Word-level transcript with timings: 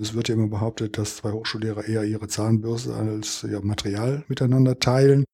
Es 0.00 0.14
wird 0.14 0.28
ja 0.28 0.36
immer 0.36 0.46
behauptet, 0.46 0.96
dass 0.96 1.16
zwei 1.16 1.32
Hochschullehrer 1.32 1.88
eher 1.88 2.04
ihre 2.04 2.28
Zahnbürste 2.28 2.94
als 2.94 3.42
ihr 3.42 3.60
Material 3.64 4.22
miteinander 4.28 4.78
teilen. 4.78 5.24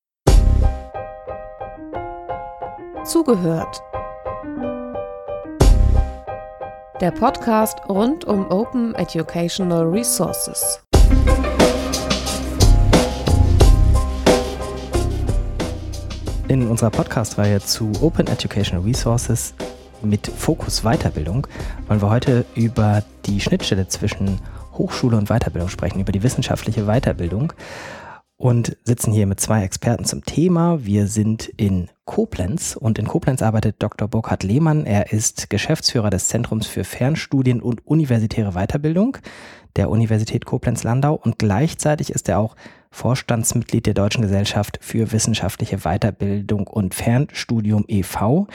Zugehört. 3.05 3.83
Der 6.99 7.11
Podcast 7.11 7.77
rund 7.91 8.25
um 8.25 8.51
Open 8.51 8.95
Educational 8.95 9.85
Resources. 9.85 10.81
In 16.49 16.67
unserer 16.69 16.91
Podcast-Reihe 16.91 17.61
zu 17.61 17.93
Open 18.01 18.29
Educational 18.29 18.83
Resources 18.83 19.53
mit 20.03 20.27
Fokus 20.27 20.83
Weiterbildung 20.83 21.47
wollen 21.87 22.01
wir 22.01 22.11
heute 22.11 22.45
über 22.55 23.03
die 23.27 23.41
Schnittstelle 23.41 23.89
zwischen 23.89 24.39
Hochschule 24.77 25.17
und 25.17 25.29
Weiterbildung 25.29 25.69
sprechen, 25.69 26.01
über 26.01 26.13
die 26.13 26.23
wissenschaftliche 26.23 26.85
Weiterbildung 26.85 27.53
und 28.37 28.77
sitzen 28.85 29.13
hier 29.13 29.27
mit 29.27 29.41
zwei 29.41 29.63
Experten 29.63 30.05
zum 30.05 30.25
Thema. 30.25 30.85
Wir 30.85 31.07
sind 31.07 31.49
in 31.57 31.89
Koblenz 32.05 32.77
und 32.77 32.99
in 32.99 33.07
Koblenz 33.07 33.43
arbeitet 33.43 33.77
Dr. 33.79 34.09
Burkhard 34.09 34.43
Lehmann. 34.43 34.85
Er 34.85 35.13
ist 35.13 35.49
Geschäftsführer 35.51 36.11
des 36.11 36.29
Zentrums 36.29 36.67
für 36.67 36.85
Fernstudien 36.85 37.63
und 37.63 37.87
universitäre 37.87 38.53
Weiterbildung 38.53 39.19
der 39.77 39.91
Universität 39.91 40.45
Koblenz-Landau 40.45 41.15
und 41.15 41.39
gleichzeitig 41.39 42.11
ist 42.11 42.29
er 42.29 42.39
auch 42.39 42.55
Vorstandsmitglied 42.91 43.87
der 43.87 43.95
Deutschen 43.95 44.23
Gesellschaft 44.23 44.79
für 44.81 45.11
wissenschaftliche 45.11 45.79
Weiterbildung 45.79 46.67
und 46.67 46.95
Fernstudium 46.95 47.85
e.V., 47.89 48.47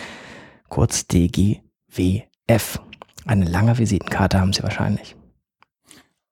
kurz 0.70 1.08
DGWF. 1.08 2.80
Eine 3.26 3.46
lange 3.46 3.78
Visitenkarte 3.78 4.40
haben 4.40 4.54
Sie 4.54 4.64
wahrscheinlich. 4.64 5.19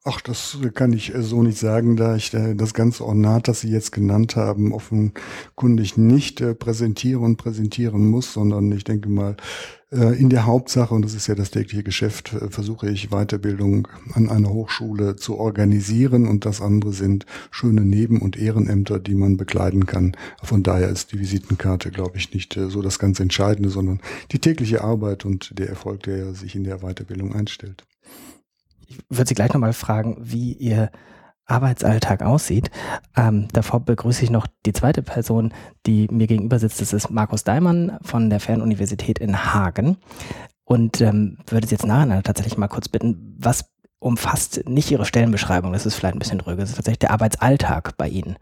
Ach, 0.09 0.21
das 0.21 0.57
kann 0.73 0.93
ich 0.93 1.13
äh, 1.13 1.21
so 1.21 1.43
nicht 1.43 1.57
sagen, 1.57 1.97
da 1.97 2.15
ich 2.15 2.33
äh, 2.33 2.55
das 2.55 2.73
ganze 2.73 3.03
Ornat, 3.05 3.49
das 3.49 3.59
Sie 3.59 3.69
jetzt 3.69 3.91
genannt 3.91 4.37
haben, 4.37 4.71
offenkundig 4.71 5.97
nicht 5.97 6.39
äh, 6.39 6.55
präsentieren 6.55 7.25
und 7.25 7.35
präsentieren 7.35 8.09
muss, 8.09 8.31
sondern 8.31 8.71
ich 8.71 8.85
denke 8.85 9.09
mal, 9.09 9.35
in 9.89 10.29
der 10.29 10.45
Hauptsache, 10.45 10.93
und 10.93 11.05
das 11.05 11.13
ist 11.13 11.27
ja 11.27 11.35
das 11.35 11.49
tägliche 11.49 11.81
Geschäft, 11.81 12.35
versuche 12.49 12.89
ich 12.89 13.07
Weiterbildung 13.07 13.87
an 14.15 14.27
einer 14.27 14.49
Hochschule 14.49 15.15
zu 15.15 15.37
organisieren 15.37 16.27
und 16.27 16.43
das 16.43 16.59
andere 16.59 16.91
sind 16.91 17.25
schöne 17.51 17.85
Neben- 17.85 18.21
und 18.21 18.37
Ehrenämter, 18.37 18.99
die 18.99 19.15
man 19.15 19.37
bekleiden 19.37 19.85
kann. 19.85 20.17
Von 20.43 20.61
daher 20.61 20.89
ist 20.89 21.13
die 21.13 21.21
Visitenkarte, 21.21 21.89
glaube 21.89 22.17
ich, 22.17 22.33
nicht 22.33 22.59
so 22.67 22.81
das 22.81 22.99
ganz 22.99 23.21
Entscheidende, 23.21 23.69
sondern 23.69 24.01
die 24.33 24.39
tägliche 24.39 24.83
Arbeit 24.83 25.23
und 25.23 25.57
der 25.57 25.69
Erfolg, 25.69 26.03
der 26.03 26.33
sich 26.33 26.53
in 26.55 26.65
der 26.65 26.79
Weiterbildung 26.79 27.33
einstellt 27.33 27.85
ich 28.87 28.99
würde 29.09 29.27
Sie 29.27 29.35
gleich 29.35 29.53
nochmal 29.53 29.73
fragen, 29.73 30.17
wie 30.19 30.53
Ihr 30.53 30.89
Arbeitsalltag 31.45 32.21
aussieht. 32.23 32.69
Ähm, 33.15 33.47
davor 33.53 33.79
begrüße 33.79 34.23
ich 34.23 34.29
noch 34.29 34.47
die 34.65 34.73
zweite 34.73 35.01
Person, 35.01 35.53
die 35.85 36.07
mir 36.11 36.27
gegenüber 36.27 36.59
sitzt. 36.59 36.81
Das 36.81 36.93
ist 36.93 37.09
Markus 37.09 37.43
Daimann 37.43 37.97
von 38.01 38.29
der 38.29 38.39
Fernuniversität 38.39 39.19
in 39.19 39.53
Hagen. 39.53 39.97
Und 40.65 40.99
ähm, 40.99 41.37
würde 41.47 41.67
Sie 41.67 41.75
jetzt 41.75 41.85
nachher 41.85 42.23
tatsächlich 42.23 42.57
mal 42.57 42.67
kurz 42.67 42.89
bitten, 42.89 43.35
was 43.39 43.69
umfasst 43.99 44.67
nicht 44.67 44.91
Ihre 44.91 45.05
Stellenbeschreibung, 45.05 45.73
das 45.73 45.85
ist 45.85 45.95
vielleicht 45.95 46.15
ein 46.15 46.19
bisschen 46.19 46.39
dröge, 46.39 46.61
das 46.61 46.69
ist 46.69 46.75
tatsächlich 46.75 46.99
der 46.99 47.11
Arbeitsalltag 47.11 47.97
bei 47.97 48.07
Ihnen. 48.07 48.35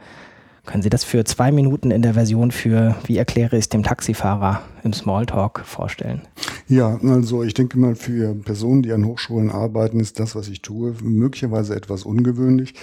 Können 0.66 0.82
Sie 0.82 0.90
das 0.90 1.04
für 1.04 1.24
zwei 1.26 1.52
Minuten 1.52 1.92
in 1.92 2.02
der 2.02 2.16
Version 2.16 2.52
für, 2.52 2.96
wie 3.06 3.18
erkläre 3.18 3.58
ich 3.58 3.70
dem 3.70 3.84
Taxifahrer 3.84 4.62
im 4.84 4.94
Smalltalk 4.94 5.62
vorstellen? 5.64 6.22
Ja, 6.68 7.00
also 7.04 7.44
ich 7.44 7.54
denke 7.54 7.78
mal, 7.78 7.96
für 7.96 8.34
Personen, 8.34 8.82
die 8.82 8.92
an 8.92 9.06
Hochschulen 9.06 9.52
arbeiten, 9.52 10.00
ist 10.00 10.20
das, 10.20 10.36
was 10.36 10.48
ich 10.48 10.62
tue, 10.64 10.96
möglicherweise 11.04 11.76
etwas 11.76 12.04
ungewöhnlich. 12.04 12.74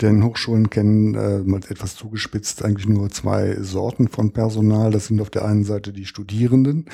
Denn 0.00 0.24
Hochschulen 0.24 0.70
kennen 0.70 1.14
äh, 1.14 1.40
mal 1.40 1.60
etwas 1.68 1.94
zugespitzt 1.94 2.64
eigentlich 2.64 2.88
nur 2.88 3.10
zwei 3.10 3.56
Sorten 3.60 4.08
von 4.08 4.32
Personal. 4.32 4.90
Das 4.90 5.06
sind 5.06 5.20
auf 5.20 5.30
der 5.30 5.44
einen 5.44 5.64
Seite 5.64 5.92
die 5.92 6.06
Studierenden, 6.06 6.86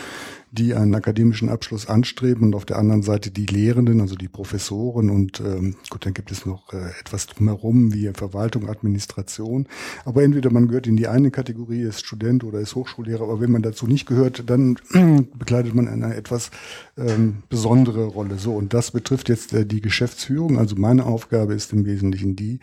die 0.50 0.74
einen 0.74 0.94
akademischen 0.94 1.48
Abschluss 1.48 1.86
anstreben 1.86 2.48
und 2.48 2.54
auf 2.54 2.64
der 2.64 2.78
anderen 2.78 3.02
Seite 3.02 3.30
die 3.30 3.46
Lehrenden, 3.46 4.00
also 4.00 4.16
die 4.16 4.28
Professoren 4.28 5.10
und 5.10 5.40
ähm, 5.40 5.76
gut, 5.90 6.04
dann 6.04 6.14
gibt 6.14 6.32
es 6.32 6.46
noch 6.46 6.72
äh, 6.72 6.90
etwas 7.00 7.26
drumherum 7.26 7.92
wie 7.92 8.10
Verwaltung, 8.12 8.68
Administration. 8.68 9.68
Aber 10.04 10.24
entweder 10.24 10.50
man 10.50 10.66
gehört 10.66 10.86
in 10.86 10.96
die 10.96 11.08
eine 11.08 11.30
Kategorie, 11.30 11.82
ist 11.82 12.04
Student 12.04 12.42
oder 12.42 12.58
ist 12.58 12.74
Hochschullehrer, 12.74 13.22
aber 13.22 13.40
wenn 13.40 13.52
man 13.52 13.62
dazu 13.62 13.86
nicht 13.86 14.06
gehört, 14.06 14.48
dann 14.50 14.78
bekleidet 15.38 15.74
man 15.74 15.86
eine 15.86 16.14
etwas 16.14 16.50
ähm, 16.96 17.42
besondere 17.48 18.06
Rolle. 18.06 18.38
So, 18.38 18.54
und 18.54 18.74
das 18.74 18.90
betrifft 18.90 19.28
jetzt 19.28 19.52
äh, 19.52 19.64
die 19.64 19.80
Geschäftsführung. 19.80 20.58
Also 20.58 20.74
meine 20.76 21.06
Aufgabe 21.06 21.54
ist 21.54 21.72
im 21.72 21.84
Wesentlichen 21.84 22.34
die, 22.34 22.58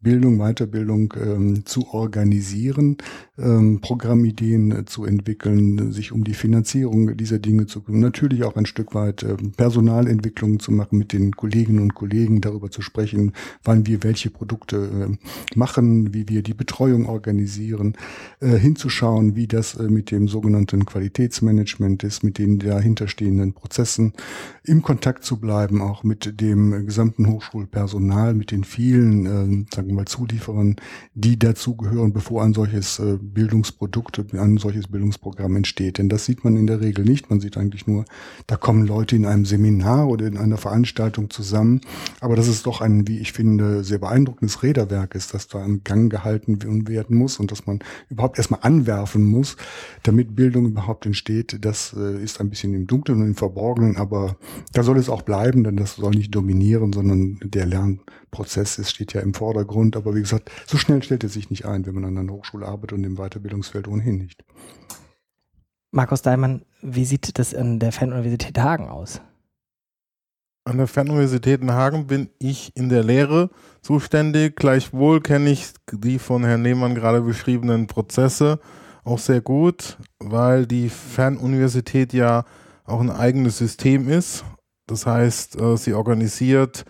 Bildung, 0.00 0.38
Weiterbildung 0.38 1.12
ähm, 1.20 1.66
zu 1.66 1.88
organisieren, 1.88 2.98
ähm, 3.36 3.80
Programmideen 3.80 4.70
äh, 4.70 4.84
zu 4.84 5.04
entwickeln, 5.04 5.90
sich 5.90 6.12
um 6.12 6.22
die 6.22 6.34
Finanzierung 6.34 7.16
dieser 7.16 7.40
Dinge 7.40 7.66
zu 7.66 7.80
kümmern, 7.80 8.02
natürlich 8.02 8.44
auch 8.44 8.54
ein 8.54 8.66
Stück 8.66 8.94
weit 8.94 9.24
äh, 9.24 9.34
Personalentwicklung 9.56 10.60
zu 10.60 10.70
machen, 10.70 10.98
mit 10.98 11.12
den 11.12 11.32
Kolleginnen 11.32 11.80
und 11.80 11.94
Kollegen 11.94 12.40
darüber 12.40 12.70
zu 12.70 12.80
sprechen, 12.80 13.32
wann 13.64 13.88
wir 13.88 14.04
welche 14.04 14.30
Produkte 14.30 14.76
äh, 15.10 15.56
machen, 15.58 16.14
wie 16.14 16.28
wir 16.28 16.42
die 16.42 16.54
Betreuung 16.54 17.06
organisieren, 17.06 17.96
äh, 18.38 18.56
hinzuschauen, 18.56 19.34
wie 19.34 19.48
das 19.48 19.74
äh, 19.74 19.88
mit 19.88 20.12
dem 20.12 20.28
sogenannten 20.28 20.86
Qualitätsmanagement 20.86 22.04
ist, 22.04 22.22
mit 22.22 22.38
den 22.38 22.60
dahinterstehenden 22.60 23.52
Prozessen, 23.52 24.12
im 24.62 24.82
Kontakt 24.82 25.24
zu 25.24 25.40
bleiben, 25.40 25.82
auch 25.82 26.04
mit 26.04 26.40
dem 26.40 26.86
gesamten 26.86 27.26
Hochschulpersonal, 27.26 28.34
mit 28.34 28.52
den 28.52 28.62
vielen, 28.62 29.26
äh, 29.26 29.74
sagen 29.74 29.87
sagen 29.88 29.96
wir 29.96 30.02
mal, 30.02 30.06
Zulieferern, 30.06 30.76
die 31.14 31.38
dazugehören, 31.38 32.12
bevor 32.12 32.44
ein 32.44 32.52
solches 32.52 32.98
äh, 32.98 33.16
Bildungsprodukt, 33.20 34.34
ein 34.34 34.58
solches 34.58 34.88
Bildungsprogramm 34.88 35.56
entsteht. 35.56 35.98
Denn 35.98 36.08
das 36.08 36.26
sieht 36.26 36.44
man 36.44 36.56
in 36.56 36.66
der 36.66 36.80
Regel 36.80 37.04
nicht. 37.04 37.30
Man 37.30 37.40
sieht 37.40 37.56
eigentlich 37.56 37.86
nur, 37.86 38.04
da 38.46 38.56
kommen 38.56 38.86
Leute 38.86 39.16
in 39.16 39.24
einem 39.24 39.46
Seminar 39.46 40.08
oder 40.08 40.26
in 40.26 40.36
einer 40.36 40.58
Veranstaltung 40.58 41.30
zusammen. 41.30 41.80
Aber 42.20 42.36
das 42.36 42.48
ist 42.48 42.66
doch 42.66 42.80
ein, 42.80 43.08
wie 43.08 43.18
ich 43.18 43.32
finde, 43.32 43.82
sehr 43.82 43.98
beeindruckendes 43.98 44.62
Räderwerk 44.62 45.14
ist, 45.14 45.32
das 45.32 45.48
da 45.48 45.64
im 45.64 45.84
Gang 45.84 46.10
gehalten 46.10 46.88
werden 46.88 47.16
muss 47.16 47.38
und 47.38 47.50
dass 47.50 47.66
man 47.66 47.78
überhaupt 48.10 48.38
erstmal 48.38 48.60
anwerfen 48.62 49.24
muss, 49.24 49.56
damit 50.02 50.36
Bildung 50.36 50.66
überhaupt 50.66 51.06
entsteht. 51.06 51.58
Das 51.64 51.94
äh, 51.98 52.22
ist 52.22 52.40
ein 52.40 52.50
bisschen 52.50 52.74
im 52.74 52.86
Dunkeln 52.86 53.22
und 53.22 53.28
im 53.28 53.34
Verborgenen, 53.34 53.96
aber 53.96 54.36
da 54.72 54.82
soll 54.82 54.98
es 54.98 55.08
auch 55.08 55.22
bleiben, 55.22 55.64
denn 55.64 55.76
das 55.76 55.96
soll 55.96 56.10
nicht 56.10 56.34
dominieren, 56.34 56.92
sondern 56.92 57.38
der 57.42 57.66
Lernprozess 58.28 58.78
ist, 58.78 58.90
steht 58.90 59.12
ja 59.12 59.20
im 59.20 59.34
Vordergrund 59.34 59.68
Grund. 59.68 59.96
Aber 59.96 60.14
wie 60.14 60.20
gesagt, 60.20 60.50
so 60.66 60.78
schnell 60.78 61.02
stellt 61.02 61.24
er 61.24 61.28
sich 61.28 61.50
nicht 61.50 61.66
ein, 61.66 61.86
wenn 61.86 61.94
man 61.94 62.04
an 62.04 62.18
einer 62.18 62.32
Hochschule 62.32 62.66
arbeitet 62.66 62.98
und 62.98 63.04
im 63.04 63.16
Weiterbildungsfeld 63.16 63.88
ohnehin 63.88 64.18
nicht. 64.18 64.44
Markus 65.90 66.22
Daimann, 66.22 66.62
wie 66.82 67.04
sieht 67.04 67.38
das 67.38 67.54
an 67.54 67.78
der 67.78 67.92
Fernuniversität 67.92 68.58
Hagen 68.58 68.88
aus? 68.88 69.20
An 70.64 70.76
der 70.76 70.86
Fernuniversität 70.86 71.62
in 71.62 71.72
Hagen 71.72 72.06
bin 72.06 72.28
ich 72.38 72.76
in 72.76 72.90
der 72.90 73.02
Lehre 73.02 73.50
zuständig. 73.80 74.56
Gleichwohl 74.56 75.20
kenne 75.20 75.50
ich 75.50 75.72
die 75.90 76.18
von 76.18 76.44
Herrn 76.44 76.62
Lehmann 76.62 76.94
gerade 76.94 77.22
beschriebenen 77.22 77.86
Prozesse 77.86 78.60
auch 79.04 79.18
sehr 79.18 79.40
gut, 79.40 79.96
weil 80.18 80.66
die 80.66 80.90
Fernuniversität 80.90 82.12
ja 82.12 82.44
auch 82.84 83.00
ein 83.00 83.10
eigenes 83.10 83.56
System 83.56 84.08
ist. 84.08 84.44
Das 84.86 85.06
heißt, 85.06 85.58
äh, 85.58 85.76
sie 85.78 85.94
organisiert 85.94 86.84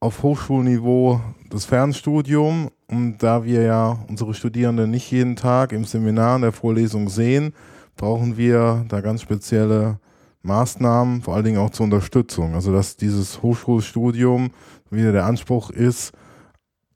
auf 0.00 0.22
Hochschulniveau 0.22 1.20
das 1.50 1.64
Fernstudium. 1.64 2.70
Und 2.86 3.18
da 3.18 3.44
wir 3.44 3.62
ja 3.62 3.98
unsere 4.08 4.34
Studierenden 4.34 4.90
nicht 4.90 5.10
jeden 5.10 5.36
Tag 5.36 5.72
im 5.72 5.84
Seminar 5.84 6.36
in 6.36 6.42
der 6.42 6.52
Vorlesung 6.52 7.08
sehen, 7.08 7.52
brauchen 7.96 8.36
wir 8.36 8.84
da 8.88 9.00
ganz 9.00 9.22
spezielle 9.22 9.98
Maßnahmen, 10.42 11.22
vor 11.22 11.34
allen 11.34 11.44
Dingen 11.44 11.58
auch 11.58 11.70
zur 11.70 11.84
Unterstützung. 11.84 12.54
Also 12.54 12.72
dass 12.72 12.96
dieses 12.96 13.42
Hochschulstudium, 13.42 14.50
wie 14.90 15.02
der 15.02 15.26
Anspruch 15.26 15.70
ist, 15.70 16.12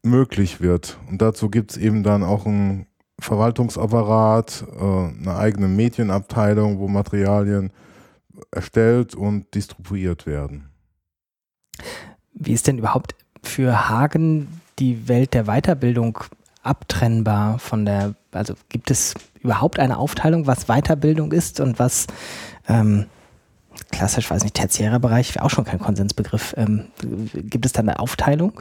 möglich 0.02 0.60
wird. 0.60 0.98
Und 1.08 1.20
dazu 1.20 1.50
gibt 1.50 1.72
es 1.72 1.76
eben 1.76 2.02
dann 2.02 2.22
auch 2.22 2.46
einen 2.46 2.87
Verwaltungsapparat, 3.20 4.64
äh, 4.75 4.82
eine 4.82 5.37
eigene 5.37 5.69
Medienabteilung, 5.69 6.78
wo 6.78 6.88
Materialien 6.88 7.70
erstellt 8.50 9.14
und 9.14 9.55
distribuiert 9.55 10.26
werden. 10.26 10.70
Wie 12.34 12.52
ist 12.52 12.67
denn 12.67 12.79
überhaupt 12.79 13.14
für 13.43 13.88
Hagen 13.88 14.61
die 14.79 15.08
Welt 15.08 15.34
der 15.34 15.44
Weiterbildung 15.44 16.19
abtrennbar 16.62 17.58
von 17.58 17.84
der, 17.84 18.14
also 18.31 18.55
gibt 18.69 18.90
es 18.90 19.14
überhaupt 19.40 19.79
eine 19.79 19.99
Aufteilung, 19.99 20.46
was 20.46 20.67
Weiterbildung 20.67 21.32
ist 21.32 21.61
und 21.61 21.79
was 21.79 22.06
ähm, 22.69 23.06
klassisch, 23.90 24.31
weiß 24.31 24.44
nicht, 24.44 24.55
tertiärer 24.55 25.00
Bereich, 25.00 25.34
wäre 25.34 25.44
auch 25.44 25.50
schon 25.50 25.64
kein 25.64 25.81
Konsensbegriff. 25.81 26.55
Ähm, 26.56 26.87
gibt 27.34 27.67
es 27.67 27.73
da 27.73 27.81
eine 27.81 27.99
Aufteilung? 27.99 28.61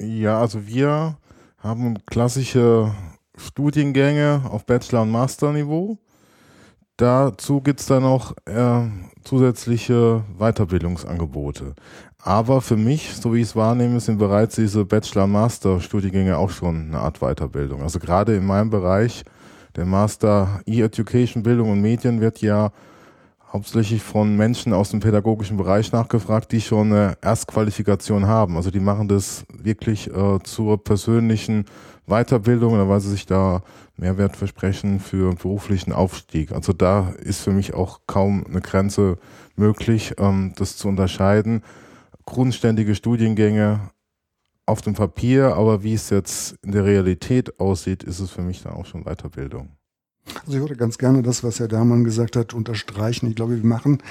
Ja, 0.00 0.40
also 0.40 0.66
wir 0.66 1.16
haben 1.58 1.98
klassische 2.06 2.94
Studiengänge 3.36 4.42
auf 4.50 4.64
Bachelor- 4.64 5.02
und 5.02 5.10
Masterniveau. 5.10 5.98
Dazu 6.96 7.60
gibt 7.60 7.80
es 7.80 7.86
dann 7.86 8.04
noch 8.04 8.36
äh, 8.46 8.88
zusätzliche 9.24 10.22
Weiterbildungsangebote. 10.38 11.74
Aber 12.26 12.62
für 12.62 12.78
mich, 12.78 13.12
so 13.12 13.34
wie 13.34 13.42
ich 13.42 13.48
es 13.48 13.56
wahrnehme, 13.56 14.00
sind 14.00 14.16
bereits 14.16 14.54
diese 14.54 14.86
Bachelor-Master-Studiengänge 14.86 16.38
auch 16.38 16.48
schon 16.48 16.86
eine 16.88 16.98
Art 17.00 17.18
Weiterbildung. 17.20 17.82
Also 17.82 17.98
gerade 17.98 18.34
in 18.34 18.46
meinem 18.46 18.70
Bereich, 18.70 19.24
der 19.76 19.84
Master 19.84 20.62
E-Education, 20.64 21.42
Bildung 21.42 21.70
und 21.70 21.82
Medien, 21.82 22.22
wird 22.22 22.40
ja 22.40 22.72
hauptsächlich 23.52 24.02
von 24.02 24.36
Menschen 24.36 24.72
aus 24.72 24.88
dem 24.88 25.00
pädagogischen 25.00 25.58
Bereich 25.58 25.92
nachgefragt, 25.92 26.50
die 26.52 26.62
schon 26.62 26.94
eine 26.94 27.18
Erstqualifikation 27.20 28.26
haben. 28.26 28.56
Also 28.56 28.70
die 28.70 28.80
machen 28.80 29.06
das 29.06 29.44
wirklich 29.52 30.10
äh, 30.10 30.38
zur 30.44 30.82
persönlichen 30.82 31.66
Weiterbildung 32.06 32.88
weil 32.88 33.00
sie 33.00 33.10
sich 33.10 33.26
da 33.26 33.62
Mehrwert 33.96 34.36
versprechen 34.36 34.98
für 34.98 35.34
beruflichen 35.34 35.92
Aufstieg. 35.92 36.52
Also 36.52 36.72
da 36.72 37.10
ist 37.22 37.42
für 37.42 37.52
mich 37.52 37.74
auch 37.74 38.00
kaum 38.06 38.46
eine 38.46 38.62
Grenze 38.62 39.18
möglich, 39.56 40.14
ähm, 40.18 40.54
das 40.56 40.78
zu 40.78 40.88
unterscheiden. 40.88 41.62
Grundständige 42.26 42.94
Studiengänge 42.94 43.90
auf 44.66 44.80
dem 44.80 44.94
Papier, 44.94 45.54
aber 45.56 45.82
wie 45.82 45.94
es 45.94 46.10
jetzt 46.10 46.56
in 46.62 46.72
der 46.72 46.84
Realität 46.84 47.60
aussieht, 47.60 48.02
ist 48.02 48.20
es 48.20 48.30
für 48.30 48.42
mich 48.42 48.62
dann 48.62 48.72
auch 48.72 48.86
schon 48.86 49.04
Weiterbildung. 49.04 49.76
Also 50.46 50.54
ich 50.54 50.60
würde 50.60 50.76
ganz 50.76 50.96
gerne 50.98 51.22
das, 51.22 51.44
was 51.44 51.60
Herr 51.60 51.68
Dahmann 51.68 52.04
gesagt 52.04 52.36
hat, 52.36 52.54
unterstreichen. 52.54 53.28
Ich 53.28 53.36
glaube, 53.36 53.56
wir 53.56 53.68
machen 53.68 54.02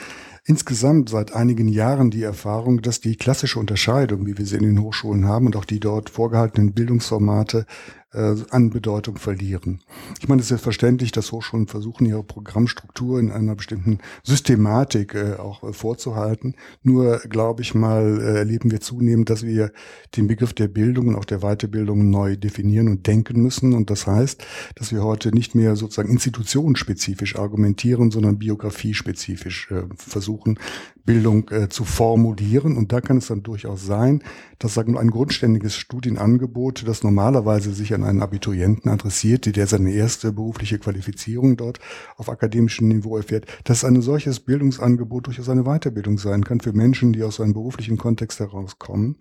insgesamt 0.46 1.10
seit 1.10 1.34
einigen 1.34 1.68
Jahren 1.68 2.12
die 2.12 2.24
Erfahrung, 2.24 2.82
dass 2.82 3.02
die 3.02 3.16
klassische 3.16 3.60
Unterscheidung, 3.60 4.26
wie 4.26 4.38
wir 4.38 4.46
sie 4.46 4.58
in 4.58 4.64
den 4.64 4.82
Hochschulen 4.82 5.28
haben 5.28 5.48
und 5.48 5.56
auch 5.56 5.66
die 5.66 5.80
dort 5.80 6.10
vorgehaltenen 6.10 6.74
Bildungsformate 6.74 7.66
äh, 8.14 8.36
an 8.50 8.70
Bedeutung 8.70 9.18
verlieren. 9.18 9.80
Ich 10.20 10.28
meine, 10.28 10.42
es 10.42 10.52
ist 10.52 10.62
verständlich, 10.62 11.12
dass 11.12 11.32
Hochschulen 11.32 11.68
versuchen, 11.68 12.06
ihre 12.06 12.24
Programmstruktur 12.24 13.20
in 13.20 13.32
einer 13.32 13.56
bestimmten 13.56 14.00
Systematik 14.24 15.16
äh, 15.16 15.36
auch 15.36 15.64
äh, 15.64 15.74
vorzuhalten. 15.74 16.56
Nur, 16.84 17.20
glaube 17.30 17.62
ich 17.62 17.74
mal, 17.74 18.20
äh, 18.22 18.38
erleben 18.40 18.72
wir 18.72 18.82
zunehmend, 18.82 19.30
dass 19.30 19.44
wir 19.44 19.72
den 20.16 20.28
Begriff 20.28 20.54
der 20.54 20.68
Bildung 20.68 21.08
und 21.10 21.16
auch 21.16 21.26
der 21.26 21.40
Weiterbildung 21.40 22.10
neu 22.10 22.38
definieren 22.38 22.88
und 22.88 23.08
denken 23.08 23.42
müssen. 23.42 23.74
Und 23.74 23.90
das 23.90 24.08
heißt, 24.08 24.44
dass 24.76 24.92
wir 24.92 25.04
heute 25.04 25.34
nicht 25.34 25.56
mehr 25.56 25.76
sozusagen 25.76 26.10
institutionsspezifisch 26.10 27.36
argumentieren, 27.36 28.12
sondern 28.12 28.40
biografiespezifisch 28.40 29.72
äh, 29.72 29.84
versuchen, 29.98 30.60
Bildung 31.06 31.50
äh, 31.50 31.70
zu 31.70 31.84
formulieren. 31.84 32.78
Und 32.78 32.92
da 32.92 33.02
kann 33.02 33.18
es 33.18 33.28
dann 33.28 33.44
durchaus 33.44 33.86
sein, 33.86 34.24
dass 34.60 34.74
sagen 34.74 34.94
wir, 34.94 35.02
ein 35.02 35.12
grundständiges 35.12 35.76
Studienangebot, 35.76 36.88
das 36.88 37.04
normalerweise 37.04 37.74
sich 37.74 37.94
an 37.94 38.04
einen 38.04 38.22
Abiturienten 38.22 38.90
adressiert, 38.90 39.54
der 39.56 39.68
seine 39.68 39.92
erste 39.92 40.32
berufliche 40.32 40.80
Qualifizierung 40.80 41.58
dort 41.58 41.80
auf 42.16 42.30
akademischem 42.30 42.88
Niveau 42.88 43.18
erfährt, 43.18 43.46
dass 43.66 43.84
ein 43.84 44.02
solches 44.02 44.40
Bildungsangebot 44.40 45.28
durchaus 45.28 45.50
eine 45.50 45.64
Weiterbildung 45.64 46.18
sein 46.18 46.46
kann 46.46 46.62
für 46.62 46.72
Menschen, 46.72 47.12
die 47.12 47.24
aus 47.24 47.42
einem 47.42 47.54
beruflichen 47.54 47.98
Kontext 47.98 48.40
herauskommen, 48.40 49.18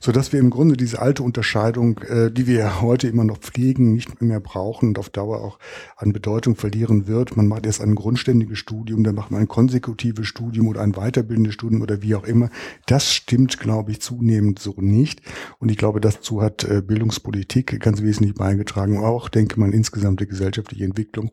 so 0.00 0.12
dass 0.12 0.32
wir 0.32 0.40
im 0.40 0.50
Grunde 0.50 0.76
diese 0.76 1.00
alte 1.00 1.22
Unterscheidung, 1.22 1.98
äh, 2.00 2.30
die 2.30 2.46
wir 2.46 2.82
heute 2.82 3.08
immer 3.08 3.24
noch 3.24 3.38
pflegen, 3.38 3.94
nicht 3.94 4.20
mehr 4.20 4.40
brauchen 4.40 4.90
und 4.90 4.98
auf 4.98 5.08
Dauer 5.08 5.40
auch 5.40 5.58
an 5.96 6.12
Bedeutung 6.12 6.56
verlieren 6.56 7.06
wird. 7.06 7.36
Man 7.36 7.48
macht 7.48 7.64
erst 7.64 7.80
ein 7.80 7.94
grundständiges 7.94 8.58
Studium, 8.58 9.02
dann 9.02 9.14
macht 9.14 9.30
man 9.30 9.40
ein 9.40 9.48
konsekutives 9.48 10.26
Studium 10.26 10.68
oder 10.68 10.82
ein 10.82 10.94
weiterbildendes 11.14 11.54
Studium 11.54 11.82
oder 11.82 12.02
wie 12.02 12.14
auch 12.14 12.24
immer. 12.24 12.50
Das 12.86 13.12
stimmt, 13.12 13.58
glaube 13.60 13.92
ich, 13.92 14.00
zunehmend 14.00 14.58
so 14.58 14.74
nicht. 14.78 15.22
Und 15.58 15.70
ich 15.70 15.76
glaube, 15.76 16.00
dazu 16.00 16.42
hat 16.42 16.64
äh, 16.64 16.82
Bildungspolitik 16.82 17.80
ganz 17.80 18.02
wesentlich 18.02 18.34
beigetragen. 18.34 18.98
Auch, 18.98 19.28
denke 19.28 19.58
man, 19.60 19.72
insgesamt 19.72 20.20
die 20.20 20.26
gesellschaftliche 20.26 20.84
Entwicklung. 20.84 21.30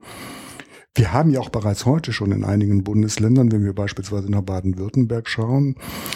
Wir 0.94 1.14
haben 1.14 1.30
ja 1.30 1.40
auch 1.40 1.50
bereits 1.50 1.86
heute 1.86 2.12
schon 2.12 2.34
in 2.34 2.44
einigen 2.44 2.84
Bundesländern, 2.84 3.50
wenn 3.54 3.64
wir 3.64 3.74
beispielsweise 3.74 4.30
nach 4.30 4.42
Baden-Württemberg 4.42 5.30
schauen 5.30 5.76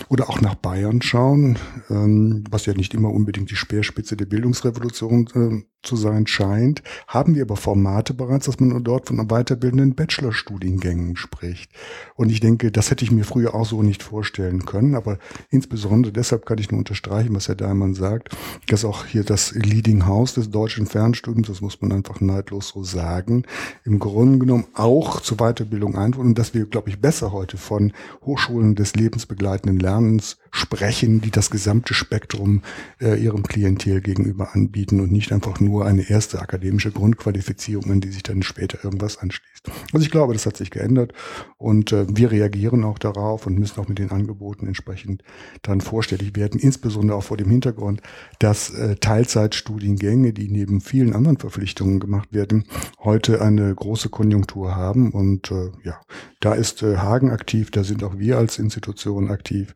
oder 0.10 0.30
auch 0.30 0.42
nach 0.42 0.56
Bayern 0.56 1.02
schauen, 1.02 1.58
ähm, 1.90 2.44
was 2.52 2.66
ja 2.66 2.74
nicht 2.74 2.94
immer 2.94 3.10
unbedingt 3.10 3.50
die 3.50 3.56
Speerspitze 3.56 4.18
der 4.18 4.26
Bildungsrevolution 4.26 5.30
äh, 5.34 5.64
zu 5.88 5.96
sein 5.96 6.28
scheint, 6.28 6.84
haben 7.08 7.36
wir 7.36 7.44
aber 7.44 7.56
Formate 7.56 8.14
bereits, 8.14 8.46
dass 8.46 8.60
man 8.60 8.84
dort 8.84 9.08
von 9.08 9.18
weiterbildenden 9.28 9.96
Bachelorstudiengängen 9.96 11.16
spricht. 11.16 11.72
Und 12.16 12.32
ich 12.32 12.40
denke, 12.40 12.72
das 12.72 12.92
hätte 12.92 13.06
ich 13.06 13.12
mir 13.12 13.24
früher 13.24 13.56
auch 13.56 13.66
so 13.66 13.84
nicht 13.84 14.04
vorstellen 14.04 14.66
können, 14.66 14.96
aber 14.96 15.18
insbesondere 15.50 16.12
deshalb 16.12 16.46
kann 16.46 16.58
ich 16.58 16.72
nur 16.72 16.80
unterstreichen, 16.80 17.36
was 17.36 17.48
Herr 17.48 17.56
Daimann 17.56 17.94
sagt, 17.94 18.36
dass 18.68 18.86
auch 18.86 19.06
hier 19.06 19.24
das 19.24 19.54
Leading 19.54 20.06
House 20.06 20.34
des 20.34 20.50
deutschen 20.50 20.86
Fernstudiums, 20.86 21.48
das 21.48 21.62
muss 21.62 21.82
man 21.82 21.92
einfach 21.92 22.22
neidlos 22.22 22.70
so 22.70 22.84
sagen, 22.84 23.44
im 23.84 24.00
Grunde 24.00 24.40
genommen 24.40 24.66
auch 24.74 25.22
zur 25.22 25.38
Weiterbildung 25.38 25.96
einwollen 25.96 26.30
und 26.30 26.40
dass 26.40 26.54
wir, 26.54 26.66
glaube 26.66 26.90
ich, 26.90 27.00
besser 27.00 27.32
heute 27.32 27.58
von 27.58 27.94
Hochschulen 28.26 28.76
des 28.76 28.96
lebensbegleitenden 28.96 29.80
Lernens 29.80 30.38
sprechen, 30.56 31.22
die 31.22 31.32
das 31.32 31.50
gesamte 31.52 31.94
Spektrum 31.94 32.62
äh, 33.02 33.22
ihrem 33.22 33.44
Klientel 33.44 34.02
gegenüber 34.02 34.56
anbieten 34.56 35.02
und 35.02 35.12
nicht 35.12 35.32
einfach 35.32 35.60
nur 35.60 35.86
eine 35.86 36.10
erste 36.10 36.40
akademische 36.40 36.92
Grundqualifizierung, 36.92 37.92
in 37.92 38.02
die 38.02 38.12
sich 38.12 38.24
dann 38.24 38.42
später 38.42 38.84
irgendwas 38.84 39.18
anschließt. 39.18 39.70
Also 39.94 40.06
ich 40.06 40.12
glaube, 40.12 40.34
das 40.34 40.46
hat 40.46 40.56
sich 40.56 40.72
geändert 40.72 41.14
und 41.58 41.92
äh, 41.92 42.06
wir 42.10 42.32
reagieren 42.32 42.84
auch 42.86 42.98
darauf 42.98 43.46
und 43.46 43.60
müssen 43.60 43.80
auch 43.82 43.88
mit 43.88 44.00
den 44.00 44.12
Angeboten 44.12 44.68
entsprechend 44.68 45.24
dann 45.62 45.82
vorstellig 45.82 46.36
werden, 46.36 46.60
insbesondere 46.60 47.18
auch 47.18 47.24
vor 47.24 47.38
dem 47.38 47.50
Hintergrund, 47.50 48.02
dass 48.40 48.70
äh, 48.70 48.96
Teilzeitstudiengänge, 48.96 50.32
die 50.32 50.50
neben 50.50 50.80
vielen 50.80 51.14
anderen 51.14 51.38
Verpflichtungen 51.38 52.00
gemacht 52.00 52.30
werden, 52.32 52.66
heute 53.04 53.42
eine 53.42 53.76
große 53.76 54.10
Konjunktur 54.10 54.76
haben 54.76 55.12
und 55.12 55.52
äh, 55.52 55.72
ja, 55.84 56.00
da 56.40 56.54
ist 56.54 56.82
äh, 56.82 56.98
Hagen 56.98 57.32
aktiv, 57.32 57.72
da 57.72 57.84
sind 57.84 58.04
auch 58.04 58.18
wir 58.18 58.38
als 58.38 58.60
Institution 58.60 59.30
aktiv 59.30 59.76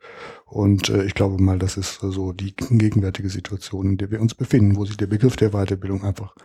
und 0.50 0.90
äh, 0.90 1.04
ich 1.04 1.14
glaube 1.14 1.42
mal, 1.42 1.60
das 1.60 1.78
ist 1.78 2.00
so 2.02 2.34
die 2.34 2.56
gegenwärtige 2.56 3.30
Situation, 3.30 3.92
in 3.92 3.98
der 3.98 4.12
wir 4.12 4.22
uns 4.22 4.36
befinden, 4.36 4.76
wo 4.76 4.86
sich 4.86 4.98
der 4.98 5.08
Begriff 5.08 5.36
der 5.36 5.52
Weiterbildung 5.52 6.04
einfach 6.04 6.36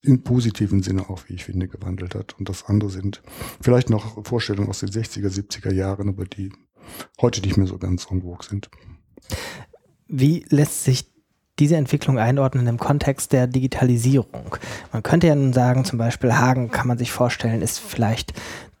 im 0.00 0.22
positiven 0.22 0.82
Sinne 0.82 1.10
auch, 1.10 1.22
wie 1.26 1.34
ich 1.34 1.44
finde, 1.44 1.66
gewandelt 1.66 2.14
hat. 2.14 2.38
Und 2.38 2.48
das 2.48 2.66
andere 2.66 2.90
sind 2.90 3.20
vielleicht 3.60 3.90
noch 3.90 4.24
Vorstellungen 4.24 4.68
aus 4.68 4.80
den 4.80 4.90
60er, 4.90 5.28
70er 5.28 5.72
Jahren, 5.72 6.08
aber 6.08 6.24
die 6.24 6.52
heute 7.20 7.40
nicht 7.40 7.56
mehr 7.56 7.66
so 7.66 7.78
ganz 7.78 8.06
en 8.10 8.22
vogue 8.22 8.46
sind. 8.48 8.70
Wie 10.06 10.46
lässt 10.48 10.84
sich 10.84 11.12
diese 11.58 11.76
Entwicklung 11.76 12.18
einordnen 12.18 12.68
im 12.68 12.78
Kontext 12.78 13.32
der 13.32 13.48
Digitalisierung? 13.48 14.56
Man 14.92 15.02
könnte 15.02 15.26
ja 15.26 15.34
nun 15.34 15.52
sagen, 15.52 15.84
zum 15.84 15.98
Beispiel 15.98 16.32
Hagen 16.34 16.70
kann 16.70 16.86
man 16.86 16.98
sich 16.98 17.10
vorstellen, 17.10 17.60
ist 17.60 17.80
vielleicht 17.80 18.32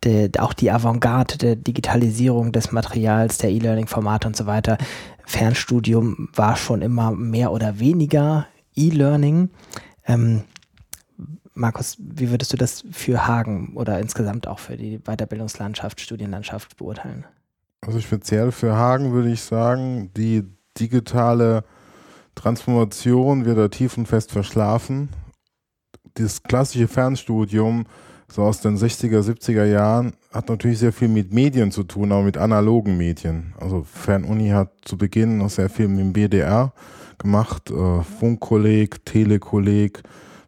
de, 0.04 0.30
auch 0.38 0.52
die 0.52 0.70
Avantgarde 0.70 1.38
der 1.38 1.56
Digitalisierung 1.56 2.52
des 2.52 2.72
Materials, 2.72 3.38
der 3.38 3.50
E-Learning-Formate 3.50 4.28
und 4.28 4.36
so 4.36 4.46
weiter. 4.46 4.78
Fernstudium 5.26 6.28
war 6.34 6.56
schon 6.56 6.82
immer 6.82 7.10
mehr 7.10 7.52
oder 7.52 7.78
weniger 7.78 8.46
E-Learning. 8.74 9.50
Ähm, 10.06 10.44
Markus, 11.54 11.96
wie 11.98 12.30
würdest 12.30 12.52
du 12.52 12.56
das 12.56 12.84
für 12.92 13.26
Hagen 13.26 13.72
oder 13.74 13.98
insgesamt 13.98 14.46
auch 14.46 14.60
für 14.60 14.76
die 14.76 15.00
Weiterbildungslandschaft, 15.00 16.00
Studienlandschaft 16.00 16.76
beurteilen? 16.76 17.24
Also 17.80 18.00
speziell 18.00 18.52
für 18.52 18.76
Hagen 18.76 19.12
würde 19.12 19.30
ich 19.30 19.42
sagen, 19.42 20.10
die 20.16 20.44
digitale 20.78 21.64
Transformation 22.36 23.44
wird 23.44 23.58
da 23.58 23.68
tief 23.68 23.98
und 23.98 24.06
fest 24.06 24.30
verschlafen. 24.30 25.08
Das 26.14 26.42
klassische 26.42 26.86
Fernstudium 26.88 27.86
so 28.30 28.42
aus 28.42 28.60
den 28.60 28.76
60er, 28.76 29.20
70er 29.20 29.64
Jahren 29.64 30.12
hat 30.32 30.48
natürlich 30.48 30.78
sehr 30.78 30.92
viel 30.92 31.08
mit 31.08 31.32
Medien 31.32 31.72
zu 31.72 31.82
tun, 31.82 32.12
auch 32.12 32.22
mit 32.22 32.36
analogen 32.36 32.96
Medien. 32.96 33.54
Also 33.58 33.84
Fernuni 33.90 34.50
hat 34.50 34.70
zu 34.84 34.98
Beginn 34.98 35.38
noch 35.38 35.50
sehr 35.50 35.70
viel 35.70 35.88
mit 35.88 36.00
dem 36.00 36.12
BDR 36.12 36.72
gemacht, 37.16 37.70
äh, 37.70 38.02
Funkkolleg, 38.02 39.04
Telekolleg, 39.04 40.02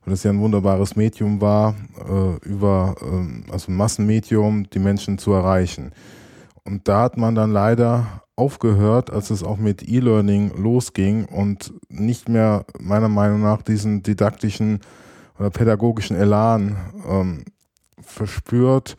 weil 0.05 0.13
das 0.13 0.23
ja 0.23 0.31
ein 0.31 0.41
wunderbares 0.41 0.95
Medium 0.95 1.41
war, 1.41 1.75
äh, 2.09 2.49
über 2.49 2.95
äh, 3.01 3.51
also 3.51 3.73
Massenmedium 3.73 4.69
die 4.71 4.79
Menschen 4.79 5.19
zu 5.19 5.33
erreichen. 5.33 5.93
Und 6.65 6.87
da 6.87 7.03
hat 7.03 7.17
man 7.17 7.35
dann 7.35 7.51
leider 7.51 8.23
aufgehört, 8.37 9.11
als 9.11 9.31
es 9.31 9.43
auch 9.43 9.57
mit 9.57 9.87
E-Learning 9.87 10.53
losging 10.57 11.25
und 11.25 11.73
nicht 11.89 12.29
mehr 12.29 12.65
meiner 12.79 13.09
Meinung 13.09 13.43
nach 13.43 13.63
diesen 13.63 14.03
didaktischen 14.03 14.81
oder 15.39 15.51
pädagogischen 15.51 16.17
Elan 16.17 16.77
ähm, 17.09 17.45
verspürt, 18.11 18.97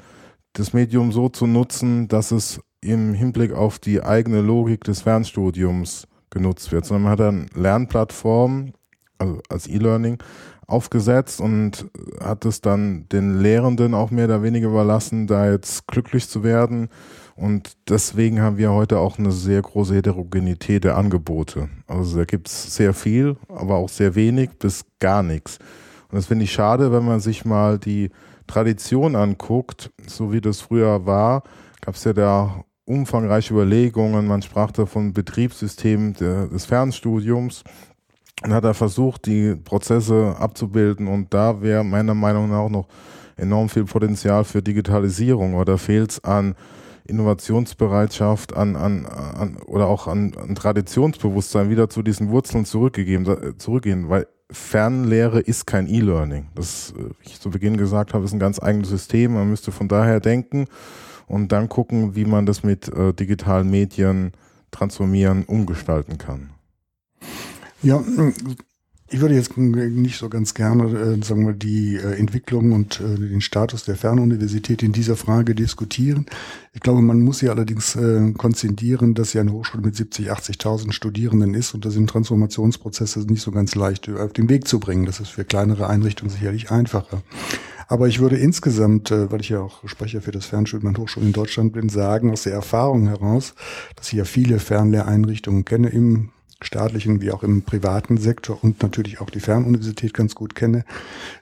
das 0.54 0.74
Medium 0.74 1.12
so 1.12 1.30
zu 1.30 1.48
nutzen, 1.48 2.08
dass 2.08 2.32
es 2.32 2.60
im 2.82 3.14
Hinblick 3.14 3.54
auf 3.54 3.80
die 3.80 4.02
eigene 4.04 4.42
Logik 4.42 4.84
des 4.84 5.02
Fernstudiums 5.02 6.08
genutzt 6.30 6.72
wird, 6.72 6.86
sondern 6.86 7.04
man 7.04 7.12
hat 7.12 7.20
dann 7.20 7.46
Lernplattformen, 7.54 8.74
also 9.18 9.40
als 9.50 9.68
E-Learning, 9.68 10.18
aufgesetzt 10.66 11.42
und 11.42 11.86
hat 12.20 12.46
es 12.46 12.62
dann 12.62 13.08
den 13.10 13.40
Lehrenden 13.40 13.94
auch 13.94 14.10
mehr 14.10 14.26
oder 14.26 14.42
weniger 14.42 14.70
überlassen, 14.70 15.28
da 15.28 15.52
jetzt 15.52 15.86
glücklich 15.88 16.28
zu 16.28 16.44
werden. 16.44 16.88
Und 17.36 17.74
deswegen 17.90 18.42
haben 18.42 18.58
wir 18.58 18.72
heute 18.72 19.00
auch 19.00 19.20
eine 19.20 19.32
sehr 19.32 19.62
große 19.62 19.96
Heterogenität 19.96 20.84
der 20.84 20.98
Angebote. 20.98 21.70
Also 21.88 22.18
da 22.18 22.26
gibt 22.26 22.48
es 22.48 22.76
sehr 22.76 22.94
viel, 22.94 23.36
aber 23.50 23.76
auch 23.76 23.90
sehr 23.90 24.16
wenig 24.16 24.52
bis 24.60 24.86
gar 25.00 25.24
nichts. 25.24 25.60
Und 26.10 26.18
das 26.18 26.28
finde 26.28 26.46
ich 26.46 26.52
schade, 26.52 26.92
wenn 26.92 27.06
man 27.06 27.20
sich 27.20 27.46
mal 27.46 27.78
die 27.78 28.10
Tradition 28.52 29.16
anguckt, 29.16 29.92
so 30.06 30.34
wie 30.34 30.42
das 30.42 30.60
früher 30.60 31.06
war, 31.06 31.44
gab 31.80 31.96
es 31.96 32.04
ja 32.04 32.12
da 32.12 32.66
umfangreiche 32.84 33.54
Überlegungen. 33.54 34.28
Man 34.28 34.42
sprach 34.42 34.72
da 34.72 34.86
von 34.86 35.14
Betriebssystemen 35.14 36.14
des 36.16 36.66
Fernstudiums 36.66 37.64
und 38.44 38.54
hat 38.54 38.66
da 38.66 38.74
versucht, 38.74 39.26
die 39.26 39.56
Prozesse 39.56 40.36
abzubilden. 40.38 41.08
Und 41.08 41.34
da 41.34 41.62
wäre 41.62 41.86
meiner 41.86 42.14
Meinung 42.14 42.50
nach 42.50 42.68
noch 42.68 42.88
enorm 43.38 43.70
viel 43.70 43.86
Potenzial 43.86 44.44
für 44.44 44.62
Digitalisierung 44.62 45.54
oder 45.54 45.78
fehlt 45.78 46.12
es 46.12 46.24
an 46.26 46.56
Innovationsbereitschaft, 47.06 48.56
an, 48.56 48.76
an, 48.76 49.06
an 49.06 49.58
oder 49.66 49.88
auch 49.88 50.08
an, 50.08 50.34
an 50.36 50.56
Traditionsbewusstsein 50.56 51.70
wieder 51.70 51.90
zu 51.90 52.04
diesen 52.04 52.30
Wurzeln 52.30 52.66
zurückgegeben, 52.66 53.26
äh, 53.28 53.58
zurückgehen, 53.58 54.10
weil 54.10 54.28
Fernlehre 54.52 55.40
ist 55.40 55.66
kein 55.66 55.88
E-Learning. 55.88 56.48
Das, 56.56 56.94
äh, 56.98 57.04
wie 57.20 57.28
ich 57.28 57.40
zu 57.40 57.50
Beginn 57.50 57.78
gesagt 57.78 58.14
habe, 58.14 58.26
ist 58.26 58.34
ein 58.34 58.40
ganz 58.40 58.62
eigenes 58.62 58.90
System. 58.90 59.34
Man 59.34 59.50
müsste 59.50 59.72
von 59.72 59.88
daher 59.88 60.20
denken 60.20 60.66
und 61.28 61.52
dann 61.52 61.70
gucken, 61.70 62.16
wie 62.16 62.26
man 62.26 62.46
das 62.46 62.64
mit 62.64 62.90
äh, 62.90 63.14
digitalen 63.14 63.70
Medien 63.70 64.34
transformieren, 64.72 65.44
umgestalten 65.46 66.18
kann. 66.18 66.52
Ja, 67.82 68.04
ich 69.12 69.20
würde 69.20 69.36
jetzt 69.36 69.58
nicht 69.58 70.18
so 70.18 70.30
ganz 70.30 70.54
gerne, 70.54 70.84
äh, 70.86 71.24
sagen 71.24 71.46
wir, 71.46 71.54
die 71.54 71.98
äh, 71.98 72.18
Entwicklung 72.18 72.72
und 72.72 73.02
äh, 73.02 73.16
den 73.16 73.42
Status 73.42 73.84
der 73.84 73.98
Fernuniversität 73.98 74.82
in 74.84 74.94
dieser 74.94 75.18
Frage 75.18 75.54
diskutieren. 75.54 76.26
Ich 76.74 76.80
glaube, 76.80 77.02
man 77.02 77.22
muss 77.22 77.42
hier 77.42 77.52
allerdings 77.52 77.96
äh, 77.98 78.32
konzentrieren, 78.32 79.14
dass 79.14 79.34
ja 79.34 79.42
eine 79.42 79.52
Hochschule 79.52 79.84
mit 79.84 79.98
70, 79.98 80.32
80.000 80.32 80.94
Studierenden 80.94 81.54
ist 81.54 81.74
und 81.74 81.84
da 81.84 81.92
sind 81.92 82.10
Transformationsprozesse 82.10 83.20
nicht 83.22 83.42
so 83.42 83.52
ganz 83.52 83.76
leicht 83.76 84.10
auf 84.10 84.32
den 84.32 84.48
Weg 84.48 84.68
zu 84.68 84.80
bringen. 84.80 85.06
Das 85.06 85.20
ist 85.20 85.30
für 85.30 85.44
kleinere 85.44 85.88
Einrichtungen 85.88 86.32
sicherlich 86.32 86.72
einfacher. 86.72 87.22
Aber 87.90 88.08
ich 88.08 88.20
würde 88.22 88.38
insgesamt, 88.38 89.12
äh, 89.12 89.30
weil 89.30 89.42
ich 89.42 89.50
ja 89.50 89.60
auch 89.60 89.86
Sprecher 89.90 90.22
für 90.22 90.32
das 90.32 90.46
Fernstudium 90.46 90.96
an 90.96 91.02
Hochschulen 91.02 91.28
in 91.28 91.34
Deutschland 91.34 91.74
bin, 91.74 91.90
sagen, 91.90 92.32
aus 92.32 92.44
der 92.44 92.54
Erfahrung 92.54 93.10
heraus, 93.10 93.56
dass 93.98 94.08
ich 94.08 94.14
ja 94.14 94.24
viele 94.24 94.60
Fernlehreinrichtungen 94.60 95.66
kenne 95.66 95.90
im 95.90 96.30
staatlichen 96.62 97.22
wie 97.22 97.32
auch 97.32 97.44
im 97.44 97.64
privaten 97.64 98.18
Sektor 98.18 98.64
und 98.64 98.82
natürlich 98.82 99.22
auch 99.22 99.30
die 99.30 99.40
Fernuniversität 99.40 100.14
ganz 100.14 100.36
gut 100.36 100.56
kenne, 100.56 100.86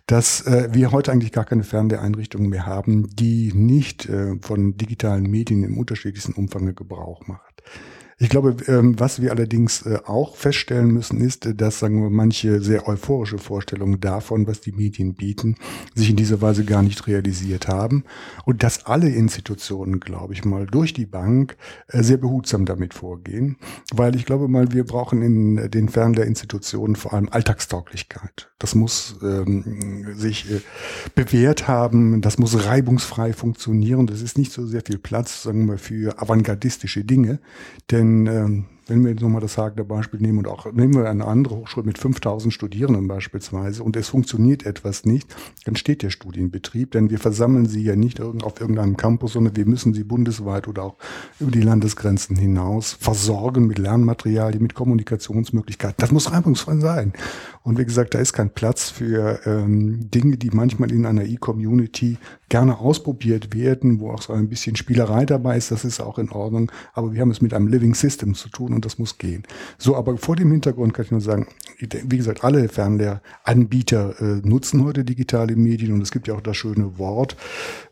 dass 0.07 0.41
äh, 0.45 0.69
wir 0.71 0.91
heute 0.91 1.11
eigentlich 1.11 1.31
gar 1.31 1.45
keine 1.45 1.63
Fernlehreinrichtungen 1.63 2.49
mehr 2.49 2.65
haben, 2.65 3.09
die 3.15 3.51
nicht 3.53 4.07
äh, 4.07 4.35
von 4.41 4.77
digitalen 4.77 5.23
Medien 5.23 5.63
im 5.63 5.77
unterschiedlichsten 5.77 6.33
Umfang 6.33 6.75
Gebrauch 6.75 7.27
macht. 7.27 7.63
Ich 8.21 8.27
glaube, 8.27 8.57
ähm, 8.67 8.99
was 8.99 9.21
wir 9.21 9.31
allerdings 9.31 9.85
äh, 9.85 9.97
auch 10.05 10.35
feststellen 10.35 10.91
müssen, 10.91 11.21
ist, 11.21 11.45
äh, 11.45 11.55
dass 11.55 11.79
sagen 11.79 12.03
wir, 12.03 12.09
manche 12.09 12.61
sehr 12.61 12.85
euphorische 12.85 13.37
Vorstellungen 13.37 14.01
davon, 14.01 14.45
was 14.45 14.59
die 14.59 14.73
Medien 14.73 15.13
bieten, 15.13 15.55
sich 15.95 16.09
in 16.09 16.17
dieser 16.17 16.41
Weise 16.41 16.65
gar 16.65 16.83
nicht 16.83 17.07
realisiert 17.07 17.69
haben 17.69 18.03
und 18.43 18.61
dass 18.61 18.85
alle 18.85 19.07
Institutionen, 19.07 20.01
glaube 20.01 20.33
ich 20.33 20.43
mal, 20.43 20.65
durch 20.65 20.91
die 20.91 21.05
Bank 21.05 21.55
äh, 21.87 22.03
sehr 22.03 22.17
behutsam 22.17 22.65
damit 22.65 22.93
vorgehen, 22.93 23.55
weil 23.93 24.17
ich 24.17 24.25
glaube 24.25 24.49
mal, 24.49 24.73
wir 24.73 24.83
brauchen 24.83 25.21
in 25.21 25.71
den 25.71 25.87
Fernlehrinstitutionen 25.87 26.97
vor 26.97 27.13
allem 27.13 27.29
Alltagstauglichkeit. 27.29 28.51
Das 28.59 28.75
muss 28.75 29.15
ähm, 29.23 30.13
sich 30.17 30.51
äh, 30.51 30.59
bewährt 31.15 31.69
haben, 31.69 32.19
das 32.19 32.37
muss 32.37 32.65
reibungsfrei 32.65 33.31
funktionieren. 33.31 34.07
Das 34.07 34.21
ist 34.21 34.37
nicht 34.37 34.51
so 34.51 34.65
sehr 34.65 34.81
viel 34.85 34.97
Platz, 34.97 35.43
sagen 35.43 35.67
wir, 35.67 35.77
für 35.77 36.21
avantgardistische 36.21 37.05
Dinge, 37.05 37.39
denn 37.91 38.08
denn 38.09 38.27
ähm, 38.27 38.65
wenn 38.87 39.03
wir 39.03 39.11
jetzt 39.11 39.21
nochmal 39.21 39.41
das 39.41 39.57
Hagner 39.57 39.83
Beispiel 39.83 40.19
nehmen 40.19 40.39
und 40.39 40.47
auch 40.47 40.71
nehmen 40.71 40.95
wir 40.95 41.07
eine 41.07 41.25
andere 41.25 41.55
Hochschule 41.55 41.85
mit 41.85 41.99
5000 41.99 42.51
Studierenden 42.51 43.07
beispielsweise 43.07 43.83
und 43.83 43.95
es 43.95 44.09
funktioniert 44.09 44.65
etwas 44.65 45.05
nicht, 45.05 45.35
dann 45.65 45.75
steht 45.75 46.01
der 46.01 46.09
Studienbetrieb, 46.09 46.91
denn 46.91 47.11
wir 47.11 47.19
versammeln 47.19 47.67
sie 47.67 47.83
ja 47.83 47.95
nicht 47.95 48.19
auf 48.19 48.59
irgendeinem 48.59 48.97
Campus, 48.97 49.33
sondern 49.33 49.55
wir 49.55 49.67
müssen 49.67 49.93
sie 49.93 50.03
bundesweit 50.03 50.67
oder 50.67 50.83
auch 50.83 50.95
über 51.39 51.51
die 51.51 51.61
Landesgrenzen 51.61 52.35
hinaus 52.35 52.93
versorgen 52.93 53.67
mit 53.67 53.77
Lernmaterialien, 53.77 54.61
mit 54.61 54.73
Kommunikationsmöglichkeiten. 54.73 55.97
Das 55.99 56.11
muss 56.11 56.31
reibungsfrei 56.31 56.77
sein. 56.77 57.13
Und 57.63 57.77
wie 57.77 57.85
gesagt, 57.85 58.13
da 58.13 58.19
ist 58.19 58.33
kein 58.33 58.49
Platz 58.49 58.89
für 58.89 59.39
ähm, 59.45 60.09
Dinge, 60.09 60.37
die 60.37 60.49
manchmal 60.51 60.91
in 60.91 61.05
einer 61.05 61.25
E-Community 61.25 62.17
gerne 62.47 62.79
ausprobiert 62.79 63.53
werden, 63.53 63.99
wo 63.99 64.11
auch 64.11 64.21
so 64.21 64.33
ein 64.33 64.49
bisschen 64.49 64.75
Spielerei 64.75 65.25
dabei 65.25 65.57
ist. 65.57 65.71
Das 65.71 65.85
ist 65.85 65.99
auch 65.99 66.17
in 66.17 66.31
Ordnung. 66.31 66.71
Aber 66.93 67.13
wir 67.13 67.21
haben 67.21 67.31
es 67.31 67.41
mit 67.41 67.53
einem 67.53 67.67
Living 67.67 67.93
System 67.93 68.33
zu 68.33 68.49
tun 68.49 68.73
und 68.73 68.85
das 68.85 68.97
muss 68.97 69.17
gehen. 69.17 69.43
So, 69.77 69.95
aber 69.95 70.17
vor 70.17 70.35
dem 70.35 70.51
Hintergrund 70.51 70.93
kann 70.93 71.05
ich 71.05 71.11
nur 71.11 71.21
sagen, 71.21 71.47
wie 71.79 72.17
gesagt, 72.17 72.43
alle 72.43 72.69
Fernlehranbieter 72.69 74.21
äh, 74.21 74.47
nutzen 74.47 74.83
heute 74.83 75.03
digitale 75.03 75.55
Medien 75.55 75.93
und 75.93 76.01
es 76.01 76.11
gibt 76.11 76.27
ja 76.27 76.33
auch 76.35 76.41
das 76.41 76.57
schöne 76.57 76.97
Wort, 76.97 77.35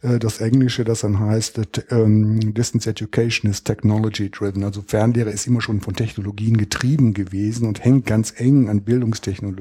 äh, 0.01 0.17
das 0.17 0.39
Englische, 0.39 0.85
das 0.85 1.01
dann 1.01 1.19
heißt, 1.19 1.59
ähm, 1.91 2.53
Distance 2.53 2.89
Education 2.89 3.51
is 3.51 3.63
Technology 3.63 4.31
Driven. 4.31 4.63
Also 4.63 4.81
Fernlehre 4.81 5.29
ist 5.29 5.45
immer 5.45 5.61
schon 5.61 5.81
von 5.81 5.93
Technologien 5.93 6.57
getrieben 6.57 7.13
gewesen 7.13 7.67
und 7.67 7.83
hängt 7.83 8.05
ganz 8.05 8.33
eng 8.37 8.69
an 8.69 8.81
Bildungstechnologien. 8.81 9.56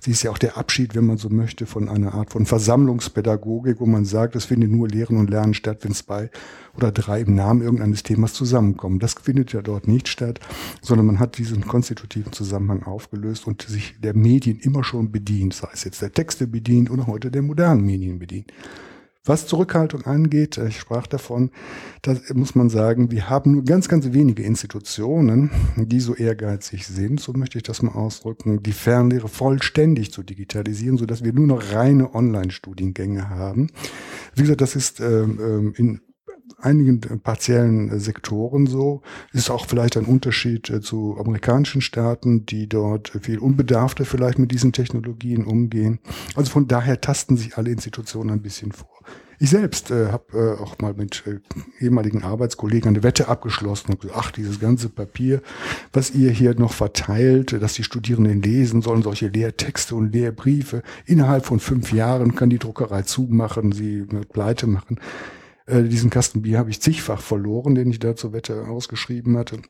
Sie 0.00 0.10
ist 0.10 0.22
ja 0.22 0.30
auch 0.30 0.38
der 0.38 0.56
Abschied, 0.56 0.94
wenn 0.94 1.06
man 1.06 1.16
so 1.16 1.28
möchte, 1.28 1.66
von 1.66 1.88
einer 1.88 2.14
Art 2.14 2.30
von 2.30 2.46
Versammlungspädagogik, 2.46 3.80
wo 3.80 3.86
man 3.86 4.04
sagt, 4.04 4.36
es 4.36 4.46
findet 4.46 4.70
nur 4.70 4.88
Lehren 4.88 5.16
und 5.16 5.30
Lernen 5.30 5.54
statt, 5.54 5.78
wenn 5.82 5.92
zwei 5.92 6.30
oder 6.76 6.92
drei 6.92 7.20
im 7.20 7.34
Namen 7.34 7.62
irgendeines 7.62 8.02
Themas 8.02 8.32
zusammenkommen. 8.32 8.98
Das 8.98 9.14
findet 9.14 9.52
ja 9.52 9.62
dort 9.62 9.86
nicht 9.88 10.08
statt, 10.08 10.40
sondern 10.80 11.06
man 11.06 11.20
hat 11.20 11.38
diesen 11.38 11.66
konstitutiven 11.66 12.32
Zusammenhang 12.32 12.82
aufgelöst 12.82 13.46
und 13.46 13.62
sich 13.62 13.94
der 14.00 14.14
Medien 14.14 14.58
immer 14.58 14.84
schon 14.84 15.12
bedient, 15.12 15.54
sei 15.54 15.68
es 15.72 15.84
jetzt 15.84 16.02
der 16.02 16.12
Texte 16.12 16.46
bedient 16.46 16.90
oder 16.90 17.06
heute 17.06 17.30
der 17.30 17.42
modernen 17.42 17.84
Medien 17.84 18.18
bedient. 18.18 18.52
Was 19.26 19.46
Zurückhaltung 19.46 20.02
angeht, 20.02 20.58
ich 20.58 20.78
sprach 20.78 21.06
davon, 21.06 21.50
da 22.02 22.14
muss 22.34 22.54
man 22.54 22.68
sagen, 22.68 23.10
wir 23.10 23.30
haben 23.30 23.52
nur 23.52 23.64
ganz, 23.64 23.88
ganz 23.88 24.12
wenige 24.12 24.42
Institutionen, 24.42 25.50
die 25.76 26.00
so 26.00 26.14
ehrgeizig 26.14 26.86
sind, 26.86 27.20
so 27.20 27.32
möchte 27.32 27.56
ich 27.56 27.62
das 27.62 27.80
mal 27.80 27.92
ausdrücken, 27.92 28.62
die 28.62 28.72
Fernlehre 28.72 29.28
vollständig 29.28 30.12
zu 30.12 30.22
digitalisieren, 30.22 30.98
sodass 30.98 31.24
wir 31.24 31.32
nur 31.32 31.46
noch 31.46 31.72
reine 31.72 32.14
Online-Studiengänge 32.14 33.30
haben. 33.30 33.70
Wie 34.34 34.42
gesagt, 34.42 34.60
das 34.60 34.76
ist 34.76 35.00
ähm, 35.00 35.72
in 35.74 36.02
einigen 36.58 37.00
partiellen 37.22 37.98
Sektoren 37.98 38.66
so. 38.66 39.00
Ist 39.32 39.50
auch 39.50 39.66
vielleicht 39.66 39.96
ein 39.96 40.04
Unterschied 40.04 40.68
äh, 40.68 40.82
zu 40.82 41.16
amerikanischen 41.18 41.80
Staaten, 41.80 42.44
die 42.44 42.68
dort 42.68 43.18
viel 43.22 43.38
unbedarfter 43.38 44.04
vielleicht 44.04 44.38
mit 44.38 44.52
diesen 44.52 44.72
Technologien 44.72 45.44
umgehen. 45.44 46.00
Also 46.34 46.50
von 46.50 46.68
daher 46.68 47.00
tasten 47.00 47.38
sich 47.38 47.56
alle 47.56 47.70
Institutionen 47.70 48.30
ein 48.30 48.42
bisschen 48.42 48.72
vor. 48.72 48.93
Ich 49.38 49.50
selbst 49.50 49.90
äh, 49.90 50.08
habe 50.08 50.56
äh, 50.58 50.62
auch 50.62 50.78
mal 50.78 50.94
mit 50.94 51.24
äh, 51.26 51.40
ehemaligen 51.84 52.22
Arbeitskollegen 52.22 52.88
eine 52.88 53.02
Wette 53.02 53.28
abgeschlossen 53.28 53.92
und 53.92 54.00
gesagt, 54.00 54.18
ach, 54.18 54.30
dieses 54.30 54.60
ganze 54.60 54.88
Papier, 54.88 55.42
was 55.92 56.10
ihr 56.10 56.30
hier 56.30 56.54
noch 56.54 56.72
verteilt, 56.72 57.52
dass 57.60 57.74
die 57.74 57.84
Studierenden 57.84 58.42
lesen 58.42 58.82
sollen, 58.82 59.02
solche 59.02 59.28
Lehrtexte 59.28 59.94
und 59.94 60.12
Lehrbriefe, 60.12 60.82
innerhalb 61.06 61.46
von 61.46 61.60
fünf 61.60 61.92
Jahren 61.92 62.34
kann 62.34 62.50
die 62.50 62.58
Druckerei 62.58 63.02
zumachen, 63.02 63.72
sie 63.72 64.06
pleite 64.32 64.66
machen. 64.66 65.00
Äh, 65.66 65.84
diesen 65.84 66.10
Kasten 66.10 66.42
Bier 66.42 66.58
habe 66.58 66.70
ich 66.70 66.80
zigfach 66.80 67.20
verloren, 67.20 67.74
den 67.74 67.90
ich 67.90 67.98
da 67.98 68.16
zur 68.16 68.32
Wette 68.32 68.66
ausgeschrieben 68.68 69.36
hatte. 69.36 69.60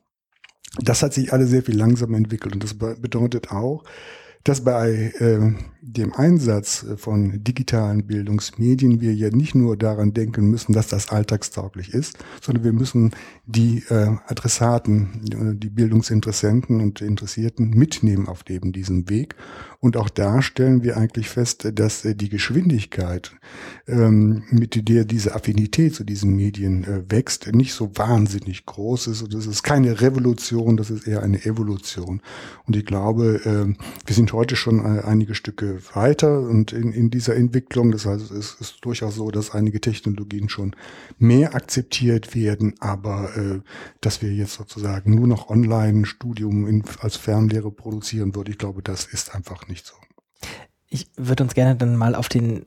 Das 0.79 1.01
hat 1.03 1.13
sich 1.13 1.31
alle 1.31 1.47
sehr 1.47 1.63
viel 1.63 1.77
langsamer 1.77 2.17
entwickelt 2.17 2.53
und 2.53 2.63
das 2.63 2.73
bedeutet 2.73 3.51
auch, 3.51 3.83
dass 4.43 4.63
bei 4.63 5.13
äh, 5.19 5.53
dem 5.87 6.13
Einsatz 6.13 6.83
von 6.97 7.43
digitalen 7.43 8.07
Bildungsmedien 8.07 9.01
wir 9.01 9.13
ja 9.13 9.29
nicht 9.29 9.53
nur 9.53 9.77
daran 9.77 10.13
denken 10.13 10.49
müssen, 10.49 10.73
dass 10.73 10.87
das 10.87 11.09
alltagstauglich 11.09 11.93
ist, 11.93 12.17
sondern 12.41 12.63
wir 12.63 12.73
müssen 12.73 13.11
die 13.45 13.83
äh, 13.89 14.15
Adressaten, 14.25 15.21
äh, 15.31 15.55
die 15.55 15.69
Bildungsinteressenten 15.69 16.81
und 16.81 17.01
Interessierten 17.01 17.69
mitnehmen 17.69 18.27
auf 18.27 18.49
eben 18.49 18.71
diesem 18.71 19.09
Weg. 19.09 19.35
Und 19.79 19.97
auch 19.97 20.09
da 20.09 20.41
stellen 20.41 20.81
wir 20.81 20.97
eigentlich 20.97 21.29
fest, 21.29 21.69
dass 21.75 22.03
äh, 22.03 22.15
die 22.15 22.29
Geschwindigkeit, 22.29 23.31
ähm, 23.87 24.43
mit 24.49 24.89
der 24.89 25.05
diese 25.05 25.35
Affinität 25.35 25.93
zu 25.93 26.03
diesen 26.03 26.35
Medien 26.35 26.83
äh, 26.85 27.03
wächst, 27.09 27.53
nicht 27.53 27.73
so 27.73 27.91
wahnsinnig 27.95 28.65
groß 28.65 29.05
ist. 29.07 29.21
Und 29.21 29.35
das 29.35 29.45
ist 29.45 29.61
keine 29.61 30.01
Revolution, 30.01 30.77
das 30.77 30.89
ist 30.89 31.07
eher 31.07 31.21
eine 31.21 31.45
Evolution. 31.45 32.21
Und 32.65 32.75
ich 32.75 32.85
glaube, 32.85 33.41
äh, 33.45 33.75
wir 34.07 34.15
sind 34.15 34.33
heute 34.33 34.55
schon 34.55 34.79
äh, 34.79 35.01
einige 35.01 35.35
Stücke 35.35 35.74
weiter 35.93 36.39
und 36.39 36.71
in, 36.71 36.91
in 36.91 37.09
dieser 37.09 37.35
Entwicklung. 37.35 37.91
Das 37.91 38.05
heißt, 38.05 38.31
es 38.31 38.55
ist 38.55 38.77
durchaus 38.81 39.15
so, 39.15 39.31
dass 39.31 39.51
einige 39.51 39.81
Technologien 39.81 40.49
schon 40.49 40.75
mehr 41.17 41.55
akzeptiert 41.55 42.35
werden, 42.35 42.75
aber 42.79 43.35
äh, 43.35 43.61
dass 44.01 44.21
wir 44.21 44.33
jetzt 44.33 44.53
sozusagen 44.53 45.15
nur 45.15 45.27
noch 45.27 45.49
Online-Studium 45.49 46.67
in, 46.67 46.83
als 46.99 47.17
Fernlehre 47.17 47.71
produzieren 47.71 48.35
würden, 48.35 48.51
ich 48.51 48.57
glaube, 48.57 48.81
das 48.81 49.05
ist 49.05 49.35
einfach 49.35 49.67
nicht 49.67 49.85
so. 49.85 49.95
Ich 50.89 51.07
würde 51.17 51.43
uns 51.43 51.53
gerne 51.53 51.75
dann 51.75 51.95
mal 51.95 52.15
auf 52.15 52.29
den 52.29 52.63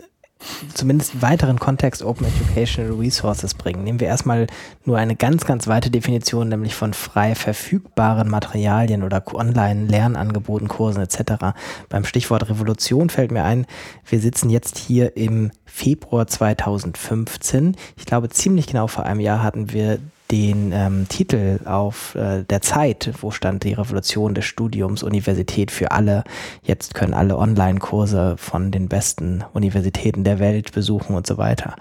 zumindest 0.75 1.21
weiteren 1.23 1.59
Kontext 1.59 2.03
Open 2.03 2.27
Educational 2.27 2.93
Resources 2.93 3.55
bringen. 3.55 3.85
Nehmen 3.85 4.01
wir 4.01 4.09
erstmal 4.09 4.47
nur 4.85 4.99
eine 4.99 5.17
ganz, 5.17 5.45
ganz 5.45 5.67
weite 5.67 5.91
Definition, 5.91 6.49
nämlich 6.49 6.75
von 6.75 6.95
frei 6.95 7.35
verfügbaren 7.35 8.29
Materialien 8.29 9.03
oder 9.03 9.23
Online-Lernangeboten, 9.33 10.69
Kursen 10.69 11.03
etc. 11.03 11.55
Beim 11.89 12.05
Stichwort 12.05 12.49
Revolution 12.49 13.11
fällt 13.11 13.33
mir 13.33 13.45
ein, 13.45 13.67
wir 14.09 14.21
sitzen 14.21 14.51
jetzt 14.51 14.79
hier 14.79 15.17
im 15.17 15.51
Februar 15.65 16.27
2015. 16.27 17.77
Ich 17.97 18.07
glaube, 18.07 18.29
ziemlich 18.29 18.67
genau 18.67 18.87
vor 18.87 19.05
einem 19.05 19.21
Jahr 19.21 19.43
hatten 19.43 19.73
wir 19.73 19.99
den 20.31 20.73
ähm, 20.73 21.07
Titel 21.09 21.61
auf 21.65 22.15
äh, 22.15 22.45
der 22.45 22.61
Zeit, 22.61 23.13
wo 23.21 23.31
stand 23.31 23.65
die 23.65 23.73
Revolution 23.73 24.35
des 24.35 24.45
Studiums, 24.45 25.03
Universität 25.03 25.71
für 25.71 25.91
alle. 25.91 26.25
Jetzt 26.63 26.95
können 26.95 27.15
alle 27.15 27.39
Online-Kurse 27.39 28.37
von 28.37 28.71
den 28.71 28.89
besten 28.89 29.45
Universitäten 29.53 30.25
der 30.25 30.39
Welt 30.39 30.73
besuchen 30.73 31.17
und 31.17 31.27
so 31.27 31.39
weiter. 31.39 31.77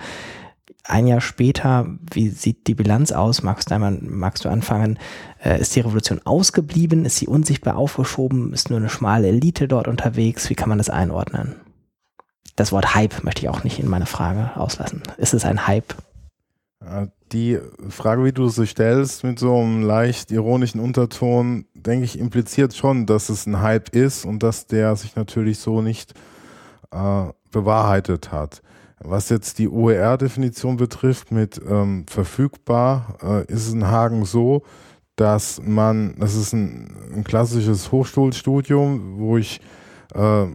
Ein 0.85 1.07
Jahr 1.07 1.19
später, 1.19 1.85
wie 2.13 2.29
sieht 2.29 2.67
die 2.67 2.75
Bilanz 2.75 3.11
aus? 3.11 3.43
Magst 3.43 3.69
du 3.69 3.75
einmal, 3.75 3.97
magst 4.01 4.45
du 4.45 4.49
anfangen? 4.49 4.97
Äh, 5.43 5.59
ist 5.59 5.75
die 5.75 5.81
Revolution 5.81 6.21
ausgeblieben? 6.23 7.03
Ist 7.03 7.17
sie 7.17 7.27
unsichtbar 7.27 7.75
aufgeschoben? 7.75 8.53
Ist 8.53 8.69
nur 8.69 8.79
eine 8.79 8.89
schmale 8.89 9.27
Elite 9.27 9.67
dort 9.67 9.89
unterwegs? 9.89 10.49
Wie 10.49 10.55
kann 10.55 10.69
man 10.69 10.77
das 10.77 10.89
einordnen? 10.89 11.57
Das 12.55 12.71
Wort 12.71 12.95
Hype 12.95 13.23
möchte 13.25 13.41
ich 13.41 13.49
auch 13.49 13.65
nicht 13.65 13.79
in 13.79 13.89
meine 13.89 14.05
Frage 14.05 14.51
auslassen. 14.55 15.03
Ist 15.17 15.33
es 15.33 15.43
ein 15.43 15.67
Hype? 15.67 15.93
Die 17.34 17.60
Frage, 17.89 18.24
wie 18.24 18.31
du 18.31 18.48
sie 18.48 18.67
stellst, 18.67 19.24
mit 19.24 19.38
so 19.39 19.57
einem 19.57 19.81
leicht 19.81 20.31
ironischen 20.31 20.79
Unterton, 20.79 21.65
denke 21.74 22.05
ich, 22.05 22.17
impliziert 22.17 22.74
schon, 22.74 23.05
dass 23.05 23.29
es 23.29 23.46
ein 23.46 23.62
Hype 23.62 23.89
ist 23.96 24.25
und 24.25 24.43
dass 24.43 24.67
der 24.67 24.96
sich 24.96 25.15
natürlich 25.15 25.60
so 25.60 25.81
nicht 25.81 26.13
äh, 26.91 27.25
bewahrheitet 27.51 28.31
hat. 28.31 28.62
Was 29.00 29.29
jetzt 29.29 29.60
die 29.60 29.69
OER-Definition 29.69 30.77
betrifft 30.77 31.31
mit 31.31 31.62
ähm, 31.67 32.05
verfügbar, 32.07 33.17
äh, 33.22 33.51
ist 33.51 33.67
es 33.67 33.74
in 33.74 33.88
Hagen 33.88 34.25
so, 34.25 34.63
dass 35.17 35.62
man, 35.63 36.15
das 36.17 36.36
ist 36.36 36.53
ein, 36.53 36.96
ein 37.13 37.24
klassisches 37.24 37.91
Hochschulstudium, 37.91 39.17
wo 39.17 39.38
ich 39.38 39.60
äh, 40.15 40.46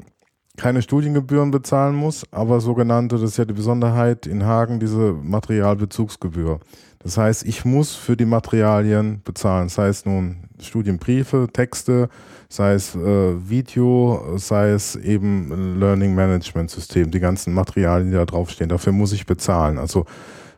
keine 0.57 0.83
Studiengebühren 0.83 1.51
bezahlen 1.51 1.95
muss, 1.95 2.25
aber 2.31 2.61
sogenannte, 2.61 3.17
das 3.17 3.31
ist 3.31 3.39
ja 3.39 3.45
die 3.45 3.55
Besonderheit 3.55 4.27
in 4.27 4.45
Hagen, 4.45 4.81
diese 4.81 5.13
Materialbezugsgebühr. 5.13 6.61
Das 6.99 7.17
heißt, 7.17 7.45
ich 7.47 7.65
muss 7.65 7.95
für 7.95 8.17
die 8.17 8.27
Materialien 8.27 9.23
bezahlen, 9.25 9.69
sei 9.69 9.89
es 9.89 10.05
nun 10.05 10.49
Studienbriefe, 10.61 11.49
Texte, 11.53 12.09
sei 12.49 12.75
es 12.75 12.95
äh, 12.95 13.49
Video, 13.49 14.37
sei 14.37 14.71
es 14.71 14.95
eben 14.95 15.81
Learning 15.81 16.15
Management 16.15 16.71
System, 16.71 17.11
die 17.11 17.19
ganzen 17.19 17.55
Materialien, 17.55 18.11
die 18.11 18.17
da 18.17 18.25
draufstehen. 18.25 18.69
Dafür 18.69 18.93
muss 18.93 19.13
ich 19.13 19.27
bezahlen. 19.27 19.79
Also 19.79 20.05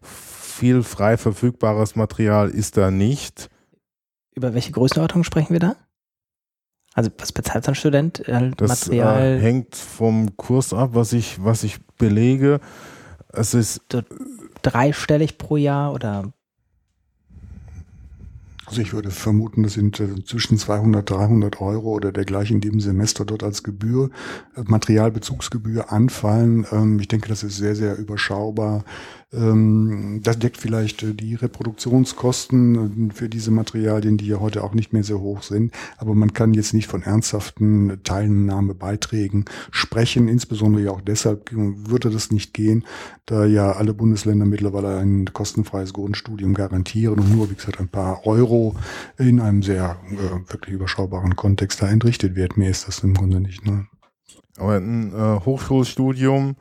viel 0.02 0.82
frei 0.82 1.16
verfügbares 1.16 1.96
Material 1.96 2.50
ist 2.50 2.76
da 2.76 2.90
nicht. 2.90 3.48
Über 4.34 4.52
welche 4.52 4.72
Größenordnung 4.72 5.24
sprechen 5.24 5.52
wir 5.52 5.60
da? 5.60 5.76
Also 6.94 7.10
was 7.18 7.32
bezahlt 7.32 7.68
ein 7.68 7.74
Student? 7.74 8.26
Äh, 8.28 8.52
das 8.56 8.86
Material? 8.86 9.20
Äh, 9.20 9.40
hängt 9.40 9.74
vom 9.74 10.36
Kurs 10.36 10.72
ab, 10.72 10.90
was 10.92 11.12
ich, 11.12 11.42
was 11.44 11.64
ich 11.64 11.84
belege. 11.98 12.60
Es 13.28 13.52
ist 13.52 13.82
dreistellig 14.62 15.36
pro 15.36 15.56
Jahr 15.56 15.92
oder? 15.92 16.32
Also 18.66 18.80
ich 18.80 18.92
würde 18.92 19.10
vermuten, 19.10 19.62
das 19.62 19.74
sind 19.74 20.00
äh, 20.00 20.24
zwischen 20.24 20.56
200, 20.56 21.08
300 21.08 21.60
Euro 21.60 21.92
oder 21.92 22.12
dergleichen 22.12 22.56
in 22.56 22.60
dem 22.60 22.80
Semester 22.80 23.24
dort 23.24 23.42
als 23.42 23.62
Gebühr, 23.62 24.10
äh, 24.56 24.62
Materialbezugsgebühr 24.64 25.92
anfallen. 25.92 26.66
Ähm, 26.72 26.98
ich 26.98 27.08
denke, 27.08 27.28
das 27.28 27.42
ist 27.42 27.56
sehr, 27.56 27.76
sehr 27.76 27.98
überschaubar. 27.98 28.84
Ähm, 29.34 30.20
das 30.22 30.38
deckt 30.38 30.56
vielleicht 30.56 31.02
äh, 31.02 31.14
die 31.14 31.34
Reproduktionskosten 31.34 33.10
äh, 33.10 33.14
für 33.14 33.28
diese 33.28 33.50
Materialien, 33.50 34.16
die 34.16 34.26
ja 34.26 34.40
heute 34.40 34.62
auch 34.62 34.74
nicht 34.74 34.92
mehr 34.92 35.04
sehr 35.04 35.20
hoch 35.20 35.42
sind. 35.42 35.72
Aber 35.96 36.14
man 36.14 36.32
kann 36.32 36.54
jetzt 36.54 36.74
nicht 36.74 36.86
von 36.86 37.02
ernsthaften 37.02 38.00
Teilnahmebeiträgen 38.04 39.46
sprechen. 39.70 40.28
Insbesondere 40.28 40.84
ja 40.84 40.90
auch 40.90 41.00
deshalb 41.00 41.50
würde 41.52 42.10
das 42.10 42.30
nicht 42.30 42.54
gehen, 42.54 42.84
da 43.26 43.44
ja 43.44 43.72
alle 43.72 43.94
Bundesländer 43.94 44.46
mittlerweile 44.46 44.98
ein 44.98 45.32
kostenfreies 45.32 45.92
Grundstudium 45.92 46.54
garantieren 46.54 47.18
und 47.18 47.34
nur, 47.34 47.50
wie 47.50 47.54
gesagt, 47.54 47.80
ein 47.80 47.88
paar 47.88 48.26
Euro 48.26 48.76
in 49.18 49.40
einem 49.40 49.62
sehr 49.62 49.96
äh, 50.10 50.52
wirklich 50.52 50.74
überschaubaren 50.74 51.36
Kontext 51.36 51.82
da 51.82 51.88
entrichtet 51.88 52.36
wird. 52.36 52.56
Mehr 52.56 52.70
ist 52.70 52.86
das 52.86 53.00
im 53.00 53.14
Grunde 53.14 53.40
nicht. 53.40 53.64
Ne? 53.66 53.86
Aber 54.56 54.76
ein 54.76 55.12
äh, 55.12 55.40
Hochschulstudium 55.44 56.56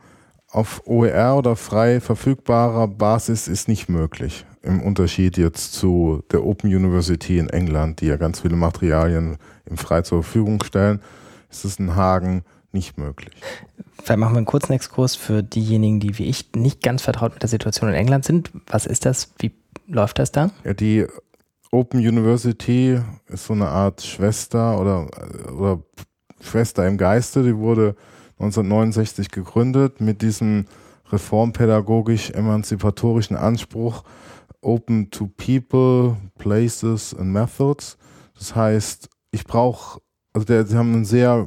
auf 0.54 0.82
OER 0.86 1.36
oder 1.36 1.56
frei 1.56 2.00
verfügbarer 2.00 2.86
Basis 2.86 3.48
ist 3.48 3.66
nicht 3.66 3.88
möglich. 3.88 4.46
Im 4.62 4.80
Unterschied 4.80 5.36
jetzt 5.36 5.74
zu 5.74 6.22
der 6.30 6.44
Open 6.44 6.74
University 6.74 7.38
in 7.38 7.48
England, 7.48 8.00
die 8.00 8.06
ja 8.06 8.16
ganz 8.16 8.40
viele 8.40 8.56
Materialien 8.56 9.36
im 9.66 9.76
frei 9.76 10.02
zur 10.02 10.22
Verfügung 10.22 10.62
stellen, 10.62 11.00
ist 11.50 11.64
es 11.64 11.78
in 11.78 11.96
Hagen 11.96 12.44
nicht 12.72 12.98
möglich. 12.98 13.34
Vielleicht 14.02 14.18
machen 14.20 14.34
wir 14.34 14.38
einen 14.38 14.46
kurzen 14.46 14.72
Exkurs 14.72 15.16
für 15.16 15.42
diejenigen, 15.42 15.98
die 15.98 16.18
wie 16.18 16.26
ich 16.26 16.50
nicht 16.54 16.82
ganz 16.82 17.02
vertraut 17.02 17.32
mit 17.32 17.42
der 17.42 17.48
Situation 17.48 17.90
in 17.90 17.96
England 17.96 18.24
sind. 18.24 18.52
Was 18.68 18.86
ist 18.86 19.04
das? 19.06 19.32
Wie 19.38 19.52
läuft 19.88 20.20
das 20.20 20.30
da? 20.30 20.50
Ja, 20.64 20.72
die 20.72 21.06
Open 21.72 21.98
University 21.98 23.00
ist 23.26 23.46
so 23.46 23.54
eine 23.54 23.68
Art 23.68 24.02
Schwester 24.02 24.80
oder, 24.80 25.08
oder 25.52 25.82
Schwester 26.40 26.86
im 26.86 26.96
Geiste. 26.96 27.42
Die 27.42 27.56
wurde 27.56 27.96
1969 28.44 29.30
gegründet 29.30 30.00
mit 30.00 30.22
diesem 30.22 30.64
reformpädagogisch-emanzipatorischen 31.10 33.36
Anspruch 33.36 34.04
Open 34.60 35.10
to 35.10 35.28
People, 35.36 36.16
Places 36.38 37.12
and 37.14 37.32
Methods. 37.32 37.98
Das 38.36 38.56
heißt, 38.56 39.08
ich 39.30 39.44
brauche, 39.44 40.00
also 40.32 40.46
der, 40.46 40.66
sie 40.66 40.76
haben 40.76 40.94
einen 40.94 41.04
sehr 41.04 41.46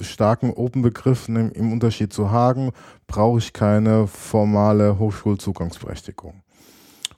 starken 0.00 0.52
Open-Begriff 0.52 1.28
im, 1.28 1.72
Unterschied 1.72 2.12
zu 2.12 2.30
Hagen, 2.30 2.70
brauche 3.06 3.38
ich 3.38 3.52
keine 3.52 4.06
formale 4.06 4.98
Hochschulzugangsberechtigung. 4.98 6.42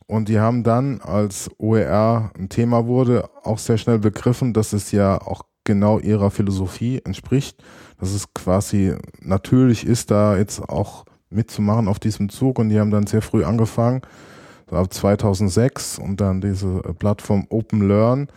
Und 0.06 0.28
die 0.28 0.38
haben 0.38 0.62
dann, 0.62 1.00
als 1.00 1.50
OER 1.58 2.30
ein 2.38 2.48
Thema 2.48 2.86
wurde, 2.86 3.28
auch 3.42 3.58
sehr 3.58 3.78
schnell 3.78 3.98
begriffen, 3.98 4.52
dass 4.52 4.72
es 4.72 4.92
ja 4.92 5.20
auch 5.20 5.42
genau 5.64 5.98
ihrer 5.98 6.30
Philosophie 6.30 7.00
entspricht 7.04 7.60
dass 7.98 8.12
es 8.12 8.32
quasi 8.34 8.94
natürlich 9.20 9.86
ist, 9.86 10.10
da 10.10 10.36
jetzt 10.36 10.60
auch 10.60 11.04
mitzumachen 11.30 11.88
auf 11.88 11.98
diesem 11.98 12.28
Zug. 12.28 12.58
Und 12.58 12.68
die 12.68 12.78
haben 12.78 12.90
dann 12.90 13.06
sehr 13.06 13.22
früh 13.22 13.44
angefangen, 13.44 14.02
so 14.68 14.76
ab 14.76 14.92
2006 14.92 15.98
und 15.98 16.20
dann 16.20 16.40
diese 16.40 16.82
äh, 16.84 16.92
Plattform 16.92 17.46
Open 17.50 17.86
Learn 17.86 18.28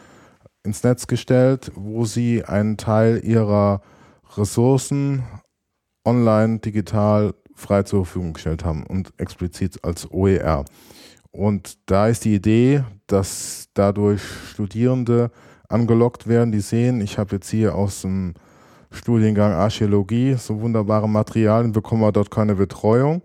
ins 0.63 0.83
Netz 0.83 1.07
gestellt, 1.07 1.71
wo 1.75 2.05
sie 2.05 2.43
einen 2.43 2.77
Teil 2.77 3.21
ihrer 3.23 3.81
Ressourcen 4.37 5.23
online, 6.05 6.59
digital 6.59 7.33
frei 7.55 7.83
zur 7.83 8.05
Verfügung 8.05 8.33
gestellt 8.33 8.63
haben 8.63 8.85
und 8.85 9.13
explizit 9.17 9.83
als 9.83 10.09
OER. 10.11 10.65
Und 11.31 11.77
da 11.85 12.07
ist 12.07 12.25
die 12.25 12.35
Idee, 12.35 12.83
dass 13.07 13.69
dadurch 13.73 14.21
Studierende 14.51 15.31
angelockt 15.67 16.27
werden, 16.27 16.51
die 16.51 16.61
sehen, 16.61 17.01
ich 17.01 17.17
habe 17.17 17.35
jetzt 17.35 17.49
hier 17.49 17.75
aus 17.75 18.01
dem 18.01 18.33
Studiengang 18.91 19.53
Archäologie, 19.53 20.35
so 20.35 20.61
wunderbare 20.61 21.07
Materialien, 21.07 21.71
bekommen 21.71 22.01
wir 22.01 22.11
dort 22.11 22.31
keine 22.31 22.55
Betreuung. 22.55 23.21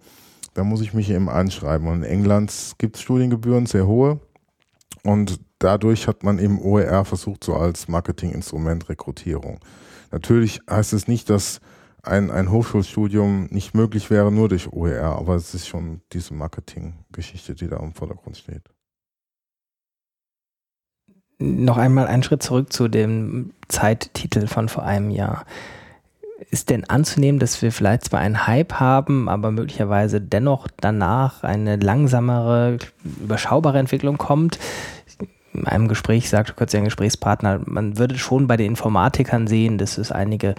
Da 0.52 0.62
muss 0.62 0.82
ich 0.82 0.94
mich 0.94 1.10
eben 1.10 1.28
einschreiben. 1.28 1.88
Und 1.88 2.02
in 2.02 2.10
England 2.10 2.74
gibt 2.78 2.96
es 2.96 3.02
Studiengebühren, 3.02 3.66
sehr 3.66 3.86
hohe. 3.86 4.20
Und 5.02 5.40
dadurch 5.58 6.06
hat 6.06 6.22
man 6.22 6.38
eben 6.38 6.60
OER 6.60 7.04
versucht, 7.04 7.44
so 7.44 7.54
als 7.54 7.88
Marketinginstrument 7.88 8.88
Rekrutierung. 8.88 9.58
Natürlich 10.10 10.60
heißt 10.70 10.92
es 10.92 11.08
nicht, 11.08 11.30
dass 11.30 11.60
ein, 12.02 12.30
ein 12.30 12.50
Hochschulstudium 12.50 13.46
nicht 13.50 13.74
möglich 13.74 14.10
wäre, 14.10 14.30
nur 14.30 14.48
durch 14.48 14.72
OER, 14.72 15.16
aber 15.16 15.34
es 15.34 15.54
ist 15.54 15.66
schon 15.66 16.02
diese 16.12 16.34
Marketinggeschichte, 16.34 17.54
die 17.54 17.68
da 17.68 17.78
im 17.78 17.94
Vordergrund 17.94 18.36
steht 18.36 18.73
noch 21.44 21.76
einmal 21.76 22.06
einen 22.06 22.22
Schritt 22.22 22.42
zurück 22.42 22.72
zu 22.72 22.88
dem 22.88 23.50
Zeittitel 23.68 24.46
von 24.46 24.68
vor 24.68 24.84
einem 24.84 25.10
Jahr. 25.10 25.44
Ist 26.50 26.70
denn 26.70 26.88
anzunehmen, 26.88 27.38
dass 27.38 27.62
wir 27.62 27.72
vielleicht 27.72 28.04
zwar 28.04 28.20
einen 28.20 28.46
Hype 28.46 28.74
haben, 28.74 29.28
aber 29.28 29.50
möglicherweise 29.50 30.20
dennoch 30.20 30.68
danach 30.80 31.42
eine 31.42 31.76
langsamere, 31.76 32.78
überschaubare 33.22 33.78
Entwicklung 33.78 34.18
kommt? 34.18 34.58
In 35.52 35.66
einem 35.66 35.86
Gespräch 35.86 36.28
sagte 36.28 36.52
kürzlich 36.54 36.80
ein 36.80 36.86
Gesprächspartner, 36.86 37.60
man 37.64 37.96
würde 37.96 38.18
schon 38.18 38.48
bei 38.48 38.56
den 38.56 38.66
Informatikern 38.66 39.46
sehen, 39.46 39.78
dass 39.78 39.98
es 39.98 40.10
einige 40.10 40.56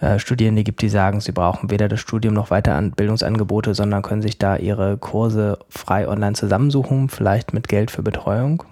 äh, 0.00 0.18
Studierende 0.20 0.62
gibt, 0.62 0.82
die 0.82 0.88
sagen, 0.88 1.20
sie 1.20 1.32
brauchen 1.32 1.70
weder 1.70 1.88
das 1.88 2.00
Studium 2.00 2.34
noch 2.34 2.50
weiter 2.50 2.74
an 2.74 2.92
Bildungsangebote, 2.92 3.74
sondern 3.74 4.02
können 4.02 4.22
sich 4.22 4.38
da 4.38 4.56
ihre 4.56 4.96
Kurse 4.98 5.58
frei 5.68 6.06
online 6.06 6.34
zusammensuchen, 6.34 7.08
vielleicht 7.08 7.52
mit 7.52 7.66
Geld 7.66 7.90
für 7.90 8.02
Betreuung. 8.02 8.62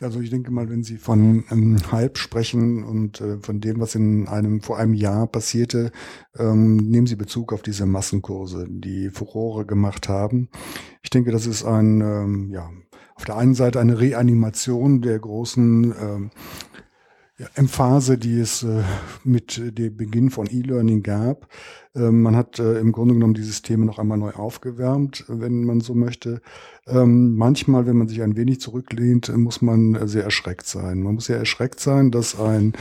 Also 0.00 0.20
ich 0.20 0.28
denke 0.28 0.50
mal, 0.50 0.68
wenn 0.68 0.82
Sie 0.82 0.98
von 0.98 1.44
ähm, 1.50 1.78
Hype 1.90 2.18
sprechen 2.18 2.84
und 2.84 3.20
äh, 3.20 3.38
von 3.38 3.60
dem, 3.60 3.80
was 3.80 3.94
in 3.94 4.28
einem 4.28 4.60
vor 4.60 4.78
einem 4.78 4.92
Jahr 4.92 5.26
passierte, 5.26 5.90
ähm, 6.38 6.76
nehmen 6.76 7.06
Sie 7.06 7.16
Bezug 7.16 7.52
auf 7.52 7.62
diese 7.62 7.86
Massenkurse, 7.86 8.66
die 8.68 9.08
Furore 9.08 9.64
gemacht 9.64 10.08
haben. 10.08 10.48
Ich 11.02 11.10
denke, 11.10 11.32
das 11.32 11.46
ist 11.46 11.64
ein, 11.64 12.02
ähm, 12.02 12.50
ja, 12.50 12.70
auf 13.14 13.24
der 13.24 13.36
einen 13.36 13.54
Seite 13.54 13.80
eine 13.80 13.98
Reanimation 13.98 15.00
der 15.00 15.18
großen 15.18 15.94
ähm, 15.98 16.30
ja, 17.38 17.46
Emphase, 17.54 18.18
die 18.18 18.38
es 18.38 18.62
äh, 18.64 18.82
mit 19.24 19.78
dem 19.78 19.96
Beginn 19.96 20.30
von 20.30 20.46
E-Learning 20.46 21.02
gab. 21.02 21.48
Ähm, 21.96 22.22
man 22.22 22.36
hat 22.36 22.58
äh, 22.58 22.78
im 22.78 22.92
Grunde 22.92 23.14
genommen 23.14 23.34
dieses 23.34 23.62
Thema 23.62 23.86
noch 23.86 23.98
einmal 23.98 24.18
neu 24.18 24.32
aufgewärmt, 24.32 25.24
wenn 25.28 25.64
man 25.64 25.80
so 25.80 25.94
möchte. 25.94 26.40
Ähm, 26.86 27.36
manchmal, 27.36 27.86
wenn 27.86 27.96
man 27.96 28.06
sich 28.06 28.22
ein 28.22 28.36
wenig 28.36 28.60
zurücklehnt, 28.60 29.34
muss 29.36 29.62
man 29.62 30.06
sehr 30.06 30.24
erschreckt 30.24 30.66
sein. 30.66 31.02
Man 31.02 31.14
muss 31.14 31.26
sehr 31.26 31.38
erschreckt 31.38 31.80
sein, 31.80 32.10
dass 32.10 32.38
ein 32.38 32.74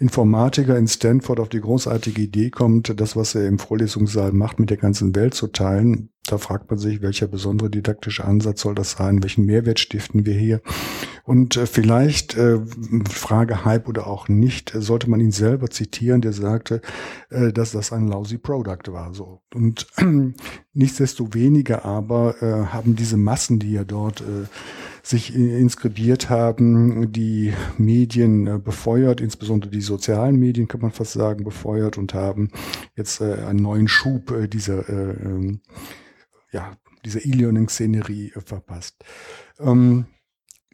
Informatiker 0.00 0.76
in 0.76 0.88
Stanford 0.88 1.38
auf 1.38 1.48
die 1.48 1.60
großartige 1.60 2.22
Idee 2.22 2.50
kommt, 2.50 2.98
das, 3.00 3.14
was 3.14 3.34
er 3.34 3.46
im 3.46 3.58
Vorlesungssaal 3.58 4.32
macht, 4.32 4.58
mit 4.58 4.70
der 4.70 4.78
ganzen 4.78 5.14
Welt 5.14 5.34
zu 5.34 5.48
teilen. 5.48 6.08
Da 6.26 6.38
fragt 6.38 6.70
man 6.70 6.78
sich, 6.78 7.02
welcher 7.02 7.26
besondere 7.26 7.68
didaktische 7.68 8.24
Ansatz 8.24 8.62
soll 8.62 8.74
das 8.74 8.92
sein? 8.92 9.22
Welchen 9.22 9.44
Mehrwert 9.44 9.80
stiften 9.80 10.24
wir 10.24 10.34
hier? 10.34 10.60
Und 11.24 11.56
äh, 11.56 11.66
vielleicht, 11.66 12.36
äh, 12.36 12.58
Frage 13.08 13.64
Hype 13.64 13.88
oder 13.88 14.06
auch 14.06 14.28
nicht, 14.28 14.74
äh, 14.74 14.82
sollte 14.82 15.08
man 15.08 15.20
ihn 15.20 15.30
selber 15.30 15.70
zitieren, 15.70 16.20
der 16.20 16.32
sagte, 16.32 16.80
äh, 17.30 17.52
dass 17.52 17.72
das 17.72 17.92
ein 17.92 18.08
lousy 18.08 18.38
product 18.38 18.88
war. 18.92 19.14
So. 19.14 19.42
Und 19.54 19.86
nichtsdestoweniger 20.72 21.84
aber 21.84 22.42
äh, 22.42 22.66
haben 22.72 22.96
diese 22.96 23.16
Massen, 23.16 23.58
die 23.58 23.72
ja 23.72 23.84
dort 23.84 24.20
äh, 24.20 24.46
sich 25.02 25.34
inskribiert 25.34 26.30
haben, 26.30 27.10
die 27.12 27.52
Medien 27.76 28.46
äh, 28.46 28.58
befeuert, 28.58 29.20
insbesondere 29.20 29.70
die 29.70 29.80
sozialen 29.80 30.36
Medien, 30.36 30.68
kann 30.68 30.80
man 30.80 30.92
fast 30.92 31.12
sagen, 31.12 31.44
befeuert 31.44 31.98
und 31.98 32.14
haben 32.14 32.50
jetzt 32.96 33.20
äh, 33.20 33.34
einen 33.34 33.60
neuen 33.62 33.88
Schub 33.88 34.30
äh, 34.30 34.48
dieser 34.48 34.88
äh, 34.88 35.12
ähm, 35.24 35.60
ja, 36.52 36.76
diese 37.04 37.20
E-Learning-Szenerie 37.20 38.32
äh, 38.34 38.40
verpasst. 38.40 39.04
Ähm, 39.58 40.06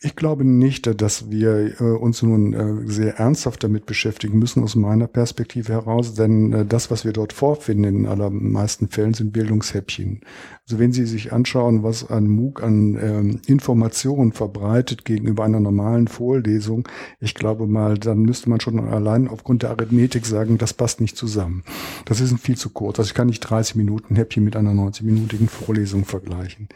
ich 0.01 0.17
glaube 0.17 0.45
nicht, 0.45 1.01
dass 1.01 1.31
wir 1.31 1.81
äh, 1.81 1.85
uns 1.85 2.23
nun 2.23 2.53
äh, 2.53 2.91
sehr 2.91 3.17
ernsthaft 3.17 3.65
damit 3.65 3.87
beschäftigen 3.87 4.39
müssen 4.39 4.63
aus 4.63 4.77
meiner 4.77 5.07
Perspektive 5.07 5.73
heraus, 5.73 6.15
denn 6.15 6.53
äh, 6.53 6.65
das, 6.65 6.91
was 6.91 7.05
wir 7.05 7.13
dort 7.13 7.33
vorfinden 7.33 7.85
in 7.85 8.07
allermeisten 8.07 8.89
Fällen, 8.89 9.15
sind 9.15 9.33
Bildungshäppchen. 9.33 10.21
Also 10.69 10.81
wenn 10.81 10.93
Sie 10.93 11.07
sich 11.07 11.33
anschauen, 11.33 11.83
was 11.83 12.11
ein 12.11 12.29
MOOC 12.29 12.63
an 12.63 12.99
ähm, 13.01 13.41
Informationen 13.47 14.33
verbreitet 14.33 15.07
gegenüber 15.07 15.43
einer 15.45 15.61
normalen 15.61 16.09
Vorlesung, 16.09 16.87
ich 17.21 17.35
glaube 17.35 17.67
mal, 17.67 17.97
dann 17.97 18.19
müsste 18.19 18.51
man 18.51 18.61
schon 18.61 18.79
allein 18.79 19.29
aufgrund 19.29 19.63
der 19.63 19.71
Arithmetik 19.71 20.27
sagen, 20.27 20.59
das 20.59 20.75
passt 20.75 21.01
nicht 21.01 21.17
zusammen. 21.17 21.65
Das 22.05 22.21
ist 22.21 22.39
viel 22.39 22.59
zu 22.59 22.69
kurz. 22.69 22.99
Also 22.99 23.09
ich 23.09 23.15
kann 23.15 23.29
nicht 23.29 23.41
30 23.41 23.77
Minuten 23.77 24.15
Häppchen 24.15 24.45
mit 24.45 24.57
einer 24.57 24.73
90-minütigen 24.73 25.49
Vorlesung 25.49 26.05
vergleichen. 26.05 26.69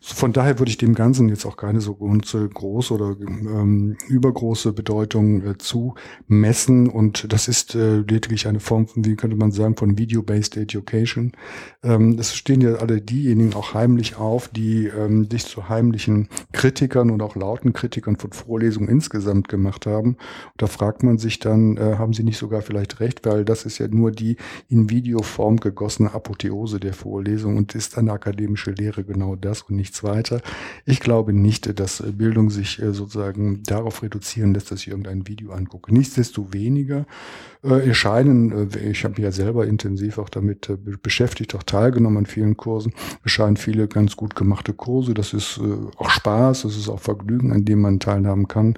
Von 0.00 0.32
daher 0.32 0.58
würde 0.58 0.70
ich 0.70 0.78
dem 0.78 0.94
Ganzen 0.94 1.28
jetzt 1.28 1.44
auch 1.44 1.56
keine 1.56 1.82
so 1.82 1.94
große 1.94 2.94
oder 2.94 3.16
ähm, 3.20 3.96
übergroße 4.08 4.72
Bedeutung 4.72 5.42
äh, 5.42 5.58
zumessen. 5.58 6.88
Und 6.88 7.30
das 7.30 7.48
ist 7.48 7.74
äh, 7.74 7.98
lediglich 7.98 8.46
eine 8.46 8.60
Form 8.60 8.86
von, 8.86 9.04
wie 9.04 9.16
könnte 9.16 9.36
man 9.36 9.50
sagen, 9.50 9.76
von 9.76 9.98
Video-Based 9.98 10.56
Education. 10.56 11.32
Ähm, 11.82 12.16
es 12.18 12.34
stehen 12.34 12.62
ja 12.62 12.74
alle 12.76 13.00
diejenigen 13.00 13.33
auch 13.54 13.74
heimlich 13.74 14.16
auf, 14.16 14.48
die 14.48 14.86
ähm, 14.86 15.28
sich 15.30 15.46
zu 15.46 15.68
heimlichen 15.68 16.28
Kritikern 16.52 17.10
und 17.10 17.22
auch 17.22 17.36
lauten 17.36 17.72
Kritikern 17.72 18.16
von 18.16 18.32
Vorlesungen 18.32 18.88
insgesamt 18.88 19.48
gemacht 19.48 19.86
haben. 19.86 20.10
Und 20.10 20.18
da 20.56 20.66
fragt 20.66 21.02
man 21.02 21.18
sich 21.18 21.38
dann, 21.38 21.76
äh, 21.76 21.96
haben 21.98 22.12
sie 22.12 22.24
nicht 22.24 22.38
sogar 22.38 22.62
vielleicht 22.62 23.00
recht, 23.00 23.24
weil 23.26 23.44
das 23.44 23.64
ist 23.64 23.78
ja 23.78 23.88
nur 23.88 24.10
die 24.10 24.36
in 24.68 24.90
Videoform 24.90 25.58
gegossene 25.58 26.14
Apotheose 26.14 26.80
der 26.80 26.92
Vorlesung 26.92 27.56
und 27.56 27.74
ist 27.74 27.98
eine 27.98 28.12
akademische 28.12 28.70
Lehre 28.70 29.04
genau 29.04 29.36
das 29.36 29.62
und 29.62 29.76
nichts 29.76 30.02
weiter. 30.02 30.40
Ich 30.84 31.00
glaube 31.00 31.32
nicht, 31.32 31.78
dass 31.78 32.02
Bildung 32.16 32.50
sich 32.50 32.80
äh, 32.80 32.92
sozusagen 32.92 33.62
darauf 33.64 34.02
reduzieren 34.02 34.54
lässt, 34.54 34.70
dass 34.70 34.80
ich 34.80 34.88
irgendein 34.88 35.26
Video 35.26 35.52
angucke. 35.52 35.92
Nichtsdestoweniger 35.92 37.06
äh, 37.62 37.88
erscheinen, 37.88 38.70
äh, 38.70 38.90
ich 38.90 39.04
habe 39.04 39.12
mich 39.12 39.24
ja 39.24 39.32
selber 39.32 39.66
intensiv 39.66 40.18
auch 40.18 40.28
damit 40.28 40.68
äh, 40.68 40.76
beschäftigt, 40.76 41.54
auch 41.54 41.62
teilgenommen 41.62 42.18
an 42.18 42.26
vielen 42.26 42.56
Kursen, 42.56 42.92
erscheinen 43.24 43.56
viele 43.56 43.88
ganz 43.88 44.16
gut 44.16 44.36
gemachte 44.36 44.74
Kurse. 44.74 45.14
Das 45.14 45.32
ist 45.32 45.58
äh, 45.58 45.62
auch 45.96 46.10
Spaß, 46.10 46.62
das 46.62 46.76
ist 46.76 46.88
auch 46.88 47.00
Vergnügen, 47.00 47.52
an 47.52 47.64
dem 47.64 47.80
man 47.80 47.98
teilhaben 47.98 48.48
kann. 48.48 48.74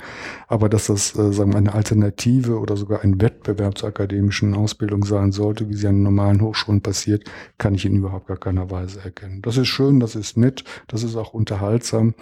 Aber 0.49 0.69
dass 0.69 0.87
das, 0.87 1.17
äh, 1.19 1.33
sagen 1.33 1.53
wir, 1.53 1.59
eine 1.59 1.75
Alternative 1.75 2.59
oder 2.59 2.77
sogar 2.77 3.03
ein 3.03 3.21
Wettbewerb 3.21 3.77
zur 3.77 3.89
akademischen 3.89 4.55
Ausbildung 4.55 5.05
sein 5.05 5.33
sollte, 5.33 5.69
wie 5.69 5.75
sie 5.75 5.89
an 5.89 6.03
normalen 6.03 6.41
Hochschulen 6.41 6.81
passiert, 6.81 7.25
kann 7.59 7.75
ich 7.75 7.85
in 7.85 7.97
überhaupt 7.97 8.29
gar 8.29 8.39
keiner 8.39 8.71
Weise 8.71 9.01
erkennen. 9.05 9.43
Das 9.43 9.57
ist 9.57 9.69
schön, 9.69 10.01
das 10.01 10.15
ist 10.15 10.37
nett, 10.37 10.65
das 10.87 11.03
ist 11.03 11.17
auch 11.17 11.35
unterhaltsam. 11.35 12.15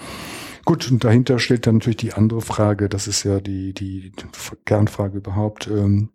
Gut, 0.64 0.90
und 0.90 1.04
dahinter 1.04 1.38
steht 1.38 1.66
dann 1.66 1.76
natürlich 1.76 1.98
die 1.98 2.14
andere 2.14 2.40
Frage, 2.40 2.88
das 2.88 3.06
ist 3.06 3.22
ja 3.22 3.38
die, 3.40 3.74
die 3.74 4.12
Kernfrage 4.64 5.18
überhaupt. 5.18 5.68
Ähm, 5.68 6.08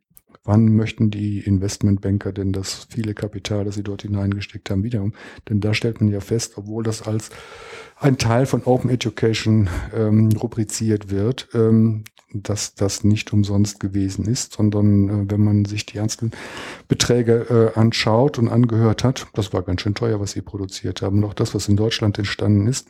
wann 0.50 0.76
möchten 0.76 1.12
die 1.12 1.42
Investmentbanker 1.42 2.34
denn 2.34 2.52
das 2.52 2.88
viele 2.90 3.14
Kapital, 3.14 3.66
das 3.66 3.76
sie 3.76 3.84
dort 3.84 4.02
hineingesteckt 4.02 4.72
haben, 4.72 4.84
wiederum? 4.84 5.14
Denn 5.48 5.60
da 5.60 5.76
stellt 5.76 6.02
man 6.02 6.10
ja 6.10 6.22
fest, 6.22 6.54
obwohl 6.58 6.84
das 6.84 7.04
als 7.04 7.30
ein 8.00 8.18
Teil 8.18 8.48
von 8.48 8.64
Open 8.64 8.90
Education 8.90 9.70
ähm, 9.96 10.30
rubriziert 10.30 11.12
wird, 11.12 11.50
ähm, 11.54 12.04
dass 12.34 12.74
das 12.74 13.04
nicht 13.04 13.32
umsonst 13.32 13.80
gewesen 13.80 14.26
ist, 14.26 14.54
sondern 14.54 15.10
äh, 15.10 15.32
wenn 15.32 15.44
man 15.44 15.66
sich 15.66 15.86
die 15.86 16.00
einzelnen 16.00 16.32
Beträge 16.88 17.74
äh, 17.76 17.80
anschaut 17.80 18.40
und 18.40 18.50
angehört 18.50 19.04
hat, 19.04 19.28
das 19.34 19.54
war 19.54 19.62
ganz 19.62 19.82
schön 19.82 19.94
teuer, 19.94 20.20
was 20.20 20.32
sie 20.32 20.42
produziert 20.42 21.04
haben. 21.04 21.20
Und 21.20 21.26
auch 21.26 21.36
das, 21.36 21.54
was 21.54 21.70
in 21.70 21.78
Deutschland 21.78 22.18
entstanden 22.18 22.66
ist, 22.66 22.88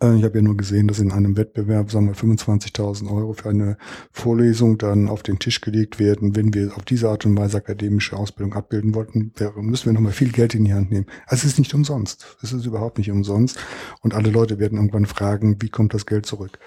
ich 0.00 0.24
habe 0.24 0.38
ja 0.38 0.42
nur 0.42 0.56
gesehen, 0.56 0.88
dass 0.88 0.98
in 0.98 1.12
einem 1.12 1.36
Wettbewerb, 1.36 1.90
sagen 1.90 2.06
wir, 2.06 2.14
25.000 2.14 3.10
Euro 3.10 3.34
für 3.34 3.50
eine 3.50 3.76
Vorlesung 4.12 4.78
dann 4.78 5.08
auf 5.08 5.22
den 5.22 5.38
Tisch 5.38 5.60
gelegt 5.60 5.98
werden. 5.98 6.36
Wenn 6.36 6.54
wir 6.54 6.76
auf 6.76 6.84
diese 6.84 7.10
Art 7.10 7.26
und 7.26 7.36
Weise 7.36 7.58
akademische 7.58 8.16
Ausbildung 8.16 8.54
abbilden 8.54 8.94
wollten, 8.94 9.32
müssen 9.56 9.86
wir 9.86 9.92
nochmal 9.92 10.12
viel 10.12 10.32
Geld 10.32 10.54
in 10.54 10.64
die 10.64 10.74
Hand 10.74 10.90
nehmen. 10.90 11.06
Also 11.26 11.46
es 11.46 11.52
ist 11.52 11.58
nicht 11.58 11.74
umsonst. 11.74 12.36
Es 12.42 12.52
ist 12.52 12.64
überhaupt 12.64 12.98
nicht 12.98 13.10
umsonst. 13.10 13.58
Und 14.00 14.14
alle 14.14 14.30
Leute 14.30 14.58
werden 14.58 14.78
irgendwann 14.78 15.06
fragen, 15.06 15.60
wie 15.60 15.68
kommt 15.68 15.92
das 15.92 16.06
Geld 16.06 16.24
zurück? 16.24 16.58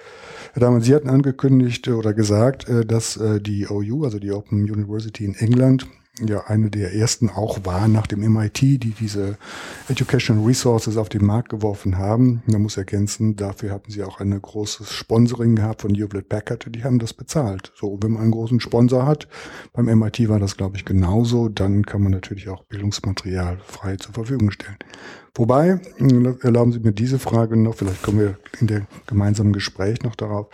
Herr 0.54 0.62
Dahmen, 0.62 0.82
Sie 0.82 0.94
hatten 0.94 1.10
angekündigt 1.10 1.88
oder 1.88 2.14
gesagt, 2.14 2.70
äh, 2.70 2.86
dass 2.86 3.18
äh, 3.18 3.42
die 3.42 3.68
OU, 3.68 4.04
also 4.04 4.20
die 4.20 4.32
Open 4.32 4.70
University 4.70 5.26
in 5.26 5.36
England, 5.36 5.88
ja 6.26 6.46
eine 6.48 6.70
der 6.70 6.94
ersten 6.94 7.30
auch 7.30 7.66
war 7.66 7.88
nach 7.88 8.08
dem 8.08 8.22
MIT, 8.22 8.62
die 8.62 8.96
diese 9.00 9.38
Educational 9.88 10.46
Resources 10.46 10.98
auf 10.98 11.10
den 11.10 11.26
Markt 11.26 11.50
geworfen 11.50 11.98
haben. 11.98 12.42
Man 12.46 12.62
muss 12.62 12.78
ergänzen, 12.78 13.36
dafür 13.36 13.72
hatten 13.72 13.92
sie 13.92 14.04
auch 14.04 14.20
ein 14.20 14.42
großes 14.42 14.92
Sponsoring 14.92 15.56
gehabt 15.56 15.82
von 15.82 15.94
Hewlett 15.94 16.30
Packard, 16.30 16.68
die 16.70 16.84
haben 16.84 17.00
das 17.00 17.14
bezahlt. 17.14 17.72
So, 17.76 18.00
wenn 18.02 18.12
man 18.12 18.24
einen 18.24 18.32
großen 18.32 18.60
Sponsor 18.60 19.06
hat, 19.06 19.28
beim 19.74 19.86
MIT 19.86 20.28
war 20.30 20.40
das 20.40 20.58
glaube 20.58 20.78
ich 20.78 20.86
genauso, 20.86 21.50
dann 21.50 21.86
kann 21.86 22.02
man 22.02 22.12
natürlich 22.12 22.50
auch 22.50 22.64
Bildungsmaterial 22.64 23.60
frei 23.66 23.98
zur 23.98 24.14
Verfügung 24.14 24.52
stellen. 24.52 24.78
Wobei, 25.38 25.80
erlauben 26.42 26.72
Sie 26.72 26.80
mir 26.80 26.94
diese 26.94 27.20
Frage 27.20 27.58
noch, 27.58 27.76
vielleicht 27.76 28.02
kommen 28.02 28.20
wir 28.20 28.40
in 28.60 28.66
der 28.66 28.88
gemeinsamen 29.06 29.54
Gespräch 29.54 30.02
noch 30.02 30.16
darauf, 30.16 30.48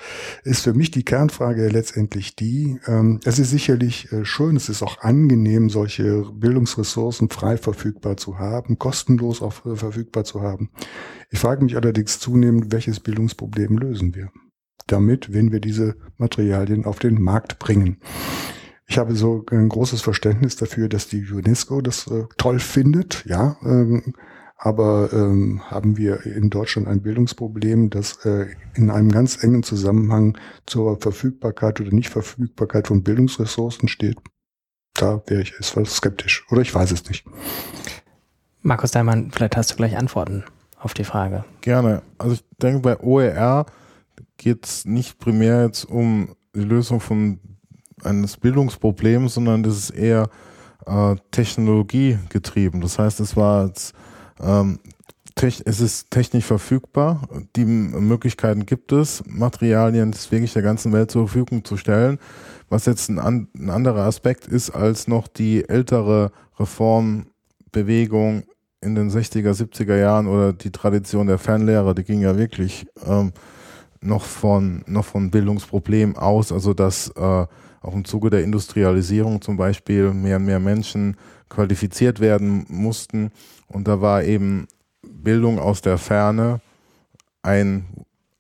ist 0.44 0.64
für 0.64 0.74
mich 0.74 0.92
die 0.92 1.06
Kernfrage 1.06 1.70
letztendlich 1.70 2.36
die, 2.36 2.80
ähm, 2.86 3.22
es 3.24 3.40
ist 3.40 3.52
sicherlich 3.52 4.12
äh, 4.12 4.26
schön, 4.26 4.58
es 4.58 4.68
ist 4.68 4.84
auch 4.84 5.00
angenehm, 5.00 5.70
solche 5.70 6.24
Bildungsressourcen 6.34 7.30
frei 7.30 7.56
verfügbar 7.56 8.18
zu 8.18 8.40
haben, 8.40 8.78
kostenlos 8.78 9.42
auch 9.42 9.54
verfügbar 9.54 10.26
zu 10.26 10.42
haben. 10.42 10.70
Ich 11.30 11.40
frage 11.40 11.64
mich 11.64 11.78
allerdings 11.78 12.20
zunehmend, 12.20 12.74
welches 12.74 13.00
Bildungsproblem 13.00 13.78
lösen 13.78 14.16
wir? 14.16 14.32
Damit, 14.88 15.32
wenn 15.32 15.54
wir 15.54 15.62
diese 15.62 15.96
Materialien 16.18 16.84
auf 16.84 17.00
den 17.00 17.22
Markt 17.22 17.58
bringen. 17.58 18.02
Ich 18.86 18.98
habe 18.98 19.16
so 19.16 19.46
ein 19.50 19.70
großes 19.70 20.02
Verständnis 20.02 20.58
dafür, 20.58 20.90
dass 20.90 21.08
die 21.08 21.26
UNESCO 21.32 21.80
das 21.80 22.06
äh, 22.08 22.26
toll 22.38 22.60
findet, 22.60 23.24
ja. 23.26 23.56
Ähm, 23.64 24.14
aber 24.66 25.12
ähm, 25.12 25.62
haben 25.70 25.98
wir 25.98 26.26
in 26.26 26.50
Deutschland 26.50 26.88
ein 26.88 27.02
Bildungsproblem, 27.02 27.90
das 27.90 28.26
äh, 28.26 28.48
in 28.76 28.90
einem 28.90 29.12
ganz 29.12 29.44
engen 29.44 29.62
Zusammenhang 29.62 30.38
zur 30.66 31.02
Verfügbarkeit 31.02 31.82
oder 31.82 31.92
Nichtverfügbarkeit 31.92 32.88
von 32.88 33.04
Bildungsressourcen 33.04 33.90
steht. 33.90 34.20
Da 34.94 35.22
wäre 35.28 35.42
ich 35.42 35.54
etwas 35.56 35.98
skeptisch. 35.98 36.46
Oder 36.50 36.62
ich 36.62 36.74
weiß 36.74 36.92
es 36.92 37.10
nicht. 37.10 37.26
Markus 38.62 38.92
Daimann, 38.92 39.32
vielleicht 39.32 39.58
hast 39.58 39.72
du 39.72 39.76
gleich 39.76 39.98
Antworten 39.98 40.46
auf 40.80 40.94
die 40.94 41.04
Frage. 41.04 41.44
Gerne. 41.60 42.02
Also 42.18 42.36
ich 42.36 42.46
denke, 42.62 42.80
bei 42.80 42.98
OER 43.02 43.66
geht 44.38 44.66
es 44.66 44.86
nicht 44.86 45.20
primär 45.20 45.66
jetzt 45.66 45.84
um 45.84 46.38
die 46.56 46.62
Lösung 46.62 47.02
von 47.02 47.38
eines 48.02 48.38
Bildungsproblems, 48.38 49.34
sondern 49.34 49.62
das 49.62 49.76
ist 49.76 49.90
eher 49.90 50.30
äh, 50.86 51.18
technologiegetrieben. 51.32 52.80
Das 52.80 52.98
heißt, 52.98 53.20
es 53.20 53.36
war 53.36 53.66
jetzt 53.68 53.94
ähm, 54.44 54.80
es 55.36 55.82
ist 55.82 56.12
technisch 56.12 56.46
verfügbar. 56.46 57.28
Die 57.56 57.66
Möglichkeiten 57.66 58.66
gibt 58.66 58.92
es, 58.92 59.24
Materialien 59.28 60.14
wirklich 60.30 60.54
der 60.54 60.62
ganzen 60.62 60.94
Welt 60.94 61.12
zur 61.12 61.28
Verfügung 61.28 61.66
zu 61.66 61.76
stellen. 61.76 62.20
Was 62.70 62.86
jetzt 62.86 63.10
ein, 63.10 63.20
an, 63.20 63.48
ein 63.56 63.70
anderer 63.70 64.04
Aspekt 64.04 64.48
ist 64.48 64.70
als 64.70 65.08
noch 65.08 65.28
die 65.28 65.68
ältere 65.68 66.32
Reformbewegung 66.60 68.44
in 68.82 68.96
den 68.96 69.10
60er, 69.10 69.52
70er 69.52 69.98
Jahren 69.98 70.28
oder 70.28 70.54
die 70.54 70.72
Tradition 70.72 71.28
der 71.28 71.40
Fernlehrer, 71.40 71.94
die 71.94 72.04
ging 72.04 72.22
ja 72.22 72.38
wirklich 72.38 72.86
ähm, 73.06 73.32
noch 74.02 74.24
von 74.24 74.84
noch 74.88 75.06
von 75.06 75.32
Bildungsproblemen 75.32 76.18
aus, 76.18 76.52
also 76.52 76.74
dass 76.74 77.10
äh, 77.10 77.46
auch 77.84 77.94
im 77.94 78.06
Zuge 78.06 78.30
der 78.30 78.44
Industrialisierung 78.44 79.42
zum 79.42 79.58
Beispiel 79.58 80.14
mehr 80.14 80.38
und 80.38 80.46
mehr 80.46 80.60
Menschen 80.60 81.18
qualifiziert 81.50 82.20
werden 82.20 82.66
mussten. 82.70 83.32
Und 83.74 83.88
da 83.88 84.02
war 84.02 84.24
eben 84.24 84.68
Bildung 85.02 85.60
aus 85.60 85.82
der 85.82 85.98
Ferne 85.98 86.62
ein, 87.42 87.86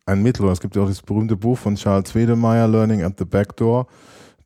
ein 0.05 0.21
Mittel. 0.21 0.47
es 0.49 0.61
gibt 0.61 0.75
ja 0.75 0.83
auch 0.83 0.87
das 0.87 1.01
berühmte 1.01 1.35
Buch 1.35 1.57
von 1.57 1.75
Charles 1.75 2.13
Wedemeyer, 2.15 2.67
Learning 2.67 3.03
at 3.03 3.17
the 3.17 3.25
Back 3.25 3.57
Door, 3.57 3.87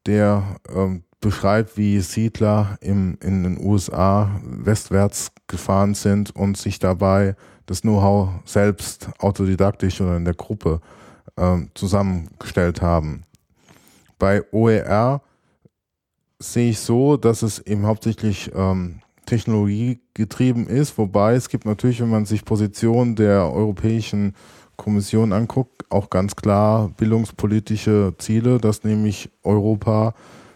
der 0.06 0.44
ähm, 0.74 1.04
beschreibt, 1.20 1.78
wie 1.78 2.00
Siedler 2.00 2.78
im, 2.82 3.18
in 3.22 3.44
den 3.44 3.60
USA 3.60 4.40
westwärts 4.44 5.32
gefahren 5.48 5.94
sind 5.94 6.36
und 6.36 6.58
sich 6.58 6.80
dabei 6.80 7.36
das 7.66 7.82
Know-how 7.82 8.30
selbst 8.46 9.10
autodidaktisch 9.20 10.00
oder 10.00 10.16
in 10.16 10.26
der 10.26 10.36
Gruppe 10.36 10.80
ähm, 11.36 11.70
zusammengestellt 11.74 12.82
haben. 12.82 13.24
Bei 14.20 14.44
OER 14.52 15.22
sehe 16.40 16.70
ich 16.70 16.80
so, 16.80 17.18
dass 17.18 17.42
es 17.42 17.60
eben 17.60 17.86
hauptsächlich 17.86 18.52
ähm, 18.56 19.02
technologiegetrieben 19.28 20.68
ist, 20.68 20.98
wobei 20.98 21.36
es 21.36 21.50
gibt 21.50 21.66
natürlich, 21.66 22.02
wenn 22.02 22.10
man 22.10 22.26
sich 22.26 22.44
Positionen 22.44 23.16
der 23.16 23.52
Europäischen 23.52 24.34
Kommission 24.78 25.34
anguckt, 25.34 25.86
auch 25.90 26.10
ganz 26.10 26.36
klar 26.36 26.90
bildungspolitische 26.98 28.14
Ziele, 28.18 28.58
dass 28.60 28.84
nämlich 28.84 29.30
Europa 29.44 30.14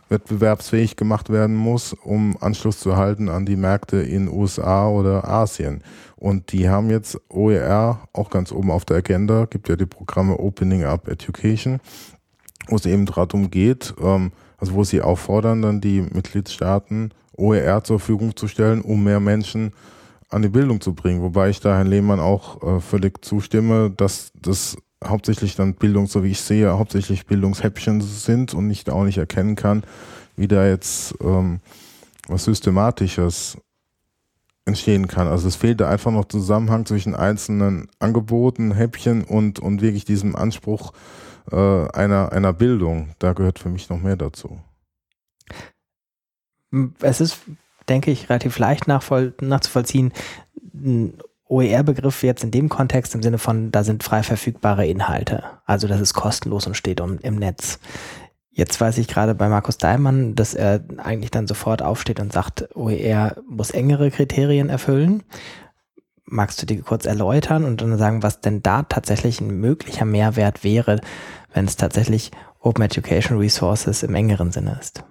wettbewerbsfähig 0.09 0.95
gemacht 0.97 1.29
werden 1.29 1.55
muss, 1.55 1.93
um 1.93 2.37
Anschluss 2.41 2.79
zu 2.79 2.97
halten 2.97 3.29
an 3.29 3.45
die 3.45 3.55
Märkte 3.55 3.97
in 3.97 4.27
USA 4.27 4.87
oder 4.87 5.27
Asien. 5.27 5.83
Und 6.17 6.51
die 6.51 6.69
haben 6.69 6.89
jetzt 6.89 7.17
OER 7.29 8.07
auch 8.13 8.29
ganz 8.29 8.51
oben 8.51 8.71
auf 8.71 8.85
der 8.85 8.97
Agenda, 8.97 9.45
gibt 9.45 9.69
ja 9.69 9.75
die 9.75 9.85
Programme 9.85 10.37
Opening 10.37 10.83
Up 10.83 11.07
Education, 11.07 11.79
wo 12.67 12.75
es 12.75 12.85
eben 12.85 13.05
darum 13.05 13.49
geht, 13.49 13.95
ähm, 14.03 14.31
also 14.57 14.73
wo 14.73 14.83
sie 14.83 15.01
auffordern, 15.01 15.61
dann 15.61 15.81
die 15.81 16.01
Mitgliedstaaten 16.01 17.13
OER 17.41 17.83
zur 17.83 17.99
Verfügung 17.99 18.35
zu 18.35 18.47
stellen, 18.47 18.81
um 18.81 19.03
mehr 19.03 19.19
Menschen 19.19 19.73
an 20.29 20.41
die 20.41 20.49
Bildung 20.49 20.79
zu 20.79 20.93
bringen. 20.93 21.21
Wobei 21.21 21.49
ich 21.49 21.59
da 21.59 21.75
Herrn 21.75 21.87
Lehmann 21.87 22.19
auch 22.19 22.61
äh, 22.63 22.79
völlig 22.79 23.23
zustimme, 23.25 23.91
dass 23.91 24.31
das 24.39 24.77
hauptsächlich 25.03 25.55
dann 25.55 25.73
Bildung, 25.73 26.07
so 26.07 26.23
wie 26.23 26.31
ich 26.31 26.41
sehe, 26.41 26.77
hauptsächlich 26.77 27.25
Bildungshäppchen 27.25 28.01
sind 28.01 28.53
und 28.53 28.67
nicht 28.67 28.89
auch 28.89 29.03
nicht 29.03 29.17
erkennen 29.17 29.55
kann, 29.55 29.83
wie 30.35 30.47
da 30.47 30.65
jetzt 30.65 31.15
ähm, 31.21 31.59
was 32.27 32.45
Systematisches 32.45 33.57
entstehen 34.65 35.07
kann. 35.07 35.27
Also 35.27 35.47
es 35.47 35.55
fehlt 35.55 35.81
da 35.81 35.89
einfach 35.89 36.11
noch 36.11 36.25
Zusammenhang 36.25 36.85
zwischen 36.85 37.15
einzelnen 37.15 37.89
Angeboten, 37.99 38.73
Häppchen 38.73 39.23
und, 39.23 39.59
und 39.59 39.81
wirklich 39.81 40.05
diesem 40.05 40.35
Anspruch 40.35 40.93
äh, 41.51 41.55
einer, 41.55 42.31
einer 42.31 42.53
Bildung. 42.53 43.09
Da 43.19 43.33
gehört 43.33 43.59
für 43.59 43.69
mich 43.69 43.89
noch 43.89 43.99
mehr 43.99 44.15
dazu. 44.15 44.59
Es 47.01 47.21
ist, 47.21 47.39
denke 47.89 48.11
ich, 48.11 48.29
relativ 48.29 48.57
leicht 48.59 48.87
nachzuvollziehen, 48.87 50.13
OER-Begriff 51.51 52.23
jetzt 52.23 52.45
in 52.45 52.51
dem 52.51 52.69
Kontext 52.69 53.13
im 53.13 53.21
Sinne 53.21 53.37
von, 53.37 53.71
da 53.71 53.83
sind 53.83 54.03
frei 54.03 54.23
verfügbare 54.23 54.87
Inhalte. 54.87 55.43
Also 55.65 55.87
das 55.87 55.99
ist 55.99 56.13
kostenlos 56.13 56.65
und 56.65 56.77
steht 56.77 57.01
um, 57.01 57.19
im 57.19 57.35
Netz. 57.35 57.79
Jetzt 58.51 58.79
weiß 58.79 58.97
ich 58.97 59.07
gerade 59.07 59.35
bei 59.35 59.49
Markus 59.49 59.77
Daimann, 59.77 60.35
dass 60.35 60.53
er 60.53 60.81
eigentlich 60.97 61.31
dann 61.31 61.47
sofort 61.47 61.81
aufsteht 61.81 62.21
und 62.21 62.31
sagt, 62.31 62.69
OER 62.75 63.35
muss 63.49 63.71
engere 63.71 64.11
Kriterien 64.11 64.69
erfüllen. 64.69 65.23
Magst 66.25 66.61
du 66.61 66.65
die 66.65 66.77
kurz 66.77 67.05
erläutern 67.05 67.65
und 67.65 67.81
dann 67.81 67.97
sagen, 67.97 68.23
was 68.23 68.39
denn 68.39 68.63
da 68.63 68.83
tatsächlich 68.83 69.41
ein 69.41 69.51
möglicher 69.51 70.05
Mehrwert 70.05 70.63
wäre, 70.63 71.01
wenn 71.53 71.65
es 71.65 71.75
tatsächlich 71.75 72.31
Open 72.59 72.83
Education 72.83 73.37
Resources 73.37 74.03
im 74.03 74.15
engeren 74.15 74.51
Sinne 74.51 74.77
ist? 74.79 75.03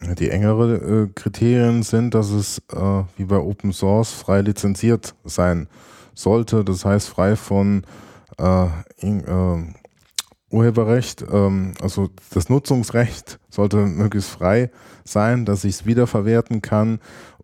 Die 0.00 0.30
engere 0.30 0.74
äh, 0.76 1.08
Kriterien 1.14 1.82
sind, 1.82 2.14
dass 2.14 2.30
es 2.30 2.58
äh, 2.70 3.02
wie 3.16 3.24
bei 3.24 3.38
Open 3.38 3.72
Source 3.72 4.12
frei 4.12 4.42
lizenziert 4.42 5.14
sein 5.24 5.68
sollte. 6.14 6.64
Das 6.64 6.84
heißt 6.84 7.08
frei 7.08 7.34
von 7.34 7.82
äh, 8.38 8.66
in, 8.98 9.24
äh, 9.24 9.74
Urheberrecht, 10.50 11.24
ähm, 11.30 11.72
also 11.80 12.10
das 12.30 12.48
Nutzungsrecht 12.48 13.40
sollte 13.50 13.78
möglichst 13.78 14.30
frei 14.30 14.70
sein, 15.04 15.44
dass 15.44 15.64
ich 15.64 15.74
es 15.76 15.86
wiederverwerten 15.86 16.62
kann, 16.62 17.00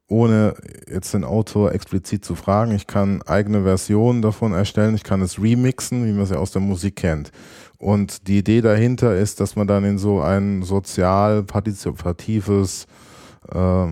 ohne 0.06 0.54
jetzt 0.88 1.14
den 1.14 1.24
Autor 1.24 1.72
explizit 1.72 2.24
zu 2.24 2.34
fragen. 2.34 2.72
Ich 2.72 2.86
kann 2.86 3.22
eigene 3.22 3.62
Versionen 3.62 4.22
davon 4.22 4.52
erstellen, 4.52 4.94
ich 4.94 5.04
kann 5.04 5.22
es 5.22 5.40
remixen, 5.40 6.04
wie 6.04 6.12
man 6.12 6.24
es 6.24 6.30
ja 6.30 6.36
aus 6.36 6.52
der 6.52 6.62
Musik 6.62 6.96
kennt. 6.96 7.32
Und 7.82 8.28
die 8.28 8.38
Idee 8.38 8.60
dahinter 8.60 9.16
ist, 9.16 9.40
dass 9.40 9.56
man 9.56 9.66
dann 9.66 9.82
in 9.82 9.98
so 9.98 10.20
ein 10.20 10.62
sozial 10.62 11.42
partizipatives 11.42 12.86
äh, 13.52 13.86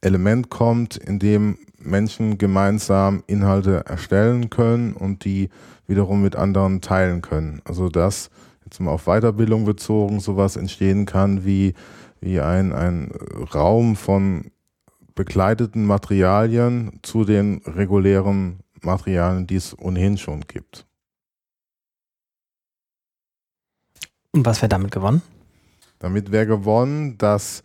Element 0.00 0.50
kommt, 0.50 0.96
in 0.96 1.20
dem 1.20 1.56
Menschen 1.78 2.38
gemeinsam 2.38 3.22
Inhalte 3.28 3.86
erstellen 3.86 4.50
können 4.50 4.92
und 4.92 5.24
die 5.24 5.50
wiederum 5.86 6.20
mit 6.20 6.34
anderen 6.34 6.80
teilen 6.80 7.22
können. 7.22 7.62
Also 7.64 7.88
dass 7.88 8.30
jetzt 8.64 8.80
mal 8.80 8.90
auf 8.90 9.04
Weiterbildung 9.04 9.64
bezogen 9.64 10.18
sowas 10.18 10.56
entstehen 10.56 11.06
kann 11.06 11.44
wie, 11.44 11.74
wie 12.20 12.40
ein, 12.40 12.72
ein 12.72 13.12
Raum 13.54 13.94
von 13.94 14.50
begleiteten 15.14 15.86
Materialien 15.86 16.98
zu 17.04 17.24
den 17.24 17.62
regulären 17.64 18.58
Materialien, 18.82 19.46
die 19.46 19.56
es 19.56 19.78
ohnehin 19.78 20.18
schon 20.18 20.40
gibt. 20.40 20.87
Und 24.32 24.44
was 24.44 24.60
wäre 24.60 24.68
damit 24.68 24.90
gewonnen? 24.90 25.22
Damit 25.98 26.30
wäre 26.30 26.46
gewonnen, 26.46 27.18
dass 27.18 27.62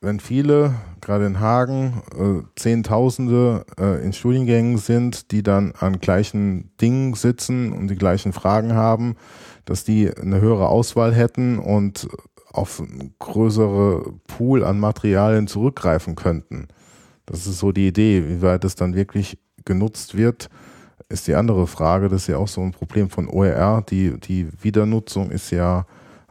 wenn 0.00 0.18
viele, 0.18 0.74
gerade 1.02 1.26
in 1.26 1.40
Hagen, 1.40 2.02
äh, 2.16 2.42
Zehntausende 2.56 3.66
äh, 3.78 4.02
in 4.02 4.14
Studiengängen 4.14 4.78
sind, 4.78 5.30
die 5.30 5.42
dann 5.42 5.72
an 5.78 6.00
gleichen 6.00 6.74
Dingen 6.78 7.12
sitzen 7.14 7.72
und 7.72 7.88
die 7.88 7.96
gleichen 7.96 8.32
Fragen 8.32 8.72
haben, 8.72 9.16
dass 9.66 9.84
die 9.84 10.10
eine 10.10 10.40
höhere 10.40 10.68
Auswahl 10.68 11.14
hätten 11.14 11.58
und 11.58 12.08
auf 12.50 12.80
einen 12.80 13.14
größere 13.18 14.14
Pool 14.26 14.64
an 14.64 14.80
Materialien 14.80 15.46
zurückgreifen 15.46 16.16
könnten. 16.16 16.68
Das 17.26 17.46
ist 17.46 17.58
so 17.58 17.70
die 17.70 17.86
Idee. 17.86 18.26
Wie 18.26 18.42
weit 18.42 18.64
es 18.64 18.74
dann 18.74 18.94
wirklich 18.94 19.38
genutzt 19.64 20.16
wird, 20.16 20.48
ist 21.10 21.26
die 21.26 21.34
andere 21.34 21.66
Frage. 21.66 22.08
Das 22.08 22.22
ist 22.22 22.28
ja 22.28 22.38
auch 22.38 22.48
so 22.48 22.62
ein 22.62 22.72
Problem 22.72 23.10
von 23.10 23.28
OER. 23.28 23.82
Die, 23.88 24.18
die 24.18 24.48
Wiedernutzung 24.62 25.30
ist 25.30 25.50
ja 25.50 25.84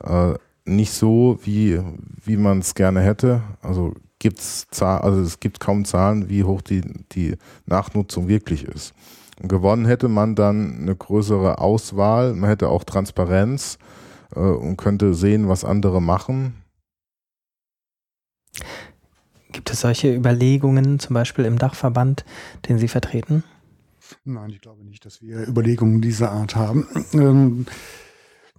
äh, 0.04 0.34
nicht 0.66 0.92
so, 0.92 1.38
wie, 1.44 1.80
wie 2.24 2.38
man 2.38 2.60
es 2.60 2.74
gerne 2.74 3.02
hätte. 3.02 3.42
Also 3.62 3.94
gibt's 4.20 4.68
also 4.82 5.22
es 5.22 5.40
gibt 5.40 5.60
kaum 5.60 5.86
Zahlen, 5.86 6.30
wie 6.30 6.44
hoch 6.44 6.62
die, 6.62 6.82
die 7.12 7.36
Nachnutzung 7.66 8.28
wirklich 8.28 8.64
ist. 8.64 8.94
Und 9.42 9.50
gewonnen 9.50 9.86
hätte 9.86 10.08
man 10.08 10.36
dann 10.36 10.80
eine 10.82 10.96
größere 10.96 11.60
Auswahl, 11.60 12.34
man 12.34 12.50
hätte 12.50 12.70
auch 12.70 12.84
Transparenz 12.84 13.78
äh, 14.36 14.40
und 14.40 14.78
könnte 14.78 15.14
sehen, 15.14 15.48
was 15.48 15.64
andere 15.64 16.02
machen. 16.02 16.56
Gibt 19.52 19.72
es 19.72 19.82
solche 19.82 20.14
Überlegungen 20.14 21.00
zum 21.00 21.14
Beispiel 21.14 21.46
im 21.46 21.58
Dachverband, 21.58 22.26
den 22.68 22.78
Sie 22.78 22.88
vertreten? 22.88 23.44
Nein, 24.24 24.50
ich 24.52 24.62
glaube 24.62 24.84
nicht, 24.84 25.06
dass 25.06 25.22
wir 25.22 25.48
Überlegungen 25.48 26.02
dieser 26.02 26.32
Art 26.32 26.56
haben. 26.56 26.88
Ähm, 27.14 27.66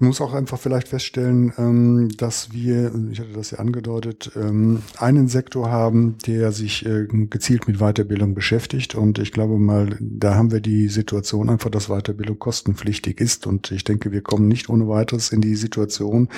man 0.00 0.08
muss 0.08 0.20
auch 0.22 0.32
einfach 0.32 0.58
vielleicht 0.58 0.88
feststellen, 0.88 1.52
ähm, 1.58 2.08
dass 2.16 2.52
wir, 2.52 2.90
ich 3.12 3.20
hatte 3.20 3.32
das 3.34 3.50
ja 3.50 3.58
angedeutet, 3.58 4.32
ähm, 4.34 4.82
einen 4.96 5.28
Sektor 5.28 5.70
haben, 5.70 6.16
der 6.26 6.52
sich 6.52 6.86
äh, 6.86 7.06
gezielt 7.06 7.68
mit 7.68 7.80
Weiterbildung 7.80 8.34
beschäftigt. 8.34 8.94
Und 8.94 9.18
ich 9.18 9.30
glaube 9.30 9.58
mal, 9.58 9.98
da 10.00 10.36
haben 10.36 10.52
wir 10.52 10.60
die 10.60 10.88
Situation 10.88 11.50
einfach, 11.50 11.68
dass 11.68 11.88
Weiterbildung 11.88 12.38
kostenpflichtig 12.38 13.20
ist. 13.20 13.46
Und 13.46 13.70
ich 13.72 13.84
denke, 13.84 14.10
wir 14.10 14.22
kommen 14.22 14.48
nicht 14.48 14.70
ohne 14.70 14.88
weiteres 14.88 15.32
in 15.32 15.42
die 15.42 15.54
Situation, 15.54 16.28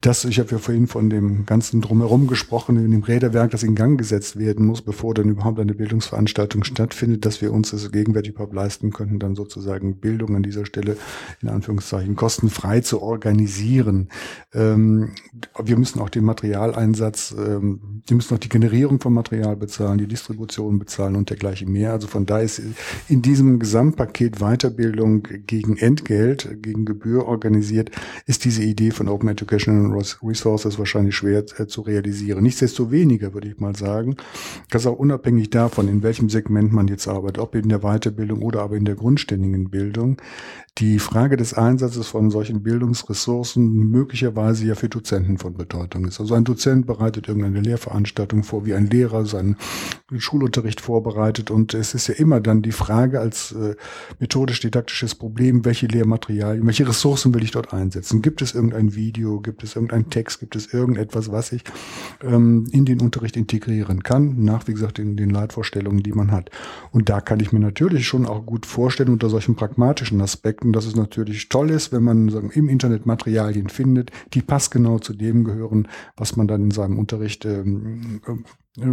das, 0.00 0.24
ich 0.24 0.38
habe 0.38 0.50
ja 0.50 0.58
vorhin 0.58 0.86
von 0.86 1.10
dem 1.10 1.46
ganzen 1.46 1.80
Drumherum 1.80 2.26
gesprochen, 2.26 2.76
in 2.76 2.90
dem 2.90 3.02
Räderwerk, 3.02 3.50
das 3.50 3.62
in 3.62 3.74
Gang 3.74 3.98
gesetzt 3.98 4.38
werden 4.38 4.66
muss, 4.66 4.82
bevor 4.82 5.14
dann 5.14 5.28
überhaupt 5.28 5.58
eine 5.58 5.74
Bildungsveranstaltung 5.74 6.64
stattfindet, 6.64 7.24
dass 7.24 7.40
wir 7.40 7.52
uns 7.52 7.70
das 7.70 7.90
gegenwärtig 7.90 8.32
überhaupt 8.32 8.54
leisten 8.54 8.92
könnten, 8.92 9.18
dann 9.18 9.34
sozusagen 9.34 9.98
Bildung 9.98 10.36
an 10.36 10.42
dieser 10.42 10.66
Stelle 10.66 10.96
in 11.42 11.48
Anführungszeichen 11.48 12.14
kostenfrei 12.14 12.80
zu 12.80 13.00
organisieren. 13.02 14.08
Ähm, 14.52 15.12
wir 15.62 15.78
müssen 15.78 16.00
auch 16.00 16.10
den 16.10 16.24
Materialeinsatz 16.24 17.34
ähm, 17.36 17.96
die 18.08 18.14
müssen 18.14 18.34
noch 18.34 18.38
die 18.38 18.48
Generierung 18.48 19.00
von 19.00 19.12
Material 19.12 19.56
bezahlen, 19.56 19.98
die 19.98 20.06
Distribution 20.06 20.78
bezahlen 20.78 21.16
und 21.16 21.30
dergleichen 21.30 21.70
mehr. 21.70 21.92
Also 21.92 22.06
von 22.06 22.24
daher 22.24 22.44
ist 22.44 22.62
in 23.08 23.22
diesem 23.22 23.58
Gesamtpaket 23.58 24.38
Weiterbildung 24.38 25.26
gegen 25.46 25.76
Entgelt, 25.76 26.62
gegen 26.62 26.84
Gebühr 26.84 27.26
organisiert, 27.26 27.90
ist 28.26 28.44
diese 28.44 28.62
Idee 28.62 28.92
von 28.92 29.08
Open 29.08 29.28
Educational 29.28 29.85
Resources 29.94 30.78
wahrscheinlich 30.78 31.16
schwer 31.16 31.44
äh, 31.58 31.66
zu 31.66 31.82
realisieren. 31.82 32.42
Nichtsdestoweniger 32.42 33.34
würde 33.34 33.48
ich 33.48 33.58
mal 33.58 33.76
sagen, 33.76 34.16
dass 34.70 34.86
auch 34.86 34.98
unabhängig 34.98 35.50
davon, 35.50 35.88
in 35.88 36.02
welchem 36.02 36.28
Segment 36.28 36.72
man 36.72 36.88
jetzt 36.88 37.08
arbeitet, 37.08 37.38
ob 37.38 37.54
in 37.54 37.68
der 37.68 37.80
Weiterbildung 37.80 38.42
oder 38.42 38.62
aber 38.62 38.76
in 38.76 38.84
der 38.84 38.94
grundständigen 38.94 39.70
Bildung, 39.70 40.16
die 40.78 40.98
Frage 40.98 41.38
des 41.38 41.54
Einsatzes 41.54 42.08
von 42.08 42.30
solchen 42.30 42.62
Bildungsressourcen 42.62 43.66
möglicherweise 43.66 44.66
ja 44.66 44.74
für 44.74 44.90
Dozenten 44.90 45.38
von 45.38 45.54
Bedeutung 45.54 46.04
ist. 46.04 46.20
Also 46.20 46.34
ein 46.34 46.44
Dozent 46.44 46.86
bereitet 46.86 47.28
irgendeine 47.28 47.60
Lehrveranstaltung 47.60 48.42
vor, 48.42 48.66
wie 48.66 48.74
ein 48.74 48.86
Lehrer 48.86 49.24
seinen 49.24 49.56
Schulunterricht 50.18 50.82
vorbereitet. 50.82 51.50
Und 51.50 51.72
es 51.72 51.94
ist 51.94 52.08
ja 52.08 52.14
immer 52.14 52.40
dann 52.40 52.60
die 52.60 52.72
Frage 52.72 53.20
als 53.20 53.52
äh, 53.52 53.74
methodisch-didaktisches 54.20 55.14
Problem, 55.14 55.64
welche 55.64 55.86
Lehrmaterialien, 55.86 56.66
welche 56.66 56.86
Ressourcen 56.86 57.32
will 57.34 57.42
ich 57.42 57.52
dort 57.52 57.72
einsetzen? 57.72 58.20
Gibt 58.20 58.42
es 58.42 58.54
irgendein 58.54 58.94
Video, 58.94 59.40
gibt 59.40 59.62
es 59.62 59.75
irgendein 59.76 60.10
Text, 60.10 60.40
gibt 60.40 60.56
es 60.56 60.72
irgendetwas, 60.72 61.30
was 61.30 61.52
ich 61.52 61.62
ähm, 62.22 62.66
in 62.72 62.84
den 62.84 63.00
Unterricht 63.00 63.36
integrieren 63.36 64.02
kann, 64.02 64.42
nach, 64.42 64.66
wie 64.66 64.72
gesagt, 64.72 64.98
den, 64.98 65.16
den 65.16 65.30
Leitvorstellungen, 65.30 66.02
die 66.02 66.12
man 66.12 66.32
hat. 66.32 66.50
Und 66.90 67.08
da 67.08 67.20
kann 67.20 67.40
ich 67.40 67.52
mir 67.52 67.60
natürlich 67.60 68.06
schon 68.06 68.26
auch 68.26 68.44
gut 68.44 68.66
vorstellen, 68.66 69.10
unter 69.10 69.28
solchen 69.28 69.54
pragmatischen 69.54 70.20
Aspekten, 70.20 70.56
Aspekten, 70.56 70.72
dass 70.72 70.86
es 70.86 70.96
natürlich 70.96 71.48
toll 71.48 71.70
ist, 71.70 71.92
wenn 71.92 72.02
man 72.02 72.28
sagen, 72.28 72.50
im 72.50 72.68
Internet 72.68 73.04
Materialien 73.04 73.68
findet, 73.68 74.10
die 74.32 74.42
passgenau 74.42 74.98
zu 74.98 75.12
dem 75.12 75.44
gehören, 75.44 75.88
was 76.16 76.36
man 76.36 76.46
dann 76.46 76.64
in 76.64 76.70
seinem 76.70 76.98
Unterricht 76.98 77.44
ähm, 77.44 78.20
äh, 78.78 78.86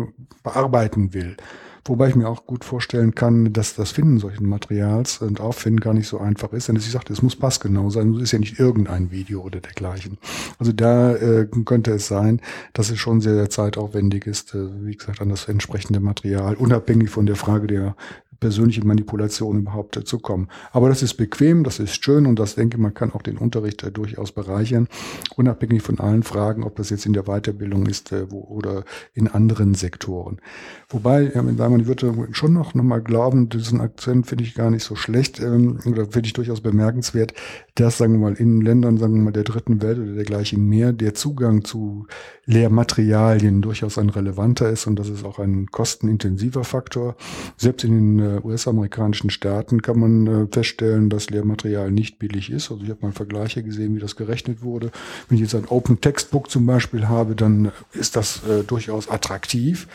bearbeiten 0.44 1.14
will. 1.14 1.38
Wobei 1.86 2.08
ich 2.08 2.16
mir 2.16 2.30
auch 2.30 2.46
gut 2.46 2.64
vorstellen 2.64 3.14
kann, 3.14 3.52
dass 3.52 3.76
das 3.76 3.92
Finden 3.92 4.18
solchen 4.18 4.48
Materials 4.48 5.18
und 5.18 5.42
Auffinden 5.42 5.82
gar 5.82 5.94
nicht 5.94 6.08
so 6.08 6.18
einfach 6.18 6.54
ist. 6.54 6.70
Denn 6.70 6.78
ich 6.78 6.90
sagte, 6.90 7.12
es 7.12 7.22
muss 7.22 7.36
passgenau 7.36 7.90
sein. 7.90 8.14
Es 8.14 8.24
ist 8.24 8.32
ja 8.32 8.40
nicht 8.40 8.58
irgendein 8.58 9.12
Video 9.12 9.42
oder 9.42 9.60
dergleichen. 9.60 10.18
Also 10.60 10.72
da 10.72 11.14
äh, 11.14 11.46
könnte 11.66 11.92
es 11.92 12.08
sein, 12.08 12.40
dass 12.72 12.90
es 12.90 13.00
schon 13.00 13.20
sehr, 13.20 13.36
sehr 13.36 13.50
zeitaufwendig 13.50 14.28
ist, 14.28 14.56
äh, 14.56 14.86
wie 14.86 14.96
gesagt, 14.96 15.22
an 15.22 15.28
das 15.28 15.50
entsprechende 15.50 16.00
Material, 16.00 16.56
unabhängig 16.56 17.10
von 17.10 17.26
der 17.26 17.36
Frage 17.36 17.68
der 17.68 17.96
persönliche 18.44 18.86
Manipulation 18.86 19.60
überhaupt 19.60 19.98
zu 20.06 20.20
kommen. 20.20 20.50
Aber 20.74 20.90
das 20.90 21.02
ist 21.02 21.14
bequem, 21.14 21.64
das 21.64 21.80
ist 21.80 22.04
schön 22.04 22.26
und 22.26 22.38
das 22.38 22.56
denke 22.56 22.76
ich, 22.76 22.84
man 22.84 22.94
kann 22.94 23.14
auch 23.14 23.22
den 23.22 23.38
Unterricht 23.38 23.86
durchaus 23.96 24.34
bereichern, 24.34 24.90
unabhängig 25.38 25.82
von 25.82 25.98
allen 25.98 26.24
Fragen, 26.24 26.66
ob 26.66 26.76
das 26.76 26.90
jetzt 26.90 27.06
in 27.06 27.14
der 27.14 27.24
Weiterbildung 27.24 27.86
ist 27.86 28.12
äh, 28.12 28.30
wo, 28.30 28.42
oder 28.42 28.84
in 29.14 29.30
anderen 29.30 29.76
Sektoren. 29.76 30.42
Wobei, 30.90 31.32
ja, 31.34 31.42
man 31.42 31.88
würde 31.88 32.14
schon 32.34 32.52
noch, 32.52 32.74
noch 32.74 32.84
mal 32.84 33.02
glauben, 33.02 33.48
diesen 33.48 33.80
Akzent 33.80 34.28
finde 34.28 34.44
ich 34.44 34.56
gar 34.56 34.70
nicht 34.70 34.84
so 34.84 34.98
schlecht 34.98 35.40
ähm, 35.40 35.80
oder 35.86 36.08
finde 36.08 36.28
ich 36.28 36.34
durchaus 36.34 36.60
bemerkenswert, 36.60 37.34
dass, 37.76 37.98
sagen 37.98 38.12
wir 38.12 38.20
mal, 38.20 38.34
in 38.34 38.60
Ländern, 38.60 38.98
sagen 38.98 39.16
wir 39.16 39.22
mal, 39.22 39.32
der 39.32 39.46
dritten 39.46 39.82
Welt 39.82 40.00
oder 40.00 40.12
dergleichen 40.16 40.68
mehr, 40.68 40.92
der 40.92 41.14
Zugang 41.14 41.64
zu 41.64 42.08
Lehrmaterialien 42.46 43.62
durchaus 43.62 43.98
ein 43.98 44.10
relevanter 44.10 44.70
ist 44.70 44.86
und 44.86 45.00
das 45.00 45.08
ist 45.08 45.24
auch 45.24 45.40
ein 45.40 45.68
kostenintensiver 45.68 46.66
Faktor. 46.66 47.16
Selbst 47.56 47.86
in 47.86 48.18
den 48.18 48.20
äh, 48.20 48.33
US-amerikanischen 48.42 49.30
Staaten 49.30 49.82
kann 49.82 50.00
man 50.00 50.28
äh, 50.28 50.48
feststellen, 50.52 51.10
dass 51.10 51.30
Lehrmaterial 51.30 51.92
nicht 51.92 52.20
billig 52.20 52.50
ist. 52.50 52.72
Also 52.72 52.84
ich 52.84 52.90
habe 52.90 53.06
mal 53.06 53.12
Vergleiche 53.12 53.64
gesehen, 53.64 53.96
wie 53.96 54.00
das 54.00 54.16
gerechnet 54.16 54.62
wurde. 54.62 54.92
Wenn 55.28 55.36
ich 55.36 55.42
jetzt 55.42 55.56
ein 55.56 55.68
Open 55.68 56.02
Textbook 56.02 56.50
zum 56.50 56.66
Beispiel 56.66 57.08
habe, 57.08 57.36
dann 57.36 57.72
ist 57.94 58.16
das 58.16 58.48
äh, 58.48 58.64
durchaus 58.64 59.10
attraktiv 59.10 59.88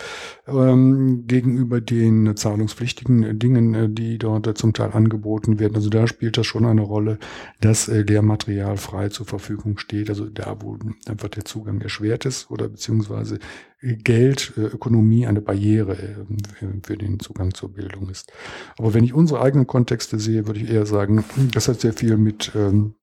ähm, 0.46 1.24
gegenüber 1.26 1.80
den 1.80 2.36
zahlungspflichtigen 2.36 3.38
Dingen, 3.38 3.74
äh, 3.74 3.88
die 3.88 4.18
dort 4.18 4.58
zum 4.58 4.72
Teil 4.72 4.92
angeboten 4.92 5.58
werden. 5.58 5.76
Also 5.76 5.90
da 5.90 6.06
spielt 6.06 6.36
das 6.36 6.46
schon 6.46 6.64
eine 6.64 6.82
Rolle, 6.82 7.18
dass 7.60 7.88
Lehrmaterial 7.88 8.76
frei 8.76 9.08
zur 9.08 9.26
Verfügung 9.26 9.78
steht. 9.78 10.08
Also 10.08 10.26
da, 10.26 10.56
wo 10.60 10.78
einfach 11.06 11.28
der 11.28 11.44
Zugang 11.44 11.80
erschwert 11.80 12.24
ist 12.24 12.50
oder 12.50 12.68
beziehungsweise 12.68 13.38
Geld, 13.80 14.54
äh, 14.56 14.62
Ökonomie 14.62 15.26
eine 15.26 15.40
Barriere 15.40 15.94
äh, 15.94 16.66
für 16.82 16.96
den 16.96 17.20
Zugang 17.20 17.54
zur 17.54 17.72
Bildung 17.72 18.10
ist. 18.10 18.32
Aber 18.76 18.92
wenn 18.92 19.04
ich 19.04 19.14
unsere 19.14 19.40
eigenen 19.40 19.66
Kontexte 19.66 20.18
sehe, 20.18 20.46
würde 20.46 20.60
ich 20.60 20.70
eher 20.70 20.86
sagen, 20.86 21.24
das 21.52 21.68
hat 21.68 21.80
sehr 21.80 21.92
viel 21.92 22.16
mit, 22.16 22.52
ähm, 22.56 22.94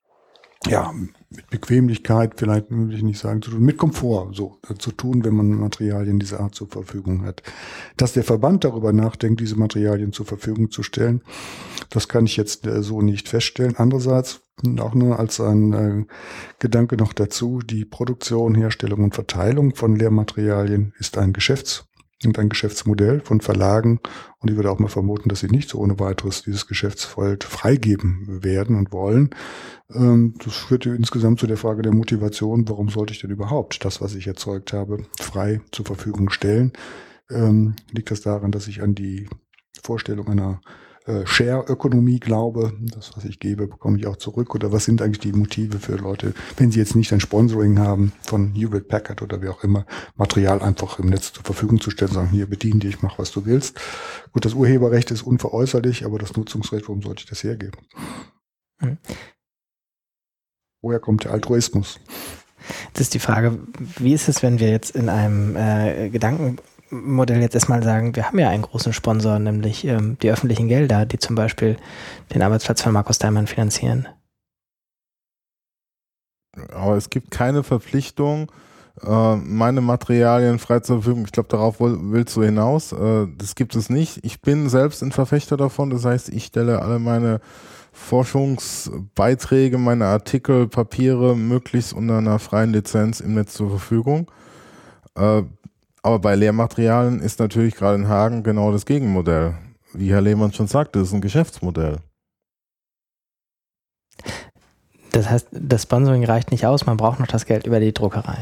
ja, 0.67 0.93
mit 1.29 1.49
Bequemlichkeit, 1.49 2.33
vielleicht 2.37 2.71
würde 2.71 2.95
ich 2.95 3.03
nicht 3.03 3.19
sagen, 3.19 3.41
zu 3.41 3.51
tun, 3.51 3.61
mit 3.61 3.77
Komfort 3.77 4.33
so 4.33 4.59
äh, 4.69 4.75
zu 4.75 4.91
tun, 4.91 5.23
wenn 5.23 5.35
man 5.35 5.49
Materialien 5.49 6.19
dieser 6.19 6.39
Art 6.39 6.55
zur 6.55 6.67
Verfügung 6.67 7.25
hat. 7.25 7.43
Dass 7.97 8.13
der 8.13 8.23
Verband 8.23 8.63
darüber 8.63 8.93
nachdenkt, 8.93 9.41
diese 9.41 9.57
Materialien 9.57 10.13
zur 10.13 10.25
Verfügung 10.25 10.71
zu 10.71 10.83
stellen, 10.83 11.21
das 11.89 12.07
kann 12.07 12.25
ich 12.25 12.37
jetzt 12.37 12.65
äh, 12.65 12.81
so 12.81 13.01
nicht 13.01 13.27
feststellen. 13.27 13.75
Andererseits 13.77 14.41
auch 14.79 14.95
nur 14.95 15.19
als 15.19 15.39
ein 15.41 15.73
äh, 15.73 16.05
Gedanke 16.59 16.95
noch 16.97 17.13
dazu, 17.13 17.59
die 17.59 17.85
Produktion, 17.85 18.55
Herstellung 18.55 19.03
und 19.03 19.15
Verteilung 19.15 19.75
von 19.75 19.95
Lehrmaterialien 19.95 20.93
ist 20.97 21.17
ein 21.17 21.33
Geschäfts- 21.33 21.85
und 22.23 22.39
ein 22.39 22.49
Geschäftsmodell 22.49 23.19
von 23.19 23.41
Verlagen. 23.41 23.99
Und 24.39 24.49
ich 24.49 24.55
würde 24.55 24.71
auch 24.71 24.79
mal 24.79 24.87
vermuten, 24.87 25.29
dass 25.29 25.41
sie 25.41 25.49
nicht 25.49 25.69
so 25.69 25.79
ohne 25.79 25.99
weiteres 25.99 26.43
dieses 26.43 26.67
Geschäftsfeld 26.67 27.43
freigeben 27.43 28.43
werden 28.43 28.77
und 28.77 28.91
wollen. 28.91 29.31
Ähm, 29.93 30.35
das 30.43 30.55
führt 30.55 30.85
insgesamt 30.85 31.39
zu 31.39 31.47
der 31.47 31.57
Frage 31.57 31.81
der 31.81 31.93
Motivation, 31.93 32.67
warum 32.69 32.89
sollte 32.89 33.13
ich 33.13 33.19
denn 33.19 33.31
überhaupt 33.31 33.83
das, 33.83 34.01
was 34.01 34.15
ich 34.15 34.27
erzeugt 34.27 34.73
habe, 34.73 35.05
frei 35.19 35.61
zur 35.71 35.85
Verfügung 35.85 36.29
stellen? 36.29 36.71
Ähm, 37.29 37.75
liegt 37.91 38.11
das 38.11 38.21
daran, 38.21 38.51
dass 38.51 38.67
ich 38.67 38.81
an 38.81 38.95
die 38.95 39.27
Vorstellung 39.83 40.27
einer 40.29 40.61
äh, 41.05 41.25
Share-Ökonomie 41.25 42.19
glaube, 42.19 42.73
das, 42.81 43.15
was 43.15 43.25
ich 43.25 43.39
gebe, 43.39 43.67
bekomme 43.67 43.97
ich 43.97 44.07
auch 44.07 44.15
zurück? 44.15 44.55
Oder 44.55 44.71
was 44.71 44.85
sind 44.85 45.01
eigentlich 45.01 45.19
die 45.19 45.33
Motive 45.33 45.79
für 45.79 45.95
Leute, 45.97 46.33
wenn 46.57 46.71
sie 46.71 46.79
jetzt 46.79 46.95
nicht 46.95 47.13
ein 47.13 47.19
Sponsoring 47.19 47.77
haben 47.77 48.11
von 48.23 48.53
Hewlett 48.55 48.87
Packard 48.87 49.21
oder 49.21 49.41
wie 49.41 49.49
auch 49.49 49.63
immer, 49.63 49.85
Material 50.15 50.61
einfach 50.61 50.97
im 50.99 51.09
Netz 51.09 51.33
zur 51.33 51.43
Verfügung 51.43 51.79
zu 51.79 51.91
stellen, 51.91 52.11
sagen, 52.11 52.29
hier 52.29 52.47
bedien 52.47 52.79
dich, 52.79 53.03
mach 53.03 53.19
was 53.19 53.31
du 53.31 53.45
willst. 53.45 53.79
Gut, 54.31 54.45
das 54.45 54.55
Urheberrecht 54.55 55.11
ist 55.11 55.21
unveräußerlich, 55.21 56.05
aber 56.05 56.17
das 56.17 56.35
Nutzungsrecht, 56.35 56.87
warum 56.87 57.03
sollte 57.03 57.21
ich 57.21 57.29
das 57.29 57.43
hergeben? 57.43 57.77
Hm. 58.79 58.97
Woher 60.81 60.99
kommt 60.99 61.23
der 61.23 61.31
Altruismus? 61.31 61.99
Das 62.93 63.01
ist 63.01 63.13
die 63.13 63.19
Frage, 63.19 63.59
wie 63.97 64.13
ist 64.13 64.27
es, 64.27 64.41
wenn 64.41 64.59
wir 64.59 64.69
jetzt 64.69 64.95
in 64.95 65.09
einem 65.09 65.55
äh, 65.55 66.09
Gedanken 66.09 66.57
Modell 66.89 67.41
jetzt 67.41 67.55
erstmal 67.55 67.83
sagen, 67.83 68.15
wir 68.15 68.27
haben 68.27 68.39
ja 68.39 68.49
einen 68.49 68.63
großen 68.63 68.93
Sponsor, 68.93 69.39
nämlich 69.39 69.85
ähm, 69.85 70.17
die 70.21 70.29
öffentlichen 70.29 70.67
Gelder, 70.67 71.05
die 71.05 71.19
zum 71.19 71.35
Beispiel 71.35 71.77
den 72.33 72.41
Arbeitsplatz 72.41 72.81
von 72.81 72.93
Markus 72.93 73.17
Daimann 73.17 73.47
finanzieren. 73.47 74.07
Aber 76.73 76.95
es 76.95 77.09
gibt 77.09 77.31
keine 77.31 77.63
Verpflichtung, 77.63 78.51
äh, 79.03 79.35
meine 79.35 79.81
Materialien 79.81 80.59
frei 80.59 80.79
zur 80.79 81.01
Verfügung. 81.01 81.25
Ich 81.25 81.31
glaube, 81.31 81.49
darauf 81.49 81.75
willst 81.79 82.35
du 82.35 82.43
hinaus. 82.43 82.91
Äh, 82.93 83.27
das 83.37 83.55
gibt 83.55 83.75
es 83.75 83.89
nicht. 83.89 84.19
Ich 84.23 84.41
bin 84.41 84.69
selbst 84.69 85.03
ein 85.03 85.11
Verfechter 85.11 85.57
davon. 85.57 85.89
Das 85.89 86.05
heißt, 86.05 86.29
ich 86.29 86.45
stelle 86.45 86.81
alle 86.81 86.99
meine 86.99 87.41
Forschungsbeiträge, 87.91 89.77
meine 89.77 90.05
Artikel, 90.05 90.67
Papiere 90.67 91.35
möglichst 91.35 91.93
unter 91.93 92.17
einer 92.17 92.39
freien 92.39 92.71
Lizenz 92.71 93.19
im 93.19 93.33
Netz 93.33 93.53
zur 93.53 93.69
Verfügung. 93.69 94.31
Äh, 95.15 95.43
aber 96.05 96.19
bei 96.19 96.35
Lehrmaterialien 96.35 97.19
ist 97.19 97.39
natürlich 97.39 97.73
gerade 97.73 97.95
in 97.95 98.07
Hagen 98.07 98.43
genau 98.43 98.71
das 98.71 98.85
Gegenmodell. 98.85 99.55
Wie 99.91 100.11
Herr 100.11 100.21
Lehmann 100.21 100.53
schon 100.53 100.67
sagte, 100.67 100.99
das 100.99 101.07
ist 101.07 101.15
ein 101.15 101.21
Geschäftsmodell. 101.21 101.97
Das 105.11 105.27
heißt, 105.27 105.47
das 105.51 105.81
Sponsoring 105.81 106.23
reicht 106.23 106.51
nicht 106.51 106.67
aus, 106.67 106.85
man 106.85 106.97
braucht 106.97 107.19
noch 107.19 107.25
das 107.25 107.47
Geld 107.47 107.65
über 107.65 107.79
die 107.79 107.91
Druckerei. 107.91 108.37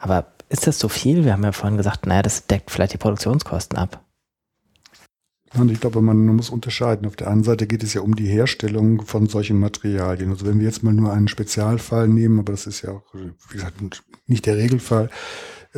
Aber 0.00 0.26
ist 0.48 0.66
das 0.66 0.80
so 0.80 0.88
viel? 0.88 1.24
Wir 1.24 1.34
haben 1.34 1.44
ja 1.44 1.52
vorhin 1.52 1.76
gesagt, 1.76 2.04
naja, 2.06 2.22
das 2.22 2.48
deckt 2.48 2.68
vielleicht 2.68 2.94
die 2.94 2.98
Produktionskosten 2.98 3.78
ab. 3.78 4.04
Und 5.54 5.70
ich 5.70 5.80
glaube, 5.80 6.02
man 6.02 6.26
muss 6.26 6.50
unterscheiden. 6.50 7.06
Auf 7.06 7.14
der 7.14 7.30
einen 7.30 7.44
Seite 7.44 7.68
geht 7.68 7.84
es 7.84 7.94
ja 7.94 8.00
um 8.00 8.16
die 8.16 8.26
Herstellung 8.26 9.06
von 9.06 9.28
solchen 9.28 9.60
Materialien. 9.60 10.30
Also 10.30 10.46
wenn 10.46 10.58
wir 10.58 10.66
jetzt 10.66 10.82
mal 10.82 10.92
nur 10.92 11.12
einen 11.12 11.28
Spezialfall 11.28 12.08
nehmen, 12.08 12.40
aber 12.40 12.52
das 12.52 12.66
ist 12.66 12.82
ja 12.82 12.90
auch, 12.90 13.04
wie 13.14 13.52
gesagt, 13.52 13.76
nicht 14.26 14.46
der 14.46 14.56
Regelfall, 14.56 15.10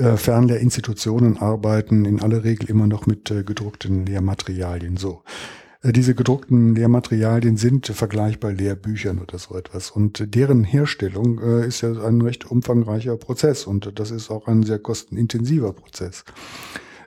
äh, 0.01 0.17
Fernlehrinstitutionen 0.17 1.39
arbeiten 1.39 2.05
in 2.05 2.21
aller 2.23 2.43
Regel 2.43 2.71
immer 2.71 2.87
noch 2.87 3.07
mit 3.07 3.31
äh, 3.31 3.45
gedruckten 3.45 4.07
Lehrmaterialien. 4.07 4.97
So. 4.97 5.23
Äh, 5.83 5.93
diese 5.93 6.15
gedruckten 6.15 6.75
Lehrmaterialien 6.75 7.57
sind 7.57 7.87
vergleichbar 7.87 8.53
Lehrbüchern 8.53 9.19
oder 9.19 9.39
so 9.39 9.57
etwas. 9.57 9.91
Und 9.91 10.35
deren 10.35 10.65
Herstellung 10.65 11.41
äh, 11.41 11.67
ist 11.67 11.83
ja 11.83 11.93
ein 12.03 12.21
recht 12.23 12.51
umfangreicher 12.51 13.17
Prozess 13.17 13.67
und 13.67 13.93
das 13.99 14.11
ist 14.11 14.31
auch 14.31 14.47
ein 14.47 14.63
sehr 14.63 14.79
kostenintensiver 14.79 15.73
Prozess. 15.73 16.25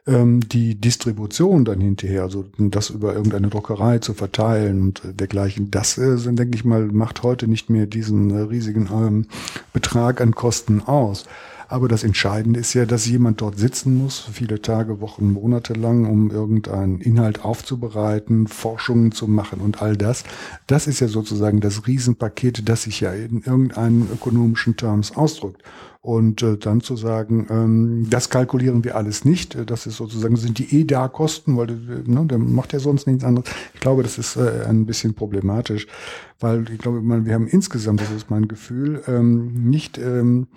Ähm, 0.06 0.42
die 0.42 0.76
Distribution 0.76 1.66
dann 1.66 1.80
hinterher, 1.82 2.24
also 2.24 2.46
das 2.58 2.90
über 2.90 3.16
irgendeine 3.16 3.48
Druckerei 3.48 4.00
zu 4.00 4.14
verteilen 4.14 4.82
und 4.82 5.02
dergleichen, 5.06 5.72
das, 5.72 5.98
äh, 5.98 6.18
denke 6.18 6.56
ich 6.56 6.66
mal, 6.66 6.88
macht 6.88 7.24
heute 7.24 7.48
nicht 7.48 7.70
mehr 7.70 7.88
diesen 7.88 8.32
riesigen 8.32 8.90
ähm, 8.92 9.26
Betrag 9.72 10.22
an 10.22 10.36
Kosten 10.36 10.82
aus. 10.82 11.26
Aber 11.74 11.88
das 11.88 12.04
Entscheidende 12.04 12.60
ist 12.60 12.76
ja, 12.76 12.86
dass 12.86 13.08
jemand 13.08 13.42
dort 13.42 13.58
sitzen 13.58 13.98
muss, 13.98 14.30
viele 14.32 14.62
Tage, 14.62 15.02
Wochen, 15.02 15.34
Monate 15.34 15.74
lang, 15.74 16.06
um 16.06 16.30
irgendeinen 16.30 17.02
Inhalt 17.02 17.44
aufzubereiten, 17.44 18.46
Forschungen 18.46 19.12
zu 19.12 19.28
machen 19.28 19.60
und 19.60 19.82
all 19.82 19.98
das. 19.98 20.24
Das 20.68 20.86
ist 20.86 21.00
ja 21.00 21.08
sozusagen 21.08 21.62
das 21.62 21.88
Riesenpaket, 21.88 22.70
das 22.70 22.84
sich 22.84 23.00
ja 23.00 23.12
in 23.12 23.42
irgendeinen 23.42 24.08
ökonomischen 24.14 24.78
Terms 24.78 25.18
ausdrückt. 25.18 25.64
Und 26.02 26.44
äh, 26.44 26.58
dann 26.58 26.82
zu 26.82 26.96
sagen, 26.96 27.48
ähm, 27.50 28.08
das 28.08 28.30
kalkulieren 28.30 28.84
wir 28.84 28.96
alles 28.96 29.26
nicht, 29.26 29.56
äh, 29.56 29.66
das 29.66 29.88
ist 29.88 29.98
sozusagen, 29.98 30.36
sind 30.36 30.60
die 30.60 30.80
EDA-Kosten, 30.82 31.58
weil 31.58 31.72
äh, 31.72 32.04
ne, 32.06 32.26
der 32.26 32.38
macht 32.38 32.74
ja 32.74 32.80
sonst 32.80 33.08
nichts 33.08 33.24
anderes. 33.24 33.50
Ich 33.74 33.80
glaube, 33.80 34.04
das 34.04 34.20
ist 34.20 34.36
äh, 34.36 34.66
ein 34.68 34.86
bisschen 34.86 35.16
problematisch, 35.16 35.88
weil 36.40 36.70
ich 36.70 36.78
glaube, 36.78 37.02
man, 37.02 37.26
wir 37.26 37.34
haben 37.34 37.48
insgesamt, 37.48 38.00
das 38.02 38.12
ist 38.12 38.30
mein 38.30 38.48
Gefühl, 38.48 39.02
ähm, 39.08 39.70
nicht 39.70 39.98
ähm, 39.98 40.48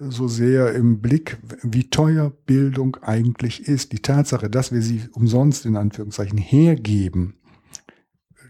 so 0.00 0.28
sehr 0.28 0.74
im 0.74 1.00
Blick, 1.00 1.38
wie 1.62 1.90
teuer 1.90 2.32
Bildung 2.46 2.96
eigentlich 3.02 3.68
ist. 3.68 3.92
Die 3.92 4.00
Tatsache, 4.00 4.48
dass 4.48 4.72
wir 4.72 4.80
sie 4.80 5.02
umsonst 5.12 5.66
in 5.66 5.76
Anführungszeichen 5.76 6.38
hergeben, 6.38 7.34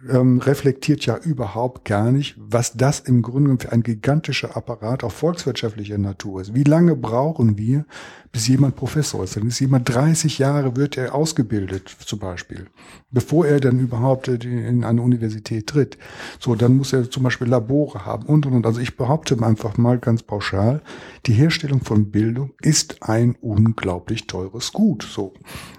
ähm, 0.09 0.39
reflektiert 0.39 1.05
ja 1.05 1.17
überhaupt 1.19 1.85
gar 1.85 2.13
nicht, 2.13 2.37
was 2.39 2.73
das 2.75 3.01
im 3.01 3.21
Grunde 3.21 3.57
für 3.59 3.73
ein 3.73 3.83
gigantischer 3.83 4.57
Apparat 4.57 5.05
auf 5.05 5.13
volkswirtschaftlicher 5.13 5.99
Natur 5.99 6.41
ist. 6.41 6.55
Wie 6.55 6.65
lange 6.65 6.97
brauchen 6.97 7.59
wir, 7.59 7.85
bis 8.33 8.49
jemand 8.49 8.77
Professor 8.77 9.25
ist? 9.25 9.37
Dann 9.37 9.49
ist 9.49 9.61
jemand 9.61 9.89
30 9.89 10.39
Jahre, 10.39 10.77
wird 10.77 10.97
er 10.97 11.15
ausgebildet 11.15 11.89
zum 11.89 12.19
Beispiel, 12.19 12.67
bevor 13.11 13.47
er 13.47 13.61
dann 13.61 13.79
überhaupt 13.79 14.29
äh, 14.29 14.35
in 14.35 14.85
eine 14.85 15.03
Universität 15.03 15.67
tritt. 15.67 15.99
So, 16.39 16.55
dann 16.55 16.77
muss 16.77 16.93
er 16.93 17.11
zum 17.11 17.23
Beispiel 17.23 17.49
Labore 17.49 18.05
haben 18.05 18.27
und 18.27 18.47
und 18.47 18.55
und. 18.55 18.67
Also 18.67 18.81
ich 18.81 18.97
behaupte 18.97 19.43
einfach 19.43 19.77
mal 19.77 19.99
ganz 19.99 20.23
pauschal, 20.23 20.81
die 21.27 21.33
Herstellung 21.33 21.83
von 21.83 22.11
Bildung 22.11 22.53
ist 22.63 23.03
ein 23.03 23.37
unglaublich 23.41 24.27
teures 24.27 24.73
Gut. 24.73 25.03
So. 25.03 25.35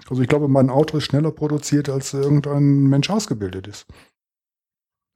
Also 0.08 0.22
ich 0.22 0.28
glaube, 0.28 0.48
mein 0.48 0.70
Auto 0.70 0.98
ist 0.98 1.04
schneller 1.04 1.30
produziert, 1.30 1.88
als 1.88 2.12
irgendein 2.12 2.84
Mensch 2.88 3.10
ausgebildet 3.10 3.66
ist. 3.66 3.86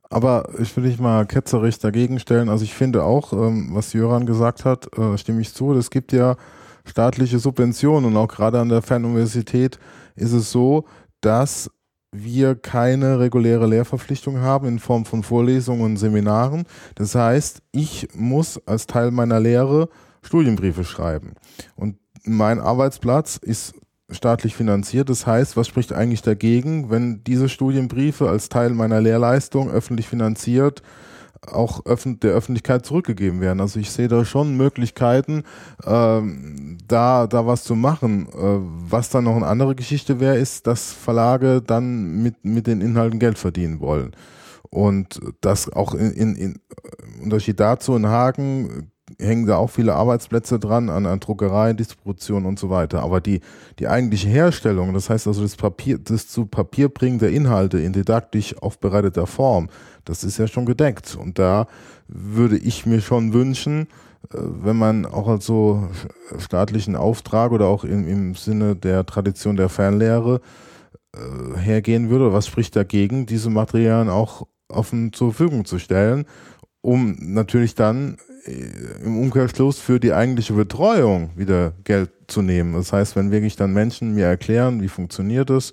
Aber 0.09 0.49
ich 0.59 0.77
will 0.77 0.85
dich 0.85 0.99
mal 0.99 1.27
ketzerisch 1.27 1.79
dagegen 1.79 2.21
stellen. 2.21 2.49
Also 2.49 2.65
ich 2.65 2.75
finde 2.75 3.03
auch, 3.03 3.33
ähm, 3.33 3.71
was 3.73 3.93
Jöran 3.93 4.27
gesagt 4.27 4.65
hat, 4.65 4.97
äh, 4.97 5.19
stimme 5.19 5.41
ich 5.41 5.53
zu. 5.53 5.73
Es 5.73 5.91
gibt 5.91 6.13
ja 6.13 6.37
staatliche 6.87 7.39
Subventionen 7.39 8.07
und 8.07 8.17
auch 8.17 8.29
gerade 8.29 8.59
an 8.61 8.69
der 8.69 8.83
Fernuniversität 8.83 9.79
ist 10.15 10.33
es 10.33 10.51
so, 10.51 10.85
dass 11.21 11.71
wir 12.13 12.55
keine 12.55 13.19
reguläre 13.19 13.67
Lehrverpflichtung 13.67 14.41
haben 14.41 14.69
in 14.69 14.79
Form 14.79 15.05
von 15.05 15.23
Vorlesungen 15.23 15.83
und 15.83 15.97
Seminaren. 15.97 16.65
Das 16.95 17.15
heißt, 17.15 17.61
ich 17.73 18.09
muss 18.15 18.61
als 18.67 18.87
Teil 18.87 19.11
meiner 19.11 19.41
Lehre 19.41 19.89
Studienbriefe 20.23 20.85
schreiben. 20.85 21.35
Und 21.75 21.97
mein 22.25 22.61
Arbeitsplatz 22.61 23.37
ist 23.37 23.75
staatlich 24.11 24.55
finanziert. 24.55 25.11
Das 25.11 25.27
heißt, 25.27 25.57
was 25.57 25.69
spricht 25.69 25.93
eigentlich 25.93 26.23
dagegen, 26.23 26.91
wenn 26.91 27.23
diese 27.25 27.49
Studienbriefe 27.49 28.29
als 28.29 28.49
Teil 28.49 28.71
meiner 28.71 29.01
Lehrleistung 29.01 29.71
öffentlich 29.71 30.09
finanziert 30.09 30.83
auch 31.49 31.85
öffn 31.87 32.21
der 32.21 32.33
Öffentlichkeit 32.33 32.87
zurückgegeben 32.87 33.41
werden. 33.41 33.61
Also 33.61 33.81
ich 33.81 33.91
sehe 33.91 34.09
da 34.09 34.25
schon 34.25 34.57
Möglichkeiten, 34.57 35.45
ähm, 35.85 36.79
da, 36.87 37.27
da 37.27 37.47
was 37.47 37.65
zu 37.65 37.75
machen. 37.75 38.29
Äh, 38.29 38.61
was 38.91 39.11
dann 39.11 39.25
noch 39.25 39.37
eine 39.37 39.47
andere 39.47 39.75
Geschichte 39.75 40.21
wäre, 40.21 40.37
ist, 40.37 40.67
dass 40.67 40.93
Verlage 40.93 41.63
dann 41.63 42.23
mit, 42.23 42.45
mit 42.45 42.67
den 42.67 42.81
Inhalten 42.81 43.19
Geld 43.19 43.39
verdienen 43.39 43.81
wollen. 43.81 44.13
Und 44.71 45.21
das 45.41 45.73
auch 45.73 45.95
in, 45.95 46.13
in, 46.13 46.37
in 46.37 46.61
Unterschied 47.23 47.61
dazu 47.61 47.95
in 47.97 48.07
Hagen 48.07 48.91
hängen 49.19 49.47
da 49.47 49.57
auch 49.57 49.71
viele 49.71 49.95
Arbeitsplätze 49.95 50.59
dran 50.59 50.91
an, 50.91 51.07
an 51.07 51.21
Druckerei, 51.21 51.73
Distribution 51.73 52.45
und 52.45 52.59
so 52.59 52.71
weiter. 52.71 53.03
Aber 53.03 53.21
die, 53.21 53.41
die 53.79 53.89
eigentliche 53.89 54.29
Herstellung, 54.29 54.93
das 54.95 55.11
heißt 55.11 55.27
also 55.27 55.43
das 55.43 55.57
Papier, 55.57 55.99
das 55.99 56.29
zu 56.29 56.47
Papier 56.47 56.89
bringen 56.89 57.19
der 57.19 57.31
Inhalte 57.31 57.79
in 57.79 57.93
didaktisch 57.93 58.57
aufbereiteter 58.59 59.27
Form, 59.27 59.69
das 60.05 60.25
ist 60.25 60.39
ja 60.39 60.47
schon 60.47 60.67
gedeckt. 60.67 61.17
Und 61.21 61.39
da 61.39 61.67
würde 62.09 62.57
ich 62.57 62.87
mir 62.87 63.01
schon 63.01 63.33
wünschen, 63.33 63.89
äh, 64.33 64.39
wenn 64.39 64.77
man 64.77 65.07
auch 65.07 65.29
als 65.29 65.47
so 65.47 65.89
staatlichen 66.39 66.97
Auftrag 66.97 67.53
oder 67.53 67.67
auch 67.67 67.85
im, 67.85 68.07
im 68.09 68.35
Sinne 68.35 68.77
der 68.77 69.07
Tradition 69.07 69.57
der 69.57 69.69
Fernlehre 69.69 70.41
äh, 71.15 71.59
hergehen 71.59 72.11
würde, 72.11 72.33
was 72.33 72.47
spricht 72.47 72.77
dagegen, 72.77 73.27
diese 73.27 73.51
Materialien 73.51 74.11
auch 74.11 74.47
offen 74.69 75.13
zur 75.13 75.33
Verfügung 75.33 75.65
zu 75.65 75.79
stellen, 75.79 76.27
um 76.81 77.17
natürlich 77.21 77.75
dann 77.75 78.17
im 78.47 79.19
Umkehrschluss 79.19 79.79
für 79.79 80.01
die 80.01 80.13
eigentliche 80.13 80.53
Betreuung 80.53 81.31
wieder 81.37 81.73
Geld 81.85 82.11
zu 82.27 82.43
nehmen. 82.43 82.75
Das 82.75 82.93
heißt, 82.93 83.17
wenn 83.17 83.31
wirklich 83.31 83.57
dann 83.57 83.73
Menschen 83.73 84.15
mir 84.15 84.27
erklären, 84.27 84.81
wie 84.83 84.89
funktioniert 84.89 85.51
es, 85.51 85.73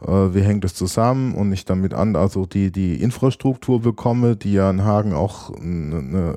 äh, 0.00 0.34
wie 0.34 0.40
hängt 0.40 0.64
es 0.64 0.74
zusammen 0.74 1.34
und 1.34 1.52
ich 1.52 1.64
damit 1.64 1.94
an, 1.94 2.16
also 2.16 2.46
die, 2.46 2.70
die 2.70 3.00
Infrastruktur 3.02 3.80
bekomme, 3.80 4.36
die 4.36 4.52
ja 4.52 4.70
in 4.70 4.84
Hagen 4.84 5.12
auch 5.12 5.54
eine, 5.54 6.36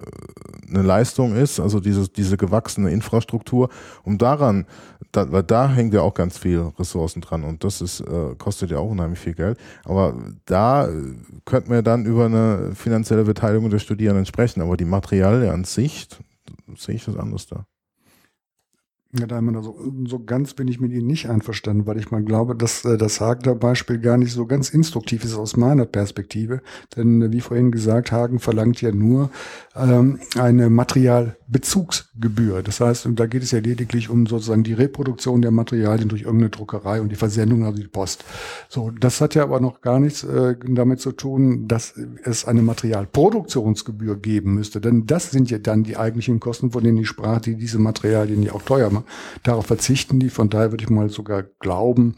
eine 0.70 0.82
Leistung 0.82 1.36
ist, 1.36 1.60
also 1.60 1.80
diese, 1.80 2.08
diese 2.08 2.38
gewachsene 2.38 2.92
Infrastruktur, 2.92 3.70
um 4.04 4.18
daran, 4.18 4.66
da, 5.12 5.32
weil 5.32 5.44
da 5.44 5.70
hängt 5.70 5.94
ja 5.94 6.02
auch 6.02 6.14
ganz 6.14 6.38
viel 6.38 6.72
Ressourcen 6.78 7.22
dran 7.22 7.44
und 7.44 7.64
das 7.64 7.82
ist, 7.82 8.02
äh, 8.02 8.36
kostet 8.38 8.72
ja 8.72 8.78
auch 8.78 8.90
unheimlich 8.90 9.20
viel 9.20 9.34
Geld. 9.34 9.58
Aber 9.86 10.16
da 10.46 10.88
könnten 11.46 11.72
wir 11.72 11.82
dann 11.82 12.06
über 12.06 12.26
eine 12.26 12.72
finanzielle 12.76 13.24
Beteiligung 13.24 13.70
der 13.70 13.80
Studierenden 13.80 14.26
sprechen, 14.26 14.62
aber 14.62 14.78
die 14.78 14.86
Materialien 14.86 15.52
an 15.52 15.64
sich, 15.64 16.08
sehe 16.76 16.96
ich 16.96 17.06
das 17.06 17.18
anders 17.18 17.48
da. 17.48 17.66
Ja, 19.12 19.26
da 19.26 19.40
immer 19.40 19.64
so, 19.64 19.76
so 20.06 20.24
ganz 20.24 20.54
bin 20.54 20.68
ich 20.68 20.80
mit 20.80 20.92
Ihnen 20.92 21.08
nicht 21.08 21.30
einverstanden, 21.30 21.88
weil 21.88 21.98
ich 21.98 22.12
mal 22.12 22.24
glaube, 22.24 22.56
dass 22.56 22.86
äh, 22.86 22.96
das 22.96 23.20
Hagener 23.20 23.56
Beispiel 23.56 23.98
gar 23.98 24.18
nicht 24.18 24.32
so 24.32 24.46
ganz 24.46 24.70
instruktiv 24.70 25.24
ist 25.24 25.34
aus 25.36 25.58
meiner 25.58 25.88
Perspektive. 25.88 26.62
Denn 26.96 27.20
äh, 27.24 27.32
wie 27.32 27.42
vorhin 27.42 27.72
gesagt, 27.72 28.12
Hagen 28.12 28.38
verlangt 28.38 28.82
ja 28.82 28.92
nur 28.92 29.32
ähm, 29.76 30.20
eine 30.38 30.70
Materialbezugsgebühr. 31.50 32.62
Das 32.64 32.80
heißt, 32.80 33.08
da 33.12 33.26
geht 33.26 33.44
es 33.44 33.52
ja 33.52 33.60
lediglich 33.60 34.10
um 34.10 34.28
sozusagen 34.28 34.64
die 34.64 34.74
Reproduktion 34.74 35.42
der 35.42 35.52
Materialien 35.52 36.10
durch 36.10 36.22
irgendeine 36.22 36.50
Druckerei 36.50 37.02
und 37.02 37.10
die 37.10 37.16
Versendung 37.16 37.66
also 37.66 37.82
die 37.82 37.88
Post. 37.88 38.24
So, 38.70 38.92
das 38.92 39.20
hat 39.22 39.36
ja 39.36 39.44
aber 39.44 39.60
noch 39.60 39.82
gar 39.82 40.00
nichts 40.00 40.24
äh, 40.24 40.56
damit 40.68 41.02
zu 41.02 41.12
tun, 41.12 41.68
dass 41.68 41.94
es 42.24 42.46
eine 42.46 42.62
Materialproduktionsgebühr 42.62 44.18
geben 44.18 44.54
müsste. 44.56 44.80
Denn 44.80 45.06
das 45.06 45.32
sind 45.32 45.50
ja 45.50 45.58
dann 45.58 45.84
die 45.84 45.98
eigentlichen 45.98 46.40
Kosten, 46.40 46.72
von 46.72 46.84
denen 46.84 46.98
ich 46.98 47.08
sprach, 47.08 47.42
die 47.42 47.56
diese 47.56 47.80
Materialien 47.80 48.44
ja 48.44 48.54
auch 48.54 48.62
teuer 48.62 48.90
machen. 48.90 49.06
Darauf 49.44 49.66
verzichten 49.66 50.20
die. 50.20 50.30
Von 50.30 50.50
daher 50.50 50.72
würde 50.72 50.84
ich 50.84 50.90
mal 50.90 51.10
sogar 51.10 51.44
glauben, 51.60 52.16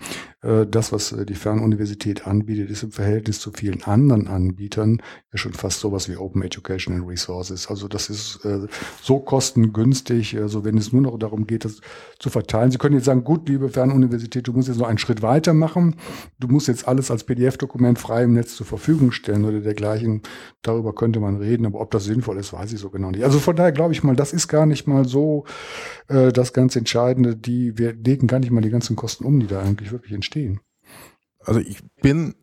das, 0.66 0.92
was 0.92 1.12
äh, 1.12 1.24
die 1.24 1.36
Fernuniversität 1.36 2.26
anbietet, 2.26 2.72
ist 2.72 2.82
im 2.82 2.92
Verhältnis 2.92 3.40
zu 3.40 3.52
vielen 3.52 3.84
anderen 3.84 4.28
Anbietern 4.28 5.02
ja 5.32 5.38
schon 5.38 5.54
fast 5.54 5.80
sowas 5.80 6.10
wie 6.10 6.18
Open 6.18 6.42
Educational 6.42 7.02
Resources. 7.04 7.68
Also 7.68 7.88
das 7.88 8.10
ist 8.10 8.44
äh, 8.44 8.68
so 9.02 9.20
kostengünstig, 9.20 10.36
also 10.40 10.66
wenn 10.66 10.80
es 10.80 10.92
nur 10.92 11.04
noch 11.04 11.20
darum 11.20 11.46
geht, 11.46 11.64
das 11.66 11.82
zu 12.18 12.32
verteilen. 12.32 12.72
Sie 12.72 12.80
können 12.80 12.96
jetzt 12.96 13.06
sagen, 13.06 13.24
gut, 13.24 13.48
liebe 13.50 13.70
Fernuniversität, 13.70 14.48
du 14.48 14.54
musst 14.54 14.68
jetzt 14.68 14.78
noch 14.78 14.88
einen 14.88 14.98
Schritt 14.98 15.22
weiter 15.22 15.54
machen. 15.54 15.96
Du 16.40 16.48
musst 16.48 16.68
jetzt 16.68 16.88
alles 16.88 17.12
als 17.12 17.24
PDF-Dokument 17.24 18.00
frei 18.00 18.24
im 18.24 18.34
Netz 18.34 18.56
zur 18.56 18.66
Verfügung 18.66 19.12
stellen 19.12 19.46
oder 19.46 19.60
dergleichen. 19.60 20.24
Darüber 20.64 20.96
könnte 20.96 21.20
man 21.20 21.38
reden, 21.38 21.68
aber 21.68 21.82
ob 21.82 21.92
das 21.92 22.06
sinnvoll 22.06 22.38
ist, 22.38 22.52
weiß 22.52 22.74
ich 22.74 22.80
so 22.80 22.90
genau 22.90 23.12
nicht. 23.12 23.24
Also 23.24 23.38
von 23.38 23.56
daher 23.56 23.72
glaube 23.72 23.94
ich 23.94 24.02
mal, 24.02 24.16
das 24.16 24.34
ist 24.34 24.48
gar 24.48 24.66
nicht 24.66 24.88
mal 24.88 25.08
so 25.08 25.46
äh, 26.08 26.32
das 26.32 26.52
ganz 26.52 26.76
Entscheidende. 26.76 27.36
Die, 27.36 27.78
wir 27.78 27.94
legen 27.94 28.26
gar 28.26 28.40
nicht 28.40 28.50
mal 28.50 28.62
die 28.62 28.72
ganzen 28.72 28.96
Kosten 28.96 29.24
um, 29.24 29.40
die 29.40 29.48
da 29.48 29.62
eigentlich 29.62 29.92
wirklich 29.92 30.14
entstehen 30.14 30.31
verstehen. 30.32 30.60
Also 31.46 31.60
ich 31.60 31.80
bin 32.02 32.36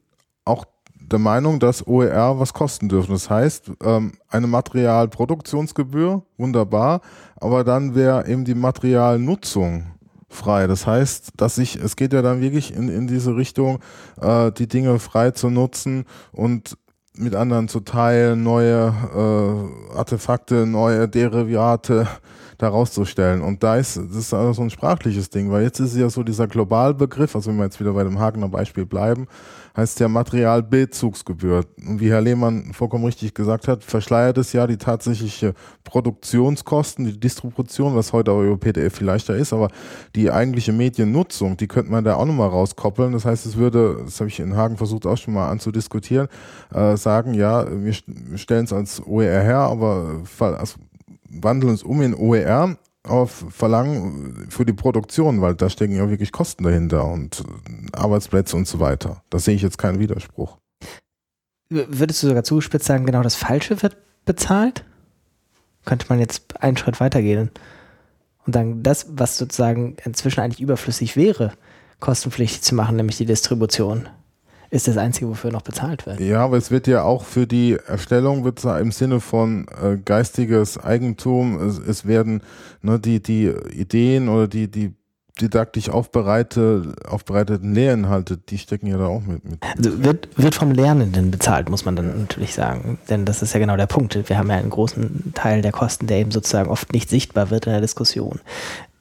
auch 0.45 0.65
der 0.95 1.19
Meinung, 1.19 1.59
dass 1.59 1.87
OER 1.87 2.39
was 2.39 2.53
kosten 2.53 2.89
dürfen. 2.89 3.13
Das 3.13 3.31
heißt, 3.31 3.71
ähm, 3.83 4.13
eine 4.29 4.47
Materialproduktionsgebühr, 4.47 6.23
wunderbar, 6.37 7.01
aber 7.37 7.65
dann 7.65 7.95
wäre 7.95 8.29
eben 8.29 8.45
die 8.45 8.55
Materialnutzung 8.55 9.93
frei. 10.29 10.67
Das 10.67 10.87
heißt, 10.87 11.33
dass 11.37 11.57
ich, 11.57 11.77
es 11.77 11.97
geht 11.97 12.13
ja 12.13 12.21
dann 12.21 12.43
wirklich 12.43 12.75
in, 12.75 12.89
in 12.89 13.07
diese 13.07 13.37
Richtung, 13.37 13.79
äh, 14.21 14.53
die 14.53 14.69
Dinge 14.69 14.99
frei 14.99 15.31
zu 15.31 15.49
nutzen 15.49 16.05
und 16.33 16.77
mit 17.15 17.35
anderen 17.35 17.69
zu 17.69 17.81
teilen, 17.81 18.43
neue 18.43 18.93
äh, 19.15 19.97
Artefakte, 19.97 20.67
neue 20.67 21.09
Derivate 21.09 22.07
daraus 22.59 22.93
zu 22.93 23.05
stellen. 23.05 23.41
Und 23.41 23.63
da 23.63 23.77
ist, 23.77 23.97
das 23.97 24.17
ist 24.17 24.35
also 24.35 24.53
so 24.53 24.63
ein 24.63 24.71
sprachliches 24.71 25.31
Ding, 25.31 25.51
weil 25.51 25.63
jetzt 25.63 25.79
ist 25.79 25.97
ja 25.97 26.11
so 26.11 26.25
dieser 26.25 26.49
Globalbegriff, 26.49 27.35
also 27.37 27.51
wenn 27.51 27.57
wir 27.57 27.65
jetzt 27.65 27.79
wieder 27.79 27.93
bei 27.93 28.03
dem 28.03 28.19
Hagener 28.19 28.49
Beispiel 28.49 28.85
bleiben, 28.85 29.29
heißt 29.77 30.01
ja 30.01 30.09
Materialbezugsgebühr. 30.09 31.65
Und 31.87 32.01
wie 32.01 32.11
Herr 32.11 32.21
Lehmann 32.21 32.73
vollkommen 32.73 33.05
richtig 33.05 33.33
gesagt 33.33 33.69
hat, 33.69 33.85
verschleiert 33.85 34.37
es 34.39 34.53
ja 34.53 34.67
die 34.67 34.77
tatsächliche 34.77 35.55
Produktionskosten, 35.85 37.05
die 37.05 37.21
Distribution, 37.21 37.95
was 37.95 38.13
heute 38.13 38.33
aber 38.33 38.43
über 38.43 38.59
PDF 38.59 38.97
viel 38.97 39.07
leichter 39.07 39.37
ist, 39.37 39.53
aber 39.53 39.71
die 40.17 40.29
eigentliche 40.29 40.73
Mediennutzung, 40.73 41.57
die 41.57 41.69
könnte 41.69 41.93
man 41.93 42.03
da 42.03 42.17
auch 42.17 42.27
nochmal 42.27 42.49
rauskoppeln. 42.49 43.13
Das 43.13 43.25
heißt, 43.25 43.47
es 43.47 43.57
würde, 43.57 44.01
das 44.05 44.19
habe 44.19 44.29
ich 44.29 44.41
in 44.41 44.57
Hagen 44.57 44.77
versucht 44.77 45.07
auch 45.07 45.17
schon 45.17 45.35
mal 45.35 45.49
anzudiskutieren, 45.49 46.27
äh, 46.75 46.97
sagen, 46.97 47.35
ja, 47.35 47.65
wir 47.71 47.93
stellen 48.35 48.65
es 48.65 48.73
als 48.73 49.01
OER 49.07 49.43
her, 49.43 49.59
aber 49.59 50.23
also 50.41 50.75
wandeln 51.29 51.75
es 51.75 51.83
um 51.83 52.03
in 52.03 52.15
OER, 52.15 52.77
auf 53.05 53.45
Verlangen 53.51 54.49
für 54.51 54.65
die 54.65 54.73
Produktion, 54.73 55.41
weil 55.41 55.55
da 55.55 55.71
stecken 55.71 55.95
ja 55.95 56.11
wirklich 56.11 56.33
Kosten 56.33 56.65
dahinter 56.65 57.05
und 57.05 57.43
Arbeitsplätze 57.93 58.57
und 58.57 58.67
so 58.67 58.81
weiter. 58.81 59.23
Da 59.31 59.39
sehe 59.39 59.55
ich 59.55 59.63
jetzt 59.63 59.79
keinen 59.79 59.99
Widerspruch. 59.99 60.59
Würdest 61.71 62.23
du 62.23 62.29
sogar 62.29 62.45
zugespitzt 62.45 62.87
sagen, 62.87 63.07
genau 63.07 63.23
das 63.23 63.35
Falsche 63.35 63.83
wird 63.83 63.97
bezahlt? 64.25 64.85
Könnte 65.85 66.07
man 66.09 66.19
jetzt 66.19 66.61
einen 66.61 66.77
Schritt 66.77 67.01
weitergehen 67.01 67.51
und 68.47 68.55
dann 68.55 68.83
das, 68.83 69.07
was 69.11 69.39
sozusagen 69.39 69.97
inzwischen 70.05 70.41
eigentlich 70.41 70.61
überflüssig 70.61 71.17
wäre, 71.17 71.53
kostenpflichtig 72.01 72.63
zu 72.63 72.75
machen, 72.75 72.97
nämlich 72.97 73.17
die 73.17 73.27
Distribution 73.27 74.09
ist 74.71 74.89
das 74.89 74.97
Einzige, 74.97 75.29
wofür 75.29 75.51
noch 75.51 75.63
bezahlt 75.63 76.07
wird. 76.07 76.21
Ja, 76.21 76.45
aber 76.45 76.57
es 76.57 76.71
wird 76.71 76.87
ja 76.87 77.03
auch 77.03 77.25
für 77.25 77.47
die 77.47 77.79
Erstellung 77.87 78.45
wird 78.45 78.63
im 78.65 78.93
Sinne 78.93 79.21
von 79.21 79.67
äh, 79.83 79.97
geistiges 79.97 80.79
Eigentum, 80.79 81.59
es, 81.61 81.79
es 81.79 82.07
werden 82.07 82.43
ne, 82.83 82.99
die, 82.99 83.23
die 83.23 83.53
Ideen 83.73 84.29
oder 84.29 84.49
die, 84.49 84.71
die 84.71 84.95
didaktisch 85.41 85.89
aufbereite, 85.89 86.95
aufbereiteten 87.07 87.75
Lehrinhalte, 87.75 88.37
die 88.37 88.59
stecken 88.59 88.89
ja 88.89 88.99
da 88.99 89.07
auch 89.07 89.23
mit. 89.23 89.45
mit. 89.45 89.61
Also 89.77 90.03
wird, 90.03 90.29
wird 90.37 90.55
vom 90.55 90.73
Lernenden 90.73 91.31
bezahlt, 91.31 91.69
muss 91.71 91.85
man 91.85 91.97
dann 91.97 92.21
natürlich 92.21 92.55
sagen. 92.55 92.99
Denn 93.09 93.25
das 93.25 93.43
ist 93.43 93.53
ja 93.53 93.61
genau 93.61 93.77
der 93.77 93.87
Punkt. 93.87 94.29
Wir 94.29 94.39
haben 94.39 94.51
ja 94.51 94.57
einen 94.57 94.71
großen 94.71 95.33
Teil 95.35 95.63
der 95.63 95.73
Kosten, 95.73 96.07
der 96.07 96.19
eben 96.19 96.31
sozusagen 96.31 96.69
oft 96.69 96.93
nicht 96.93 97.09
sichtbar 97.09 97.51
wird 97.51 97.67
in 97.67 97.73
der 97.73 97.81
Diskussion. 97.81 98.41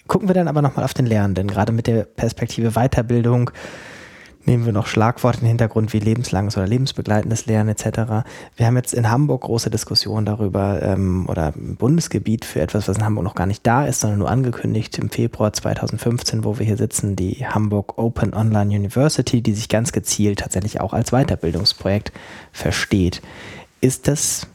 Gucken 0.08 0.30
wir 0.30 0.36
dann 0.36 0.48
aber 0.48 0.62
nochmal 0.62 0.86
auf 0.86 0.94
den 0.94 1.06
Lernenden, 1.06 1.48
gerade 1.48 1.74
mit 1.74 1.88
der 1.88 2.04
Perspektive 2.04 2.72
Weiterbildung 2.72 3.52
nehmen 4.48 4.66
wir 4.66 4.74
noch 4.74 4.88
Schlagworte 4.88 5.40
in 5.40 5.44
den 5.44 5.50
Hintergrund 5.50 5.94
wie 5.94 6.00
lebenslanges 6.00 6.58
oder 6.58 6.66
lebensbegleitendes 6.66 7.46
Lernen 7.46 7.70
etc. 7.70 8.26
Wir 8.56 8.66
haben 8.66 8.78
jetzt 8.78 8.94
in 8.94 9.12
Hamburg 9.12 9.42
große 9.42 9.70
Diskussionen 9.70 10.26
darüber 10.26 10.82
ähm, 10.82 11.28
oder 11.28 11.54
im 11.56 11.76
Bundesgebiet 11.76 12.46
für 12.46 12.62
etwas, 12.62 12.88
was 12.88 12.98
in 12.98 13.06
Hamburg 13.06 13.26
noch 13.26 13.36
gar 13.36 13.46
nicht 13.46 13.68
da 13.68 13.86
ist, 13.86 14.00
sondern 14.00 14.20
nur 14.20 14.32
angekündigt 14.32 14.98
im 14.98 15.10
Februar 15.10 15.52
2015, 15.52 16.46
wo 16.46 16.58
wir 16.58 16.66
hier 16.66 16.78
sitzen, 16.78 17.16
die 17.16 17.46
Hamburg 17.46 17.98
Open 17.98 18.34
Online 18.34 18.74
University, 18.74 19.42
die 19.42 19.54
sich 19.54 19.68
ganz 19.70 19.92
gezielt 19.92 20.40
tatsächlich 20.40 20.80
auch 20.80 20.94
als 20.94 21.12
Weiterbildungsprojekt 21.12 22.14
versteht. 22.54 23.22
Ist 23.82 24.08
das, 24.08 24.48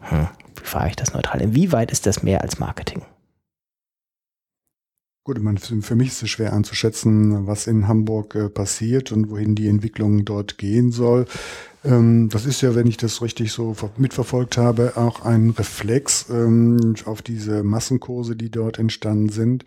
hm, 0.00 0.26
wie 0.56 0.66
frage 0.66 0.90
ich 0.90 0.96
das 0.96 1.14
neutral, 1.14 1.40
inwieweit 1.40 1.92
ist 1.92 2.06
das 2.06 2.22
mehr 2.22 2.42
als 2.42 2.58
Marketing? 2.58 3.02
Gut, 5.26 5.40
meine, 5.40 5.58
für 5.58 5.96
mich 5.96 6.08
ist 6.08 6.22
es 6.22 6.28
schwer 6.28 6.52
einzuschätzen, 6.52 7.46
was 7.46 7.66
in 7.66 7.88
Hamburg 7.88 8.34
äh, 8.34 8.50
passiert 8.50 9.10
und 9.10 9.30
wohin 9.30 9.54
die 9.54 9.68
Entwicklung 9.68 10.26
dort 10.26 10.58
gehen 10.58 10.92
soll. 10.92 11.24
Ähm, 11.82 12.28
das 12.28 12.44
ist 12.44 12.60
ja, 12.60 12.74
wenn 12.74 12.86
ich 12.86 12.98
das 12.98 13.22
richtig 13.22 13.50
so 13.50 13.74
mitverfolgt 13.96 14.58
habe, 14.58 14.98
auch 14.98 15.24
ein 15.24 15.48
Reflex 15.48 16.26
ähm, 16.28 16.94
auf 17.06 17.22
diese 17.22 17.62
Massenkurse, 17.62 18.36
die 18.36 18.50
dort 18.50 18.78
entstanden 18.78 19.30
sind. 19.30 19.64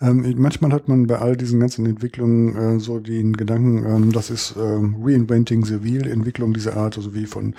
Ähm, 0.00 0.34
manchmal 0.36 0.72
hat 0.72 0.88
man 0.88 1.06
bei 1.06 1.20
all 1.20 1.36
diesen 1.36 1.60
ganzen 1.60 1.86
Entwicklungen 1.86 2.56
äh, 2.56 2.80
so 2.80 2.98
den 2.98 3.34
Gedanken, 3.34 3.86
ähm, 3.86 4.10
das 4.10 4.30
ist 4.30 4.56
ähm, 4.56 4.96
Reinventing 5.00 5.64
the 5.64 5.84
Wheel, 5.84 6.08
Entwicklung 6.08 6.54
dieser 6.54 6.76
Art, 6.76 6.96
also 6.96 7.14
wie 7.14 7.26
von 7.26 7.54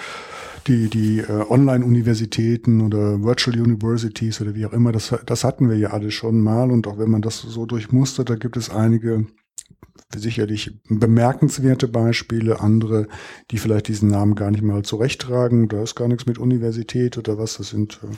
die, 0.70 0.90
die 0.90 1.20
äh, 1.20 1.46
Online-Universitäten 1.50 2.82
oder 2.82 3.22
Virtual 3.24 3.60
Universities 3.60 4.40
oder 4.40 4.56
wie 4.56 4.66
auch 4.66 4.74
immer, 4.74 4.92
das, 4.92 5.14
das 5.26 5.44
hatten 5.44 5.70
wir 5.70 5.78
ja 5.78 5.90
alle 5.90 6.12
schon 6.12 6.40
mal. 6.42 6.72
Und 6.72 6.88
auch 6.88 6.98
wenn 6.98 7.10
man 7.10 7.22
das 7.22 7.42
so 7.42 7.66
durchmustert, 7.66 8.30
da 8.30 8.36
gibt 8.36 8.56
es 8.56 8.70
einige 8.70 9.26
sicherlich 10.16 10.80
bemerkenswerte 10.88 11.88
Beispiele, 11.88 12.62
andere, 12.62 13.08
die 13.52 13.58
vielleicht 13.58 13.88
diesen 13.88 14.10
Namen 14.10 14.36
gar 14.36 14.52
nicht 14.52 14.64
mal 14.64 14.84
zurechttragen. 14.84 15.68
Da 15.68 15.84
ist 15.84 15.96
gar 15.96 16.08
nichts 16.08 16.26
mit 16.26 16.38
Universität 16.38 17.18
oder 17.18 17.38
was, 17.38 17.58
das 17.58 17.70
sind 17.70 18.00
äh, 18.04 18.16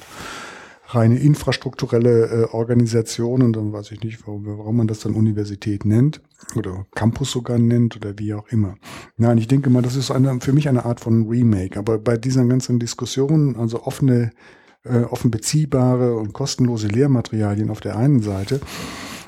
reine 0.94 1.20
infrastrukturelle 1.20 2.26
äh, 2.26 2.44
Organisationen, 2.52 3.54
dann 3.54 3.74
weiß 3.74 3.92
ich 3.92 4.04
nicht, 4.04 4.26
warum, 4.26 4.46
warum 4.46 4.78
man 4.78 4.88
das 4.88 5.00
dann 5.00 5.14
Universität 5.14 5.86
nennt 5.86 6.22
oder 6.56 6.86
Campus 6.96 7.32
sogar 7.32 7.58
nennt 7.58 7.96
oder 7.96 8.18
wie 8.18 8.34
auch 8.34 8.48
immer. 8.50 8.76
Nein, 9.18 9.38
ich 9.38 9.48
denke 9.48 9.70
mal, 9.70 9.82
das 9.82 9.96
ist 9.96 10.12
eine, 10.12 10.40
für 10.42 10.54
mich 10.54 10.68
eine 10.70 10.86
Art 10.86 11.00
von 11.00 11.28
Remake. 11.28 11.78
Aber 11.78 11.98
bei 11.98 12.18
dieser 12.18 12.46
ganzen 12.46 12.80
Diskussion, 12.80 13.56
also 13.56 13.84
offene, 13.84 14.32
äh, 14.84 15.02
offen 15.04 15.32
beziehbare 15.32 16.16
und 16.16 16.34
kostenlose 16.34 16.88
Lehrmaterialien 16.88 17.70
auf 17.70 17.82
der 17.82 17.98
einen 17.98 18.22
Seite 18.22 18.60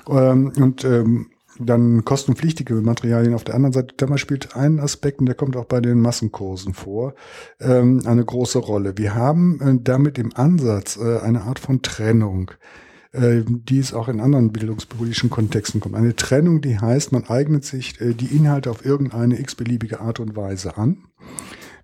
ähm, 0.09 0.51
und 0.57 0.83
ähm, 0.83 1.27
dann 1.59 2.05
kostenpflichtige 2.05 2.75
Materialien 2.75 3.33
auf 3.33 3.43
der 3.43 3.55
anderen 3.55 3.73
Seite. 3.73 3.93
Dabei 3.97 4.17
spielt 4.17 4.55
ein 4.55 4.79
Aspekt, 4.79 5.19
und 5.19 5.25
der 5.27 5.35
kommt 5.35 5.55
auch 5.55 5.65
bei 5.65 5.81
den 5.81 5.99
Massenkursen 5.99 6.73
vor, 6.73 7.15
ähm, 7.59 8.01
eine 8.05 8.23
große 8.23 8.59
Rolle. 8.59 8.97
Wir 8.97 9.15
haben 9.15 9.59
äh, 9.61 9.79
damit 9.81 10.17
im 10.17 10.35
Ansatz 10.35 10.97
äh, 10.97 11.19
eine 11.19 11.43
Art 11.43 11.59
von 11.59 11.81
Trennung, 11.81 12.51
äh, 13.11 13.41
die 13.45 13.79
es 13.79 13.93
auch 13.93 14.07
in 14.07 14.19
anderen 14.19 14.51
bildungspolitischen 14.51 15.29
Kontexten 15.29 15.79
kommt. 15.79 15.95
Eine 15.95 16.15
Trennung, 16.15 16.61
die 16.61 16.79
heißt, 16.79 17.11
man 17.11 17.25
eignet 17.25 17.65
sich 17.65 18.01
äh, 18.01 18.13
die 18.13 18.35
Inhalte 18.35 18.71
auf 18.71 18.85
irgendeine 18.85 19.39
x-beliebige 19.39 19.99
Art 19.99 20.19
und 20.19 20.35
Weise 20.35 20.77
an. 20.77 21.03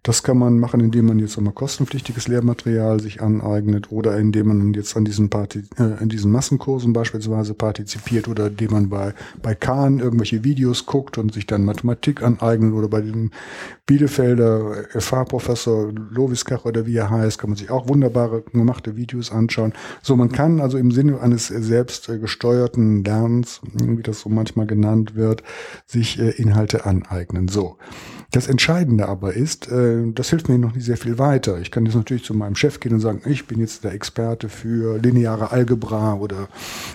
Das 0.09 0.23
kann 0.23 0.39
man 0.39 0.57
machen, 0.57 0.79
indem 0.79 1.05
man 1.05 1.19
jetzt 1.19 1.37
einmal 1.37 1.53
kostenpflichtiges 1.53 2.27
Lehrmaterial 2.27 2.99
sich 2.99 3.21
aneignet 3.21 3.91
oder 3.91 4.17
indem 4.17 4.47
man 4.47 4.73
jetzt 4.73 4.97
an 4.97 5.05
diesen, 5.05 5.29
Parti 5.29 5.65
äh, 5.77 6.01
in 6.01 6.09
diesen 6.09 6.31
Massenkursen 6.31 6.93
beispielsweise 6.93 7.53
partizipiert 7.53 8.27
oder 8.27 8.47
indem 8.47 8.71
man 8.71 8.89
bei, 8.89 9.13
bei 9.43 9.53
Kahn 9.53 9.99
irgendwelche 9.99 10.43
Videos 10.43 10.87
guckt 10.87 11.19
und 11.19 11.31
sich 11.31 11.45
dann 11.45 11.63
Mathematik 11.63 12.23
aneignet 12.23 12.73
oder 12.73 12.87
bei 12.87 13.01
dem 13.01 13.29
Bielefelder 13.85 14.87
FH-Professor 14.99 15.93
Loviskach 15.93 16.65
oder 16.65 16.87
wie 16.87 16.95
er 16.95 17.11
heißt, 17.11 17.37
kann 17.37 17.51
man 17.51 17.57
sich 17.57 17.69
auch 17.69 17.87
wunderbare 17.87 18.41
gemachte 18.41 18.95
Videos 18.95 19.31
anschauen. 19.31 19.73
So, 20.01 20.15
man 20.15 20.31
kann 20.31 20.59
also 20.59 20.79
im 20.79 20.89
Sinne 20.89 21.21
eines 21.21 21.49
selbst 21.49 22.07
gesteuerten 22.07 23.03
Lernens, 23.03 23.61
wie 23.73 24.01
das 24.01 24.21
so 24.21 24.29
manchmal 24.29 24.65
genannt 24.65 25.13
wird, 25.13 25.43
sich 25.85 26.19
äh, 26.19 26.31
Inhalte 26.31 26.87
aneignen. 26.87 27.47
So. 27.47 27.77
Das 28.31 28.47
Entscheidende 28.47 29.07
aber 29.07 29.33
ist, 29.33 29.71
äh, 29.71 29.98
das 30.13 30.29
hilft 30.29 30.49
mir 30.49 30.57
noch 30.57 30.73
nicht 30.73 30.85
sehr 30.85 30.97
viel 30.97 31.17
weiter. 31.17 31.59
Ich 31.59 31.71
kann 31.71 31.85
jetzt 31.85 31.95
natürlich 31.95 32.23
zu 32.23 32.33
meinem 32.33 32.55
Chef 32.55 32.79
gehen 32.79 32.93
und 32.93 32.99
sagen, 32.99 33.21
ich 33.25 33.47
bin 33.47 33.59
jetzt 33.59 33.83
der 33.83 33.93
Experte 33.93 34.49
für 34.49 34.97
lineare 34.99 35.51
Algebra 35.51 36.15
oder 36.15 36.47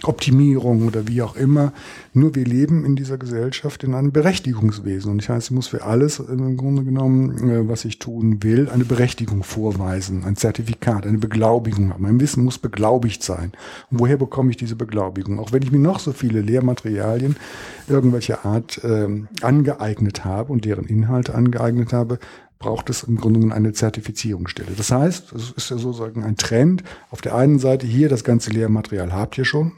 Optimierung 0.03 0.87
oder 0.87 1.07
wie 1.09 1.23
auch 1.23 1.37
immer. 1.37 1.73
Nur 2.13 2.35
wir 2.35 2.45
leben 2.45 2.85
in 2.85 2.97
dieser 2.97 3.19
Gesellschaft 3.19 3.85
in 3.85 3.95
einem 3.95 4.13
Berechtigungswesen. 4.13 5.11
Und 5.11 5.23
ich 5.23 5.29
heiße, 5.29 5.49
ich 5.49 5.51
muss 5.51 5.69
für 5.69 5.85
alles 5.85 6.19
im 6.19 6.57
Grunde 6.57 6.85
genommen, 6.85 7.51
äh, 7.51 7.69
was 7.69 7.85
ich 7.85 7.99
tun 7.99 8.43
will, 8.43 8.69
eine 8.69 8.85
Berechtigung 8.85 9.43
vorweisen, 9.43 10.25
ein 10.25 10.37
Zertifikat, 10.37 11.07
eine 11.07 11.19
Beglaubigung 11.19 11.93
haben. 11.93 12.03
Mein 12.03 12.21
Wissen 12.21 12.45
muss 12.45 12.59
beglaubigt 12.59 13.23
sein. 13.23 13.53
Und 13.91 14.01
woher 14.01 14.17
bekomme 14.17 14.51
ich 14.51 14.57
diese 14.57 14.77
Beglaubigung? 14.77 15.39
Auch 15.39 15.53
wenn 15.53 15.63
ich 15.63 15.73
mir 15.73 15.79
noch 15.79 15.99
so 15.99 16.13
viele 16.13 16.41
Lehrmaterialien 16.41 17.37
irgendwelcher 17.89 18.45
Art 18.45 18.83
äh, 18.85 19.09
angeeignet 19.43 20.25
habe 20.25 20.53
und 20.53 20.65
deren 20.65 20.85
Inhalte 20.87 21.35
angeeignet 21.35 21.93
habe, 21.93 22.19
braucht 22.59 22.91
es 22.91 23.03
im 23.03 23.17
Grunde 23.17 23.41
genommen 23.41 23.57
eine 23.57 23.73
Zertifizierungsstelle. 23.73 24.73
Das 24.77 24.91
heißt, 24.91 25.33
es 25.33 25.51
ist 25.51 25.71
ja 25.71 25.79
sozusagen 25.79 26.23
ein 26.23 26.37
Trend. 26.37 26.83
Auf 27.11 27.21
der 27.21 27.35
einen 27.35 27.59
Seite 27.59 27.87
hier, 27.87 28.09
das 28.09 28.25
ganze 28.25 28.51
Lehrmaterial 28.51 29.13
habt 29.13 29.39
ihr 29.39 29.45
schon. 29.45 29.73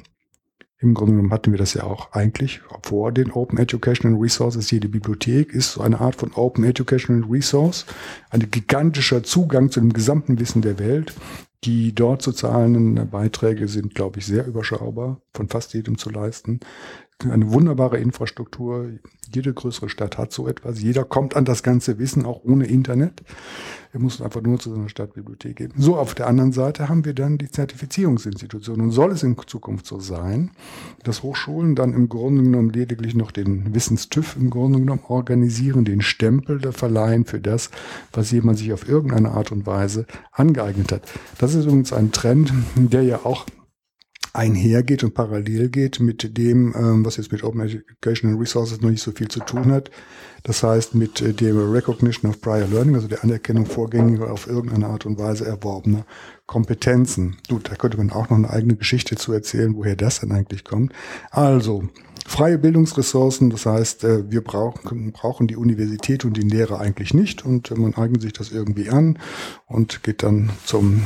Im 0.78 0.92
Grunde 0.92 1.12
genommen 1.12 1.32
hatten 1.32 1.52
wir 1.52 1.58
das 1.58 1.72
ja 1.72 1.84
auch 1.84 2.12
eigentlich 2.12 2.60
vor 2.82 3.10
den 3.10 3.32
Open 3.32 3.58
Educational 3.58 4.20
Resources. 4.20 4.70
Jede 4.70 4.88
Bibliothek 4.88 5.52
ist 5.52 5.72
so 5.72 5.80
eine 5.80 6.00
Art 6.00 6.16
von 6.16 6.32
Open 6.34 6.64
Educational 6.64 7.24
Resource, 7.30 7.86
ein 8.30 8.50
gigantischer 8.50 9.22
Zugang 9.22 9.70
zu 9.70 9.80
dem 9.80 9.94
gesamten 9.94 10.38
Wissen 10.38 10.60
der 10.60 10.78
Welt. 10.78 11.14
Die 11.64 11.94
dort 11.94 12.20
zu 12.20 12.32
zahlenden 12.32 13.08
Beiträge 13.10 13.66
sind, 13.66 13.94
glaube 13.94 14.18
ich, 14.18 14.26
sehr 14.26 14.46
überschaubar, 14.46 15.22
von 15.32 15.48
fast 15.48 15.72
jedem 15.72 15.96
zu 15.96 16.10
leisten 16.10 16.60
eine 17.24 17.50
wunderbare 17.50 17.98
Infrastruktur. 17.98 18.90
Jede 19.32 19.52
größere 19.52 19.88
Stadt 19.88 20.18
hat 20.18 20.32
so 20.32 20.46
etwas. 20.46 20.80
Jeder 20.80 21.04
kommt 21.04 21.34
an 21.34 21.44
das 21.44 21.62
ganze 21.62 21.98
Wissen, 21.98 22.24
auch 22.26 22.44
ohne 22.44 22.66
Internet. 22.66 23.22
Er 23.92 24.00
muss 24.00 24.20
einfach 24.20 24.42
nur 24.42 24.58
zu 24.58 24.70
seiner 24.70 24.90
Stadtbibliothek 24.90 25.56
gehen. 25.56 25.72
So, 25.76 25.96
auf 25.96 26.14
der 26.14 26.26
anderen 26.26 26.52
Seite 26.52 26.88
haben 26.88 27.04
wir 27.06 27.14
dann 27.14 27.38
die 27.38 27.50
Zertifizierungsinstitutionen. 27.50 28.86
Und 28.86 28.92
soll 28.92 29.12
es 29.12 29.22
in 29.22 29.36
Zukunft 29.46 29.86
so 29.86 29.98
sein, 29.98 30.50
dass 31.02 31.22
Hochschulen 31.22 31.74
dann 31.74 31.94
im 31.94 32.08
Grunde 32.08 32.42
genommen 32.42 32.70
lediglich 32.70 33.14
noch 33.14 33.30
den 33.30 33.74
Wissenstüff 33.74 34.36
im 34.36 34.50
Grunde 34.50 34.78
genommen 34.80 35.02
organisieren, 35.08 35.86
den 35.86 36.02
Stempel 36.02 36.58
der 36.58 36.72
verleihen 36.72 37.24
für 37.24 37.40
das, 37.40 37.70
was 38.12 38.30
jemand 38.30 38.58
sich 38.58 38.72
auf 38.72 38.86
irgendeine 38.86 39.30
Art 39.30 39.50
und 39.50 39.66
Weise 39.66 40.06
angeeignet 40.32 40.92
hat. 40.92 41.02
Das 41.38 41.54
ist 41.54 41.64
übrigens 41.64 41.92
ein 41.92 42.12
Trend, 42.12 42.52
der 42.76 43.02
ja 43.02 43.20
auch 43.24 43.46
einhergeht 44.36 45.02
und 45.02 45.14
parallel 45.14 45.68
geht 45.68 46.00
mit 46.00 46.36
dem, 46.36 46.74
ähm, 46.76 47.04
was 47.04 47.16
jetzt 47.16 47.32
mit 47.32 47.42
Open 47.42 47.60
Educational 47.60 48.36
Resources 48.36 48.80
noch 48.80 48.90
nicht 48.90 49.02
so 49.02 49.12
viel 49.12 49.28
zu 49.28 49.40
tun 49.40 49.72
hat. 49.72 49.90
Das 50.42 50.62
heißt 50.62 50.94
mit 50.94 51.20
äh, 51.22 51.32
dem 51.32 51.58
Recognition 51.72 52.30
of 52.30 52.40
Prior 52.40 52.68
Learning, 52.68 52.94
also 52.94 53.08
der 53.08 53.24
Anerkennung 53.24 53.66
vorgängiger 53.66 54.30
auf 54.30 54.46
irgendeine 54.46 54.86
Art 54.86 55.06
und 55.06 55.18
Weise 55.18 55.44
erworbener 55.44 56.06
Kompetenzen. 56.46 57.36
Gut, 57.48 57.68
da 57.68 57.74
könnte 57.74 57.96
man 57.96 58.10
auch 58.10 58.30
noch 58.30 58.36
eine 58.36 58.50
eigene 58.50 58.76
Geschichte 58.76 59.16
zu 59.16 59.32
erzählen, 59.32 59.74
woher 59.74 59.96
das 59.96 60.20
denn 60.20 60.30
eigentlich 60.30 60.62
kommt. 60.62 60.92
Also, 61.30 61.88
freie 62.26 62.58
Bildungsressourcen, 62.58 63.50
das 63.50 63.66
heißt, 63.66 64.04
äh, 64.04 64.30
wir 64.30 64.42
brauchen, 64.42 65.12
brauchen 65.12 65.48
die 65.48 65.56
Universität 65.56 66.24
und 66.24 66.36
die 66.36 66.42
Lehre 66.42 66.78
eigentlich 66.78 67.14
nicht 67.14 67.44
und 67.44 67.76
man 67.76 67.94
eignet 67.94 68.22
sich 68.22 68.32
das 68.32 68.52
irgendwie 68.52 68.90
an 68.90 69.18
und 69.66 70.02
geht 70.02 70.22
dann 70.22 70.50
zum 70.64 71.02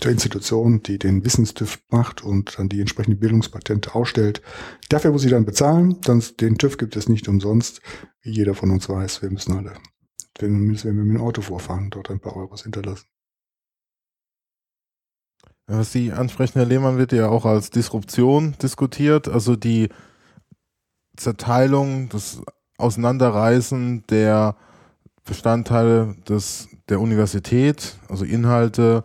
zur 0.00 0.10
Institution, 0.10 0.82
die 0.82 0.98
den 0.98 1.24
Wissenstüv 1.24 1.82
macht 1.90 2.22
und 2.22 2.58
dann 2.58 2.68
die 2.68 2.80
entsprechenden 2.80 3.20
Bildungspatente 3.20 3.94
ausstellt. 3.94 4.42
Dafür 4.88 5.12
muss 5.12 5.22
sie 5.22 5.30
dann 5.30 5.44
bezahlen, 5.44 5.96
sonst 6.04 6.40
den 6.40 6.58
TÜV 6.58 6.78
gibt 6.78 6.96
es 6.96 7.08
nicht 7.08 7.28
umsonst. 7.28 7.80
Wie 8.22 8.30
jeder 8.30 8.54
von 8.54 8.70
uns 8.70 8.88
weiß, 8.88 9.22
wir 9.22 9.30
müssen 9.30 9.56
alle, 9.56 9.74
wenn, 10.38 10.68
wenn 10.68 10.96
wir 10.96 11.04
mit 11.04 11.16
dem 11.16 11.22
Auto 11.22 11.42
vorfahren, 11.42 11.90
dort 11.90 12.10
ein 12.10 12.20
paar 12.20 12.36
Euros 12.36 12.62
hinterlassen. 12.62 13.06
Was 15.66 15.92
Sie 15.92 16.10
ansprechen, 16.10 16.58
Herr 16.58 16.66
Lehmann, 16.66 16.98
wird 16.98 17.12
ja 17.12 17.28
auch 17.28 17.44
als 17.44 17.70
Disruption 17.70 18.56
diskutiert, 18.60 19.28
also 19.28 19.54
die 19.54 19.88
Zerteilung, 21.16 22.08
das 22.08 22.42
Auseinanderreißen 22.76 24.04
der 24.08 24.56
Bestandteile 25.24 26.16
des, 26.28 26.68
der 26.88 27.00
Universität, 27.00 27.98
also 28.08 28.24
Inhalte, 28.24 29.04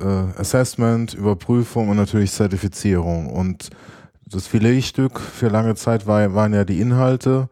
äh, 0.00 0.04
Assessment, 0.04 1.14
Überprüfung 1.14 1.88
und 1.88 1.96
natürlich 1.96 2.32
Zertifizierung. 2.32 3.30
Und 3.30 3.70
das 4.26 4.46
Filetstück 4.46 5.20
für 5.20 5.48
lange 5.48 5.74
Zeit 5.74 6.06
war, 6.06 6.34
waren 6.34 6.54
ja 6.54 6.64
die 6.64 6.80
Inhalte. 6.80 7.48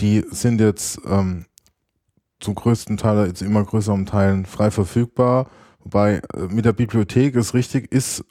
Die 0.00 0.24
sind 0.30 0.60
jetzt 0.60 1.00
ähm, 1.06 1.46
zum 2.40 2.54
größten 2.54 2.96
Teil, 2.96 3.26
jetzt 3.26 3.42
immer 3.42 3.64
größeren 3.64 4.06
Teilen 4.06 4.46
frei 4.46 4.70
verfügbar. 4.70 5.48
Wobei 5.80 6.22
äh, 6.34 6.42
mit 6.48 6.64
der 6.64 6.72
Bibliothek 6.72 7.34
ist 7.34 7.54
richtig, 7.54 7.92
ist 7.92 8.24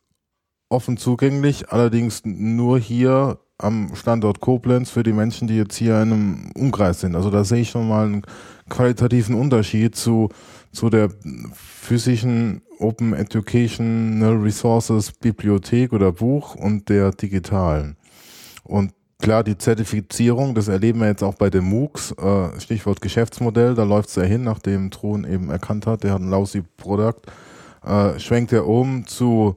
offen 0.69 0.97
zugänglich, 0.97 1.69
allerdings 1.69 2.21
nur 2.25 2.79
hier 2.79 3.39
am 3.57 3.95
Standort 3.95 4.39
Koblenz 4.39 4.89
für 4.89 5.03
die 5.03 5.13
Menschen, 5.13 5.47
die 5.47 5.57
jetzt 5.57 5.75
hier 5.75 6.01
in 6.01 6.13
einem 6.13 6.51
Umkreis 6.55 7.01
sind. 7.01 7.15
Also 7.15 7.29
da 7.29 7.43
sehe 7.43 7.61
ich 7.61 7.69
schon 7.69 7.87
mal 7.87 8.05
einen 8.05 8.21
qualitativen 8.69 9.35
Unterschied 9.35 9.95
zu, 9.95 10.29
zu 10.71 10.89
der 10.89 11.09
physischen 11.53 12.61
Open 12.79 13.13
Educational 13.13 14.37
Resources 14.37 15.11
Bibliothek 15.11 15.93
oder 15.93 16.11
Buch 16.11 16.55
und 16.55 16.89
der 16.89 17.11
digitalen. 17.11 17.97
Und 18.63 18.93
klar, 19.19 19.43
die 19.43 19.57
Zertifizierung, 19.57 20.55
das 20.55 20.67
erleben 20.67 20.99
wir 21.01 21.07
jetzt 21.07 21.23
auch 21.23 21.35
bei 21.35 21.49
den 21.49 21.65
MOOCs, 21.65 22.13
äh, 22.13 22.59
Stichwort 22.59 23.01
Geschäftsmodell, 23.01 23.75
da 23.75 23.83
läuft 23.83 24.09
es 24.09 24.15
ja 24.15 24.23
hin, 24.23 24.43
nachdem 24.43 24.91
Truhen 24.91 25.25
eben 25.25 25.49
erkannt 25.49 25.87
hat, 25.87 26.03
der 26.03 26.13
hat 26.13 26.21
ein 26.21 26.29
lousy 26.29 26.63
Produkt, 26.77 27.25
äh, 27.83 28.17
schwenkt 28.19 28.53
er 28.53 28.67
um 28.67 29.05
zu 29.05 29.55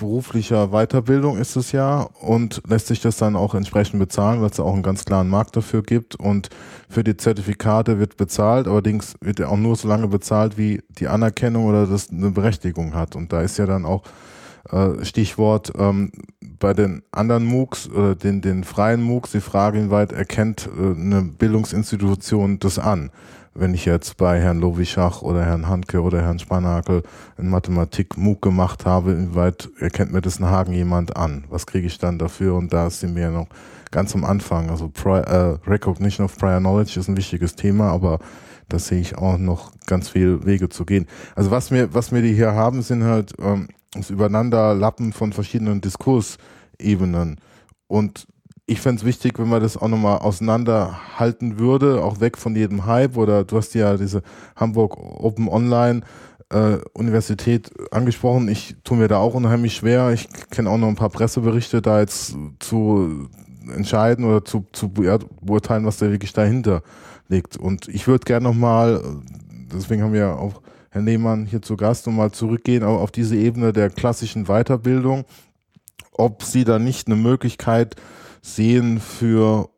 beruflicher 0.00 0.68
Weiterbildung 0.68 1.38
ist 1.38 1.56
es 1.56 1.72
ja 1.72 2.08
und 2.20 2.60
lässt 2.66 2.88
sich 2.88 3.00
das 3.00 3.16
dann 3.16 3.36
auch 3.36 3.54
entsprechend 3.54 4.00
bezahlen, 4.00 4.40
weil 4.40 4.50
es 4.50 4.58
auch 4.58 4.72
einen 4.72 4.82
ganz 4.82 5.04
klaren 5.04 5.28
Markt 5.28 5.56
dafür 5.56 5.82
gibt 5.82 6.16
und 6.16 6.48
für 6.88 7.04
die 7.04 7.16
Zertifikate 7.16 8.00
wird 8.00 8.16
bezahlt, 8.16 8.66
allerdings 8.66 9.14
wird 9.20 9.38
er 9.38 9.50
auch 9.50 9.56
nur 9.56 9.76
so 9.76 9.86
lange 9.86 10.08
bezahlt, 10.08 10.58
wie 10.58 10.82
die 10.98 11.06
Anerkennung 11.06 11.66
oder 11.66 11.86
das 11.86 12.10
eine 12.10 12.30
Berechtigung 12.30 12.94
hat. 12.94 13.14
Und 13.14 13.32
da 13.32 13.42
ist 13.42 13.58
ja 13.58 13.66
dann 13.66 13.84
auch 13.84 14.02
äh, 14.70 15.04
Stichwort 15.04 15.72
ähm, 15.78 16.10
bei 16.58 16.74
den 16.74 17.02
anderen 17.12 17.44
MOOCs, 17.44 17.88
äh, 17.88 18.16
den, 18.16 18.40
den 18.40 18.64
freien 18.64 19.02
MOOCs, 19.02 19.32
die 19.32 19.40
Frage, 19.40 19.78
inwieweit 19.78 20.12
erkennt 20.12 20.68
äh, 20.76 21.00
eine 21.00 21.22
Bildungsinstitution 21.22 22.58
das 22.58 22.78
an 22.78 23.10
wenn 23.54 23.74
ich 23.74 23.84
jetzt 23.84 24.16
bei 24.16 24.40
Herrn 24.40 24.60
Lovischach 24.60 25.22
oder 25.22 25.44
Herrn 25.44 25.68
Handke 25.68 26.02
oder 26.02 26.22
Herrn 26.22 26.38
Spanakel 26.38 27.02
in 27.36 27.48
Mathematik 27.48 28.16
MOOC 28.16 28.42
gemacht 28.42 28.86
habe, 28.86 29.12
inwieweit 29.12 29.68
erkennt 29.78 30.12
mir 30.12 30.20
das 30.20 30.38
in 30.38 30.46
Hagen 30.46 30.72
jemand 30.72 31.16
an? 31.16 31.44
Was 31.48 31.66
kriege 31.66 31.86
ich 31.86 31.98
dann 31.98 32.18
dafür? 32.18 32.54
Und 32.54 32.72
da 32.72 32.88
sind 32.90 33.16
wir 33.16 33.30
noch 33.30 33.48
ganz 33.90 34.14
am 34.14 34.24
Anfang. 34.24 34.70
Also 34.70 34.88
Pri 34.88 35.20
äh, 35.20 35.58
Recognition 35.66 36.24
of 36.24 36.36
Prior 36.38 36.60
Knowledge 36.60 37.00
ist 37.00 37.08
ein 37.08 37.16
wichtiges 37.16 37.56
Thema, 37.56 37.90
aber 37.90 38.20
da 38.68 38.78
sehe 38.78 39.00
ich 39.00 39.18
auch 39.18 39.36
noch 39.36 39.72
ganz 39.86 40.08
viel 40.08 40.44
Wege 40.46 40.68
zu 40.68 40.84
gehen. 40.84 41.06
Also 41.34 41.50
was 41.50 41.70
wir, 41.70 41.92
was 41.92 42.12
wir 42.12 42.22
die 42.22 42.34
hier 42.34 42.52
haben, 42.52 42.82
sind 42.82 43.02
halt 43.02 43.34
ähm, 43.40 43.68
das 43.92 44.10
Übereinanderlappen 44.10 45.12
von 45.12 45.32
verschiedenen 45.32 45.80
Diskursebenen. 45.80 47.40
Und 47.88 48.28
ich 48.70 48.80
fände 48.80 49.00
es 49.00 49.04
wichtig, 49.04 49.36
wenn 49.40 49.48
man 49.48 49.60
das 49.60 49.76
auch 49.76 49.88
nochmal 49.88 50.18
auseinanderhalten 50.18 51.58
würde, 51.58 52.04
auch 52.04 52.20
weg 52.20 52.38
von 52.38 52.54
jedem 52.54 52.86
Hype. 52.86 53.16
Oder 53.16 53.42
du 53.42 53.56
hast 53.56 53.74
ja 53.74 53.96
diese 53.96 54.22
Hamburg 54.54 54.96
Open 54.96 55.48
Online 55.48 56.02
äh, 56.50 56.78
Universität 56.92 57.72
angesprochen. 57.90 58.46
Ich 58.46 58.76
tue 58.84 58.96
mir 58.96 59.08
da 59.08 59.18
auch 59.18 59.34
unheimlich 59.34 59.74
schwer. 59.74 60.12
Ich 60.12 60.28
kenne 60.50 60.70
auch 60.70 60.78
noch 60.78 60.86
ein 60.86 60.94
paar 60.94 61.08
Presseberichte, 61.08 61.82
da 61.82 61.98
jetzt 61.98 62.36
zu 62.60 63.28
entscheiden 63.74 64.24
oder 64.24 64.44
zu, 64.44 64.64
zu 64.72 64.88
beurteilen, 64.88 65.84
was 65.84 65.96
da 65.96 66.08
wirklich 66.08 66.32
dahinter 66.32 66.82
liegt. 67.28 67.56
Und 67.56 67.88
ich 67.88 68.06
würde 68.06 68.24
gerne 68.24 68.44
nochmal, 68.44 69.02
deswegen 69.74 70.04
haben 70.04 70.12
wir 70.12 70.38
auch 70.38 70.62
Herrn 70.90 71.06
Lehmann 71.06 71.44
hier 71.44 71.60
zu 71.60 71.76
Gast, 71.76 72.06
nochmal 72.06 72.30
zurückgehen 72.30 72.84
auf 72.84 73.10
diese 73.10 73.34
Ebene 73.34 73.72
der 73.72 73.90
klassischen 73.90 74.44
Weiterbildung, 74.44 75.24
ob 76.12 76.44
Sie 76.44 76.62
da 76.62 76.78
nicht 76.78 77.08
eine 77.08 77.16
Möglichkeit 77.16 77.96
sehen 78.42 79.00
für 79.00 79.68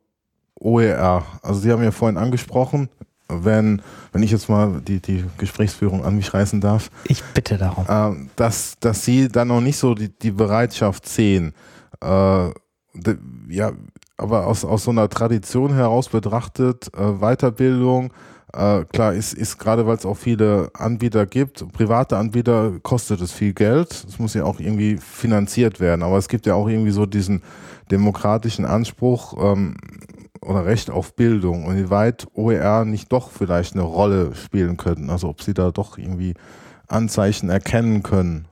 OER? 0.59 1.25
Also 1.41 1.59
Sie 1.59 1.71
haben 1.71 1.83
ja 1.83 1.91
vorhin 1.91 2.17
angesprochen, 2.17 2.89
wenn, 3.27 3.81
wenn 4.11 4.23
ich 4.23 4.31
jetzt 4.31 4.49
mal 4.49 4.81
die, 4.81 4.99
die 4.99 5.25
Gesprächsführung 5.37 6.03
an 6.03 6.15
mich 6.15 6.33
reißen 6.33 6.61
darf. 6.61 6.89
Ich 7.05 7.23
bitte 7.23 7.57
darum. 7.57 7.85
Äh, 7.87 8.27
dass, 8.35 8.77
dass 8.79 9.05
Sie 9.05 9.27
dann 9.27 9.47
noch 9.47 9.61
nicht 9.61 9.77
so 9.77 9.93
die, 9.95 10.09
die 10.09 10.31
Bereitschaft 10.31 11.07
sehen. 11.07 11.53
Äh, 12.01 12.49
de, 12.93 13.17
ja, 13.49 13.71
aber 14.17 14.47
aus, 14.47 14.63
aus 14.63 14.83
so 14.83 14.91
einer 14.91 15.09
Tradition 15.09 15.73
heraus 15.73 16.09
betrachtet, 16.09 16.91
äh, 16.95 17.19
Weiterbildung, 17.19 18.13
äh, 18.55 18.85
klar, 18.85 19.13
ist, 19.13 19.33
ist 19.33 19.57
gerade 19.57 19.87
weil 19.87 19.97
es 19.97 20.05
auch 20.05 20.17
viele 20.17 20.69
Anbieter 20.73 21.25
gibt, 21.25 21.65
private 21.73 22.17
Anbieter 22.17 22.73
kostet 22.83 23.21
es 23.21 23.31
viel 23.31 23.53
Geld. 23.53 24.05
Das 24.05 24.19
muss 24.19 24.35
ja 24.35 24.43
auch 24.43 24.59
irgendwie 24.59 24.97
finanziert 24.97 25.79
werden. 25.79 26.03
Aber 26.03 26.17
es 26.17 26.27
gibt 26.27 26.45
ja 26.45 26.53
auch 26.53 26.67
irgendwie 26.67 26.91
so 26.91 27.05
diesen 27.05 27.41
demokratischen 27.89 28.65
Anspruch 28.65 29.35
ähm, 29.39 29.75
oder 30.41 30.65
Recht 30.65 30.91
auf 30.91 31.15
Bildung 31.15 31.65
und 31.65 31.77
wie 31.77 31.89
weit 31.89 32.27
OER 32.35 32.85
nicht 32.85 33.11
doch 33.11 33.31
vielleicht 33.31 33.73
eine 33.73 33.83
Rolle 33.83 34.35
spielen 34.35 34.77
könnten. 34.77 35.09
Also 35.09 35.29
ob 35.29 35.41
sie 35.41 35.53
da 35.53 35.71
doch 35.71 35.97
irgendwie 35.97 36.35
Anzeichen 36.87 37.49
erkennen 37.49 38.03
können. 38.03 38.47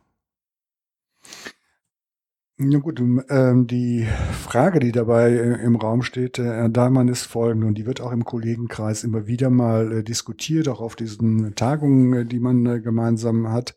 Ja 2.64 2.78
gut, 2.78 2.99
ähm, 2.99 3.66
die 3.66 4.05
Frage, 4.34 4.80
die 4.80 4.91
dabei 4.91 5.32
äh, 5.32 5.64
im 5.64 5.76
Raum 5.78 6.03
steht, 6.03 6.38
äh, 6.38 6.43
Herr 6.43 6.70
Dahlmann, 6.70 7.07
ist 7.07 7.24
folgende 7.24 7.66
und 7.66 7.76
die 7.76 7.88
wird 7.88 8.01
auch 8.01 8.12
im 8.12 8.24
Kollegenkreis 8.24 9.03
immer 9.03 9.26
wieder 9.26 9.49
mal 9.49 9.91
äh, 9.91 10.03
diskutiert, 10.03 10.68
auch 10.68 10.80
auf 10.80 10.95
diesen 10.95 11.55
Tagungen, 11.55 12.14
äh, 12.14 12.26
die 12.26 12.39
man 12.39 12.66
äh, 12.68 12.80
gemeinsam 12.80 13.49
hat. 13.49 13.76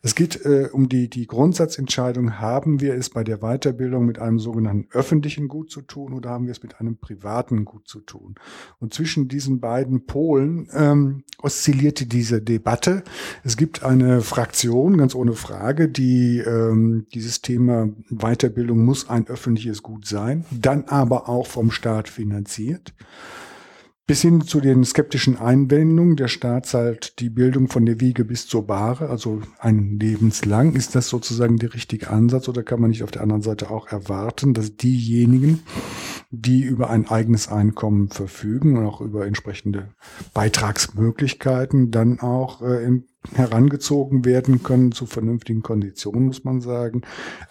Es 0.00 0.14
geht 0.14 0.46
äh, 0.46 0.68
um 0.72 0.88
die, 0.88 1.10
die 1.10 1.26
Grundsatzentscheidung, 1.26 2.40
haben 2.40 2.80
wir 2.80 2.94
es 2.94 3.10
bei 3.10 3.22
der 3.22 3.38
Weiterbildung 3.38 4.06
mit 4.06 4.18
einem 4.18 4.38
sogenannten 4.38 4.88
öffentlichen 4.92 5.48
Gut 5.48 5.70
zu 5.70 5.82
tun 5.82 6.14
oder 6.14 6.30
haben 6.30 6.46
wir 6.46 6.52
es 6.52 6.62
mit 6.62 6.80
einem 6.80 6.96
privaten 6.96 7.66
Gut 7.66 7.86
zu 7.86 8.00
tun? 8.00 8.36
Und 8.78 8.94
zwischen 8.94 9.28
diesen 9.28 9.60
beiden 9.60 10.06
Polen 10.06 10.68
ähm, 10.72 11.24
oszillierte 11.42 12.06
diese 12.06 12.40
Debatte. 12.40 13.02
Es 13.44 13.56
gibt 13.56 13.82
eine 13.82 14.22
Fraktion, 14.22 14.96
ganz 14.96 15.14
ohne 15.14 15.34
Frage, 15.34 15.88
die 15.88 16.38
ähm, 16.38 17.06
dieses 17.12 17.42
Thema 17.42 17.88
Weiterbildung 18.22 18.84
muss 18.84 19.10
ein 19.10 19.26
öffentliches 19.26 19.82
Gut 19.82 20.06
sein, 20.06 20.44
dann 20.50 20.84
aber 20.86 21.28
auch 21.28 21.46
vom 21.46 21.70
Staat 21.70 22.08
finanziert. 22.08 22.94
Bis 24.04 24.20
hin 24.20 24.42
zu 24.42 24.60
den 24.60 24.84
skeptischen 24.84 25.38
Einwendungen, 25.38 26.16
der 26.16 26.26
Staat 26.26 26.66
zahlt 26.66 27.20
die 27.20 27.30
Bildung 27.30 27.68
von 27.68 27.86
der 27.86 28.00
Wiege 28.00 28.24
bis 28.24 28.48
zur 28.48 28.66
Bahre, 28.66 29.08
also 29.08 29.40
ein 29.60 29.98
lebenslang. 29.98 30.74
Ist 30.74 30.96
das 30.96 31.08
sozusagen 31.08 31.56
der 31.56 31.72
richtige 31.72 32.10
Ansatz 32.10 32.48
oder 32.48 32.64
kann 32.64 32.80
man 32.80 32.90
nicht 32.90 33.04
auf 33.04 33.12
der 33.12 33.22
anderen 33.22 33.42
Seite 33.42 33.70
auch 33.70 33.86
erwarten, 33.86 34.54
dass 34.54 34.76
diejenigen, 34.76 35.62
die 36.30 36.62
über 36.62 36.90
ein 36.90 37.08
eigenes 37.08 37.46
Einkommen 37.46 38.08
verfügen 38.08 38.76
und 38.76 38.86
auch 38.86 39.00
über 39.00 39.24
entsprechende 39.24 39.90
Beitragsmöglichkeiten, 40.34 41.92
dann 41.92 42.18
auch 42.18 42.60
äh, 42.60 42.84
herangezogen 43.34 44.24
werden 44.24 44.62
können 44.62 44.92
zu 44.92 45.06
vernünftigen 45.06 45.62
Konditionen, 45.62 46.26
muss 46.26 46.44
man 46.44 46.60
sagen, 46.60 47.02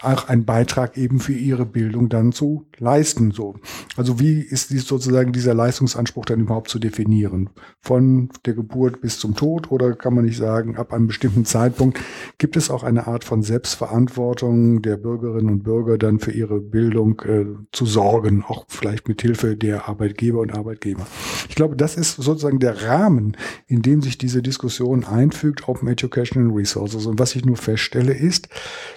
auch 0.02 0.28
einen 0.28 0.46
Beitrag 0.46 0.98
eben 0.98 1.20
für 1.20 1.34
ihre 1.34 1.66
Bildung 1.66 2.10
dann 2.10 2.32
zu 2.34 2.66
leisten. 2.78 3.32
So, 3.32 3.56
also 3.96 4.20
wie 4.20 4.40
ist 4.42 4.72
dies 4.72 4.86
sozusagen 4.86 5.32
dieser 5.32 5.54
Leistungsanspruch 5.54 6.26
dann 6.26 6.42
überhaupt 6.42 6.70
zu 6.70 6.78
definieren? 6.78 7.50
Von 7.80 8.30
der 8.46 8.54
Geburt 8.54 9.02
bis 9.02 9.18
zum 9.20 9.36
Tod 9.36 9.72
oder 9.72 9.94
kann 9.94 10.14
man 10.14 10.26
nicht 10.26 10.38
sagen, 10.38 10.78
ab 10.78 10.94
einem 10.94 11.08
bestimmten 11.08 11.46
Zeitpunkt 11.46 12.00
gibt 12.38 12.58
es 12.58 12.70
auch 12.70 12.84
eine 12.84 13.08
Art 13.08 13.24
von 13.24 13.42
Selbstverantwortung 13.42 14.82
der 14.82 14.98
Bürgerinnen 14.98 15.50
und 15.50 15.64
Bürger 15.64 15.98
dann 15.98 16.20
für 16.20 16.32
ihre 16.32 16.60
Bildung 16.60 17.22
äh, 17.22 17.46
zu 17.72 17.86
sorgen, 17.86 18.44
auch 18.46 18.66
vielleicht 18.68 19.08
mit 19.08 19.22
Hilfe 19.22 19.56
der 19.56 19.88
Arbeitgeber 19.88 20.40
und 20.40 20.54
Arbeitgeber. 20.54 21.08
Ich 21.50 21.56
glaube, 21.56 21.76
das 21.76 21.96
ist 21.96 22.16
sozusagen 22.16 22.60
der 22.60 22.84
Rahmen, 22.84 23.38
in 23.68 23.82
dem 23.82 24.02
sich 24.02 24.18
diese 24.18 24.42
Diskussion 24.42 25.04
einfügt 25.04 25.61
Open 25.68 25.88
Educational 25.88 26.52
Resources. 26.52 27.06
Und 27.06 27.20
was 27.20 27.36
ich 27.36 27.46
nur 27.46 27.58
feststelle 27.58 28.14
ist, 28.14 28.50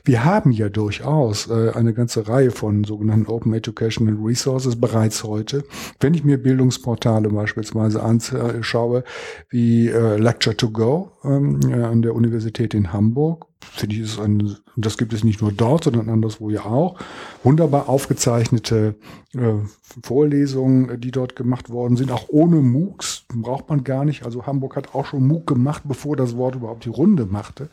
wir 0.05 0.25
haben 0.25 0.51
ja 0.51 0.69
durchaus 0.69 1.49
äh, 1.49 1.71
eine 1.75 1.95
ganze 1.95 2.29
Reihe 2.29 2.51
von 2.51 2.85
sogenannten 2.85 3.31
Open 3.31 3.53
Educational 3.55 4.17
Resources 4.23 4.81
bereits 4.81 5.25
heute. 5.25 5.65
Wenn 6.01 6.15
ich 6.15 6.25
mir 6.25 6.39
Bildungsportale 6.39 7.29
beispielsweise 7.29 8.03
anschaue, 8.03 9.05
wie 9.49 9.89
äh, 9.89 10.17
Lecture 10.17 10.57
to 10.57 10.71
Go 10.71 11.13
ähm, 11.25 11.61
an 11.73 12.03
der 12.03 12.15
Universität 12.15 12.75
in 12.75 12.93
Hamburg, 12.93 13.47
finde 13.73 13.97
ich, 13.97 14.03
ist 14.03 14.19
ein, 14.19 14.57
das 14.77 14.99
gibt 14.99 15.13
es 15.13 15.25
nicht 15.25 15.41
nur 15.41 15.53
dort, 15.53 15.85
sondern 15.85 16.09
anderswo 16.09 16.51
ja 16.51 16.65
auch, 16.65 16.99
wunderbar 17.43 17.89
aufgezeichnete 17.89 18.95
äh, 19.35 19.55
Vorlesungen, 20.03 21.01
die 21.01 21.11
dort 21.11 21.37
gemacht 21.37 21.71
worden 21.71 21.97
sind, 21.97 22.11
auch 22.11 22.29
ohne 22.29 22.57
MOOCs, 22.57 23.27
braucht 23.35 23.69
man 23.69 23.85
gar 23.85 24.05
nicht. 24.05 24.25
Also 24.25 24.47
Hamburg 24.47 24.77
hat 24.77 24.95
auch 24.95 25.07
schon 25.07 25.27
MOOC 25.27 25.47
gemacht, 25.47 25.83
bevor 25.87 26.17
das 26.17 26.37
Wort 26.37 26.57
überhaupt 26.57 26.85
die 26.85 26.91
Runde 26.91 27.27
machte. 27.27 27.69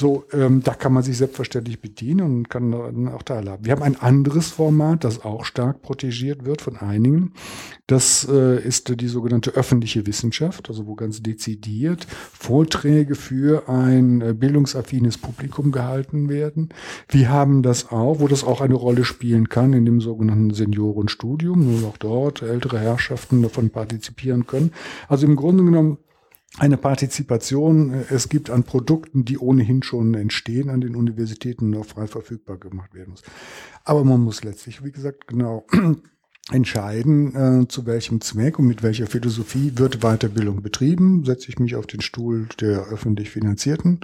So, 0.00 0.24
ähm, 0.32 0.62
da 0.62 0.72
kann 0.72 0.94
man 0.94 1.02
sich 1.02 1.18
selbstverständlich 1.18 1.78
bedienen 1.78 2.22
und 2.22 2.48
kann 2.48 2.72
auch 3.08 3.22
teilhaben. 3.22 3.66
Wir 3.66 3.72
haben 3.72 3.82
ein 3.82 4.00
anderes 4.00 4.48
Format, 4.48 5.04
das 5.04 5.26
auch 5.26 5.44
stark 5.44 5.82
protegiert 5.82 6.46
wird 6.46 6.62
von 6.62 6.78
einigen. 6.78 7.34
Das 7.86 8.26
äh, 8.26 8.66
ist 8.66 8.98
die 8.98 9.08
sogenannte 9.08 9.50
öffentliche 9.50 10.06
Wissenschaft, 10.06 10.70
also 10.70 10.86
wo 10.86 10.94
ganz 10.94 11.22
dezidiert 11.22 12.06
Vorträge 12.32 13.14
für 13.14 13.68
ein 13.68 14.22
äh, 14.22 14.32
bildungsaffines 14.32 15.18
Publikum 15.18 15.70
gehalten 15.70 16.30
werden. 16.30 16.70
Wir 17.10 17.28
haben 17.28 17.62
das 17.62 17.92
auch, 17.92 18.20
wo 18.20 18.26
das 18.26 18.42
auch 18.42 18.62
eine 18.62 18.76
Rolle 18.76 19.04
spielen 19.04 19.50
kann 19.50 19.74
in 19.74 19.84
dem 19.84 20.00
sogenannten 20.00 20.54
Seniorenstudium, 20.54 21.62
nur 21.62 21.86
auch 21.86 21.98
dort 21.98 22.40
ältere 22.40 22.78
Herrschaften 22.78 23.42
davon 23.42 23.68
partizipieren 23.68 24.46
können. 24.46 24.72
Also 25.08 25.26
im 25.26 25.36
Grunde 25.36 25.62
genommen 25.62 25.98
eine 26.60 26.76
Partizipation 26.76 27.94
äh, 27.94 28.04
es 28.10 28.28
gibt 28.28 28.50
an 28.50 28.64
Produkten, 28.64 29.24
die 29.24 29.38
ohnehin 29.38 29.82
schon 29.82 30.14
entstehen 30.14 30.68
an 30.68 30.80
den 30.80 30.94
Universitäten 30.94 31.70
noch 31.70 31.86
frei 31.86 32.06
verfügbar 32.06 32.58
gemacht 32.58 32.94
werden 32.94 33.12
muss. 33.12 33.22
Aber 33.84 34.04
man 34.04 34.20
muss 34.20 34.44
letztlich, 34.44 34.84
wie 34.84 34.92
gesagt, 34.92 35.26
genau 35.26 35.66
entscheiden, 36.52 37.62
äh, 37.62 37.68
zu 37.68 37.86
welchem 37.86 38.20
Zweck 38.20 38.58
und 38.58 38.66
mit 38.66 38.82
welcher 38.82 39.06
Philosophie 39.06 39.72
wird 39.76 40.00
Weiterbildung 40.00 40.62
betrieben. 40.62 41.24
Setze 41.24 41.48
ich 41.48 41.58
mich 41.58 41.76
auf 41.76 41.86
den 41.86 42.02
Stuhl 42.02 42.46
der 42.60 42.88
öffentlich 42.88 43.30
finanzierten 43.30 44.00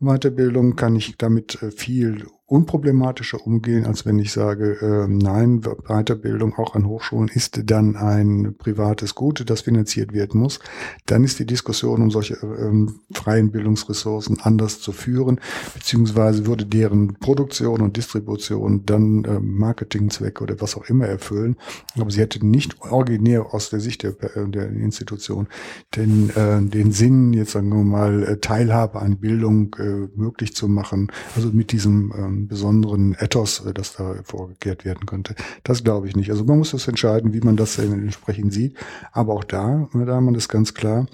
Weiterbildung, 0.00 0.76
kann 0.76 0.96
ich 0.96 1.18
damit 1.18 1.62
äh, 1.62 1.70
viel 1.70 2.26
unproblematischer 2.52 3.46
umgehen, 3.46 3.86
als 3.86 4.04
wenn 4.04 4.18
ich 4.18 4.30
sage, 4.30 4.76
äh, 4.82 5.08
nein, 5.08 5.62
Weiterbildung 5.62 6.54
auch 6.58 6.74
an 6.74 6.86
Hochschulen 6.86 7.30
ist 7.32 7.62
dann 7.70 7.96
ein 7.96 8.54
privates 8.58 9.14
Gut, 9.14 9.42
das 9.48 9.62
finanziert 9.62 10.12
werden 10.12 10.38
muss. 10.38 10.60
Dann 11.06 11.24
ist 11.24 11.38
die 11.38 11.46
Diskussion 11.46 12.02
um 12.02 12.10
solche 12.10 12.34
ähm, 12.34 13.00
freien 13.14 13.52
Bildungsressourcen 13.52 14.38
anders 14.42 14.80
zu 14.80 14.92
führen, 14.92 15.40
beziehungsweise 15.72 16.44
würde 16.44 16.66
deren 16.66 17.14
Produktion 17.14 17.80
und 17.80 17.96
Distribution 17.96 18.84
dann 18.84 19.24
äh, 19.24 19.40
Marketingzwecke 19.40 20.42
oder 20.42 20.60
was 20.60 20.76
auch 20.76 20.84
immer 20.90 21.06
erfüllen. 21.06 21.56
Aber 21.98 22.10
sie 22.10 22.20
hätte 22.20 22.46
nicht 22.46 22.82
originär 22.82 23.54
aus 23.54 23.70
der 23.70 23.80
Sicht 23.80 24.02
der, 24.02 24.10
äh, 24.36 24.46
der 24.46 24.68
Institution 24.68 25.48
den, 25.96 26.28
äh, 26.36 26.60
den 26.60 26.92
Sinn, 26.92 27.32
jetzt 27.32 27.52
sagen 27.52 27.70
wir 27.70 27.82
mal, 27.82 28.24
äh, 28.24 28.36
Teilhabe 28.40 29.00
an 29.00 29.16
Bildung 29.16 29.74
äh, 29.78 30.08
möglich 30.14 30.54
zu 30.54 30.68
machen. 30.68 31.10
Also 31.34 31.48
mit 31.48 31.72
diesem 31.72 32.12
ähm, 32.14 32.41
besonderen 32.48 33.14
Ethos, 33.18 33.64
äh, 33.66 33.72
das 33.72 33.94
da 33.94 34.16
vorgekehrt 34.24 34.84
werden 34.84 35.06
könnte. 35.06 35.34
Das 35.64 35.84
glaube 35.84 36.08
ich 36.08 36.16
nicht. 36.16 36.30
Also 36.30 36.44
man 36.44 36.58
muss 36.58 36.72
das 36.72 36.88
entscheiden, 36.88 37.32
wie 37.32 37.40
man 37.40 37.56
das 37.56 37.78
entsprechend 37.78 38.52
sieht. 38.52 38.76
Aber 39.12 39.34
auch 39.34 39.44
da, 39.44 39.88
meine 39.92 40.06
Damen, 40.06 40.34
ist 40.34 40.48
ganz 40.48 40.74
klar, 40.74 41.06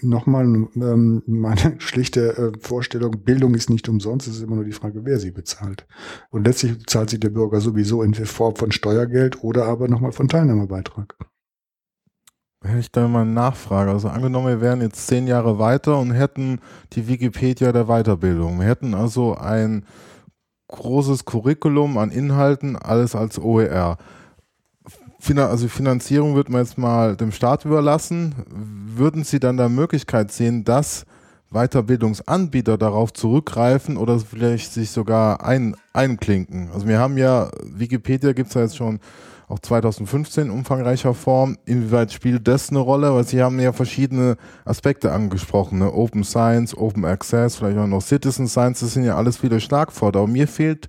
nochmal 0.00 0.44
ähm, 0.44 1.22
meine 1.26 1.74
schlichte 1.78 2.36
äh, 2.36 2.52
Vorstellung, 2.60 3.12
Bildung 3.24 3.54
ist 3.54 3.70
nicht 3.70 3.88
umsonst, 3.88 4.26
es 4.26 4.36
ist 4.36 4.42
immer 4.42 4.56
nur 4.56 4.64
die 4.64 4.72
Frage, 4.72 5.04
wer 5.04 5.18
sie 5.18 5.30
bezahlt. 5.30 5.86
Und 6.30 6.46
letztlich 6.46 6.78
bezahlt 6.78 7.10
sie 7.10 7.20
der 7.20 7.30
Bürger 7.30 7.60
sowieso 7.60 8.02
in 8.02 8.14
Form 8.14 8.56
von 8.56 8.72
Steuergeld 8.72 9.42
oder 9.42 9.66
aber 9.66 9.88
nochmal 9.88 10.12
von 10.12 10.28
Teilnahmebeitrag. 10.28 11.16
Hätte 12.64 12.78
ich 12.78 12.90
da 12.90 13.06
mal 13.08 13.22
eine 13.22 13.30
Nachfrage. 13.30 13.90
Also 13.90 14.08
angenommen, 14.08 14.46
wir 14.46 14.60
wären 14.62 14.80
jetzt 14.80 15.06
zehn 15.06 15.26
Jahre 15.26 15.58
weiter 15.58 15.98
und 15.98 16.12
hätten 16.12 16.60
die 16.94 17.06
Wikipedia 17.06 17.72
der 17.72 17.84
Weiterbildung. 17.84 18.58
Wir 18.58 18.66
hätten 18.66 18.94
also 18.94 19.36
ein 19.36 19.84
großes 20.74 21.24
Curriculum 21.24 21.98
an 21.98 22.10
Inhalten, 22.10 22.76
alles 22.76 23.14
als 23.14 23.38
OER. 23.38 23.96
Also 25.36 25.68
Finanzierung 25.68 26.34
wird 26.34 26.50
man 26.50 26.62
jetzt 26.62 26.76
mal 26.76 27.16
dem 27.16 27.32
Staat 27.32 27.64
überlassen. 27.64 28.34
Würden 28.46 29.24
Sie 29.24 29.40
dann 29.40 29.56
da 29.56 29.70
Möglichkeit 29.70 30.30
sehen, 30.30 30.64
dass 30.64 31.06
Weiterbildungsanbieter 31.50 32.76
darauf 32.76 33.12
zurückgreifen 33.12 33.96
oder 33.96 34.18
vielleicht 34.18 34.72
sich 34.72 34.90
sogar 34.90 35.42
ein, 35.42 35.76
einklinken? 35.94 36.68
Also 36.74 36.86
wir 36.86 36.98
haben 36.98 37.16
ja, 37.16 37.50
Wikipedia 37.62 38.32
gibt 38.32 38.48
es 38.48 38.54
ja 38.54 38.62
jetzt 38.62 38.76
schon 38.76 39.00
auch 39.48 39.58
2015 39.58 40.44
in 40.44 40.50
umfangreicher 40.50 41.14
Form. 41.14 41.58
Inwieweit 41.64 42.12
spielt 42.12 42.48
das 42.48 42.70
eine 42.70 42.78
Rolle? 42.78 43.14
Weil 43.14 43.26
Sie 43.26 43.42
haben 43.42 43.58
ja 43.60 43.72
verschiedene 43.72 44.36
Aspekte 44.64 45.12
angesprochen. 45.12 45.78
Ne? 45.78 45.92
Open 45.92 46.24
Science, 46.24 46.76
Open 46.76 47.04
Access, 47.04 47.56
vielleicht 47.56 47.78
auch 47.78 47.86
noch 47.86 48.02
Citizen 48.02 48.48
Science, 48.48 48.80
das 48.80 48.94
sind 48.94 49.04
ja 49.04 49.16
alles 49.16 49.36
viele 49.36 49.60
Schlagworte. 49.60 50.26
Mir 50.26 50.48
fehlt, 50.48 50.88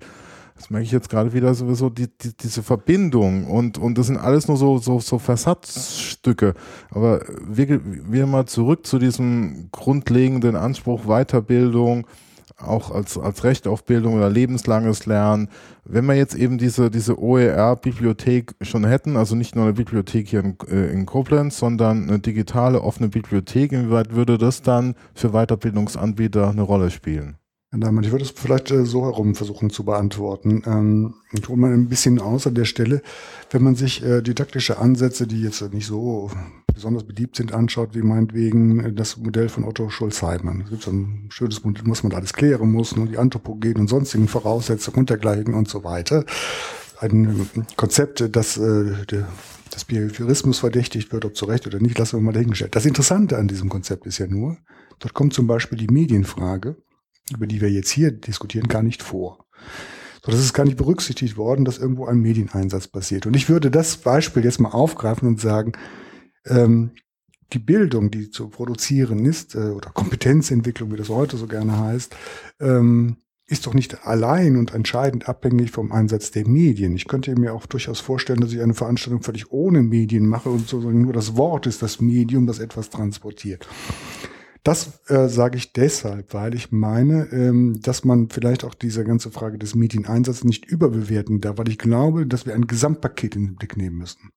das 0.56 0.70
merke 0.70 0.84
ich 0.84 0.92
jetzt 0.92 1.10
gerade 1.10 1.34
wieder 1.34 1.54
sowieso, 1.54 1.90
die, 1.90 2.08
die, 2.08 2.34
diese 2.34 2.62
Verbindung 2.62 3.46
und, 3.46 3.76
und 3.76 3.98
das 3.98 4.06
sind 4.06 4.16
alles 4.16 4.48
nur 4.48 4.56
so, 4.56 4.78
so, 4.78 5.00
so 5.00 5.18
Versatzstücke. 5.18 6.54
Aber 6.90 7.20
wir, 7.46 7.80
wir 7.84 8.26
mal 8.26 8.46
zurück 8.46 8.86
zu 8.86 8.98
diesem 8.98 9.68
grundlegenden 9.70 10.56
Anspruch 10.56 11.04
Weiterbildung, 11.04 12.06
auch 12.56 12.90
als, 12.90 13.18
als 13.18 13.44
Recht 13.44 13.66
auf 13.66 13.84
Bildung 13.84 14.14
oder 14.14 14.30
lebenslanges 14.30 15.06
Lernen. 15.06 15.48
Wenn 15.84 16.06
wir 16.06 16.14
jetzt 16.14 16.34
eben 16.34 16.58
diese, 16.58 16.90
diese 16.90 17.20
OER-Bibliothek 17.20 18.54
schon 18.62 18.84
hätten, 18.84 19.16
also 19.16 19.36
nicht 19.36 19.54
nur 19.54 19.64
eine 19.64 19.74
Bibliothek 19.74 20.28
hier 20.28 20.40
in, 20.40 20.56
äh, 20.68 20.90
in 20.92 21.06
Koblenz, 21.06 21.58
sondern 21.58 22.08
eine 22.08 22.18
digitale 22.18 22.80
offene 22.80 23.08
Bibliothek, 23.08 23.72
inwieweit 23.72 24.14
würde 24.14 24.38
das 24.38 24.62
dann 24.62 24.94
für 25.14 25.30
Weiterbildungsanbieter 25.30 26.48
eine 26.50 26.62
Rolle 26.62 26.90
spielen? 26.90 27.36
Ich 27.74 28.12
würde 28.12 28.24
es 28.24 28.30
vielleicht 28.30 28.70
äh, 28.70 28.86
so 28.86 29.04
herum 29.04 29.34
versuchen 29.34 29.70
zu 29.70 29.84
beantworten. 29.84 30.62
Ähm, 30.66 31.14
ich 31.32 31.46
hole 31.48 31.58
mal 31.58 31.72
ein 31.72 31.88
bisschen 31.88 32.20
aus 32.20 32.46
an 32.46 32.54
der 32.54 32.64
Stelle. 32.64 33.02
Wenn 33.50 33.62
man 33.62 33.74
sich 33.74 34.02
äh, 34.02 34.22
didaktische 34.22 34.78
Ansätze, 34.78 35.26
die 35.26 35.42
jetzt 35.42 35.60
nicht 35.72 35.86
so 35.86 36.30
besonders 36.76 37.04
beliebt 37.04 37.36
sind, 37.36 37.52
anschaut, 37.52 37.94
wie 37.94 38.02
meinetwegen 38.02 38.80
äh, 38.80 38.92
das 38.92 39.16
Modell 39.16 39.48
von 39.48 39.64
Otto 39.64 39.90
Schulz-Heimann. 39.90 40.62
Es 40.62 40.70
gibt 40.70 40.86
ein 40.86 41.26
schönes 41.30 41.64
Modell, 41.64 41.82
was 41.86 42.04
man 42.04 42.12
alles 42.12 42.32
klären 42.32 42.70
muss, 42.70 42.96
ne, 42.96 43.06
die 43.06 43.18
Anthropogenen 43.18 43.80
und 43.80 43.88
sonstigen 43.88 44.28
Voraussetzungen 44.28 44.98
und 44.98 45.10
dergleichen 45.10 45.54
und 45.54 45.68
so 45.68 45.82
weiter. 45.82 46.24
Ein 47.00 47.46
Konzept, 47.76 48.24
das 48.34 48.54
der, 48.54 49.28
das 49.70 49.84
Behaviorismus 49.84 50.60
verdächtigt 50.60 51.12
wird, 51.12 51.26
ob 51.26 51.36
zu 51.36 51.44
Recht 51.44 51.66
oder 51.66 51.78
nicht, 51.78 51.98
lassen 51.98 52.16
wir 52.16 52.22
mal 52.22 52.32
dahingestellt. 52.32 52.74
Das 52.74 52.86
Interessante 52.86 53.36
an 53.36 53.48
diesem 53.48 53.68
Konzept 53.68 54.06
ist 54.06 54.16
ja 54.16 54.26
nur, 54.26 54.56
dort 54.98 55.12
kommt 55.12 55.34
zum 55.34 55.46
Beispiel 55.46 55.76
die 55.76 55.92
Medienfrage 55.92 56.76
über 57.32 57.46
die 57.46 57.60
wir 57.60 57.70
jetzt 57.70 57.90
hier 57.90 58.10
diskutieren, 58.12 58.68
gar 58.68 58.82
nicht 58.82 59.02
vor. 59.02 59.46
So, 60.24 60.30
das 60.30 60.40
ist 60.40 60.52
gar 60.52 60.64
nicht 60.64 60.76
berücksichtigt 60.76 61.36
worden, 61.36 61.64
dass 61.64 61.78
irgendwo 61.78 62.06
ein 62.06 62.18
Medieneinsatz 62.18 62.88
passiert. 62.88 63.26
Und 63.26 63.34
ich 63.34 63.48
würde 63.48 63.70
das 63.70 63.96
Beispiel 63.96 64.44
jetzt 64.44 64.60
mal 64.60 64.70
aufgreifen 64.70 65.28
und 65.28 65.40
sagen, 65.40 65.72
ähm, 66.46 66.90
die 67.52 67.58
Bildung, 67.58 68.10
die 68.10 68.30
zu 68.30 68.48
produzieren 68.48 69.24
ist, 69.24 69.54
äh, 69.54 69.70
oder 69.70 69.90
Kompetenzentwicklung, 69.90 70.92
wie 70.92 70.96
das 70.96 71.08
heute 71.08 71.36
so 71.36 71.46
gerne 71.46 71.78
heißt, 71.78 72.16
ähm, 72.60 73.16
ist 73.48 73.66
doch 73.66 73.74
nicht 73.74 74.04
allein 74.04 74.56
und 74.56 74.74
entscheidend 74.74 75.28
abhängig 75.28 75.70
vom 75.70 75.92
Einsatz 75.92 76.32
der 76.32 76.48
Medien. 76.48 76.96
Ich 76.96 77.06
könnte 77.06 77.38
mir 77.38 77.54
auch 77.54 77.66
durchaus 77.66 78.00
vorstellen, 78.00 78.40
dass 78.40 78.52
ich 78.52 78.60
eine 78.60 78.74
Veranstaltung 78.74 79.22
völlig 79.22 79.52
ohne 79.52 79.82
Medien 79.82 80.26
mache 80.26 80.48
und 80.48 80.66
sozusagen 80.66 81.02
nur 81.02 81.12
das 81.12 81.36
Wort 81.36 81.66
ist 81.66 81.80
das 81.80 82.00
Medium, 82.00 82.46
das 82.46 82.58
etwas 82.58 82.90
transportiert. 82.90 83.68
Das 84.66 84.98
äh, 85.06 85.28
sage 85.28 85.58
ich 85.58 85.72
deshalb, 85.74 86.34
weil 86.34 86.52
ich 86.56 86.72
meine, 86.72 87.28
ähm, 87.30 87.80
dass 87.82 88.04
man 88.04 88.30
vielleicht 88.30 88.64
auch 88.64 88.74
diese 88.74 89.04
ganze 89.04 89.30
Frage 89.30 89.58
des 89.58 89.76
Medieneinsatzes 89.76 90.42
nicht 90.42 90.64
überbewerten 90.66 91.40
darf, 91.40 91.58
weil 91.58 91.68
ich 91.68 91.78
glaube, 91.78 92.26
dass 92.26 92.46
wir 92.46 92.54
ein 92.56 92.66
Gesamtpaket 92.66 93.36
in 93.36 93.46
den 93.46 93.54
Blick 93.54 93.76
nehmen 93.76 93.98
müssen. 93.98 94.32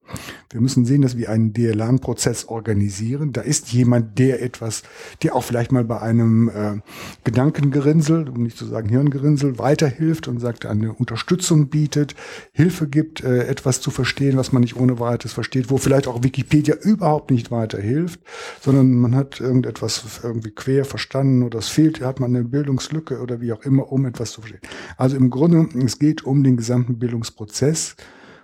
Wir 0.51 0.61
müssen 0.61 0.85
sehen, 0.85 1.01
dass 1.01 1.17
wir 1.17 1.31
einen 1.31 1.53
DLAN-Prozess 1.53 2.45
organisieren. 2.45 3.33
Da 3.33 3.41
ist 3.41 3.73
jemand, 3.73 4.19
der 4.19 4.43
etwas, 4.43 4.83
der 5.23 5.35
auch 5.35 5.43
vielleicht 5.43 5.71
mal 5.71 5.83
bei 5.83 5.99
einem 5.99 6.49
äh, 6.49 6.79
Gedankengerinnsel, 7.23 8.29
um 8.29 8.43
nicht 8.43 8.55
zu 8.55 8.67
sagen 8.67 8.87
Hirngerinnsel, 8.87 9.57
weiterhilft 9.57 10.27
und 10.27 10.37
sagt, 10.37 10.67
eine 10.67 10.93
Unterstützung 10.93 11.69
bietet, 11.69 12.13
Hilfe 12.51 12.87
gibt, 12.87 13.23
äh, 13.23 13.47
etwas 13.47 13.81
zu 13.81 13.89
verstehen, 13.89 14.37
was 14.37 14.51
man 14.51 14.61
nicht 14.61 14.75
ohne 14.75 14.99
weiteres 14.99 15.33
versteht, 15.33 15.71
wo 15.71 15.77
vielleicht 15.77 16.05
auch 16.05 16.23
Wikipedia 16.23 16.75
überhaupt 16.75 17.31
nicht 17.31 17.49
weiterhilft, 17.49 18.19
sondern 18.61 18.93
man 18.93 19.15
hat 19.15 19.39
irgendetwas 19.39 20.18
irgendwie 20.23 20.51
quer 20.51 20.85
verstanden 20.85 21.43
oder 21.43 21.59
es 21.59 21.69
fehlt, 21.69 22.01
hat 22.01 22.19
man 22.19 22.35
eine 22.35 22.45
Bildungslücke 22.45 23.19
oder 23.19 23.41
wie 23.41 23.53
auch 23.53 23.61
immer, 23.61 23.91
um 23.91 24.05
etwas 24.05 24.31
zu 24.31 24.41
verstehen. 24.41 24.61
Also 24.97 25.17
im 25.17 25.29
Grunde, 25.29 25.67
es 25.83 25.99
geht 25.99 26.23
um 26.23 26.43
den 26.43 26.57
gesamten 26.57 26.99
Bildungsprozess 26.99 27.95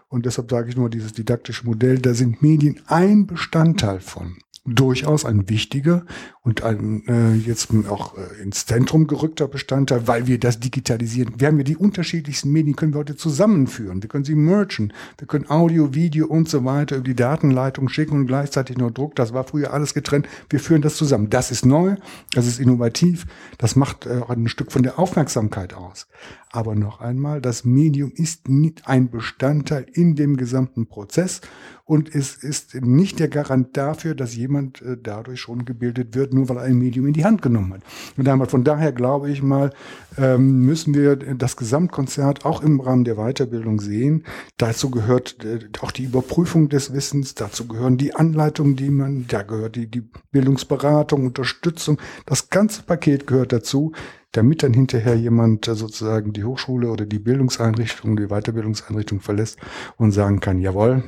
und 0.08 0.26
deshalb 0.26 0.50
sage 0.50 0.70
ich 0.70 0.78
nur 0.78 0.90
dieses 0.90 1.14
didaktische 1.14 1.66
Modell, 1.66 2.00
da 2.00 2.14
sind 2.14 2.42
Medien 2.42 2.80
ein 2.88 3.28
Bestandteil 3.28 4.00
von. 4.00 4.38
Durchaus 4.66 5.26
ein 5.26 5.48
wichtiger 5.50 6.06
und 6.46 6.62
ein 6.64 7.04
äh, 7.08 7.34
jetzt 7.34 7.70
auch 7.90 8.16
äh, 8.18 8.42
ins 8.42 8.68
Zentrum 8.68 9.08
gerückter 9.08 9.48
Bestandteil, 9.48 10.08
weil 10.08 10.28
wir 10.28 10.40
das 10.40 10.60
digitalisieren. 10.60 11.34
Wir 11.40 11.48
haben 11.48 11.58
ja 11.58 11.64
die 11.64 11.76
unterschiedlichsten 11.76 12.52
Medien, 12.52 12.76
können 12.76 12.94
wir 12.94 13.00
heute 13.00 13.16
zusammenführen. 13.16 14.04
Wir 14.04 14.10
können 14.10 14.26
sie 14.26 14.36
mergen. 14.36 14.94
Wir 15.18 15.28
können 15.28 15.50
Audio, 15.50 15.96
Video 15.96 16.28
und 16.28 16.48
so 16.48 16.64
weiter 16.64 16.98
über 16.98 17.04
die 17.04 17.16
Datenleitung 17.16 17.90
schicken 17.90 18.14
und 18.14 18.28
gleichzeitig 18.28 18.78
nur 18.78 18.92
Druck. 18.92 19.16
Das 19.16 19.34
war 19.34 19.44
früher 19.44 19.74
alles 19.74 19.96
getrennt. 19.96 20.30
Wir 20.50 20.60
führen 20.60 20.84
das 20.84 20.96
zusammen. 20.96 21.32
Das 21.32 21.50
ist 21.50 21.66
neu, 21.66 21.96
das 22.34 22.46
ist 22.46 22.60
innovativ, 22.60 23.26
das 23.58 23.76
macht 23.76 24.06
äh, 24.06 24.22
ein 24.30 24.48
Stück 24.48 24.72
von 24.72 24.84
der 24.84 25.00
Aufmerksamkeit 25.00 25.74
aus. 25.74 26.08
Aber 26.52 26.76
noch 26.76 27.02
einmal, 27.02 27.42
das 27.42 27.66
Medium 27.66 28.12
ist 28.16 28.48
nicht 28.48 28.88
ein 28.88 29.10
Bestandteil 29.10 29.88
in 29.92 30.16
dem 30.16 30.38
gesamten 30.38 30.86
Prozess 30.86 31.42
und 31.88 32.14
es 32.16 32.36
ist 32.36 32.74
nicht 32.76 33.20
der 33.20 33.28
Garant 33.28 33.78
dafür, 33.78 34.16
dass 34.16 34.36
jemand 34.36 34.82
äh, 34.82 34.98
dadurch 35.02 35.40
schon 35.42 35.66
gebildet 35.66 36.16
wird, 36.16 36.34
nur 36.36 36.50
weil 36.50 36.58
er 36.58 36.64
ein 36.64 36.78
Medium 36.78 37.08
in 37.08 37.14
die 37.14 37.26
Hand 37.26 37.42
genommen 37.42 37.74
hat. 37.74 37.82
Und 38.18 38.52
von 38.52 38.64
daher 38.64 38.92
glaube 38.92 39.32
ich 39.32 39.42
mal, 39.42 39.72
ähm, 40.18 40.62
müssen 40.62 40.94
wir 40.94 41.16
das 41.16 41.58
Gesamtkonzert 41.58 42.46
auch 42.46 42.62
im 42.62 42.80
Rahmen 42.80 43.04
der 43.04 43.16
Weiterbildung 43.16 43.82
sehen. 43.82 44.24
Dazu 44.58 44.92
gehört 44.92 45.44
äh, 45.44 45.60
auch 45.82 45.92
die 45.92 46.04
Überprüfung 46.04 46.70
des 46.70 46.94
Wissens, 46.94 47.36
dazu 47.36 47.68
gehören 47.68 47.98
die 47.98 48.16
Anleitungen, 48.16 48.76
die 48.76 48.90
man, 48.90 49.26
da 49.28 49.42
gehört 49.42 49.76
die, 49.76 49.90
die 49.90 50.08
Bildungsberatung, 50.32 51.26
Unterstützung. 51.26 52.00
Das 52.26 52.50
ganze 52.50 52.84
Paket 52.84 53.28
gehört 53.28 53.52
dazu 53.52 53.94
damit 54.36 54.64
dann 54.64 54.74
hinterher 54.74 55.16
jemand 55.16 55.68
äh, 55.68 55.76
sozusagen 55.76 56.34
die 56.34 56.44
Hochschule 56.44 56.90
oder 56.90 57.06
die 57.06 57.20
Bildungseinrichtung, 57.20 58.18
die 58.18 58.28
Weiterbildungseinrichtung 58.28 59.22
verlässt 59.22 59.60
und 59.98 60.12
sagen 60.12 60.40
kann, 60.40 60.60
jawohl, 60.60 61.04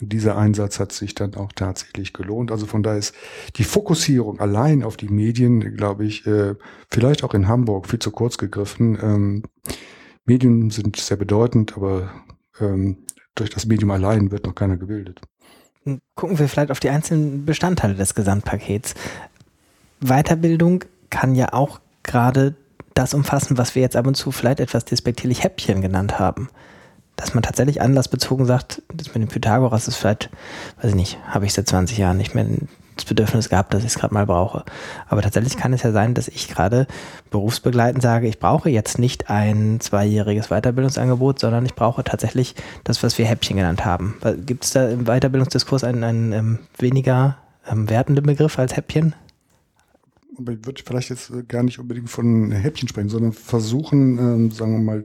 dieser 0.00 0.36
Einsatz 0.36 0.78
hat 0.78 0.92
sich 0.92 1.14
dann 1.14 1.34
auch 1.34 1.52
tatsächlich 1.52 2.12
gelohnt. 2.12 2.52
Also 2.52 2.66
von 2.66 2.82
daher 2.82 2.98
ist 2.98 3.14
die 3.56 3.64
Fokussierung 3.64 4.40
allein 4.40 4.82
auf 4.82 4.96
die 4.96 5.08
Medien, 5.08 5.76
glaube 5.76 6.04
ich, 6.04 6.26
äh, 6.26 6.54
vielleicht 6.90 7.24
auch 7.24 7.34
in 7.34 7.48
Hamburg 7.48 7.88
viel 7.88 7.98
zu 7.98 8.10
kurz 8.10 8.38
gegriffen. 8.38 8.98
Ähm, 9.00 9.42
Medien 10.24 10.70
sind 10.70 10.96
sehr 10.96 11.16
bedeutend, 11.16 11.76
aber 11.76 12.10
ähm, 12.60 12.98
durch 13.34 13.50
das 13.50 13.66
Medium 13.66 13.90
allein 13.90 14.30
wird 14.30 14.46
noch 14.46 14.54
keiner 14.54 14.76
gebildet. 14.76 15.20
Gucken 16.14 16.38
wir 16.38 16.48
vielleicht 16.48 16.70
auf 16.70 16.80
die 16.80 16.90
einzelnen 16.90 17.46
Bestandteile 17.46 17.94
des 17.94 18.14
Gesamtpakets. 18.14 18.94
Weiterbildung 20.00 20.84
kann 21.10 21.34
ja 21.34 21.52
auch 21.52 21.80
gerade 22.02 22.54
das 22.94 23.14
umfassen, 23.14 23.58
was 23.58 23.74
wir 23.74 23.82
jetzt 23.82 23.96
ab 23.96 24.06
und 24.06 24.16
zu 24.16 24.32
vielleicht 24.32 24.60
etwas 24.60 24.84
despektierlich 24.84 25.44
Häppchen 25.44 25.80
genannt 25.80 26.18
haben. 26.18 26.48
Dass 27.18 27.34
man 27.34 27.42
tatsächlich 27.42 27.82
anlassbezogen 27.82 28.46
sagt, 28.46 28.80
das 28.94 29.08
mit 29.08 29.16
dem 29.16 29.28
Pythagoras 29.28 29.88
ist 29.88 29.96
vielleicht, 29.96 30.30
weiß 30.80 30.90
ich 30.90 30.94
nicht, 30.94 31.18
habe 31.26 31.46
ich 31.46 31.52
seit 31.52 31.68
20 31.68 31.98
Jahren 31.98 32.16
nicht 32.16 32.34
mehr 32.36 32.46
das 32.94 33.04
Bedürfnis 33.04 33.48
gehabt, 33.48 33.74
dass 33.74 33.82
ich 33.82 33.88
es 33.88 33.98
gerade 33.98 34.14
mal 34.14 34.24
brauche. 34.24 34.64
Aber 35.08 35.20
tatsächlich 35.20 35.56
kann 35.56 35.72
es 35.72 35.82
ja 35.82 35.90
sein, 35.90 36.14
dass 36.14 36.28
ich 36.28 36.48
gerade 36.48 36.86
berufsbegleitend 37.30 38.02
sage, 38.02 38.28
ich 38.28 38.38
brauche 38.38 38.70
jetzt 38.70 39.00
nicht 39.00 39.30
ein 39.30 39.80
zweijähriges 39.80 40.48
Weiterbildungsangebot, 40.48 41.40
sondern 41.40 41.66
ich 41.66 41.74
brauche 41.74 42.04
tatsächlich 42.04 42.54
das, 42.84 43.02
was 43.02 43.18
wir 43.18 43.26
Häppchen 43.26 43.56
genannt 43.56 43.84
haben. 43.84 44.16
Gibt 44.46 44.64
es 44.64 44.70
da 44.70 44.88
im 44.88 45.06
Weiterbildungsdiskurs 45.06 45.82
einen, 45.82 46.04
einen 46.04 46.32
ähm, 46.32 46.58
weniger 46.78 47.36
ähm, 47.68 47.90
wertenden 47.90 48.26
Begriff 48.26 48.60
als 48.60 48.76
Häppchen? 48.76 49.14
Aber 50.38 50.52
ich 50.52 50.64
würde 50.64 50.82
vielleicht 50.84 51.10
jetzt 51.10 51.30
äh, 51.30 51.42
gar 51.42 51.62
nicht 51.62 51.78
unbedingt 51.78 52.08
von 52.08 52.50
Häppchen 52.52 52.88
sprechen, 52.88 53.08
sondern 53.08 53.32
versuchen, 53.32 54.18
ähm, 54.18 54.50
sagen 54.50 54.72
wir 54.72 54.78
mal, 54.78 55.04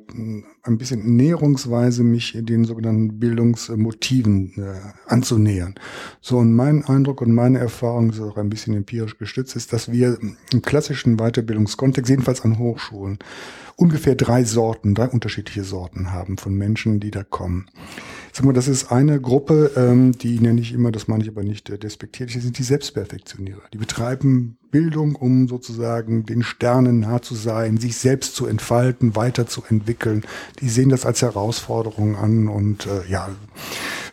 ein 0.63 0.77
bisschen 0.77 1.15
näherungsweise 1.15 2.03
mich 2.03 2.37
den 2.39 2.65
sogenannten 2.65 3.19
Bildungsmotiven 3.19 4.53
äh, 4.57 4.79
anzunähern. 5.07 5.75
So, 6.21 6.37
und 6.37 6.53
mein 6.53 6.85
Eindruck 6.85 7.21
und 7.21 7.33
meine 7.33 7.59
Erfahrung, 7.59 8.11
ist 8.11 8.21
auch 8.21 8.37
ein 8.37 8.49
bisschen 8.49 8.75
empirisch 8.75 9.17
gestützt, 9.17 9.55
ist, 9.55 9.73
dass 9.73 9.91
wir 9.91 10.17
im 10.51 10.61
klassischen 10.61 11.17
Weiterbildungskontext, 11.17 12.09
jedenfalls 12.09 12.41
an 12.41 12.59
Hochschulen, 12.59 13.19
ungefähr 13.75 14.15
drei 14.15 14.43
Sorten, 14.43 14.95
drei 14.95 15.07
unterschiedliche 15.07 15.63
Sorten 15.63 16.11
haben 16.11 16.37
von 16.37 16.53
Menschen, 16.53 16.99
die 16.99 17.11
da 17.11 17.23
kommen. 17.23 17.65
Sag 18.35 18.45
mal, 18.45 18.53
das 18.53 18.67
ist 18.67 18.91
eine 18.91 19.21
Gruppe, 19.21 19.71
ähm, 19.75 20.11
die 20.13 20.39
nenne 20.39 20.59
ich 20.59 20.73
immer, 20.73 20.91
das 20.91 21.07
meine 21.07 21.23
ich 21.23 21.29
aber 21.29 21.43
nicht 21.43 21.69
äh, 21.69 21.77
despektierlich, 21.77 22.33
das 22.33 22.43
sind 22.43 22.57
die 22.57 22.63
Selbstperfektionierer. 22.63 23.61
Die 23.71 23.77
betreiben 23.77 24.57
Bildung, 24.71 25.13
um 25.13 25.47
sozusagen 25.47 26.25
den 26.25 26.41
Sternen 26.41 27.01
nah 27.01 27.21
zu 27.21 27.35
sein, 27.35 27.77
sich 27.77 27.95
selbst 27.95 28.35
zu 28.35 28.47
entfalten, 28.47 29.15
weiterzuentwickeln. 29.15 30.23
Die 30.61 30.69
sehen 30.69 30.89
das 30.89 31.05
als 31.05 31.21
Herausforderung 31.21 32.15
an 32.15 32.47
und 32.47 32.87
äh, 32.87 33.07
ja, 33.07 33.29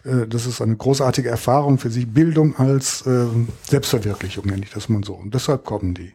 äh, 0.05 0.27
das 0.27 0.45
ist 0.45 0.61
eine 0.61 0.77
großartige 0.77 1.31
Erfahrung 1.31 1.79
für 1.79 1.91
sich. 1.91 2.07
Bildung 2.07 2.57
als 2.57 3.07
äh, 3.07 3.25
Selbstverwirklichung 3.63 4.45
nenne 4.45 4.65
ich 4.65 4.71
das 4.71 4.91
mal 4.91 5.03
so. 5.03 5.15
Und 5.15 5.33
deshalb 5.33 5.65
kommen 5.65 5.95
die. 5.95 6.13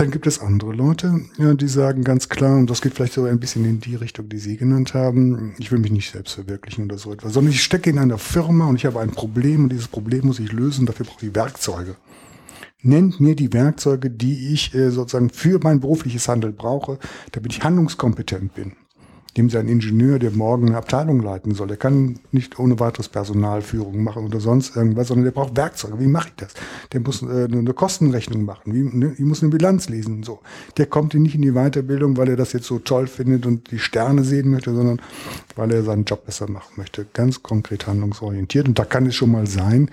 Dann 0.00 0.10
gibt 0.10 0.26
es 0.26 0.40
andere 0.40 0.72
Leute, 0.72 1.20
ja, 1.36 1.52
die 1.52 1.68
sagen 1.68 2.04
ganz 2.04 2.30
klar, 2.30 2.56
und 2.56 2.70
das 2.70 2.80
geht 2.80 2.94
vielleicht 2.94 3.12
sogar 3.12 3.30
ein 3.30 3.38
bisschen 3.38 3.66
in 3.66 3.80
die 3.80 3.96
Richtung, 3.96 4.30
die 4.30 4.38
Sie 4.38 4.56
genannt 4.56 4.94
haben, 4.94 5.54
ich 5.58 5.70
will 5.70 5.78
mich 5.78 5.92
nicht 5.92 6.10
selbst 6.10 6.32
verwirklichen 6.32 6.86
oder 6.86 6.96
so 6.96 7.12
etwas, 7.12 7.34
sondern 7.34 7.52
ich 7.52 7.62
stecke 7.62 7.90
in 7.90 7.98
einer 7.98 8.16
Firma 8.16 8.64
und 8.64 8.76
ich 8.76 8.86
habe 8.86 8.98
ein 9.00 9.10
Problem 9.10 9.64
und 9.64 9.72
dieses 9.72 9.88
Problem 9.88 10.26
muss 10.26 10.38
ich 10.38 10.52
lösen, 10.52 10.86
dafür 10.86 11.04
brauche 11.04 11.26
ich 11.26 11.34
Werkzeuge. 11.34 11.96
Nennt 12.80 13.20
mir 13.20 13.36
die 13.36 13.52
Werkzeuge, 13.52 14.08
die 14.08 14.54
ich 14.54 14.74
äh, 14.74 14.88
sozusagen 14.88 15.28
für 15.28 15.60
mein 15.62 15.80
berufliches 15.80 16.26
Handeln 16.28 16.56
brauche, 16.56 16.98
damit 17.32 17.52
ich 17.52 17.62
handlungskompetent 17.62 18.54
bin. 18.54 18.72
Nehmen 19.36 19.48
Sie 19.48 19.58
einen 19.58 19.68
Ingenieur, 19.68 20.18
der 20.18 20.32
morgen 20.32 20.68
eine 20.68 20.76
Abteilung 20.76 21.20
leiten 21.20 21.54
soll. 21.54 21.68
Der 21.68 21.76
kann 21.76 22.18
nicht 22.32 22.58
ohne 22.58 22.80
weiteres 22.80 23.08
Personalführung 23.08 24.02
machen 24.02 24.24
oder 24.24 24.40
sonst 24.40 24.76
irgendwas, 24.76 25.08
sondern 25.08 25.24
der 25.24 25.30
braucht 25.30 25.56
Werkzeuge. 25.56 26.00
Wie 26.00 26.08
mache 26.08 26.28
ich 26.28 26.34
das? 26.36 26.54
Der 26.92 27.00
muss 27.00 27.22
äh, 27.22 27.44
eine 27.44 27.72
Kostenrechnung 27.72 28.44
machen. 28.44 28.74
Wie, 28.74 28.82
ne, 28.82 29.14
ich 29.14 29.24
muss 29.24 29.42
eine 29.42 29.50
Bilanz 29.50 29.88
lesen. 29.88 30.24
So, 30.24 30.40
der 30.78 30.86
kommt 30.86 31.14
nicht 31.14 31.36
in 31.36 31.42
die 31.42 31.52
Weiterbildung, 31.52 32.16
weil 32.16 32.28
er 32.28 32.36
das 32.36 32.52
jetzt 32.52 32.66
so 32.66 32.80
toll 32.80 33.06
findet 33.06 33.46
und 33.46 33.70
die 33.70 33.78
Sterne 33.78 34.24
sehen 34.24 34.50
möchte, 34.50 34.74
sondern 34.74 35.00
weil 35.54 35.72
er 35.72 35.84
seinen 35.84 36.04
Job 36.04 36.26
besser 36.26 36.50
machen 36.50 36.72
möchte. 36.76 37.06
Ganz 37.12 37.42
konkret 37.42 37.86
handlungsorientiert. 37.86 38.66
Und 38.66 38.78
da 38.78 38.84
kann 38.84 39.06
es 39.06 39.14
schon 39.14 39.30
mal 39.30 39.46
sein, 39.46 39.90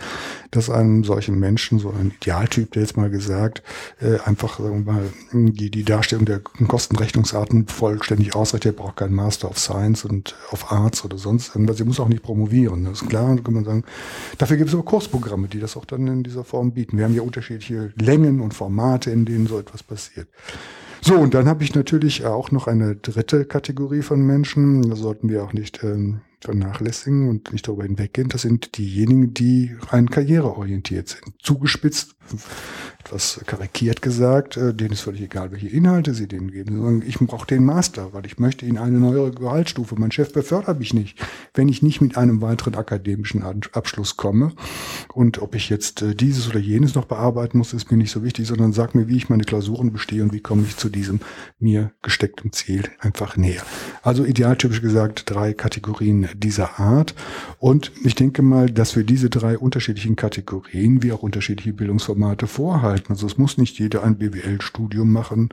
dass 0.50 0.70
einem 0.70 1.04
solchen 1.04 1.40
Menschen, 1.40 1.78
so 1.78 1.90
ein 1.90 2.12
Idealtyp, 2.22 2.72
der 2.72 2.82
jetzt 2.82 2.98
mal 2.98 3.10
gesagt, 3.10 3.62
äh, 4.02 4.18
einfach 4.26 4.60
sagen 4.60 4.86
wir 4.86 4.94
mal 4.94 5.04
die 5.32 5.70
die 5.70 5.84
Darstellung 5.84 6.26
der 6.26 6.40
Kostenrechnungsarten 6.40 7.68
vollständig 7.68 8.36
ausreicht. 8.36 8.66
Der 8.66 8.72
braucht 8.72 8.98
keinen 8.98 9.14
Maß 9.14 9.27
Master 9.28 9.50
of 9.50 9.60
Science 9.60 10.06
und 10.06 10.36
of 10.54 10.72
Arts 10.72 11.04
oder 11.04 11.18
sonst 11.18 11.54
irgendwas. 11.54 11.78
Sie 11.78 11.84
muss 11.84 12.00
auch 12.00 12.08
nicht 12.08 12.24
promovieren, 12.24 12.86
das 12.86 13.02
ist 13.02 13.10
klar. 13.10 13.36
Kann 13.44 13.54
man 13.54 13.66
sagen, 13.66 13.84
dafür 14.38 14.56
gibt 14.56 14.70
es 14.70 14.74
aber 14.74 14.86
Kursprogramme, 14.86 15.50
die 15.50 15.60
das 15.60 15.76
auch 15.76 15.84
dann 15.84 16.08
in 16.08 16.24
dieser 16.24 16.46
Form 16.46 16.72
bieten. 16.72 16.98
Wir 16.98 17.04
haben 17.04 17.14
ja 17.14 17.22
unterschiedliche 17.24 17.92
Längen 17.98 18.40
und 18.40 18.54
Formate, 18.54 19.12
in 19.12 19.26
denen 19.26 19.46
so 19.46 19.60
etwas 19.60 19.84
passiert. 19.84 20.30
So, 21.02 21.16
und 21.16 21.34
dann 21.34 21.48
habe 21.48 21.62
ich 21.66 21.76
natürlich 21.76 22.26
auch 22.26 22.52
noch 22.52 22.68
eine 22.68 22.96
dritte 22.96 23.44
Kategorie 23.44 24.02
von 24.02 24.26
Menschen. 24.26 24.90
Da 24.90 24.96
sollten 24.96 25.28
wir 25.28 25.44
auch 25.44 25.52
nicht 25.52 25.84
ähm, 25.84 26.22
vernachlässigen 26.42 27.30
und 27.30 27.52
nicht 27.52 27.68
darüber 27.68 27.84
hinweggehen. 27.84 28.30
Das 28.30 28.42
sind 28.42 28.78
diejenigen, 28.78 29.34
die 29.34 29.76
rein 29.90 30.10
karriereorientiert 30.10 31.10
sind. 31.10 31.34
Zugespitzt 31.42 32.16
etwas 33.00 33.40
karikiert 33.46 34.02
gesagt, 34.02 34.58
äh, 34.58 34.74
denen 34.74 34.92
ist 34.92 35.02
völlig 35.02 35.22
egal, 35.22 35.52
welche 35.52 35.70
Inhalte 35.70 36.14
sie 36.14 36.28
denen 36.28 36.52
geben. 36.52 37.02
Sie 37.02 37.08
ich 37.08 37.20
brauche 37.20 37.48
den 37.48 37.64
Master, 37.64 38.14
weil 38.14 38.26
ich 38.26 38.38
möchte 38.38 38.66
in 38.66 38.78
eine 38.78 39.00
neue 39.00 39.32
Gehaltsstufe. 39.32 39.96
Mein 39.98 40.12
Chef 40.12 40.34
befördert 40.34 40.80
mich 40.80 40.94
nicht, 40.94 41.18
wenn 41.54 41.70
ich 41.70 41.82
nicht 41.82 42.02
mit 42.02 42.18
einem 42.18 42.42
weiteren 42.42 42.76
akademischen 42.76 43.44
Abschluss 43.44 44.18
komme. 44.18 44.52
Und 45.14 45.42
ob 45.42 45.56
ich 45.56 45.70
jetzt 45.70 46.02
äh, 46.02 46.16
dieses 46.16 46.50
oder 46.50 46.60
jenes 46.60 46.96
noch 46.96 47.06
bearbeiten 47.06 47.58
muss, 47.58 47.74
ist 47.74 47.90
mir 47.92 47.98
nicht 47.98 48.12
so 48.12 48.24
wichtig, 48.24 48.48
sondern 48.48 48.74
sag 48.74 48.94
mir, 48.94 49.08
wie 49.08 49.18
ich 49.18 49.30
meine 49.30 49.44
Klausuren 49.44 49.94
bestehe 49.94 50.24
und 50.24 50.34
wie 50.34 50.42
komme 50.42 50.64
ich 50.68 50.76
zu 50.76 50.90
diesem 50.90 51.22
mir 51.60 51.92
gesteckten 52.02 52.52
Ziel 52.52 52.84
einfach 53.00 53.38
näher. 53.38 53.64
Also 54.02 54.26
idealtypisch 54.26 54.82
gesagt 54.82 55.24
drei 55.28 55.54
Kategorien 55.54 56.27
dieser 56.36 56.80
Art. 56.80 57.16
Und 57.60 57.92
ich 58.04 58.16
denke 58.16 58.42
mal, 58.42 58.70
dass 58.70 58.96
wir 58.96 59.04
diese 59.04 59.30
drei 59.30 59.58
unterschiedlichen 59.58 60.16
Kategorien 60.16 61.04
wie 61.04 61.12
auch 61.12 61.24
unterschiedliche 61.24 61.74
Bildungsformate 61.74 62.48
vorhalten. 62.48 63.14
Also 63.14 63.28
es 63.28 63.38
muss 63.38 63.58
nicht 63.58 63.80
jeder 63.80 64.04
ein 64.04 64.18
BWL-Studium 64.18 65.12
machen, 65.12 65.50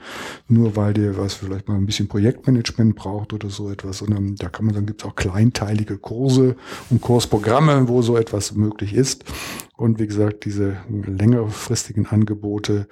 nur 0.48 0.76
weil 0.76 0.94
der 0.94 1.16
was 1.16 1.34
vielleicht 1.34 1.68
mal 1.68 1.76
ein 1.76 1.86
bisschen 1.86 2.08
Projektmanagement 2.08 2.96
braucht 2.96 3.32
oder 3.32 3.50
so 3.50 3.70
etwas, 3.70 3.98
sondern 3.98 4.36
da 4.36 4.48
kann 4.48 4.66
man 4.66 4.74
sagen, 4.74 4.86
gibt 4.86 5.02
es 5.02 5.08
auch 5.08 5.14
kleinteilige 5.14 5.98
Kurse 5.98 6.56
und 6.90 7.00
Kursprogramme, 7.00 7.88
wo 7.88 8.02
so 8.02 8.16
etwas 8.16 8.54
möglich 8.54 8.94
ist. 8.94 9.24
Und 9.76 9.98
wie 9.98 10.06
gesagt, 10.06 10.44
diese 10.44 10.76
längerfristigen 10.88 12.06
Angebote, 12.06 12.86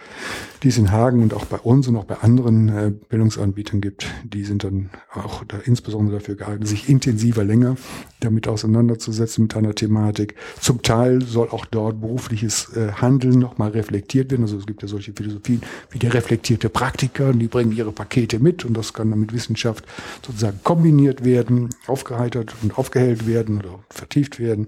die 0.64 0.68
es 0.68 0.78
in 0.78 0.90
Hagen 0.90 1.22
und 1.22 1.32
auch 1.32 1.44
bei 1.44 1.58
uns 1.58 1.86
und 1.86 1.94
auch 1.94 2.04
bei 2.04 2.16
anderen 2.18 2.68
äh, 2.68 2.92
Bildungsanbietern 3.08 3.80
gibt, 3.80 4.06
die 4.24 4.42
sind 4.42 4.64
dann 4.64 4.90
auch 5.14 5.44
da 5.44 5.58
insbesondere 5.58 6.18
dafür 6.18 6.34
geeignet, 6.34 6.66
sich 6.66 6.88
intensiver 6.88 7.44
länger 7.44 7.71
damit 8.20 8.48
auseinanderzusetzen 8.48 9.42
mit 9.42 9.56
einer 9.56 9.74
Thematik. 9.74 10.34
Zum 10.60 10.82
Teil 10.82 11.22
soll 11.22 11.48
auch 11.50 11.66
dort 11.66 12.00
berufliches 12.00 12.74
äh, 12.76 12.92
Handeln 12.92 13.38
nochmal 13.38 13.70
reflektiert 13.70 14.30
werden. 14.30 14.42
Also 14.42 14.58
es 14.58 14.66
gibt 14.66 14.82
ja 14.82 14.88
solche 14.88 15.12
Philosophien 15.12 15.62
wie 15.90 15.98
der 15.98 16.14
reflektierte 16.14 16.68
Praktiker, 16.68 17.32
die 17.32 17.48
bringen 17.48 17.72
ihre 17.72 17.92
Pakete 17.92 18.38
mit 18.38 18.64
und 18.64 18.76
das 18.76 18.92
kann 18.92 19.10
dann 19.10 19.20
mit 19.20 19.32
Wissenschaft 19.32 19.84
sozusagen 20.24 20.60
kombiniert 20.62 21.24
werden, 21.24 21.70
aufgeheitert 21.86 22.54
und 22.62 22.78
aufgehellt 22.78 23.26
werden 23.26 23.58
oder 23.58 23.80
vertieft 23.90 24.38
werden 24.38 24.66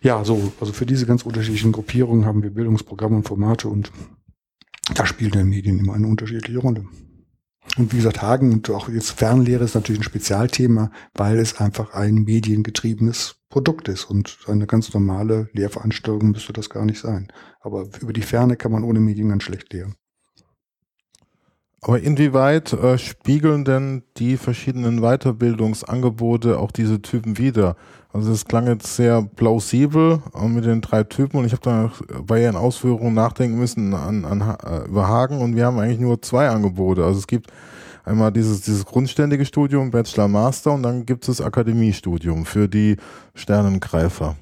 ja, 0.00 0.24
so, 0.24 0.52
also 0.60 0.72
für 0.72 0.86
diese 0.86 1.06
ganz 1.06 1.24
unterschiedlichen 1.24 1.72
Gruppierungen 1.72 2.24
haben 2.24 2.42
wir 2.42 2.50
Bildungsprogramme 2.50 3.16
und 3.16 3.28
Formate 3.28 3.68
und 3.68 3.90
da 4.94 5.06
spielen 5.06 5.32
die 5.32 5.44
Medien 5.44 5.78
immer 5.78 5.94
eine 5.94 6.06
unterschiedliche 6.06 6.58
Rolle. 6.58 6.84
Und 7.76 7.92
wie 7.92 7.98
gesagt, 7.98 8.22
Hagen 8.22 8.52
und 8.52 8.70
auch 8.70 8.88
jetzt 8.88 9.10
Fernlehre 9.12 9.64
ist 9.64 9.74
natürlich 9.74 10.00
ein 10.00 10.04
Spezialthema, 10.04 10.90
weil 11.14 11.38
es 11.38 11.60
einfach 11.60 11.92
ein 11.92 12.14
mediengetriebenes 12.24 13.36
Produkt 13.50 13.88
ist 13.88 14.04
und 14.04 14.38
eine 14.46 14.66
ganz 14.66 14.92
normale 14.92 15.48
Lehrveranstaltung 15.52 16.30
müsste 16.30 16.52
das 16.52 16.70
gar 16.70 16.84
nicht 16.84 17.00
sein. 17.00 17.28
Aber 17.60 17.88
über 18.00 18.12
die 18.12 18.22
Ferne 18.22 18.56
kann 18.56 18.72
man 18.72 18.84
ohne 18.84 19.00
Medien 19.00 19.28
ganz 19.28 19.44
schlecht 19.44 19.72
lehren. 19.72 19.94
Aber 21.80 22.00
inwieweit 22.00 22.72
äh, 22.72 22.98
spiegeln 22.98 23.64
denn 23.64 24.02
die 24.16 24.36
verschiedenen 24.36 25.00
Weiterbildungsangebote 25.00 26.58
auch 26.58 26.72
diese 26.72 27.00
Typen 27.00 27.38
wider? 27.38 27.76
Also 28.12 28.32
es 28.32 28.46
klang 28.46 28.66
jetzt 28.66 28.96
sehr 28.96 29.22
plausibel 29.36 30.20
äh, 30.34 30.48
mit 30.48 30.64
den 30.64 30.80
drei 30.80 31.04
Typen 31.04 31.38
und 31.38 31.44
ich 31.44 31.52
habe 31.52 31.62
da 31.62 31.92
bei 32.22 32.42
Ihren 32.42 32.56
Ausführungen 32.56 33.14
nachdenken 33.14 33.58
müssen 33.58 33.94
an, 33.94 34.24
an, 34.24 34.40
äh, 34.40 34.88
über 34.88 35.06
Hagen 35.06 35.40
und 35.40 35.54
wir 35.54 35.66
haben 35.66 35.78
eigentlich 35.78 36.00
nur 36.00 36.20
zwei 36.20 36.48
Angebote. 36.48 37.04
Also 37.04 37.20
es 37.20 37.28
gibt 37.28 37.52
einmal 38.04 38.32
dieses, 38.32 38.62
dieses 38.62 38.84
grundständige 38.84 39.44
Studium, 39.44 39.92
Bachelor, 39.92 40.26
Master 40.26 40.72
und 40.72 40.82
dann 40.82 41.06
gibt 41.06 41.28
es 41.28 41.38
das 41.38 41.46
Akademiestudium 41.46 42.44
für 42.44 42.66
die 42.66 42.96
Sternenkreifer. 43.34 44.34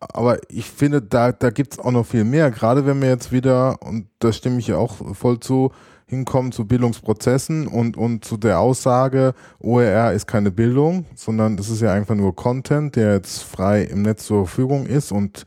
Aber 0.00 0.38
ich 0.50 0.66
finde, 0.66 1.00
da, 1.00 1.32
da 1.32 1.48
gibt 1.48 1.72
es 1.72 1.78
auch 1.78 1.92
noch 1.92 2.04
viel 2.04 2.24
mehr, 2.24 2.50
gerade 2.50 2.84
wenn 2.84 3.00
wir 3.00 3.08
jetzt 3.08 3.32
wieder, 3.32 3.80
und 3.80 4.08
da 4.18 4.32
stimme 4.32 4.58
ich 4.58 4.66
ja 4.66 4.76
auch 4.76 4.96
voll 5.14 5.40
zu, 5.40 5.72
hinkommen 6.08 6.52
zu 6.52 6.66
Bildungsprozessen 6.66 7.66
und, 7.66 7.96
und 7.96 8.24
zu 8.24 8.36
der 8.36 8.60
Aussage, 8.60 9.34
OER 9.58 10.12
ist 10.12 10.26
keine 10.26 10.52
Bildung, 10.52 11.04
sondern 11.16 11.58
es 11.58 11.68
ist 11.68 11.82
ja 11.82 11.92
einfach 11.92 12.14
nur 12.14 12.36
Content, 12.36 12.94
der 12.94 13.14
jetzt 13.14 13.42
frei 13.42 13.82
im 13.82 14.02
Netz 14.02 14.26
zur 14.26 14.46
Verfügung 14.46 14.86
ist 14.86 15.10
und 15.10 15.44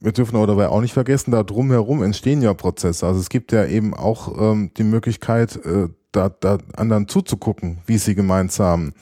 wir 0.00 0.12
dürfen 0.12 0.36
aber 0.36 0.48
dabei 0.48 0.68
auch 0.68 0.80
nicht 0.80 0.92
vergessen, 0.92 1.30
da 1.30 1.42
drumherum 1.42 2.02
entstehen 2.02 2.42
ja 2.42 2.52
Prozesse. 2.54 3.06
Also 3.06 3.20
es 3.20 3.28
gibt 3.28 3.52
ja 3.52 3.64
eben 3.64 3.94
auch 3.94 4.36
ähm, 4.38 4.72
die 4.76 4.82
Möglichkeit, 4.82 5.64
äh, 5.64 5.88
da, 6.10 6.28
da 6.28 6.58
anderen 6.76 7.08
zuzugucken, 7.08 7.78
wie 7.86 7.98
sie 7.98 8.14
gemeinsam 8.14 8.92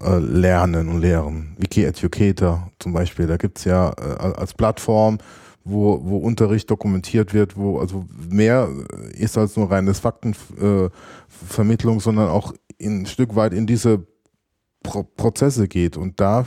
äh, 0.00 0.18
lernen 0.18 0.88
und 0.88 1.00
lehren. 1.00 1.56
Wiki 1.56 1.84
Educator 1.84 2.70
zum 2.78 2.92
Beispiel, 2.92 3.26
da 3.26 3.36
gibt's 3.36 3.64
ja 3.64 3.90
äh, 3.90 4.34
als 4.36 4.52
Plattform 4.54 5.18
wo, 5.64 6.00
wo 6.02 6.18
Unterricht 6.18 6.70
dokumentiert 6.70 7.34
wird, 7.34 7.56
wo 7.56 7.78
also 7.78 8.06
mehr 8.28 8.68
ist 9.12 9.36
als 9.36 9.56
nur 9.56 9.70
reines 9.70 9.98
Faktenvermittlung, 10.00 11.98
äh, 11.98 12.00
sondern 12.00 12.28
auch 12.28 12.54
ein 12.80 13.06
Stück 13.06 13.36
weit 13.36 13.52
in 13.52 13.66
diese 13.66 14.06
Pro 14.82 15.02
Prozesse 15.02 15.68
geht. 15.68 15.96
Und 15.98 16.20
da, 16.20 16.46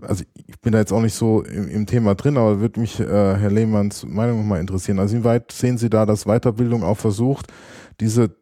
also 0.00 0.24
ich 0.46 0.60
bin 0.60 0.72
da 0.72 0.78
jetzt 0.78 0.92
auch 0.92 1.00
nicht 1.00 1.14
so 1.14 1.42
im, 1.42 1.68
im 1.68 1.86
Thema 1.86 2.14
drin, 2.14 2.36
aber 2.36 2.60
würde 2.60 2.80
mich 2.80 3.00
äh, 3.00 3.06
Herr 3.06 3.50
Lehmanns 3.50 4.04
Meinung 4.04 4.46
mal 4.46 4.60
interessieren. 4.60 4.98
Also 4.98 5.16
inwieweit 5.16 5.50
sehen 5.50 5.78
Sie 5.78 5.88
da, 5.88 6.04
dass 6.04 6.26
Weiterbildung 6.26 6.82
auch 6.82 6.98
versucht, 6.98 7.52
diese 8.00 8.36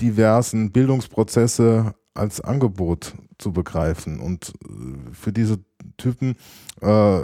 diversen 0.00 0.72
Bildungsprozesse 0.72 1.94
als 2.14 2.40
Angebot 2.40 3.14
zu 3.38 3.52
begreifen 3.52 4.20
und 4.20 4.52
äh, 4.64 5.12
für 5.12 5.32
diese 5.32 5.58
Typen, 6.02 6.36
äh, 6.80 7.20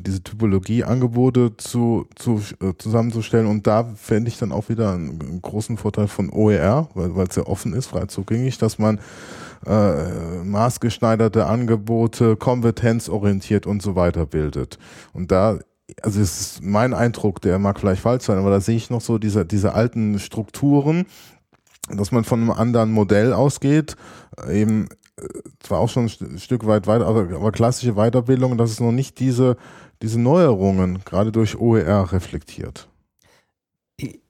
diese 0.00 0.22
Typologie 0.22 0.84
Angebote 0.84 1.56
zu, 1.56 2.06
zu, 2.14 2.40
äh, 2.60 2.72
zusammenzustellen. 2.78 3.46
Und 3.46 3.66
da 3.66 3.84
fände 3.96 4.28
ich 4.28 4.38
dann 4.38 4.52
auch 4.52 4.68
wieder 4.68 4.92
einen, 4.92 5.20
einen, 5.20 5.42
großen 5.42 5.76
Vorteil 5.76 6.06
von 6.08 6.30
OER, 6.30 6.88
weil 6.94 7.26
es 7.26 7.36
ja 7.36 7.46
offen 7.46 7.72
ist, 7.72 7.86
frei 7.86 8.06
zugänglich, 8.06 8.58
dass 8.58 8.78
man 8.78 9.00
äh, 9.66 10.42
maßgeschneiderte 10.44 11.46
Angebote, 11.46 12.36
kompetenzorientiert 12.36 13.66
und 13.66 13.82
so 13.82 13.96
weiter 13.96 14.26
bildet. 14.26 14.78
Und 15.12 15.32
da 15.32 15.58
also 16.02 16.20
es 16.20 16.40
ist 16.40 16.62
mein 16.62 16.94
Eindruck, 16.94 17.40
der 17.40 17.58
mag 17.58 17.78
vielleicht 17.78 18.02
falsch 18.02 18.24
sein, 18.24 18.38
aber 18.38 18.50
da 18.50 18.60
sehe 18.60 18.76
ich 18.76 18.90
noch 18.90 19.00
so 19.00 19.18
diese, 19.18 19.46
diese 19.46 19.72
alten 19.72 20.18
Strukturen, 20.18 21.06
dass 21.88 22.10
man 22.10 22.24
von 22.24 22.40
einem 22.40 22.50
anderen 22.50 22.90
Modell 22.90 23.32
ausgeht, 23.32 23.96
eben 24.50 24.88
zwar 25.60 25.80
auch 25.80 25.88
schon 25.88 26.10
ein 26.20 26.38
Stück 26.38 26.66
weit 26.66 26.86
weiter, 26.86 27.06
aber, 27.06 27.22
aber 27.34 27.52
klassische 27.52 27.94
Weiterbildung, 27.94 28.58
dass 28.58 28.70
es 28.70 28.80
noch 28.80 28.92
nicht 28.92 29.18
diese, 29.18 29.56
diese 30.02 30.20
Neuerungen 30.20 31.04
gerade 31.04 31.32
durch 31.32 31.58
OER 31.58 32.12
reflektiert. 32.12 32.88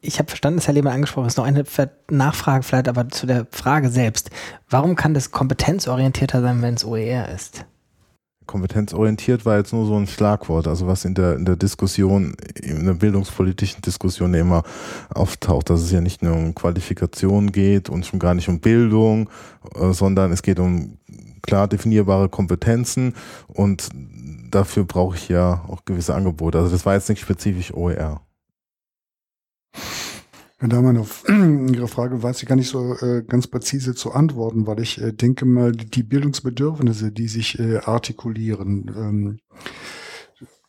Ich 0.01 0.21
habe 0.21 0.29
verstanden, 0.29 0.59
dass 0.59 0.69
Herr 0.69 0.75
Lehmann 0.75 0.93
angesprochen 0.93 1.27
ist. 1.27 1.39
Noch 1.39 1.45
eine 1.45 1.65
Nachfrage 2.09 2.63
vielleicht 2.63 2.87
aber 2.89 3.09
zu 3.09 3.27
der 3.27 3.47
Frage 3.51 3.89
selbst. 3.89 4.31
Warum 4.71 4.95
kann 4.95 5.13
das 5.13 5.33
kompetenzorientierter 5.33 6.41
sein, 6.41 6.63
wenn 6.63 6.75
es 6.75 6.85
OER 6.85 7.29
ist? 7.31 7.65
Kompetenzorientiert 8.47 9.45
war 9.45 9.59
jetzt 9.59 9.73
nur 9.73 9.87
so 9.87 9.97
ein 9.97 10.07
Schlagwort, 10.07 10.67
also 10.67 10.87
was 10.87 11.05
in 11.05 11.15
der, 11.15 11.35
in 11.35 11.45
der 11.45 11.57
Diskussion, 11.57 12.35
in 12.55 12.87
der 12.87 12.95
bildungspolitischen 12.95 13.83
Diskussion 13.83 14.35
immer 14.35 14.63
auftaucht, 15.11 15.71
dass 15.71 15.83
es 15.83 15.91
ja 15.91 16.01
nicht 16.01 16.23
nur 16.23 16.35
um 16.35 16.55
Qualifikation 16.55 17.53
geht 17.53 17.89
und 17.89 18.07
schon 18.07 18.19
gar 18.19 18.35
nicht 18.35 18.49
um 18.49 18.61
Bildung, 18.61 19.29
äh, 19.75 19.93
sondern 19.93 20.33
es 20.33 20.43
geht 20.43 20.59
um 20.59 20.99
klar 21.43 21.69
definierbare 21.69 22.29
Kompetenzen 22.29 23.15
und 23.49 23.89
dafür 24.51 24.85
brauche 24.85 25.17
ich 25.17 25.29
ja 25.29 25.65
auch 25.69 25.85
gewisse 25.85 26.15
Angebote. 26.15 26.59
Also 26.59 26.71
das 26.71 26.87
war 26.87 26.95
jetzt 26.95 27.09
nicht 27.09 27.21
spezifisch 27.21 27.73
OER. 27.75 28.21
Herr 30.59 30.69
Dahmann, 30.69 30.97
auf 30.97 31.25
Ihre 31.29 31.87
Frage 31.87 32.23
weiß 32.23 32.43
ich 32.43 32.49
gar 32.49 32.57
nicht 32.57 32.71
so 32.71 32.95
äh, 32.95 33.23
ganz 33.23 33.47
präzise 33.47 33.95
zu 33.95 34.13
antworten, 34.13 34.67
weil 34.67 34.81
ich 34.81 34.99
äh, 35.01 35.13
denke 35.13 35.45
mal, 35.45 35.73
die 35.73 36.03
Bildungsbedürfnisse, 36.03 37.13
die 37.13 37.29
sich 37.29 37.59
äh, 37.59 37.77
artikulieren, 37.77 38.91
ähm, 38.97 39.39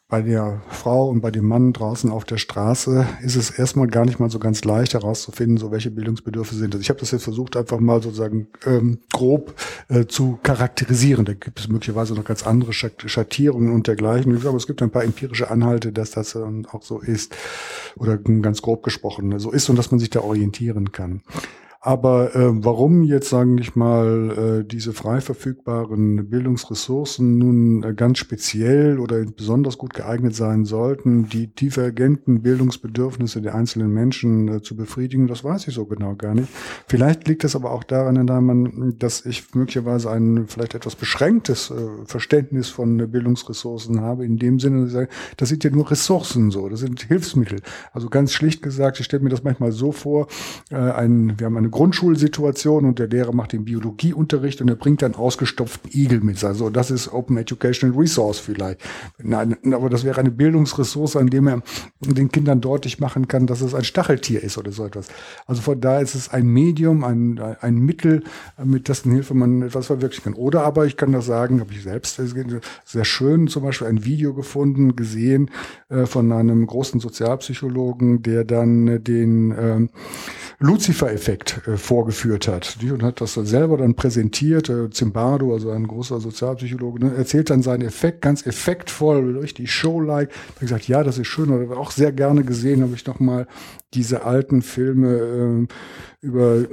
bei 0.10 0.22
der 0.22 0.62
Frau 0.70 1.10
und 1.10 1.20
bei 1.20 1.32
dem 1.32 1.46
Mann 1.46 1.74
draußen 1.74 2.10
auf 2.10 2.24
der 2.24 2.38
Straße 2.38 3.06
ist 3.24 3.36
es 3.36 3.50
erstmal 3.50 3.88
gar 3.88 4.06
nicht 4.06 4.20
mal 4.20 4.30
so 4.30 4.40
ganz 4.40 4.64
leicht 4.64 4.94
herauszufinden, 4.94 5.58
so 5.58 5.70
welche 5.70 5.92
Bildungsbedürfnisse 5.92 6.62
sind. 6.62 6.74
Also 6.74 6.82
ich 6.82 6.90
habe 6.90 7.00
das 7.02 7.12
jetzt 7.12 7.26
versucht, 7.26 7.58
einfach 7.58 7.80
mal 7.80 8.02
sozusagen 8.02 8.48
ähm, 8.66 9.00
grob 9.12 9.54
äh, 9.90 10.06
zu 10.06 10.40
charakterisieren. 10.44 11.26
Da 11.26 11.34
gibt 11.34 11.60
es 11.60 11.68
möglicherweise 11.68 12.14
noch 12.14 12.24
ganz 12.24 12.48
andere 12.48 12.72
Schattierungen 12.72 13.74
und 13.74 13.88
dergleichen. 13.88 14.34
Aber 14.48 14.56
es 14.56 14.68
gibt 14.68 14.82
ein 14.82 14.92
paar 14.92 15.04
empirische 15.04 15.52
Anhalte, 15.52 15.92
dass 15.92 16.12
das 16.12 16.36
ähm, 16.36 16.66
auch 16.72 16.84
so 16.84 17.00
ist 17.00 17.36
oder 17.98 18.18
ganz 18.18 18.62
grob 18.62 18.84
gesprochen 18.84 19.38
so 19.40 19.52
ist 19.52 19.70
und 19.70 19.76
dass 19.76 19.92
man 19.92 20.00
sich 20.00 20.10
da 20.10 20.22
orientieren 20.22 20.94
kann. 20.94 21.22
Aber 21.80 22.36
äh, 22.36 22.50
warum 22.64 23.04
jetzt, 23.04 23.30
sagen 23.30 23.58
ich 23.60 23.76
mal, 23.76 24.62
äh, 24.62 24.68
diese 24.68 24.94
frei 24.94 25.22
verfügbaren 25.22 26.30
Bildungsressourcen 26.30 27.38
nun 27.38 27.84
äh, 27.84 27.94
ganz 27.94 28.18
speziell 28.18 29.00
oder 29.00 29.24
besonders 29.26 29.78
gut 29.78 29.94
geeignet 29.94 30.36
sein 30.36 30.66
sollten, 30.66 31.30
die 31.30 31.48
divergenten 31.48 32.42
Bildungsbedürfnisse 32.42 33.42
der 33.42 33.56
einzelnen 33.56 33.94
Menschen 33.94 34.48
äh, 34.48 34.62
zu 34.62 34.76
befriedigen, 34.76 35.28
das 35.28 35.44
weiß 35.44 35.68
ich 35.68 35.76
so 35.76 35.86
genau 35.86 36.16
gar 36.16 36.34
nicht. 36.34 36.50
Vielleicht 36.88 37.28
liegt 37.28 37.44
es 37.44 37.56
aber 37.56 37.72
auch 37.72 37.84
daran, 37.84 38.96
dass 38.98 39.26
ich 39.26 39.54
möglicherweise 39.54 40.10
ein 40.12 40.48
vielleicht 40.48 40.76
etwas 40.76 40.96
beschränktes 40.96 41.72
äh, 41.72 42.06
Verständnis 42.06 42.70
von 42.70 42.98
Bildungsressourcen 43.12 44.02
habe, 44.02 44.26
in 44.26 44.38
dem 44.38 44.60
Sinne, 44.60 44.82
dass 44.82 44.88
ich 44.88 44.94
sage, 44.94 45.10
das 45.38 45.50
sind 45.50 45.64
ja 45.64 45.70
nur 45.70 45.90
Ressourcen 45.90 46.52
so, 46.52 46.70
das 46.70 46.80
sind 46.80 47.02
Hilfsmittel. 47.04 47.60
Also 47.94 48.10
ganz 48.10 48.34
schlicht 48.34 48.62
gesagt, 48.62 49.00
ich 49.00 49.06
stelle 49.06 49.24
mir 49.24 49.30
das 49.30 49.44
manchmal 49.44 49.72
so 49.72 49.92
vor, 49.92 50.28
äh, 50.72 50.76
ein, 50.76 51.40
wir 51.40 51.46
haben 51.46 51.58
eine 51.58 51.70
Grundschulsituation 51.78 52.86
und 52.86 52.98
der 52.98 53.08
Lehrer 53.08 53.36
macht 53.36 53.54
den 53.54 53.64
Biologieunterricht 53.64 54.62
und 54.62 54.68
er 54.68 54.76
bringt 54.76 55.04
dann 55.04 55.14
ausgestopften 55.14 55.92
Igel 55.94 56.22
mit. 56.22 56.44
Also 56.44 56.72
das 56.72 56.90
ist 56.90 57.14
Open 57.14 57.38
Educational 57.38 57.96
Resource 57.96 58.40
vielleicht. 58.40 58.82
Nein, 59.22 59.56
aber 59.72 59.88
das 59.92 60.04
wäre 60.04 60.20
eine 60.20 60.32
Bildungsressource, 60.32 61.18
an 61.18 61.28
dem 61.28 61.48
er 61.48 61.62
den 62.00 62.32
Kindern 62.32 62.62
deutlich 62.62 63.00
machen 63.00 63.28
kann, 63.28 63.46
dass 63.46 63.62
es 63.62 63.76
ein 63.76 63.84
Stacheltier 63.84 64.44
ist 64.44 64.58
oder 64.58 64.72
so 64.72 64.88
etwas. 64.88 65.10
Also 65.46 65.62
von 65.62 65.80
daher 65.80 66.02
ist 66.02 66.16
es 66.16 66.30
ein 66.30 66.48
Medium, 66.48 67.04
ein, 67.04 67.40
ein 67.62 67.76
Mittel, 67.78 68.24
mit 68.64 68.88
dessen 68.88 69.12
Hilfe 69.12 69.36
man 69.36 69.62
etwas 69.62 69.86
verwirklichen 69.86 70.34
kann. 70.34 70.42
Oder 70.42 70.64
aber 70.64 70.88
ich 70.88 70.98
kann 70.98 71.12
das 71.12 71.28
sagen, 71.28 71.60
habe 71.60 71.74
ich 71.74 71.84
selbst 71.84 72.20
sehr 72.86 73.06
schön 73.06 73.48
zum 73.48 73.62
Beispiel 73.62 73.86
ein 73.86 74.04
Video 74.04 74.34
gefunden, 74.34 74.96
gesehen 74.96 75.52
äh, 75.90 76.08
von 76.08 76.32
einem 76.32 76.66
großen 76.66 77.00
Sozialpsychologen, 77.00 78.24
der 78.24 78.46
dann 78.46 79.04
den 79.04 79.52
äh, 79.52 79.88
Lucifer-Effekt 80.60 81.57
vorgeführt 81.76 82.48
hat. 82.48 82.78
Und 82.82 83.04
hat 83.04 83.22
das 83.22 83.34
selber 83.34 83.78
dann 83.78 83.96
präsentiert. 83.96 84.70
Äh, 84.70 84.90
Zimbardo, 84.90 85.54
also 85.54 85.72
ein 85.72 85.88
großer 85.88 86.20
Sozialpsychologe, 86.20 87.06
ne, 87.06 87.16
erzählt 87.16 87.50
dann 87.50 87.62
seinen 87.62 87.84
Effekt 87.84 88.22
ganz 88.22 88.46
effektvoll, 88.46 89.38
richtig 89.38 89.72
show-like. 89.72 90.30
Hat 90.30 90.60
gesagt, 90.60 90.88
ja, 90.88 91.04
das 91.04 91.18
ist 91.18 91.28
schön. 91.28 91.50
Oder 91.50 91.78
auch 91.78 91.92
sehr 91.92 92.12
gerne 92.12 92.44
gesehen, 92.44 92.82
habe 92.82 92.94
ich 92.96 93.06
noch 93.06 93.20
mal 93.20 93.48
diese 93.94 94.26
alten 94.26 94.62
Filme 94.62 95.68
äh, 95.70 96.26
über 96.26 96.66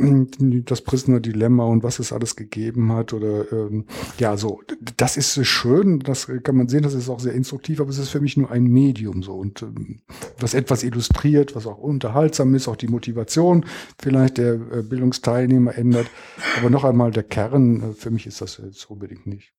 das 0.64 0.80
Prisoner 0.80 1.20
Dilemma 1.20 1.64
und 1.64 1.84
was 1.84 2.00
es 2.00 2.12
alles 2.12 2.34
gegeben 2.34 2.92
hat 2.92 3.12
oder 3.12 3.52
ähm, 3.52 3.84
ja 4.18 4.36
so 4.36 4.60
das 4.96 5.16
ist 5.16 5.46
schön 5.46 6.00
das 6.00 6.28
kann 6.42 6.56
man 6.56 6.68
sehen 6.68 6.82
das 6.82 6.94
ist 6.94 7.08
auch 7.08 7.20
sehr 7.20 7.34
instruktiv 7.34 7.80
aber 7.80 7.90
es 7.90 7.98
ist 7.98 8.08
für 8.08 8.20
mich 8.20 8.36
nur 8.36 8.50
ein 8.50 8.64
Medium 8.64 9.22
so 9.22 9.34
und 9.34 9.62
ähm, 9.62 10.00
was 10.40 10.54
etwas 10.54 10.82
illustriert 10.82 11.54
was 11.54 11.66
auch 11.66 11.78
unterhaltsam 11.78 12.54
ist 12.54 12.66
auch 12.66 12.76
die 12.76 12.88
Motivation 12.88 13.64
vielleicht 14.00 14.38
der 14.38 14.54
äh, 14.54 14.82
Bildungsteilnehmer 14.82 15.76
ändert 15.76 16.10
aber 16.58 16.70
noch 16.70 16.84
einmal 16.84 17.12
der 17.12 17.22
Kern 17.22 17.92
äh, 17.92 17.92
für 17.92 18.10
mich 18.10 18.26
ist 18.26 18.40
das 18.40 18.60
jetzt 18.64 18.90
unbedingt 18.90 19.26
nicht 19.26 19.52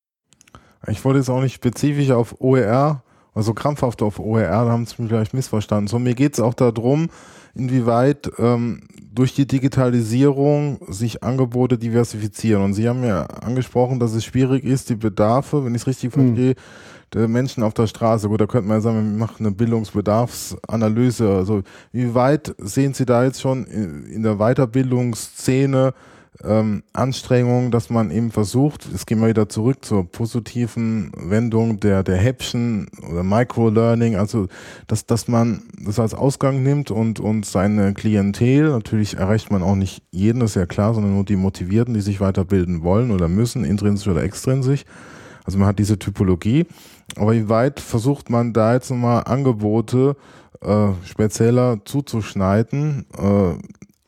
ich 0.88 1.04
wollte 1.04 1.20
jetzt 1.20 1.30
auch 1.30 1.40
nicht 1.40 1.54
spezifisch 1.54 2.10
auf 2.10 2.40
OER 2.40 3.02
Also 3.34 3.52
krampfhaft 3.52 4.02
auf 4.02 4.18
OER, 4.18 4.64
da 4.64 4.70
haben 4.70 4.86
sie 4.86 4.94
mich 4.98 5.10
vielleicht 5.10 5.34
missverstanden. 5.34 5.88
So, 5.88 5.98
mir 5.98 6.14
geht 6.14 6.32
es 6.34 6.40
auch 6.40 6.54
darum, 6.54 7.10
inwieweit 7.56 8.30
ähm, 8.38 8.82
durch 9.12 9.34
die 9.34 9.46
Digitalisierung 9.46 10.78
sich 10.88 11.22
Angebote 11.22 11.78
diversifizieren. 11.78 12.62
Und 12.62 12.74
Sie 12.74 12.88
haben 12.88 13.02
ja 13.02 13.24
angesprochen, 13.24 13.98
dass 13.98 14.14
es 14.14 14.24
schwierig 14.24 14.64
ist, 14.64 14.90
die 14.90 14.96
Bedarfe, 14.96 15.64
wenn 15.64 15.74
ich 15.74 15.82
es 15.82 15.86
richtig 15.86 16.14
hm. 16.14 16.26
verstehe, 16.26 16.54
der 17.12 17.28
Menschen 17.28 17.62
auf 17.62 17.72
der 17.72 17.86
Straße. 17.86 18.28
Gut, 18.28 18.40
da 18.40 18.46
könnte 18.46 18.68
man 18.68 18.78
ja 18.78 18.80
sagen, 18.80 18.96
wir 18.96 19.18
machen 19.18 19.46
eine 19.46 19.54
Bildungsbedarfsanalyse. 19.54 21.30
Also 21.30 21.62
wie 21.92 22.14
weit 22.14 22.54
sehen 22.58 22.94
Sie 22.94 23.06
da 23.06 23.24
jetzt 23.24 23.40
schon 23.40 23.64
in 23.64 24.22
der 24.22 24.36
Weiterbildungsszene 24.36 25.94
ähm, 26.44 26.82
Anstrengungen, 26.92 27.70
dass 27.70 27.90
man 27.90 28.10
eben 28.10 28.30
versucht, 28.30 28.86
es 28.92 29.06
gehen 29.06 29.20
wir 29.20 29.28
wieder 29.28 29.48
zurück 29.48 29.84
zur 29.84 30.04
positiven 30.10 31.12
Wendung 31.16 31.80
der, 31.80 32.02
der 32.02 32.16
Häppchen 32.16 32.88
oder 33.10 33.22
Microlearning, 33.22 34.16
also 34.16 34.46
dass, 34.86 35.06
dass 35.06 35.28
man 35.28 35.62
das 35.78 35.98
als 35.98 36.14
Ausgang 36.14 36.62
nimmt 36.62 36.90
und, 36.90 37.20
und 37.20 37.46
seine 37.46 37.94
Klientel, 37.94 38.70
natürlich 38.70 39.16
erreicht 39.16 39.50
man 39.50 39.62
auch 39.62 39.76
nicht 39.76 40.02
jeden, 40.10 40.40
das 40.40 40.50
ist 40.50 40.56
ja 40.56 40.66
klar, 40.66 40.94
sondern 40.94 41.14
nur 41.14 41.24
die 41.24 41.36
Motivierten, 41.36 41.94
die 41.94 42.00
sich 42.00 42.20
weiterbilden 42.20 42.82
wollen 42.82 43.10
oder 43.10 43.28
müssen, 43.28 43.64
intrinsisch 43.64 44.08
oder 44.08 44.22
extrinsisch. 44.22 44.84
Also 45.44 45.58
man 45.58 45.68
hat 45.68 45.78
diese 45.78 45.98
Typologie, 45.98 46.66
aber 47.14 47.32
wie 47.32 47.48
weit 47.48 47.78
versucht 47.78 48.30
man 48.30 48.52
da 48.52 48.74
jetzt 48.74 48.90
nochmal 48.90 49.22
Angebote 49.24 50.16
äh, 50.60 50.88
spezieller 51.04 51.78
zuzuschneiden, 51.84 53.06
äh, 53.16 53.54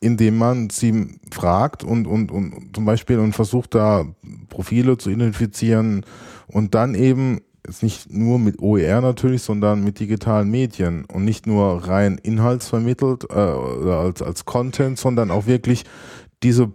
indem 0.01 0.37
man 0.37 0.69
sie 0.69 1.19
fragt 1.31 1.83
und, 1.83 2.07
und, 2.07 2.31
und 2.31 2.71
zum 2.73 2.85
Beispiel 2.85 3.19
und 3.19 3.33
versucht 3.33 3.75
da 3.75 4.05
Profile 4.49 4.97
zu 4.97 5.09
identifizieren 5.09 6.05
und 6.47 6.75
dann 6.75 6.95
eben 6.95 7.41
jetzt 7.65 7.83
nicht 7.83 8.11
nur 8.11 8.39
mit 8.39 8.61
OER 8.61 9.01
natürlich, 9.01 9.41
sondern 9.41 9.83
mit 9.83 9.99
digitalen 9.99 10.49
Medien 10.49 11.05
und 11.05 11.25
nicht 11.25 11.47
nur 11.47 11.87
rein 11.87 12.17
inhaltsvermittelt 12.17 13.29
äh, 13.29 13.33
als, 13.33 14.21
als 14.21 14.45
Content, 14.45 14.97
sondern 14.97 15.31
auch 15.31 15.45
wirklich 15.45 15.83
diese 16.41 16.71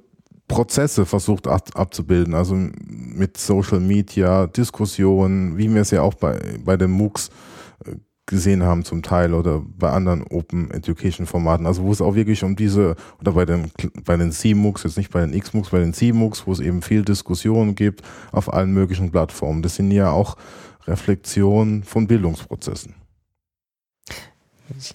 Prozesse 0.47 1.07
versucht 1.07 1.47
ab, 1.47 1.71
abzubilden, 1.75 2.35
also 2.35 2.55
mit 2.55 3.39
Social 3.39 3.81
Media, 3.81 4.47
Diskussionen, 4.47 5.57
wie 5.57 5.73
wir 5.73 5.81
es 5.81 5.91
ja 5.91 6.03
auch 6.03 6.15
bei, 6.15 6.39
bei 6.65 6.77
den 6.77 6.91
MOOCs 6.91 7.31
gesehen 8.27 8.63
haben 8.63 8.85
zum 8.85 9.03
Teil 9.03 9.35
oder 9.35 9.63
bei 9.67 9.91
anderen 9.91 10.23
Open 10.23 10.71
Education 10.71 11.27
Formaten. 11.27 11.67
Also 11.67 11.83
wo 11.83 11.93
es 11.93 12.01
auch 12.01 12.15
wirklich 12.15 12.43
um 12.43 12.57
diese, 12.57 12.97
oder 13.21 13.33
bei 13.33 13.45
den, 13.45 13.71
bei 14.05 14.17
den 14.17 14.33
C-MOOCs, 14.33 14.85
jetzt 14.85 14.97
nicht 14.97 15.11
bei 15.11 15.21
den 15.21 15.35
X-MOOCs, 15.35 15.71
bei 15.71 15.81
den 15.81 15.93
C-MOOCs, 15.93 16.47
wo 16.47 16.53
es 16.53 16.61
eben 16.61 16.83
viel 16.83 17.03
Diskussion 17.03 17.75
gibt 17.75 18.03
auf 18.33 18.53
allen 18.53 18.73
möglichen 18.73 19.11
Plattformen. 19.11 19.63
Das 19.63 19.77
sind 19.77 19.91
ja 19.91 20.11
auch 20.11 20.37
Reflexionen 20.87 21.85
von 21.85 22.07
Bildungsprozessen. 22.07 22.95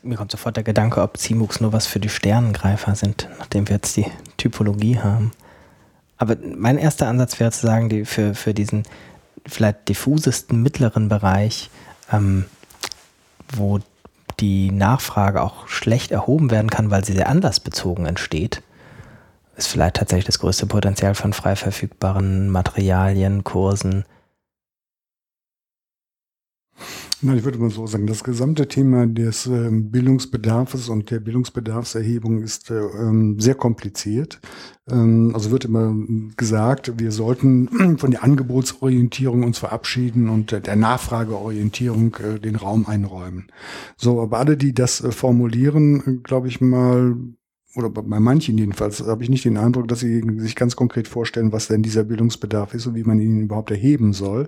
Mir 0.01 0.17
kommt 0.17 0.31
sofort 0.31 0.57
der 0.57 0.63
Gedanke, 0.63 1.01
ob 1.01 1.17
CMOOCs 1.17 1.61
nur 1.61 1.73
was 1.73 1.85
für 1.85 1.99
die 1.99 2.09
Sternengreifer 2.09 2.95
sind, 2.95 3.29
nachdem 3.37 3.67
wir 3.67 3.75
jetzt 3.75 3.95
die 3.95 4.07
Typologie 4.37 4.97
haben. 4.97 5.31
Aber 6.17 6.35
mein 6.57 6.77
erster 6.77 7.07
Ansatz 7.07 7.39
wäre 7.39 7.51
zu 7.51 7.65
sagen, 7.65 7.87
die 7.87 8.05
für, 8.05 8.33
für 8.33 8.53
diesen 8.53 8.83
vielleicht 9.45 9.87
diffusesten 9.87 10.61
mittleren 10.61 11.07
Bereich 11.07 11.69
ähm, 12.11 12.45
wo 13.51 13.79
die 14.39 14.71
Nachfrage 14.71 15.41
auch 15.41 15.67
schlecht 15.67 16.11
erhoben 16.11 16.51
werden 16.51 16.69
kann, 16.69 16.91
weil 16.91 17.03
sie 17.03 17.13
sehr 17.13 17.29
anlassbezogen 17.29 18.05
entsteht, 18.05 18.61
ist 19.57 19.67
vielleicht 19.67 19.97
tatsächlich 19.97 20.25
das 20.25 20.39
größte 20.39 20.65
Potenzial 20.65 21.15
von 21.15 21.33
frei 21.33 21.55
verfügbaren 21.55 22.49
Materialien, 22.49 23.43
Kursen, 23.43 24.05
na, 27.21 27.35
ich 27.35 27.43
würde 27.43 27.57
mal 27.57 27.69
so 27.69 27.85
sagen, 27.85 28.07
das 28.07 28.23
gesamte 28.23 28.67
Thema 28.67 29.05
des 29.05 29.45
ähm, 29.45 29.91
Bildungsbedarfs 29.91 30.87
und 30.87 31.11
der 31.11 31.19
Bildungsbedarfserhebung 31.19 32.41
ist 32.41 32.71
äh, 32.71 32.79
ähm, 32.79 33.39
sehr 33.39 33.55
kompliziert. 33.55 34.39
Ähm, 34.89 35.31
also 35.33 35.51
wird 35.51 35.65
immer 35.65 35.93
gesagt, 36.37 36.97
wir 36.97 37.11
sollten 37.11 37.97
von 37.97 38.11
der 38.11 38.23
Angebotsorientierung 38.23 39.43
uns 39.43 39.59
verabschieden 39.59 40.29
und 40.29 40.51
der 40.51 40.75
Nachfrageorientierung 40.77 42.15
äh, 42.15 42.39
den 42.39 42.55
Raum 42.55 42.85
einräumen. 42.87 43.47
So, 43.97 44.21
aber 44.21 44.37
alle, 44.37 44.55
die 44.55 44.73
das 44.73 45.01
äh, 45.01 45.11
formulieren, 45.11 46.23
glaube 46.23 46.47
ich 46.47 46.61
mal, 46.61 47.17
oder 47.75 47.89
bei 47.89 48.19
manchen 48.19 48.57
jedenfalls, 48.57 49.05
habe 49.05 49.23
ich 49.23 49.29
nicht 49.29 49.45
den 49.45 49.57
Eindruck, 49.57 49.89
dass 49.89 49.99
sie 49.99 50.23
sich 50.37 50.55
ganz 50.55 50.75
konkret 50.75 51.07
vorstellen, 51.07 51.51
was 51.51 51.67
denn 51.67 51.83
dieser 51.83 52.05
Bildungsbedarf 52.05 52.73
ist 52.73 52.87
und 52.87 52.95
wie 52.95 53.03
man 53.03 53.19
ihn 53.19 53.41
überhaupt 53.41 53.71
erheben 53.71 54.13
soll 54.13 54.47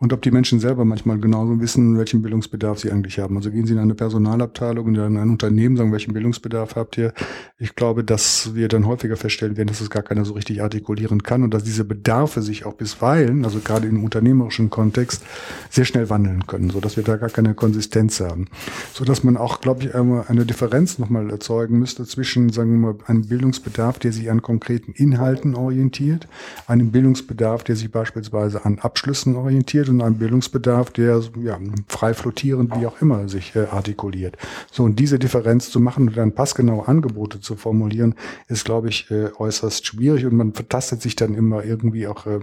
und 0.00 0.12
ob 0.12 0.22
die 0.22 0.30
Menschen 0.30 0.60
selber 0.60 0.84
manchmal 0.84 1.18
genauso 1.18 1.60
wissen, 1.60 1.98
welchen 1.98 2.22
Bildungsbedarf 2.22 2.78
sie 2.78 2.92
eigentlich 2.92 3.18
haben. 3.18 3.36
Also 3.36 3.50
gehen 3.50 3.66
sie 3.66 3.72
in 3.72 3.80
eine 3.80 3.94
Personalabteilung 3.94 4.86
und 4.86 4.94
in 4.94 5.16
ein 5.16 5.30
Unternehmen, 5.30 5.76
sagen, 5.76 5.92
welchen 5.92 6.12
Bildungsbedarf 6.12 6.76
habt 6.76 6.96
ihr? 6.98 7.12
Ich 7.58 7.74
glaube, 7.74 8.04
dass 8.04 8.54
wir 8.54 8.68
dann 8.68 8.86
häufiger 8.86 9.16
feststellen 9.16 9.56
werden, 9.56 9.68
dass 9.68 9.80
es 9.80 9.90
gar 9.90 10.02
keiner 10.02 10.24
so 10.24 10.34
richtig 10.34 10.62
artikulieren 10.62 11.22
kann 11.24 11.42
und 11.42 11.52
dass 11.52 11.64
diese 11.64 11.84
Bedarfe 11.84 12.42
sich 12.42 12.64
auch 12.64 12.74
bisweilen, 12.74 13.44
also 13.44 13.58
gerade 13.58 13.88
im 13.88 14.04
unternehmerischen 14.04 14.70
Kontext, 14.70 15.24
sehr 15.70 15.84
schnell 15.84 16.08
wandeln 16.10 16.46
können, 16.46 16.70
so 16.70 16.80
dass 16.80 16.96
wir 16.96 17.02
da 17.02 17.16
gar 17.16 17.30
keine 17.30 17.54
Konsistenz 17.54 18.20
haben. 18.20 18.46
So 18.92 19.04
dass 19.04 19.24
man 19.24 19.36
auch, 19.36 19.60
glaube 19.60 19.82
ich, 19.82 19.94
eine 19.94 20.46
Differenz 20.46 20.98
nochmal 20.98 21.28
erzeugen 21.30 21.78
müsste 21.78 22.04
zwischen, 22.04 22.50
sagen 22.50 22.70
wir 22.70 22.92
mal, 22.92 22.94
einem 23.06 23.26
Bildungsbedarf, 23.26 23.98
der 23.98 24.12
sich 24.12 24.30
an 24.30 24.42
konkreten 24.42 24.92
Inhalten 24.92 25.56
orientiert, 25.56 26.28
einem 26.68 26.92
Bildungsbedarf, 26.92 27.64
der 27.64 27.74
sich 27.74 27.90
beispielsweise 27.90 28.64
an 28.64 28.78
Abschlüssen 28.78 29.34
orientiert 29.34 29.87
und 29.88 30.02
einem 30.02 30.18
Bildungsbedarf, 30.18 30.90
der 30.90 31.22
ja, 31.42 31.58
frei 31.88 32.14
flottierend, 32.14 32.78
wie 32.78 32.86
auch 32.86 33.00
immer, 33.00 33.28
sich 33.28 33.54
äh, 33.56 33.66
artikuliert. 33.66 34.36
So, 34.70 34.84
und 34.84 34.98
diese 34.98 35.18
Differenz 35.18 35.70
zu 35.70 35.80
machen 35.80 36.08
und 36.08 36.16
dann 36.16 36.32
passgenaue 36.32 36.86
Angebote 36.88 37.40
zu 37.40 37.56
formulieren, 37.56 38.14
ist, 38.48 38.64
glaube 38.64 38.88
ich, 38.88 39.10
äh, 39.10 39.30
äußerst 39.36 39.86
schwierig 39.86 40.26
und 40.26 40.34
man 40.34 40.52
vertastet 40.52 41.02
sich 41.02 41.16
dann 41.16 41.34
immer 41.34 41.64
irgendwie 41.64 42.06
auch 42.06 42.26
äh, 42.26 42.40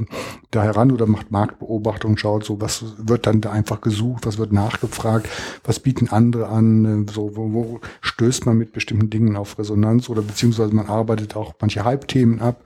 da 0.51 0.63
heran 0.63 0.91
oder 0.91 1.05
macht 1.05 1.31
Marktbeobachtung, 1.31 2.17
schaut 2.17 2.45
so, 2.45 2.61
was 2.61 2.83
wird 2.97 3.27
dann 3.27 3.41
da 3.41 3.51
einfach 3.51 3.81
gesucht, 3.81 4.25
was 4.25 4.37
wird 4.37 4.51
nachgefragt, 4.51 5.29
was 5.63 5.79
bieten 5.79 6.09
andere 6.09 6.47
an, 6.47 7.07
äh, 7.07 7.11
so, 7.11 7.35
wo, 7.35 7.53
wo 7.53 7.79
stößt 8.01 8.45
man 8.45 8.57
mit 8.57 8.73
bestimmten 8.73 9.09
Dingen 9.09 9.35
auf 9.35 9.57
Resonanz 9.57 10.09
oder 10.09 10.21
beziehungsweise 10.21 10.73
man 10.73 10.87
arbeitet 10.87 11.35
auch 11.35 11.53
manche 11.59 11.83
Hype-Themen 11.83 12.41
ab 12.41 12.63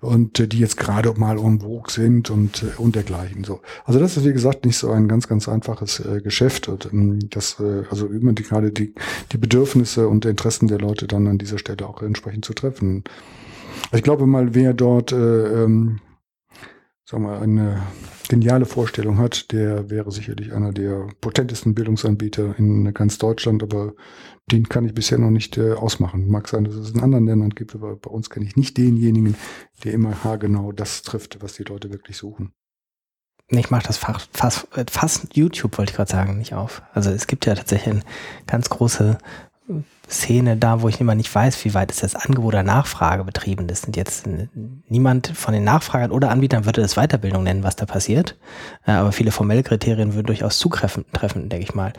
und 0.00 0.40
äh, 0.40 0.48
die 0.48 0.58
jetzt 0.58 0.76
gerade 0.76 1.12
mal 1.18 1.38
en 1.38 1.60
sind 1.88 2.30
und, 2.30 2.62
äh, 2.62 2.78
und 2.78 2.94
dergleichen. 2.94 3.44
So. 3.44 3.60
Also 3.84 4.00
das 4.00 4.16
ist 4.16 4.21
wie 4.24 4.32
gesagt, 4.32 4.64
nicht 4.64 4.76
so 4.76 4.90
ein 4.90 5.08
ganz, 5.08 5.28
ganz 5.28 5.48
einfaches 5.48 6.00
äh, 6.00 6.20
Geschäft. 6.20 6.68
Und, 6.68 6.92
ähm, 6.92 7.18
das, 7.30 7.58
äh, 7.60 7.84
also 7.90 8.06
immer 8.06 8.32
die, 8.32 8.42
gerade 8.42 8.72
die, 8.72 8.94
die 9.32 9.38
Bedürfnisse 9.38 10.08
und 10.08 10.24
Interessen 10.24 10.68
der 10.68 10.78
Leute 10.78 11.06
dann 11.06 11.26
an 11.26 11.38
dieser 11.38 11.58
Stelle 11.58 11.86
auch 11.86 12.02
entsprechend 12.02 12.44
zu 12.44 12.54
treffen. 12.54 13.04
Ich 13.92 14.02
glaube 14.02 14.26
mal, 14.26 14.54
wer 14.54 14.74
dort, 14.74 15.12
äh, 15.12 15.64
ähm, 15.64 16.00
sagen 17.04 17.24
wir, 17.24 17.40
eine 17.40 17.82
geniale 18.28 18.64
Vorstellung 18.64 19.18
hat, 19.18 19.52
der 19.52 19.90
wäre 19.90 20.10
sicherlich 20.10 20.52
einer 20.54 20.72
der 20.72 21.08
potentesten 21.20 21.74
Bildungsanbieter 21.74 22.58
in 22.58 22.94
ganz 22.94 23.18
Deutschland, 23.18 23.62
aber 23.62 23.94
den 24.50 24.68
kann 24.68 24.86
ich 24.86 24.94
bisher 24.94 25.18
noch 25.18 25.30
nicht 25.30 25.58
äh, 25.58 25.72
ausmachen. 25.72 26.30
Mag 26.30 26.48
sein, 26.48 26.64
dass 26.64 26.74
es 26.74 26.92
in 26.92 27.00
anderen 27.00 27.26
Ländern 27.26 27.50
gibt, 27.50 27.74
aber 27.74 27.96
bei 27.96 28.10
uns 28.10 28.30
kenne 28.30 28.46
ich 28.46 28.56
nicht 28.56 28.78
denjenigen, 28.78 29.36
der 29.84 29.92
immer 29.92 30.24
haargenau 30.24 30.72
das 30.72 31.02
trifft, 31.02 31.42
was 31.42 31.54
die 31.54 31.64
Leute 31.64 31.90
wirklich 31.90 32.16
suchen. 32.16 32.54
Ich 33.48 33.70
mache 33.70 33.86
das 33.86 33.98
fast, 33.98 34.30
fast, 34.32 34.66
fast 34.90 35.36
YouTube, 35.36 35.76
wollte 35.76 35.90
ich 35.90 35.96
gerade 35.96 36.10
sagen, 36.10 36.38
nicht 36.38 36.54
auf. 36.54 36.82
Also 36.94 37.10
es 37.10 37.26
gibt 37.26 37.44
ja 37.44 37.54
tatsächlich 37.54 37.94
eine 37.94 38.02
ganz 38.46 38.70
große 38.70 39.18
Szene 40.08 40.56
da, 40.56 40.82
wo 40.82 40.88
ich 40.88 41.00
immer 41.00 41.14
nicht 41.14 41.34
weiß, 41.34 41.64
wie 41.64 41.74
weit 41.74 41.90
ist 41.90 42.02
das 42.02 42.14
Angebot 42.14 42.48
oder 42.48 42.62
Nachfrage 42.62 43.24
betrieben. 43.24 43.66
Das 43.66 43.82
sind 43.82 43.96
jetzt 43.96 44.26
niemand 44.88 45.28
von 45.28 45.54
den 45.54 45.64
Nachfragern 45.64 46.10
oder 46.10 46.30
Anbietern 46.30 46.64
würde 46.64 46.82
das 46.82 46.94
Weiterbildung 46.94 47.42
nennen, 47.42 47.62
was 47.62 47.76
da 47.76 47.86
passiert. 47.86 48.36
Äh, 48.86 48.92
aber 48.92 49.12
viele 49.12 49.30
formelle 49.30 49.62
Kriterien 49.62 50.14
würden 50.14 50.26
durchaus 50.26 50.58
zutreffen, 50.58 51.04
treffen, 51.12 51.48
denke 51.48 51.64
ich 51.64 51.74
mal. 51.74 51.92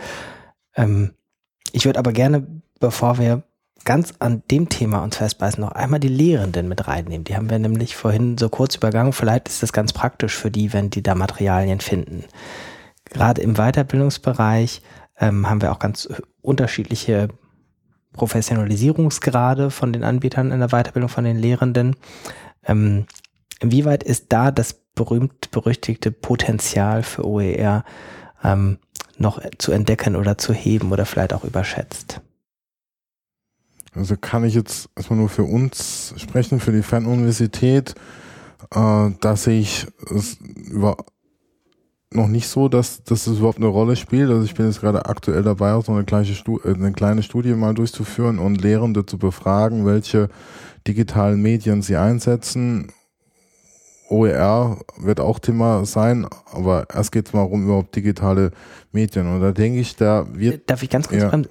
Ähm, 0.76 1.14
ich 1.72 1.86
würde 1.86 2.00
aber 2.00 2.14
gerne, 2.14 2.46
bevor 2.80 3.18
wir 3.18 3.44
ganz 3.86 4.14
an 4.20 4.44
dem 4.50 4.70
Thema 4.70 5.04
uns 5.04 5.18
festbeißen, 5.18 5.62
noch 5.62 5.72
einmal 5.72 6.00
die 6.00 6.08
Lehrenden 6.08 6.68
mit 6.68 6.88
reinnehmen. 6.88 7.24
Die 7.24 7.36
haben 7.36 7.50
wir 7.50 7.60
nämlich 7.60 7.96
vorhin 7.96 8.38
so 8.38 8.50
kurz 8.50 8.76
übergangen. 8.76 9.14
Vielleicht 9.14 9.48
ist 9.48 9.64
das 9.64 9.74
ganz 9.74 9.94
praktisch 9.94 10.36
für 10.36 10.52
die, 10.52 10.74
wenn 10.74 10.90
die 10.90 11.04
da 11.04 11.16
Materialien 11.16 11.80
finden. 11.80 12.24
Gerade 13.06 13.42
im 13.42 13.56
Weiterbildungsbereich 13.56 14.82
ähm, 15.20 15.50
haben 15.50 15.62
wir 15.62 15.72
auch 15.72 15.80
ganz 15.80 16.10
unterschiedliche 16.42 17.30
Professionalisierungsgrade 18.14 19.72
von 19.72 19.92
den 19.92 20.04
Anbietern 20.04 20.52
in 20.52 20.60
der 20.60 20.70
Weiterbildung 20.70 21.10
von 21.10 21.24
den 21.24 21.38
Lehrenden. 21.38 21.96
Ähm, 22.66 23.06
inwieweit 23.60 24.04
ist 24.04 24.28
da 24.30 24.52
das 24.52 24.74
berühmt-berüchtigte 24.96 26.12
Potenzial 26.12 27.04
für 27.04 27.26
OER 27.26 27.84
ähm, 28.44 28.80
noch 29.18 29.42
zu 29.58 29.72
entdecken 29.72 30.16
oder 30.16 30.38
zu 30.38 30.54
heben 30.54 30.92
oder 30.92 31.06
vielleicht 31.06 31.34
auch 31.34 31.44
überschätzt? 31.44 32.22
Also 33.96 34.16
kann 34.20 34.44
ich 34.44 34.56
jetzt 34.56 34.90
erstmal 34.96 35.20
nur 35.20 35.30
für 35.30 35.44
uns 35.44 36.14
sprechen, 36.18 36.60
für 36.60 36.72
die 36.72 36.82
Fernuniversität, 36.82 37.96
äh, 38.74 39.10
dass 39.20 39.48
ich 39.48 39.88
es 40.10 40.38
über 40.72 40.98
noch 42.16 42.28
nicht 42.28 42.48
so, 42.48 42.70
dass, 42.70 43.04
dass 43.04 43.26
das 43.26 43.38
überhaupt 43.38 43.58
eine 43.58 43.68
Rolle 43.68 43.96
spielt. 43.96 44.30
Also 44.30 44.44
ich 44.44 44.54
bin 44.54 44.68
jetzt 44.68 44.82
gerade 44.82 45.06
aktuell 45.06 45.44
dabei, 45.44 45.74
auch 45.74 45.86
so 45.86 45.92
eine 45.92 46.04
kleine, 46.04 46.26
Studie, 46.26 46.68
äh, 46.68 46.74
eine 46.74 46.92
kleine 46.92 47.24
Studie 47.24 47.54
mal 47.54 47.74
durchzuführen 47.74 48.40
und 48.40 48.62
Lehrende 48.62 49.06
zu 49.06 49.18
befragen, 49.18 49.86
welche 49.86 50.30
digitalen 50.88 51.42
Medien 51.42 51.82
sie 51.82 51.96
einsetzen. 51.96 52.92
OER 54.14 54.78
wird 54.98 55.20
auch 55.20 55.40
Thema 55.40 55.86
sein, 55.86 56.28
aber 56.52 56.88
erst 56.94 57.12
geht 57.12 57.28
es 57.28 57.34
mal 57.34 57.42
um 57.42 57.64
überhaupt 57.64 57.96
digitale 57.96 58.52
Medien. 58.92 59.28
Und 59.28 59.42
da 59.42 59.52
denke 59.52 59.80
ich, 59.80 59.96
da 59.96 60.28
wird. 60.32 60.70
Darf 60.70 60.84
ich 60.84 60.90
ganz 60.90 61.08
kurz, 61.10 61.22
ja. 61.22 61.42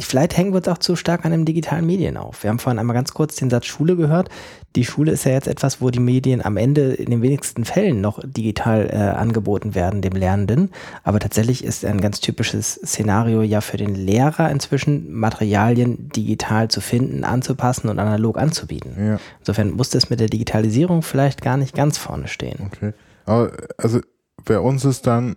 vielleicht 0.00 0.36
hängen 0.36 0.52
wir 0.52 0.58
uns 0.58 0.68
auch 0.68 0.78
zu 0.78 0.96
stark 0.96 1.24
an 1.24 1.30
den 1.30 1.44
digitalen 1.44 1.86
Medien 1.86 2.16
auf. 2.16 2.42
Wir 2.42 2.50
haben 2.50 2.58
vorhin 2.58 2.78
einmal 2.78 2.94
ganz 2.94 3.14
kurz 3.14 3.36
den 3.36 3.48
Satz 3.48 3.66
Schule 3.66 3.96
gehört. 3.96 4.28
Die 4.76 4.84
Schule 4.84 5.12
ist 5.12 5.24
ja 5.24 5.32
jetzt 5.32 5.48
etwas, 5.48 5.80
wo 5.80 5.90
die 5.90 5.98
Medien 5.98 6.44
am 6.44 6.56
Ende 6.56 6.92
in 6.92 7.10
den 7.10 7.22
wenigsten 7.22 7.64
Fällen 7.64 8.00
noch 8.00 8.20
digital 8.24 8.88
äh, 8.92 8.96
angeboten 8.96 9.74
werden, 9.74 10.00
dem 10.00 10.12
Lernenden. 10.12 10.70
Aber 11.02 11.18
tatsächlich 11.18 11.64
ist 11.64 11.84
ein 11.84 12.00
ganz 12.00 12.20
typisches 12.20 12.74
Szenario 12.74 13.42
ja 13.42 13.60
für 13.60 13.76
den 13.76 13.94
Lehrer 13.94 14.50
inzwischen, 14.50 15.12
Materialien 15.12 16.08
digital 16.10 16.68
zu 16.68 16.80
finden, 16.80 17.24
anzupassen 17.24 17.88
und 17.88 17.98
analog 17.98 18.38
anzubieten. 18.38 18.94
Ja. 18.96 19.18
Insofern 19.40 19.72
muss 19.72 19.90
das 19.90 20.08
mit 20.08 20.20
der 20.20 20.28
Digitalisierung 20.28 21.02
vielleicht 21.02 21.42
gar 21.42 21.56
nicht 21.56 21.74
ganz 21.74 21.98
vorne 21.98 22.28
stehen. 22.28 22.70
Okay. 22.72 22.92
Aber 23.26 23.52
also 23.76 24.00
bei 24.44 24.58
uns 24.60 24.84
ist 24.84 25.06
dann 25.06 25.36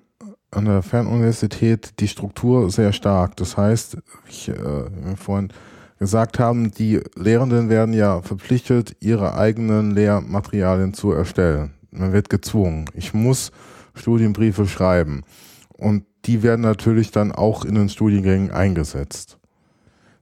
an 0.51 0.65
der 0.65 0.83
Fernuniversität 0.83 1.99
die 1.99 2.07
Struktur 2.07 2.69
sehr 2.69 2.93
stark. 2.93 3.35
Das 3.37 3.57
heißt, 3.57 3.97
ich 4.29 4.49
äh, 4.49 5.15
vorhin 5.15 5.49
gesagt 5.99 6.39
haben, 6.39 6.71
die 6.71 7.01
Lehrenden 7.15 7.69
werden 7.69 7.93
ja 7.93 8.21
verpflichtet, 8.21 8.95
ihre 8.99 9.35
eigenen 9.35 9.91
Lehrmaterialien 9.91 10.93
zu 10.93 11.11
erstellen. 11.11 11.73
Man 11.91 12.13
wird 12.13 12.29
gezwungen. 12.29 12.85
Ich 12.93 13.13
muss 13.13 13.51
Studienbriefe 13.93 14.67
schreiben. 14.67 15.23
Und 15.69 16.05
die 16.25 16.43
werden 16.43 16.61
natürlich 16.61 17.11
dann 17.11 17.31
auch 17.31 17.65
in 17.65 17.75
den 17.75 17.89
Studiengängen 17.89 18.51
eingesetzt. 18.51 19.37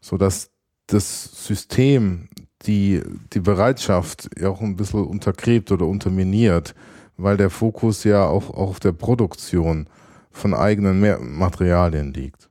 Sodass 0.02 0.50
das 0.88 1.46
System 1.46 2.28
die, 2.66 3.02
die 3.34 3.40
Bereitschaft 3.40 4.30
ja 4.40 4.50
auch 4.50 4.62
ein 4.62 4.76
bisschen 4.76 5.06
untergräbt 5.06 5.72
oder 5.72 5.86
unterminiert, 5.86 6.76
weil 7.18 7.38
der 7.38 7.50
Fokus 7.50 8.04
ja 8.04 8.26
auch, 8.26 8.50
auch 8.50 8.70
auf 8.70 8.80
der 8.80 8.92
Produktion 8.92 9.88
von 10.32 10.54
eigenen 10.54 11.00
Materialien 11.38 12.14
liegt. 12.14 12.51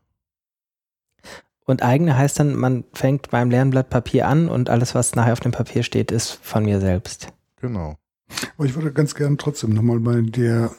Und 1.71 1.85
eigene 1.85 2.17
heißt 2.17 2.41
dann, 2.41 2.57
man 2.57 2.83
fängt 2.93 3.31
beim 3.31 3.49
Lernblatt 3.49 3.91
Papier 3.91 4.27
an 4.27 4.49
und 4.49 4.69
alles, 4.69 4.97
was 4.97 5.15
nachher 5.15 5.33
auf 5.33 5.41
dem 5.41 5.53
Papier 5.53 5.85
steht, 5.85 6.11
ist 6.11 6.33
von 6.43 6.65
mir 6.65 6.81
selbst. 6.81 7.29
Genau. 7.61 7.95
Aber 8.57 8.67
ich 8.67 8.75
würde 8.75 8.93
ganz 8.93 9.15
gerne 9.15 9.37
trotzdem 9.37 9.71
nochmal 9.71 10.01
bei 10.01 10.21
der 10.21 10.71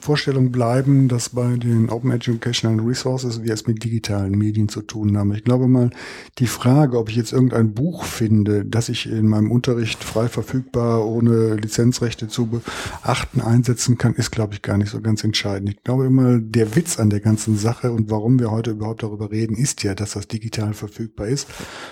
Vorstellung 0.00 0.50
bleiben, 0.50 1.08
dass 1.08 1.30
bei 1.30 1.56
den 1.56 1.90
Open 1.90 2.10
Educational 2.10 2.84
Resources 2.84 3.42
wir 3.42 3.54
es 3.54 3.66
mit 3.66 3.84
digitalen 3.84 4.36
Medien 4.36 4.68
zu 4.68 4.82
tun 4.82 5.16
haben. 5.16 5.32
Ich 5.34 5.44
glaube 5.44 5.68
mal, 5.68 5.90
die 6.38 6.46
Frage, 6.46 6.98
ob 6.98 7.08
ich 7.08 7.16
jetzt 7.16 7.32
irgendein 7.32 7.72
Buch 7.72 8.04
finde, 8.04 8.64
das 8.64 8.88
ich 8.88 9.10
in 9.10 9.28
meinem 9.28 9.50
Unterricht 9.50 10.02
frei 10.02 10.28
verfügbar, 10.28 11.06
ohne 11.06 11.54
Lizenzrechte 11.54 12.28
zu 12.28 12.46
beachten, 12.46 13.40
einsetzen 13.40 13.96
kann, 13.98 14.14
ist, 14.14 14.30
glaube 14.30 14.54
ich, 14.54 14.62
gar 14.62 14.76
nicht 14.76 14.90
so 14.90 15.00
ganz 15.00 15.22
entscheidend. 15.24 15.70
Ich 15.70 15.82
glaube 15.84 16.06
immer, 16.06 16.38
der 16.38 16.74
Witz 16.74 16.98
an 16.98 17.10
der 17.10 17.20
ganzen 17.20 17.56
Sache 17.56 17.92
und 17.92 18.10
warum 18.10 18.38
wir 18.38 18.50
heute 18.50 18.72
überhaupt 18.72 19.02
darüber 19.02 19.30
reden, 19.30 19.56
ist 19.56 19.82
ja, 19.82 19.94
dass 19.94 20.12
das 20.12 20.28
digital 20.28 20.74
verfügbar 20.74 21.28
ist. 21.28 21.48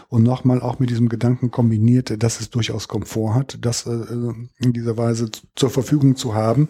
Und 0.08 0.22
nochmal 0.22 0.60
auch 0.60 0.78
mit 0.78 0.90
diesem 0.90 1.08
Gedanken 1.08 1.50
kombiniert, 1.50 2.22
dass 2.22 2.40
es 2.40 2.50
durchaus 2.50 2.88
Komfort 2.88 3.34
hat, 3.34 3.58
das 3.60 3.86
äh, 3.86 4.04
in 4.58 4.72
dieser 4.72 4.93
Weise 4.96 5.30
zur 5.54 5.70
Verfügung 5.70 6.16
zu 6.16 6.34
haben. 6.34 6.68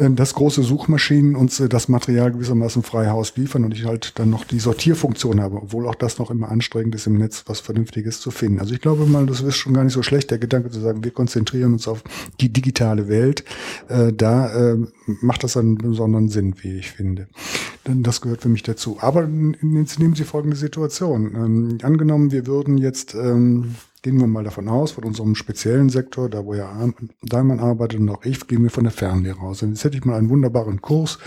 Ähm, 0.00 0.16
dass 0.16 0.32
große 0.32 0.62
Suchmaschinen 0.62 1.36
uns 1.36 1.60
äh, 1.60 1.68
das 1.68 1.88
Material 1.88 2.32
gewissermaßen 2.32 2.82
frei 2.82 3.08
Haus 3.08 3.36
liefern 3.36 3.64
und 3.64 3.74
ich 3.74 3.84
halt 3.84 4.18
dann 4.18 4.30
noch 4.30 4.44
die 4.44 4.58
Sortierfunktion 4.58 5.42
habe, 5.42 5.56
obwohl 5.56 5.86
auch 5.86 5.94
das 5.94 6.18
noch 6.18 6.30
immer 6.30 6.50
anstrengend 6.50 6.94
ist, 6.94 7.06
im 7.06 7.18
Netz 7.18 7.44
was 7.46 7.60
Vernünftiges 7.60 8.20
zu 8.20 8.30
finden. 8.30 8.60
Also 8.60 8.72
ich 8.72 8.80
glaube 8.80 9.04
mal, 9.04 9.26
das 9.26 9.42
ist 9.42 9.56
schon 9.56 9.74
gar 9.74 9.84
nicht 9.84 9.92
so 9.92 10.02
schlecht, 10.02 10.30
der 10.30 10.38
Gedanke 10.38 10.70
zu 10.70 10.80
sagen, 10.80 11.04
wir 11.04 11.10
konzentrieren 11.10 11.74
uns 11.74 11.86
auf 11.86 12.02
die 12.40 12.50
digitale 12.50 13.08
Welt. 13.08 13.44
Äh, 13.88 14.14
da 14.14 14.72
äh, 14.72 14.78
macht 15.20 15.44
das 15.44 15.58
einen 15.58 15.76
besonderen 15.76 16.30
Sinn, 16.30 16.54
wie 16.62 16.78
ich 16.78 16.92
finde. 16.92 17.28
Das 17.84 18.22
gehört 18.22 18.40
für 18.40 18.48
mich 18.48 18.62
dazu. 18.62 18.98
Aber 19.00 19.28
jetzt 19.74 19.98
nehmen 19.98 20.14
Sie 20.14 20.24
folgende 20.24 20.56
Situation. 20.56 21.34
Ähm, 21.34 21.78
angenommen, 21.82 22.32
wir 22.32 22.46
würden 22.46 22.78
jetzt 22.78 23.14
ähm, 23.14 23.74
Gehen 24.02 24.18
wir 24.18 24.26
mal 24.26 24.44
davon 24.44 24.68
aus, 24.68 24.92
von 24.92 25.04
unserem 25.04 25.34
speziellen 25.34 25.90
Sektor, 25.90 26.30
da 26.30 26.44
wo 26.44 26.54
ja 26.54 26.70
Daimann 27.22 27.60
arbeitet 27.60 28.00
und 28.00 28.08
auch 28.08 28.24
ich, 28.24 28.46
gehen 28.46 28.62
wir 28.62 28.70
von 28.70 28.84
der 28.84 28.92
Fernlehre 28.92 29.40
aus. 29.40 29.62
Und 29.62 29.70
jetzt 29.70 29.84
hätte 29.84 29.98
ich 29.98 30.04
mal 30.06 30.16
einen 30.16 30.30
wunderbaren 30.30 30.80
Kurs, 30.80 31.18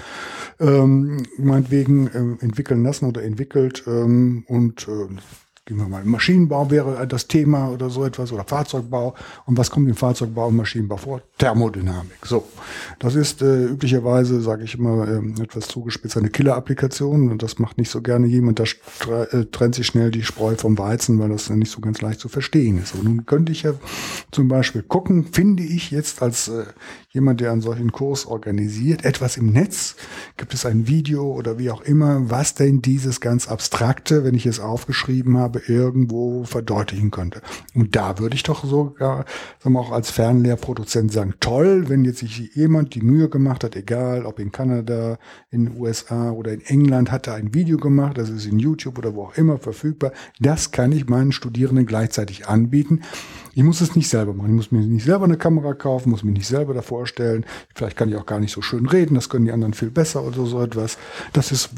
ähm, 0.59 1.23
meinetwegen 1.37 2.07
äh, 2.07 2.43
entwickeln 2.43 2.83
lassen 2.83 3.05
oder 3.05 3.21
entwickelt 3.23 3.83
ähm, 3.85 4.43
und 4.47 4.87
äh, 4.87 5.07
gehen 5.65 5.77
wir 5.77 5.87
mal, 5.87 6.03
Maschinenbau 6.03 6.69
wäre 6.71 7.07
das 7.07 7.27
Thema 7.27 7.69
oder 7.69 7.89
so 7.89 8.03
etwas 8.03 8.33
oder 8.33 8.43
Fahrzeugbau. 8.43 9.15
Und 9.45 9.57
was 9.57 9.71
kommt 9.71 9.87
im 9.87 9.95
Fahrzeugbau 9.95 10.47
und 10.47 10.57
Maschinenbau 10.57 10.97
vor? 10.97 11.21
Thermodynamik. 11.37 12.25
So, 12.25 12.45
das 12.99 13.15
ist 13.15 13.41
äh, 13.41 13.65
üblicherweise, 13.67 14.41
sage 14.41 14.65
ich 14.65 14.75
immer, 14.75 15.07
äh, 15.07 15.41
etwas 15.41 15.69
zugespitzt, 15.69 16.17
eine 16.17 16.29
Killer-Applikation. 16.29 17.31
Und 17.31 17.43
das 17.43 17.59
macht 17.59 17.77
nicht 17.77 17.89
so 17.89 18.01
gerne 18.01 18.27
jemand. 18.27 18.59
Da 18.59 18.65
äh, 18.65 19.45
trennt 19.45 19.75
sich 19.75 19.87
schnell 19.87 20.11
die 20.11 20.23
Spreu 20.23 20.55
vom 20.55 20.77
Weizen, 20.77 21.17
weil 21.19 21.29
das 21.29 21.49
nicht 21.49 21.71
so 21.71 21.79
ganz 21.79 22.01
leicht 22.01 22.19
zu 22.19 22.27
verstehen 22.27 22.81
ist. 22.81 22.93
Aber 22.93 23.03
nun 23.03 23.25
könnte 23.25 23.53
ich 23.53 23.63
ja 23.63 23.73
zum 24.31 24.49
Beispiel 24.49 24.83
gucken, 24.83 25.27
finde 25.31 25.63
ich 25.63 25.91
jetzt 25.91 26.21
als 26.21 26.49
äh, 26.49 26.65
jemand, 27.09 27.39
der 27.39 27.51
einen 27.53 27.61
solchen 27.61 27.93
Kurs 27.93 28.25
organisiert, 28.25 29.05
etwas 29.05 29.37
im 29.37 29.53
Netz? 29.53 29.95
Gibt 30.35 30.53
es 30.53 30.65
ein 30.65 30.87
Video 30.87 31.31
oder 31.31 31.57
wie 31.57 31.71
auch 31.71 31.81
immer, 31.81 32.29
was 32.29 32.53
denn 32.55 32.81
dieses 32.81 33.21
ganz 33.21 33.47
Abstrakte, 33.47 34.25
wenn 34.25 34.35
ich 34.35 34.45
es 34.45 34.59
aufgeschrieben 34.59 35.37
habe, 35.37 35.52
irgendwo 35.59 36.43
verdeutlichen 36.43 37.11
könnte? 37.11 37.41
Und 37.73 37.95
da 37.95 38.19
würde 38.19 38.35
ich 38.35 38.43
doch 38.43 38.63
sogar, 38.63 39.25
sagen 39.59 39.75
wir 39.75 39.79
auch 39.79 39.91
als 39.91 40.11
Fernlehrproduzent 40.11 41.11
sagen, 41.11 41.33
toll, 41.39 41.89
wenn 41.89 42.05
jetzt 42.05 42.19
sich 42.19 42.55
jemand 42.55 42.95
die 42.95 43.01
Mühe 43.01 43.29
gemacht 43.29 43.63
hat, 43.63 43.75
egal 43.75 44.25
ob 44.25 44.39
in 44.39 44.51
Kanada, 44.51 45.17
in 45.51 45.65
den 45.65 45.77
USA 45.77 46.31
oder 46.31 46.53
in 46.53 46.61
England, 46.61 47.11
hat 47.11 47.27
er 47.27 47.35
ein 47.35 47.53
Video 47.53 47.77
gemacht, 47.77 48.17
das 48.17 48.29
ist 48.29 48.45
in 48.45 48.59
YouTube 48.59 48.97
oder 48.97 49.15
wo 49.15 49.23
auch 49.23 49.37
immer 49.37 49.57
verfügbar. 49.57 50.11
Das 50.39 50.71
kann 50.71 50.91
ich 50.91 51.07
meinen 51.07 51.31
Studierenden 51.31 51.85
gleichzeitig 51.85 52.47
anbieten. 52.47 53.01
Ich 53.55 53.63
muss 53.63 53.81
es 53.81 53.95
nicht 53.95 54.09
selber 54.09 54.33
machen. 54.33 54.49
Ich 54.49 54.55
muss 54.55 54.71
mir 54.71 54.81
nicht 54.81 55.05
selber 55.05 55.25
eine 55.25 55.37
Kamera 55.37 55.73
kaufen, 55.73 56.09
muss 56.09 56.23
mich 56.23 56.33
nicht 56.33 56.47
selber 56.47 56.73
davor 56.73 57.05
stellen. 57.05 57.45
Vielleicht 57.75 57.97
kann 57.97 58.09
ich 58.09 58.15
auch 58.15 58.25
gar 58.25 58.39
nicht 58.39 58.51
so 58.51 58.61
schön 58.61 58.85
reden, 58.85 59.15
das 59.15 59.29
können 59.29 59.45
die 59.45 59.51
anderen 59.51 59.73
viel 59.73 59.91
besser 59.91 60.23
oder 60.23 60.45
so 60.45 60.61
etwas. 60.61 60.97
Das 61.33 61.51
ist 61.51 61.69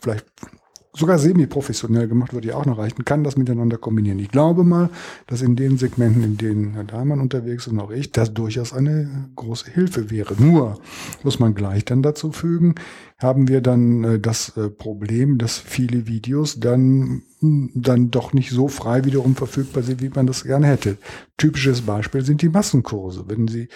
vielleicht 0.00 0.26
sogar 0.92 1.18
semi-professionell 1.18 2.08
gemacht, 2.08 2.32
würde 2.32 2.48
ja 2.48 2.56
auch 2.56 2.66
noch 2.66 2.78
reichen, 2.78 3.04
kann 3.04 3.22
das 3.22 3.36
miteinander 3.36 3.78
kombinieren. 3.78 4.18
Ich 4.18 4.30
glaube 4.30 4.64
mal, 4.64 4.90
dass 5.26 5.42
in 5.42 5.56
den 5.56 5.78
Segmenten, 5.78 6.24
in 6.24 6.36
denen 6.36 6.72
Herr 6.74 6.84
Dahmann 6.84 7.20
unterwegs 7.20 7.66
ist 7.66 7.72
und 7.72 7.80
auch 7.80 7.90
ich, 7.90 8.10
das 8.10 8.34
durchaus 8.34 8.72
eine 8.72 9.28
große 9.36 9.70
Hilfe 9.70 10.10
wäre. 10.10 10.34
Nur 10.38 10.80
muss 11.22 11.38
man 11.38 11.54
gleich 11.54 11.84
dann 11.84 12.02
dazu 12.02 12.32
fügen, 12.32 12.74
haben 13.20 13.48
wir 13.48 13.60
dann 13.60 14.04
äh, 14.04 14.18
das 14.18 14.56
äh, 14.56 14.68
Problem, 14.68 15.38
dass 15.38 15.58
viele 15.58 16.06
Videos 16.06 16.60
dann 16.60 17.22
dann 17.42 18.10
doch 18.10 18.34
nicht 18.34 18.50
so 18.50 18.68
frei 18.68 19.04
wiederum 19.06 19.34
verfügbar 19.34 19.82
sind, 19.82 20.02
wie 20.02 20.10
man 20.10 20.26
das 20.26 20.44
gerne 20.44 20.66
hätte. 20.66 20.98
Typisches 21.38 21.80
Beispiel 21.82 22.22
sind 22.22 22.42
die 22.42 22.50
Massenkurse. 22.50 23.24
Wenn 23.28 23.48
Sie, 23.48 23.68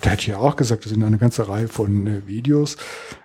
da 0.00 0.10
hätte 0.10 0.22
ich 0.22 0.26
ja 0.28 0.38
auch 0.38 0.56
gesagt, 0.56 0.84
das 0.84 0.90
sind 0.90 1.04
eine 1.04 1.18
ganze 1.18 1.48
Reihe 1.48 1.68
von 1.68 2.06
äh, 2.08 2.26
Videos, 2.26 2.76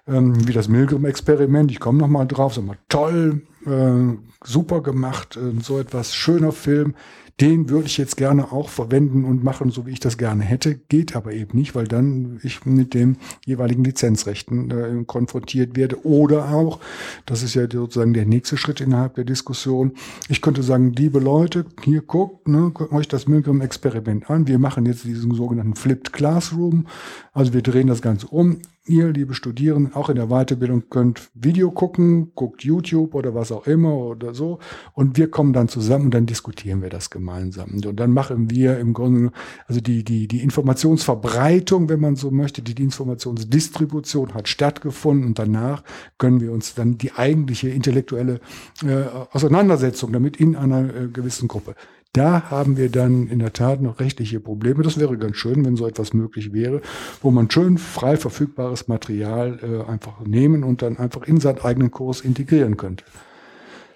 ähm, 0.08 0.48
wie 0.48 0.54
das 0.54 0.68
Milgram-Experiment. 0.68 1.72
Ich 1.72 1.80
komme 1.80 1.98
noch 1.98 2.08
mal 2.08 2.26
drauf, 2.26 2.54
sag 2.54 2.66
mal, 2.66 2.78
toll, 2.90 3.42
äh, 3.66 4.18
super 4.46 4.82
gemacht, 4.84 5.36
äh, 5.36 5.60
so 5.64 5.80
etwas 5.80 6.14
schöner 6.14 6.52
Film 6.52 6.94
den 7.40 7.70
würde 7.70 7.86
ich 7.86 7.98
jetzt 7.98 8.18
gerne 8.18 8.52
auch 8.52 8.70
verwenden 8.70 9.24
und 9.24 9.44
machen, 9.44 9.70
so 9.70 9.86
wie 9.86 9.92
ich 9.92 10.00
das 10.00 10.18
gerne 10.18 10.44
hätte. 10.44 10.76
Geht 10.76 11.16
aber 11.16 11.34
eben 11.34 11.58
nicht, 11.58 11.76
weil 11.76 11.88
dann 11.88 12.40
ich 12.42 12.66
mit 12.66 12.96
den 12.96 13.18
jeweiligen 13.46 13.84
Lizenzrechten 13.84 14.72
äh, 14.72 15.04
konfrontiert 15.06 15.76
werde. 15.76 16.04
Oder 16.04 16.50
auch, 16.52 16.80
das 17.28 17.44
ist 17.44 17.54
ja 17.54 17.70
sozusagen 17.70 18.14
der 18.14 18.26
nächste 18.26 18.58
Schritt 18.58 18.82
innerhalb 18.82 19.16
der 19.16 19.24
Diskussion, 19.24 19.94
ich 20.30 20.42
könnte 20.42 20.64
sagen, 20.64 20.94
liebe 20.94 21.20
Leute, 21.20 21.66
hier 21.84 22.02
guckt, 22.02 22.48
ne, 22.48 22.72
guckt 22.74 22.92
euch 22.92 23.08
das 23.08 23.28
Milgram-Experiment 23.28 24.30
an. 24.30 24.48
Wir 24.48 24.58
machen 24.58 24.86
jetzt 24.88 25.04
diesen 25.04 25.34
sogenannten 25.34 25.76
Flipped 25.76 26.14
Classroom. 26.14 26.88
Also 27.34 27.54
wir 27.54 27.62
drehen 27.62 27.88
das 27.88 28.02
Ganze 28.02 28.28
um 28.28 28.62
ihr, 28.88 29.12
liebe 29.12 29.34
Studierende, 29.34 29.96
auch 29.96 30.10
in 30.10 30.16
der 30.16 30.28
Weiterbildung 30.28 30.84
könnt 30.90 31.30
Video 31.34 31.72
gucken, 31.72 32.32
guckt 32.36 32.64
YouTube 32.64 33.16
oder 33.16 33.36
was 33.36 33.52
auch 33.52 33.68
immer 33.68 33.94
oder 33.96 34.34
so. 34.34 34.60
Und 34.94 35.18
wir 35.18 35.30
kommen 35.30 35.54
dann 35.54 35.68
zusammen 35.68 36.06
und 36.06 36.14
dann 36.14 36.26
diskutieren 36.26 36.82
wir 36.82 36.90
das 36.90 37.10
gemeinsam. 37.10 37.72
Und 37.72 38.00
dann 38.00 38.12
machen 38.12 38.50
wir 38.50 38.80
im 38.80 38.94
Grunde, 38.94 39.32
also 39.68 39.82
die, 39.82 40.04
die, 40.04 40.28
die 40.28 40.42
Informationsverbreitung, 40.42 41.90
wenn 41.90 42.00
man 42.00 42.16
so 42.16 42.32
möchte, 42.32 42.62
die 42.62 42.82
Informationsdistribution 42.82 44.34
hat 44.34 44.48
stattgefunden 44.48 45.28
und 45.28 45.40
danach 45.40 45.84
können 46.18 46.42
wir 46.42 46.52
uns 46.52 46.76
dann 46.76 46.98
die 46.98 47.14
eigentliche 47.14 47.70
intellektuelle 47.70 48.40
äh, 48.84 49.04
Auseinandersetzung 49.32 50.12
damit 50.12 50.38
in 50.38 50.56
einer 50.56 50.96
äh, 50.96 51.08
gewissen 51.08 51.48
Gruppe 51.48 51.76
Da 52.18 52.50
haben 52.50 52.78
wir 52.78 52.90
dann 52.90 53.28
in 53.28 53.40
der 53.40 53.54
Tat 53.54 53.82
noch 53.82 54.00
rechtliche 54.00 54.40
Probleme. 54.40 54.84
Das 54.84 55.00
wäre 55.00 55.18
ganz 55.18 55.36
schön, 55.36 55.64
wenn 55.66 55.76
so 55.76 55.88
etwas 55.88 56.14
möglich 56.14 56.52
wäre, 56.52 56.82
wo 57.22 57.32
man 57.32 57.50
schön 57.52 57.78
frei 57.78 58.18
verfügbares 58.18 58.88
Material 58.88 59.60
äh, 59.62 59.90
einfach 59.90 60.22
nehmen 60.26 60.64
und 60.64 60.82
dann 60.82 60.98
einfach 60.98 61.28
in 61.28 61.40
seinen 61.40 61.60
eigenen 61.60 61.92
Kurs 61.92 62.22
integrieren 62.22 62.76
könnte. 62.76 63.06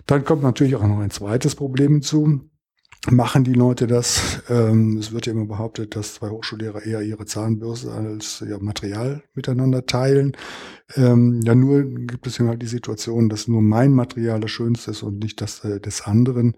Dann 0.06 0.24
kommt 0.24 0.44
natürlich 0.44 0.76
auch 0.76 0.86
noch 0.86 1.00
ein 1.00 1.10
zweites 1.10 1.56
Problem 1.56 1.94
hinzu 1.94 2.42
machen 3.10 3.44
die 3.44 3.54
Leute 3.54 3.88
das. 3.88 4.44
Ähm, 4.50 4.98
es 4.98 5.12
wird 5.12 5.26
ja 5.26 5.34
immer 5.34 5.46
behauptet, 5.46 5.96
dass 5.96 6.16
zwei 6.16 6.30
Hochschullehrer 6.30 6.86
eher 6.86 7.02
ihre 7.02 7.26
Zahnbürste 7.26 7.92
als 7.92 8.44
ja, 8.48 8.60
Material 8.60 9.24
miteinander 9.34 9.86
teilen. 9.86 10.38
Ähm, 10.96 11.42
ja, 11.44 11.56
nur 11.56 11.84
gibt 11.84 12.28
es 12.28 12.38
ja 12.38 12.46
halt 12.46 12.62
die 12.62 12.68
Situation, 12.68 13.30
dass 13.30 13.48
nur 13.48 13.62
mein 13.62 13.94
Material 13.94 14.40
das 14.40 14.52
Schönste 14.52 14.92
ist 14.92 15.02
und 15.02 15.20
nicht 15.20 15.42
das 15.42 15.64
äh, 15.64 15.80
des 15.80 16.02
anderen. 16.02 16.56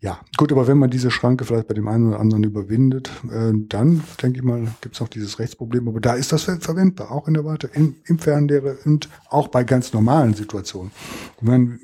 Ja, 0.00 0.20
gut, 0.36 0.52
aber 0.52 0.68
wenn 0.68 0.78
man 0.78 0.90
diese 0.90 1.10
Schranke 1.10 1.44
vielleicht 1.44 1.66
bei 1.66 1.74
dem 1.74 1.88
einen 1.88 2.08
oder 2.08 2.20
anderen 2.20 2.44
überwindet, 2.44 3.10
äh, 3.32 3.52
dann 3.52 4.04
denke 4.22 4.38
ich 4.38 4.44
mal, 4.44 4.68
gibt 4.80 4.94
es 4.94 5.02
auch 5.02 5.08
dieses 5.08 5.40
Rechtsproblem. 5.40 5.88
Aber 5.88 6.00
da 6.00 6.14
ist 6.14 6.30
das 6.30 6.44
verwendbar, 6.44 7.10
auch 7.10 7.26
in 7.26 7.34
der 7.34 7.44
Weiter, 7.44 7.68
in, 7.74 7.96
im 8.04 8.20
Fernlehre 8.20 8.78
und 8.84 9.08
auch 9.28 9.48
bei 9.48 9.64
ganz 9.64 9.92
normalen 9.92 10.34
Situationen. 10.34 10.92
Ich 11.36 11.42
meine, 11.42 11.80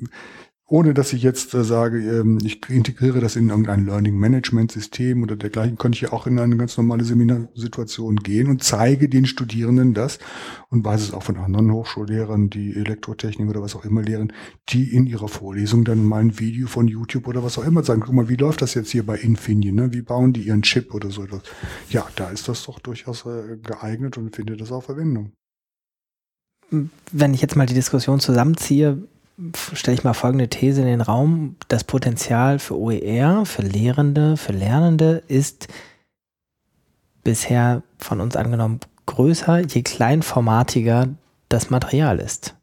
ohne 0.67 0.95
dass 0.95 1.13
ich 1.13 1.21
jetzt 1.21 1.53
äh, 1.53 1.63
sage, 1.63 1.99
ähm, 1.99 2.39
ich 2.43 2.67
integriere 2.69 3.19
das 3.19 3.35
in 3.35 3.49
irgendein 3.49 3.85
Learning 3.85 4.17
Management 4.17 4.71
System 4.71 5.21
oder 5.21 5.35
dergleichen, 5.35 5.77
könnte 5.77 5.97
ich 5.97 6.01
ja 6.01 6.13
auch 6.13 6.25
in 6.25 6.39
eine 6.39 6.57
ganz 6.57 6.75
normale 6.75 7.03
Seminarsituation 7.03 8.15
gehen 8.17 8.47
und 8.47 8.63
zeige 8.63 9.07
den 9.07 9.27
Studierenden 9.27 9.93
das 9.93 10.17
und 10.69 10.83
weiß 10.83 11.01
es 11.01 11.13
auch 11.13 11.21
von 11.21 11.37
anderen 11.37 11.71
Hochschullehrern, 11.71 12.49
die 12.49 12.75
Elektrotechnik 12.75 13.47
oder 13.47 13.61
was 13.61 13.75
auch 13.75 13.85
immer 13.85 14.01
lehren, 14.01 14.33
die 14.69 14.91
in 14.91 15.05
ihrer 15.05 15.27
Vorlesung 15.27 15.85
dann 15.85 16.03
mal 16.03 16.21
ein 16.21 16.39
Video 16.39 16.67
von 16.67 16.87
YouTube 16.87 17.27
oder 17.27 17.43
was 17.43 17.59
auch 17.59 17.65
immer 17.65 17.83
sagen, 17.83 18.01
guck 18.01 18.15
mal, 18.15 18.29
wie 18.29 18.35
läuft 18.35 18.63
das 18.63 18.73
jetzt 18.73 18.89
hier 18.89 19.05
bei 19.05 19.17
Infineon, 19.17 19.75
ne? 19.75 19.93
wie 19.93 20.01
bauen 20.01 20.33
die 20.33 20.41
ihren 20.41 20.63
Chip 20.63 20.95
oder 20.95 21.11
so 21.11 21.23
etwas. 21.23 21.43
Ja, 21.91 22.07
da 22.15 22.29
ist 22.29 22.47
das 22.47 22.65
doch 22.65 22.79
durchaus 22.79 23.25
äh, 23.27 23.57
geeignet 23.61 24.17
und 24.17 24.35
findet 24.35 24.61
das 24.61 24.71
auch 24.71 24.83
Verwendung. 24.83 25.31
Wenn 27.11 27.35
ich 27.35 27.41
jetzt 27.41 27.55
mal 27.55 27.67
die 27.67 27.75
Diskussion 27.75 28.19
zusammenziehe, 28.19 29.07
stelle 29.73 29.97
ich 29.97 30.03
mal 30.03 30.13
folgende 30.13 30.47
These 30.47 30.81
in 30.81 30.87
den 30.87 31.01
Raum. 31.01 31.55
Das 31.67 31.83
Potenzial 31.83 32.59
für 32.59 32.77
OER, 32.77 33.45
für 33.45 33.61
Lehrende, 33.61 34.37
für 34.37 34.53
Lernende 34.53 35.23
ist 35.27 35.67
bisher 37.23 37.83
von 37.97 38.21
uns 38.21 38.35
angenommen 38.35 38.79
größer, 39.05 39.59
je 39.59 39.83
kleinformatiger 39.83 41.09
das 41.49 41.69
Material 41.69 42.19
ist. 42.19 42.55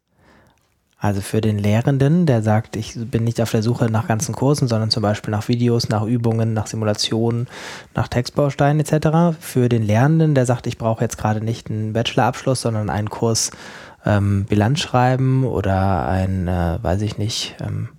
Also 0.97 1.19
für 1.19 1.41
den 1.41 1.59
Lehrenden, 1.59 2.25
der 2.25 2.41
sagt, 2.41 2.77
ich 2.77 2.93
bin 2.95 3.25
nicht 3.25 3.41
auf 3.41 3.51
der 3.51 3.61
Suche 3.61 3.87
nach 3.91 4.07
ganzen 4.07 4.33
Kursen, 4.33 4.69
sondern 4.69 4.89
zum 4.89 5.03
Beispiel 5.03 5.31
nach 5.31 5.49
Videos, 5.49 5.89
nach 5.89 6.03
Übungen, 6.03 6.53
nach 6.53 6.67
Simulationen, 6.67 7.47
nach 7.93 8.07
Textbausteinen 8.07 8.79
etc. 8.79 9.37
Für 9.37 9.67
den 9.67 9.83
Lernenden, 9.83 10.33
der 10.33 10.45
sagt, 10.45 10.65
ich 10.65 10.77
brauche 10.77 11.03
jetzt 11.03 11.17
gerade 11.17 11.43
nicht 11.43 11.69
einen 11.69 11.91
Bachelorabschluss, 11.91 12.61
sondern 12.61 12.89
einen 12.89 13.09
Kurs 13.09 13.51
ähm, 14.05 14.45
Bilanz 14.47 14.79
schreiben 14.79 15.45
oder 15.45 16.07
ein, 16.07 16.47
äh, 16.47 16.79
weiß 16.81 17.01
ich 17.01 17.17
nicht, 17.17 17.55
ähm, 17.61 17.89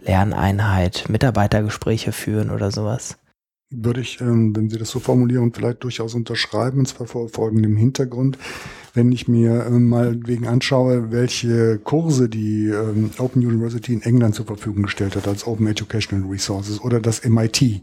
Lerneinheit, 0.00 1.06
Mitarbeitergespräche 1.08 2.12
führen 2.12 2.50
oder 2.50 2.70
sowas? 2.70 3.16
Würde 3.70 4.00
ich, 4.00 4.20
ähm, 4.20 4.54
wenn 4.54 4.70
Sie 4.70 4.78
das 4.78 4.90
so 4.90 5.00
formulieren, 5.00 5.52
vielleicht 5.52 5.82
durchaus 5.82 6.14
unterschreiben, 6.14 6.80
und 6.80 6.86
zwar 6.86 7.08
vor 7.08 7.28
folgendem 7.28 7.76
Hintergrund. 7.76 8.38
Wenn 8.94 9.10
ich 9.10 9.26
mir 9.26 9.66
ähm, 9.66 9.88
mal 9.88 10.16
wegen 10.24 10.46
anschaue, 10.46 11.10
welche 11.10 11.78
Kurse 11.78 12.28
die 12.28 12.68
ähm, 12.68 13.10
Open 13.18 13.44
University 13.44 13.92
in 13.92 14.02
England 14.02 14.36
zur 14.36 14.46
Verfügung 14.46 14.84
gestellt 14.84 15.16
hat 15.16 15.26
als 15.26 15.46
Open 15.46 15.66
Educational 15.66 16.30
Resources 16.30 16.80
oder 16.80 17.00
das 17.00 17.24
MIT, 17.24 17.82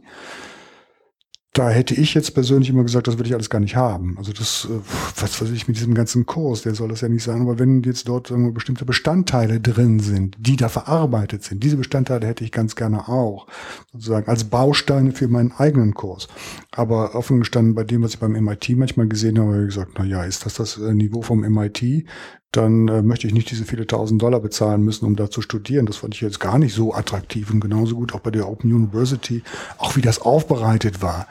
da 1.54 1.70
hätte 1.70 1.94
ich 1.94 2.16
jetzt 2.16 2.34
persönlich 2.34 2.72
immer 2.72 2.82
gesagt, 2.82 3.08
das 3.08 3.20
will 3.20 3.28
ich 3.28 3.34
alles 3.36 3.52
gar 3.52 3.60
nicht 3.60 3.76
haben. 3.76 4.18
Also 4.18 4.34
das, 4.34 4.68
äh, 4.72 4.80
was 5.22 5.40
weiß 5.40 5.52
ich 5.52 5.68
mit 5.68 5.78
diesem 5.78 5.94
ganzen 5.94 6.26
Kurs, 6.26 6.64
der 6.64 6.74
soll 6.74 6.90
das 6.90 7.02
ja 7.02 7.10
nicht 7.10 7.24
sein. 7.24 7.42
Aber 7.42 7.60
wenn 7.60 7.84
jetzt 7.84 8.08
dort 8.08 8.32
wir, 8.32 8.52
bestimmte 8.52 8.86
Bestandteile 8.86 9.60
drin 9.60 10.00
sind, 10.00 10.36
die 10.40 10.56
da 10.56 10.68
verarbeitet 10.68 11.44
sind, 11.44 11.64
diese 11.64 11.78
Bestandteile 11.78 12.26
hätte 12.26 12.44
ich 12.44 12.52
ganz 12.52 12.76
gerne 12.76 13.08
auch, 13.08 13.46
sozusagen 13.92 14.28
als 14.28 14.46
Bausteine 14.46 15.12
für 15.12 15.28
meinen 15.28 15.52
eigenen 15.52 15.94
Kurs. 15.94 16.28
Aber 16.72 17.14
offen 17.14 17.40
gestanden, 17.40 17.76
bei 17.76 17.84
dem, 17.84 18.02
was 18.02 18.16
ich 18.16 18.20
beim 18.20 18.32
MIT 18.32 18.70
manchmal 18.76 19.08
gesehen 19.08 19.38
habe, 19.38 19.54
habe 19.54 19.62
ich 19.62 19.76
gesagt, 19.76 19.92
na 20.00 20.06
ja, 20.06 20.24
ist 20.24 20.48
das 20.48 20.56
das 20.56 20.80
äh, 20.80 20.92
Niveau 20.96 21.22
vom 21.22 21.42
MIT? 21.42 22.08
Dann 22.54 22.88
äh, 22.88 23.02
möchte 23.02 23.28
ich 23.28 23.34
nicht 23.34 23.50
diese 23.52 23.66
viele 23.66 23.88
tausend 23.88 24.22
Dollar 24.22 24.40
bezahlen 24.40 24.84
müssen, 24.84 25.06
um 25.06 25.16
da 25.16 25.30
zu 25.30 25.42
studieren. 25.42 25.86
Das 25.86 25.98
fand 25.98 26.14
ich 26.14 26.22
jetzt 26.22 26.40
gar 26.40 26.60
nicht 26.60 26.74
so 26.74 26.94
attraktiv 26.94 27.52
und 27.52 27.60
genauso 27.60 27.96
gut 27.96 28.14
auch 28.14 28.20
bei 28.20 28.32
der 28.32 28.48
Open 28.48 28.72
University, 28.72 29.44
auch 29.78 29.96
wie 29.96 30.02
das 30.02 30.22
aufbereitet 30.22 31.02
war. 31.02 31.28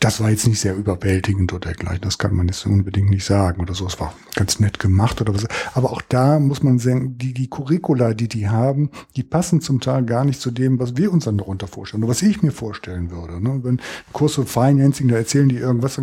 Das 0.00 0.20
war 0.20 0.30
jetzt 0.30 0.46
nicht 0.48 0.60
sehr 0.60 0.74
überwältigend 0.74 1.52
oder 1.52 1.72
dergleichen. 1.72 2.02
Das 2.02 2.18
kann 2.18 2.34
man 2.34 2.48
jetzt 2.48 2.66
unbedingt 2.66 3.08
nicht 3.08 3.24
sagen 3.24 3.62
oder 3.62 3.74
so. 3.74 3.86
Es 3.86 4.00
war 4.00 4.12
ganz 4.34 4.58
nett 4.58 4.80
gemacht 4.80 5.20
oder 5.20 5.32
was. 5.32 5.46
Aber 5.74 5.92
auch 5.92 6.02
da 6.02 6.40
muss 6.40 6.62
man 6.62 6.80
sagen, 6.80 7.16
die, 7.16 7.32
die 7.32 7.48
Curricula, 7.48 8.12
die 8.12 8.28
die 8.28 8.48
haben, 8.48 8.90
die 9.14 9.22
passen 9.22 9.60
zum 9.60 9.80
Teil 9.80 10.04
gar 10.04 10.24
nicht 10.24 10.40
zu 10.40 10.50
dem, 10.50 10.80
was 10.80 10.96
wir 10.96 11.12
uns 11.12 11.24
dann 11.24 11.38
darunter 11.38 11.68
vorstellen 11.68 12.02
oder 12.02 12.10
was 12.10 12.22
ich 12.22 12.42
mir 12.42 12.50
vorstellen 12.50 13.12
würde. 13.12 13.40
Ne? 13.40 13.60
Wenn 13.62 13.80
Kurse 14.12 14.44
Financing, 14.44 15.08
da 15.08 15.16
erzählen 15.16 15.48
die 15.48 15.56
irgendwas, 15.56 15.98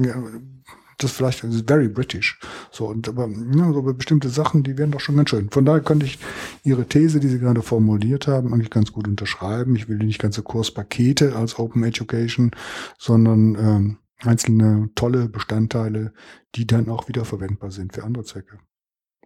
das 1.04 1.12
vielleicht 1.12 1.46
very 1.68 1.88
British. 1.88 2.40
So, 2.72 2.88
und 2.88 3.08
aber, 3.10 3.28
ja, 3.28 3.72
so 3.72 3.82
bestimmte 3.82 4.30
Sachen, 4.30 4.64
die 4.64 4.78
wären 4.78 4.92
doch 4.92 5.00
schon 5.00 5.16
ganz 5.16 5.30
schön. 5.30 5.50
Von 5.50 5.66
daher 5.66 5.82
könnte 5.82 6.06
ich 6.06 6.20
Ihre 6.64 6.86
These, 6.86 7.20
die 7.20 7.28
Sie 7.28 7.40
gerade 7.40 7.62
formuliert 7.62 8.28
haben, 8.28 8.54
eigentlich 8.54 8.70
ganz 8.70 8.92
gut 8.92 9.08
unterschreiben. 9.08 9.76
Ich 9.76 9.90
will 9.90 9.98
nicht 9.98 10.22
ganze 10.22 10.44
Kurspakete 10.44 11.36
als 11.36 11.60
Open 11.60 11.84
Education, 11.84 12.52
sondern 12.98 13.56
ähm, 13.56 13.98
einzelne 14.20 14.90
tolle 14.96 15.30
Bestandteile, 15.30 16.14
die 16.56 16.68
dann 16.68 16.90
auch 16.90 17.08
wieder 17.08 17.26
verwendbar 17.26 17.72
sind 17.72 17.94
für 17.94 18.04
andere 18.04 18.24
Zwecke. 18.24 18.60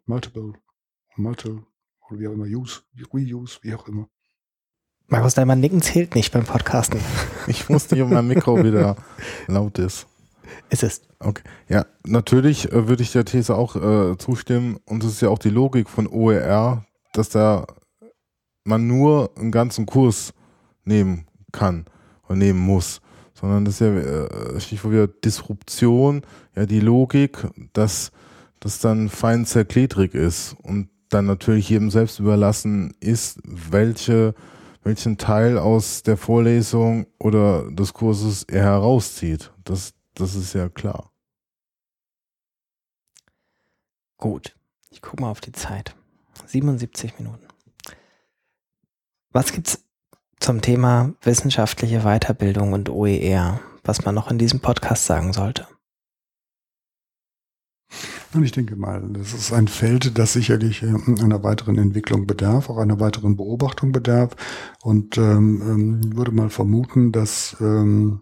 Multiple, 0.05 0.53
multiple, 1.15 1.63
oder 2.09 2.19
wie 2.19 2.27
auch 2.27 2.33
immer, 2.33 2.45
use, 2.45 2.81
reuse, 3.13 3.59
wie 3.61 3.73
auch 3.73 3.87
immer. 3.87 4.07
Markus 5.07 5.35
Daimann 5.35 5.59
Nicken 5.59 5.81
zählt 5.81 6.15
nicht 6.15 6.31
beim 6.33 6.45
Podcasten. 6.45 6.99
Ich 7.47 7.69
wusste 7.69 7.93
nicht, 7.93 8.03
ob 8.03 8.09
mein 8.09 8.27
Mikro 8.27 8.63
wieder 8.63 8.95
laut 9.47 9.77
ist. 9.77 10.07
Ist 10.69 10.83
es. 10.83 11.01
Okay. 11.19 11.43
Ja, 11.69 11.85
natürlich 12.05 12.71
äh, 12.71 12.87
würde 12.87 13.03
ich 13.03 13.11
der 13.11 13.25
These 13.25 13.55
auch 13.55 13.75
äh, 13.75 14.17
zustimmen. 14.17 14.77
Und 14.85 15.03
es 15.03 15.13
ist 15.13 15.21
ja 15.21 15.29
auch 15.29 15.39
die 15.39 15.49
Logik 15.49 15.89
von 15.89 16.07
OER, 16.07 16.85
dass 17.13 17.29
da 17.29 17.65
man 18.63 18.87
nur 18.87 19.31
einen 19.37 19.51
ganzen 19.51 19.85
Kurs 19.85 20.33
nehmen 20.83 21.25
kann 21.51 21.85
und 22.27 22.39
nehmen 22.39 22.59
muss. 22.59 23.01
Sondern 23.33 23.65
das 23.65 23.75
ist 23.75 23.79
ja 23.81 23.95
äh, 23.95 24.59
Stichwort 24.59 24.93
wieder 24.93 25.07
Disruption, 25.07 26.21
ja 26.55 26.65
die 26.65 26.79
Logik, 26.79 27.47
dass 27.73 28.11
das 28.59 28.79
dann 28.79 29.09
fein 29.09 29.45
zerkledrig 29.45 30.13
ist 30.13 30.55
und 30.63 30.89
dann 31.09 31.25
natürlich 31.25 31.69
jedem 31.69 31.91
selbst 31.91 32.19
überlassen 32.19 32.93
ist, 32.99 33.39
welche, 33.43 34.33
welchen 34.83 35.17
Teil 35.17 35.57
aus 35.57 36.03
der 36.03 36.17
Vorlesung 36.17 37.05
oder 37.19 37.69
des 37.71 37.93
Kurses 37.93 38.43
er 38.43 38.63
herauszieht. 38.63 39.51
Das, 39.63 39.93
das 40.15 40.35
ist 40.35 40.53
ja 40.53 40.69
klar. 40.69 41.11
Gut, 44.17 44.55
ich 44.89 45.01
gucke 45.01 45.21
mal 45.21 45.29
auf 45.29 45.41
die 45.41 45.51
Zeit. 45.51 45.95
77 46.45 47.19
Minuten. 47.19 47.47
Was 49.31 49.51
gibt's 49.51 49.83
zum 50.39 50.61
Thema 50.61 51.13
wissenschaftliche 51.21 52.01
Weiterbildung 52.01 52.73
und 52.73 52.89
OER, 52.89 53.59
was 53.83 54.05
man 54.05 54.15
noch 54.15 54.31
in 54.31 54.37
diesem 54.37 54.61
Podcast 54.61 55.05
sagen 55.05 55.33
sollte? 55.33 55.67
Und 58.33 58.43
ich 58.43 58.51
denke 58.51 58.75
mal, 58.75 59.01
das 59.11 59.33
ist 59.33 59.53
ein 59.53 59.67
Feld, 59.67 60.17
das 60.17 60.33
sicherlich 60.33 60.83
äh, 60.83 60.93
einer 61.21 61.43
weiteren 61.43 61.77
Entwicklung 61.77 62.27
bedarf, 62.27 62.69
auch 62.69 62.77
einer 62.77 62.99
weiteren 62.99 63.37
Beobachtung 63.37 63.91
bedarf. 63.91 64.35
Und 64.83 65.17
ähm, 65.17 65.61
ähm 65.61 66.17
würde 66.17 66.31
mal 66.31 66.49
vermuten, 66.49 67.11
dass 67.11 67.55
ähm, 67.61 68.21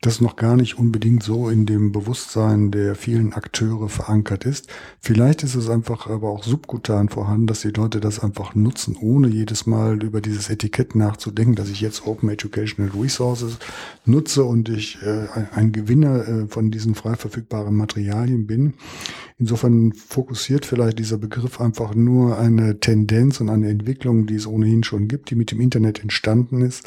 das 0.00 0.22
noch 0.22 0.36
gar 0.36 0.56
nicht 0.56 0.78
unbedingt 0.78 1.22
so 1.22 1.50
in 1.50 1.66
dem 1.66 1.92
Bewusstsein 1.92 2.70
der 2.70 2.94
vielen 2.94 3.34
Akteure 3.34 3.90
verankert 3.90 4.46
ist. 4.46 4.66
Vielleicht 4.98 5.42
ist 5.42 5.54
es 5.54 5.68
einfach 5.68 6.06
aber 6.06 6.30
auch 6.30 6.42
subkutan 6.42 7.10
vorhanden, 7.10 7.46
dass 7.46 7.60
die 7.60 7.68
Leute 7.68 8.00
das 8.00 8.20
einfach 8.20 8.54
nutzen, 8.54 8.96
ohne 8.98 9.28
jedes 9.28 9.66
Mal 9.66 10.02
über 10.02 10.22
dieses 10.22 10.48
Etikett 10.48 10.94
nachzudenken, 10.94 11.54
dass 11.54 11.68
ich 11.68 11.82
jetzt 11.82 12.06
Open 12.06 12.30
Educational 12.30 12.90
Resources 12.98 13.58
nutze 14.06 14.44
und 14.44 14.70
ich 14.70 15.02
äh, 15.02 15.26
ein 15.54 15.72
Gewinner 15.72 16.26
äh, 16.26 16.46
von 16.48 16.70
diesen 16.70 16.94
frei 16.94 17.16
verfügbaren 17.16 17.76
Materialien 17.76 18.46
bin. 18.46 18.72
Insofern 19.40 19.92
fokussiert 19.94 20.66
vielleicht 20.66 20.98
dieser 20.98 21.16
Begriff 21.16 21.62
einfach 21.62 21.94
nur 21.94 22.38
eine 22.38 22.78
Tendenz 22.78 23.40
und 23.40 23.48
eine 23.48 23.70
Entwicklung, 23.70 24.26
die 24.26 24.34
es 24.34 24.46
ohnehin 24.46 24.84
schon 24.84 25.08
gibt, 25.08 25.30
die 25.30 25.34
mit 25.34 25.50
dem 25.50 25.62
Internet 25.62 26.02
entstanden 26.02 26.60
ist, 26.60 26.86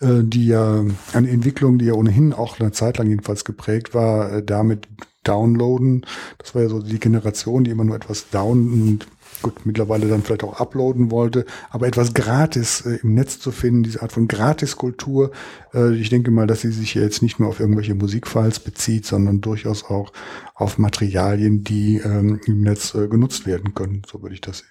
äh, 0.00 0.22
die 0.22 0.46
ja 0.46 0.84
eine 1.12 1.28
Entwicklung, 1.28 1.78
die 1.78 1.84
ja 1.86 1.92
ohnehin 1.92 2.32
auch 2.42 2.60
eine 2.60 2.72
Zeit 2.72 2.98
lang 2.98 3.08
jedenfalls 3.08 3.44
geprägt 3.44 3.94
war, 3.94 4.32
äh, 4.32 4.44
damit 4.44 4.88
downloaden. 5.24 6.04
Das 6.38 6.54
war 6.54 6.62
ja 6.62 6.68
so 6.68 6.80
die 6.80 6.98
Generation, 6.98 7.64
die 7.64 7.70
immer 7.70 7.84
nur 7.84 7.96
etwas 7.96 8.30
down 8.30 8.72
und 8.72 9.06
gut, 9.40 9.66
mittlerweile 9.66 10.08
dann 10.08 10.22
vielleicht 10.22 10.44
auch 10.44 10.60
uploaden 10.60 11.10
wollte, 11.10 11.44
aber 11.70 11.86
etwas 11.86 12.14
gratis 12.14 12.82
äh, 12.86 12.98
im 13.02 13.14
Netz 13.14 13.38
zu 13.38 13.50
finden, 13.50 13.82
diese 13.82 14.02
Art 14.02 14.12
von 14.12 14.28
Gratiskultur, 14.28 15.32
äh, 15.74 15.94
ich 15.94 16.10
denke 16.10 16.30
mal, 16.30 16.46
dass 16.46 16.60
sie 16.60 16.70
sich 16.70 16.94
jetzt 16.94 17.22
nicht 17.22 17.40
nur 17.40 17.48
auf 17.48 17.60
irgendwelche 17.60 17.94
Musikfiles 17.94 18.60
bezieht, 18.60 19.06
sondern 19.06 19.40
durchaus 19.40 19.84
auch 19.84 20.12
auf 20.54 20.78
Materialien, 20.78 21.64
die 21.64 21.98
ähm, 21.98 22.40
im 22.46 22.60
Netz 22.60 22.94
äh, 22.94 23.08
genutzt 23.08 23.46
werden 23.46 23.74
können. 23.74 24.02
So 24.10 24.22
würde 24.22 24.34
ich 24.34 24.40
das 24.40 24.58
sehen. 24.58 24.68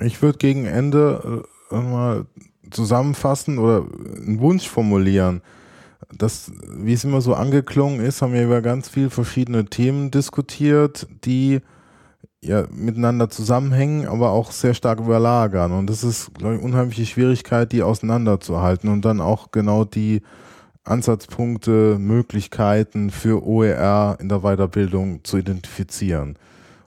Ich 0.00 0.22
würde 0.22 0.38
gegen 0.38 0.64
Ende 0.64 1.44
mal 1.70 2.26
zusammenfassen 2.70 3.58
oder 3.58 3.84
einen 4.16 4.40
Wunsch 4.40 4.68
formulieren 4.68 5.42
das, 6.16 6.50
wie 6.66 6.92
es 6.92 7.04
immer 7.04 7.20
so 7.20 7.34
angeklungen 7.34 8.00
ist, 8.00 8.22
haben 8.22 8.32
wir 8.32 8.44
über 8.44 8.62
ganz 8.62 8.88
viele 8.88 9.10
verschiedene 9.10 9.66
Themen 9.66 10.10
diskutiert, 10.10 11.06
die 11.24 11.60
ja 12.42 12.66
miteinander 12.70 13.28
zusammenhängen, 13.28 14.06
aber 14.06 14.30
auch 14.30 14.50
sehr 14.50 14.74
stark 14.74 15.00
überlagern. 15.00 15.72
Und 15.72 15.88
das 15.88 16.02
ist, 16.02 16.34
glaube 16.34 16.56
ich, 16.56 16.62
unheimliche 16.62 17.06
Schwierigkeit, 17.06 17.70
die 17.72 17.82
auseinanderzuhalten 17.82 18.90
und 18.90 19.04
dann 19.04 19.20
auch 19.20 19.50
genau 19.50 19.84
die 19.84 20.22
Ansatzpunkte, 20.84 21.98
Möglichkeiten 21.98 23.10
für 23.10 23.46
OER 23.46 24.16
in 24.20 24.30
der 24.30 24.40
Weiterbildung 24.40 25.22
zu 25.24 25.36
identifizieren. 25.36 26.38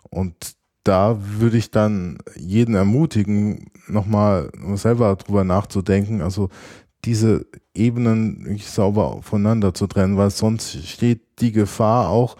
Und 0.09 0.55
da 0.83 1.17
würde 1.19 1.57
ich 1.57 1.71
dann 1.71 2.17
jeden 2.35 2.75
ermutigen, 2.75 3.71
nochmal 3.87 4.51
selber 4.75 5.15
drüber 5.15 5.43
nachzudenken. 5.43 6.21
Also 6.21 6.49
diese 7.05 7.45
Ebenen 7.73 8.57
sauber 8.59 9.21
voneinander 9.21 9.73
zu 9.73 9.87
trennen, 9.87 10.17
weil 10.17 10.29
sonst 10.29 10.85
steht 10.87 11.21
die 11.39 11.51
Gefahr 11.51 12.09
auch, 12.09 12.35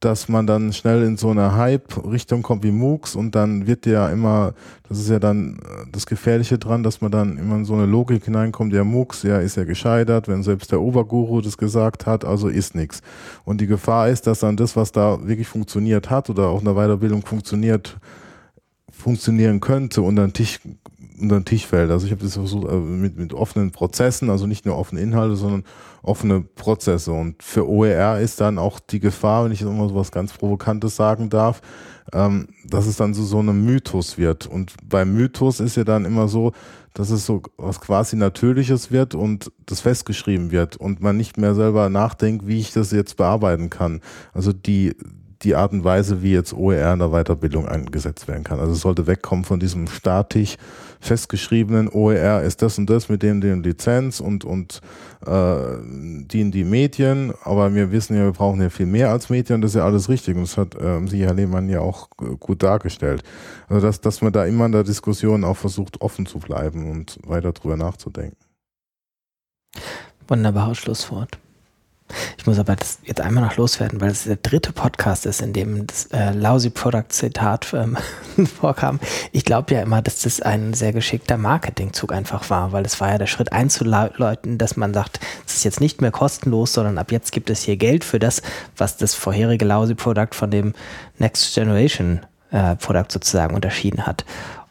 dass 0.00 0.28
man 0.28 0.46
dann 0.46 0.74
schnell 0.74 1.02
in 1.04 1.16
so 1.16 1.30
eine 1.30 1.56
Hype-Richtung 1.56 2.42
kommt 2.42 2.62
wie 2.64 2.70
MOOCs 2.70 3.16
und 3.16 3.34
dann 3.34 3.66
wird 3.66 3.86
ja 3.86 4.10
immer, 4.10 4.52
das 4.88 4.98
ist 4.98 5.08
ja 5.08 5.18
dann 5.18 5.58
äh, 5.58 5.86
das 5.90 6.04
Gefährliche 6.04 6.58
dran, 6.58 6.82
dass 6.82 7.00
man 7.00 7.10
dann 7.10 7.38
immer 7.38 7.56
in 7.56 7.64
so 7.64 7.74
eine 7.74 7.86
Logik 7.86 8.24
hineinkommt, 8.26 8.74
der 8.74 8.84
MOOCs, 8.84 9.22
ja, 9.22 9.38
ist 9.38 9.56
ja 9.56 9.64
gescheitert, 9.64 10.28
wenn 10.28 10.42
selbst 10.42 10.70
der 10.70 10.82
Oberguru 10.82 11.40
das 11.40 11.56
gesagt 11.56 12.04
hat, 12.04 12.26
also 12.26 12.48
ist 12.48 12.74
nichts. 12.74 13.00
Und 13.44 13.60
die 13.60 13.66
Gefahr 13.66 14.08
ist, 14.08 14.26
dass 14.26 14.40
dann 14.40 14.56
das, 14.56 14.76
was 14.76 14.92
da 14.92 15.18
wirklich 15.26 15.48
funktioniert 15.48 16.10
hat 16.10 16.28
oder 16.28 16.48
auch 16.48 16.58
in 16.58 16.66
der 16.66 16.74
Weiterbildung 16.74 17.24
funktioniert, 17.24 17.96
funktionieren 18.90 19.60
könnte, 19.60 20.02
unter 20.02 20.26
den 20.26 20.34
Tisch 20.34 20.60
unter 21.20 21.38
den 21.40 21.44
Tisch 21.44 21.66
fällt. 21.66 21.90
Also 21.90 22.06
ich 22.06 22.12
habe 22.12 22.22
das 22.22 22.34
versucht 22.34 22.68
äh, 22.70 22.76
mit, 22.76 23.16
mit 23.16 23.32
offenen 23.32 23.70
Prozessen, 23.70 24.30
also 24.30 24.46
nicht 24.46 24.66
nur 24.66 24.76
offene 24.76 25.00
Inhalte, 25.00 25.36
sondern 25.36 25.64
offene 26.02 26.40
Prozesse. 26.40 27.12
Und 27.12 27.42
für 27.42 27.68
OER 27.68 28.20
ist 28.20 28.40
dann 28.40 28.58
auch 28.58 28.80
die 28.80 29.00
Gefahr, 29.00 29.44
wenn 29.44 29.52
ich 29.52 29.60
jetzt 29.60 29.68
immer 29.68 29.88
so 29.88 29.94
was 29.94 30.12
ganz 30.12 30.32
Provokantes 30.32 30.96
sagen 30.96 31.30
darf, 31.30 31.60
ähm, 32.12 32.48
dass 32.64 32.86
es 32.86 32.96
dann 32.96 33.14
so, 33.14 33.24
so 33.24 33.40
ein 33.40 33.64
Mythos 33.64 34.18
wird. 34.18 34.46
Und 34.46 34.74
beim 34.88 35.14
Mythos 35.14 35.60
ist 35.60 35.76
ja 35.76 35.84
dann 35.84 36.04
immer 36.04 36.28
so, 36.28 36.52
dass 36.94 37.10
es 37.10 37.26
so 37.26 37.42
was 37.58 37.80
quasi 37.80 38.16
Natürliches 38.16 38.90
wird 38.90 39.14
und 39.14 39.52
das 39.66 39.82
festgeschrieben 39.82 40.50
wird 40.50 40.76
und 40.76 41.02
man 41.02 41.16
nicht 41.16 41.36
mehr 41.36 41.54
selber 41.54 41.90
nachdenkt, 41.90 42.46
wie 42.46 42.58
ich 42.58 42.72
das 42.72 42.90
jetzt 42.90 43.18
bearbeiten 43.18 43.68
kann. 43.68 44.00
Also 44.32 44.54
die, 44.54 44.96
die 45.42 45.54
Art 45.54 45.72
und 45.72 45.84
Weise, 45.84 46.22
wie 46.22 46.32
jetzt 46.32 46.54
OER 46.54 46.94
in 46.94 47.00
der 47.00 47.10
Weiterbildung 47.10 47.68
eingesetzt 47.68 48.28
werden 48.28 48.44
kann. 48.44 48.60
Also 48.60 48.72
es 48.72 48.80
sollte 48.80 49.06
wegkommen 49.06 49.44
von 49.44 49.60
diesem 49.60 49.88
statisch 49.88 50.56
festgeschriebenen 51.06 51.88
OER 51.88 52.42
ist 52.42 52.62
das 52.62 52.78
und 52.78 52.90
das 52.90 53.08
mit 53.08 53.22
dem, 53.22 53.40
dem 53.40 53.62
Lizenz 53.62 54.20
und, 54.20 54.44
und 54.44 54.80
äh, 55.26 55.56
die 55.82 56.50
die 56.50 56.64
Medien. 56.64 57.32
Aber 57.44 57.74
wir 57.74 57.92
wissen 57.92 58.16
ja, 58.16 58.24
wir 58.24 58.32
brauchen 58.32 58.60
ja 58.60 58.68
viel 58.68 58.86
mehr 58.86 59.10
als 59.10 59.30
Medien. 59.30 59.60
Das 59.60 59.72
ist 59.72 59.76
ja 59.76 59.84
alles 59.84 60.08
richtig. 60.08 60.36
Und 60.36 60.42
das 60.42 60.56
hat 60.56 60.76
ähm, 60.80 61.08
Sie, 61.08 61.24
Herr 61.24 61.34
Lehmann, 61.34 61.68
ja 61.68 61.80
auch 61.80 62.10
gut 62.40 62.62
dargestellt. 62.62 63.22
Also 63.68 63.86
dass, 63.86 64.00
dass 64.00 64.22
man 64.22 64.32
da 64.32 64.44
immer 64.44 64.66
in 64.66 64.72
der 64.72 64.84
Diskussion 64.84 65.44
auch 65.44 65.56
versucht, 65.56 66.00
offen 66.00 66.26
zu 66.26 66.38
bleiben 66.38 66.90
und 66.90 67.18
weiter 67.26 67.52
drüber 67.52 67.76
nachzudenken. 67.76 68.36
Wunderbares 70.28 70.78
Schlusswort. 70.78 71.38
Ich 72.38 72.46
muss 72.46 72.58
aber 72.58 72.76
das 72.76 72.98
jetzt 73.04 73.20
einmal 73.20 73.44
noch 73.44 73.56
loswerden, 73.56 74.00
weil 74.00 74.10
es 74.10 74.24
der 74.24 74.36
dritte 74.36 74.72
Podcast 74.72 75.26
ist, 75.26 75.42
in 75.42 75.52
dem 75.52 75.86
das 75.86 76.06
äh, 76.06 76.32
Lousy 76.32 76.70
Product 76.70 77.06
Zitat 77.08 77.72
ähm, 77.74 77.96
vorkam. 78.46 79.00
Ich 79.32 79.44
glaube 79.44 79.74
ja 79.74 79.82
immer, 79.82 80.02
dass 80.02 80.22
das 80.22 80.40
ein 80.40 80.74
sehr 80.74 80.92
geschickter 80.92 81.36
Marketingzug 81.36 82.12
einfach 82.12 82.48
war, 82.50 82.72
weil 82.72 82.84
es 82.84 83.00
war 83.00 83.10
ja 83.10 83.18
der 83.18 83.26
Schritt 83.26 83.52
einzuleuten, 83.52 84.58
dass 84.58 84.76
man 84.76 84.94
sagt, 84.94 85.20
es 85.46 85.56
ist 85.56 85.64
jetzt 85.64 85.80
nicht 85.80 86.00
mehr 86.00 86.12
kostenlos, 86.12 86.72
sondern 86.72 86.98
ab 86.98 87.10
jetzt 87.10 87.32
gibt 87.32 87.50
es 87.50 87.62
hier 87.62 87.76
Geld 87.76 88.04
für 88.04 88.18
das, 88.18 88.42
was 88.76 88.96
das 88.96 89.14
vorherige 89.14 89.64
Lousy 89.64 89.94
Product 89.94 90.32
von 90.32 90.50
dem 90.50 90.74
Next 91.18 91.54
Generation 91.54 92.20
äh, 92.50 92.76
Product 92.76 93.10
sozusagen 93.10 93.54
unterschieden 93.54 94.06
hat. 94.06 94.24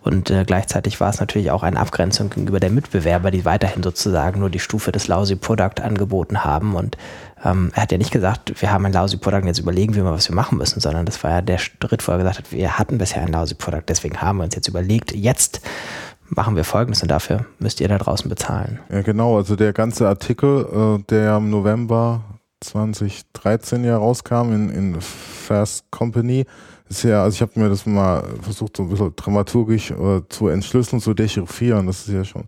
Und 0.06 0.30
äh, 0.30 0.44
gleichzeitig 0.45 0.99
war 0.99 1.10
es 1.10 1.19
natürlich 1.19 1.49
auch 1.49 1.64
eine 1.64 1.80
Abgrenzung 1.80 2.30
gegenüber 2.30 2.60
der 2.60 2.69
Mitbewerber, 2.69 3.32
die 3.32 3.44
weiterhin 3.44 3.82
sozusagen 3.82 4.40
nur 4.40 4.52
die 4.52 4.60
Stufe 4.60 4.91
des 4.91 5.07
Lousy 5.07 5.36
Product 5.36 5.82
angeboten 5.82 6.44
haben. 6.44 6.76
Und 6.76 6.95
ähm, 7.44 7.72
er 7.73 7.82
hat 7.82 7.91
ja 7.91 7.98
nicht 7.98 8.11
gesagt, 8.11 8.61
wir 8.61 8.72
haben 8.72 8.86
ein 8.86 8.94
Lousy 8.94 9.18
Product 9.18 9.45
jetzt 9.45 9.57
überlegen 9.57 9.95
wir 9.95 10.03
mal, 10.03 10.14
was 10.14 10.30
wir 10.30 10.36
machen 10.36 10.60
müssen, 10.60 10.80
sondern 10.80 11.07
das 11.07 11.23
war 11.23 11.32
ja 11.32 11.41
der 11.41 11.57
Schritt, 11.57 12.07
wo 12.07 12.11
er 12.11 12.19
gesagt 12.19 12.38
hat, 12.38 12.52
wir 12.52 12.77
hatten 12.77 12.99
bisher 12.99 13.23
ein 13.23 13.32
Lousy 13.32 13.56
Product, 13.56 13.84
deswegen 13.88 14.22
haben 14.22 14.38
wir 14.38 14.44
uns 14.44 14.53
jetzt 14.53 14.68
überlegt, 14.68 15.11
jetzt 15.15 15.61
machen 16.30 16.56
wir 16.56 16.64
Folgendes 16.64 17.02
und 17.02 17.10
dafür 17.10 17.45
müsst 17.57 17.82
ihr 17.82 17.88
da 17.88 17.98
draußen 17.98 18.30
bezahlen. 18.30 18.80
Ja, 18.90 19.02
genau. 19.02 19.38
Also 19.38 19.56
der 19.56 19.73
ganze 19.73 20.07
Artikel, 20.07 20.99
äh, 20.99 21.03
der 21.10 21.38
im 21.38 21.49
November 21.49 22.22
2013 22.61 23.84
ja 23.84 23.98
rauskam 23.98 24.52
in, 24.53 24.69
in 24.69 25.02
Fast 25.02 25.90
Company, 25.91 26.45
ist 26.90 27.03
ja, 27.03 27.24
also 27.24 27.36
ich 27.36 27.41
habe 27.41 27.60
mir 27.60 27.70
das 27.70 27.86
mal 27.86 28.24
versucht, 28.41 28.78
so 28.78 28.84
ein 28.84 28.90
bisschen 28.90 29.16
dramaturgisch 29.16 29.91
äh, 29.91 30.22
zu 30.30 30.48
entschlüsseln, 30.48 31.02
zu 31.02 31.14
dechiffrieren. 31.14 31.88
Das 31.88 32.07
ist 32.07 32.14
ja 32.14 32.24
schon 32.24 32.44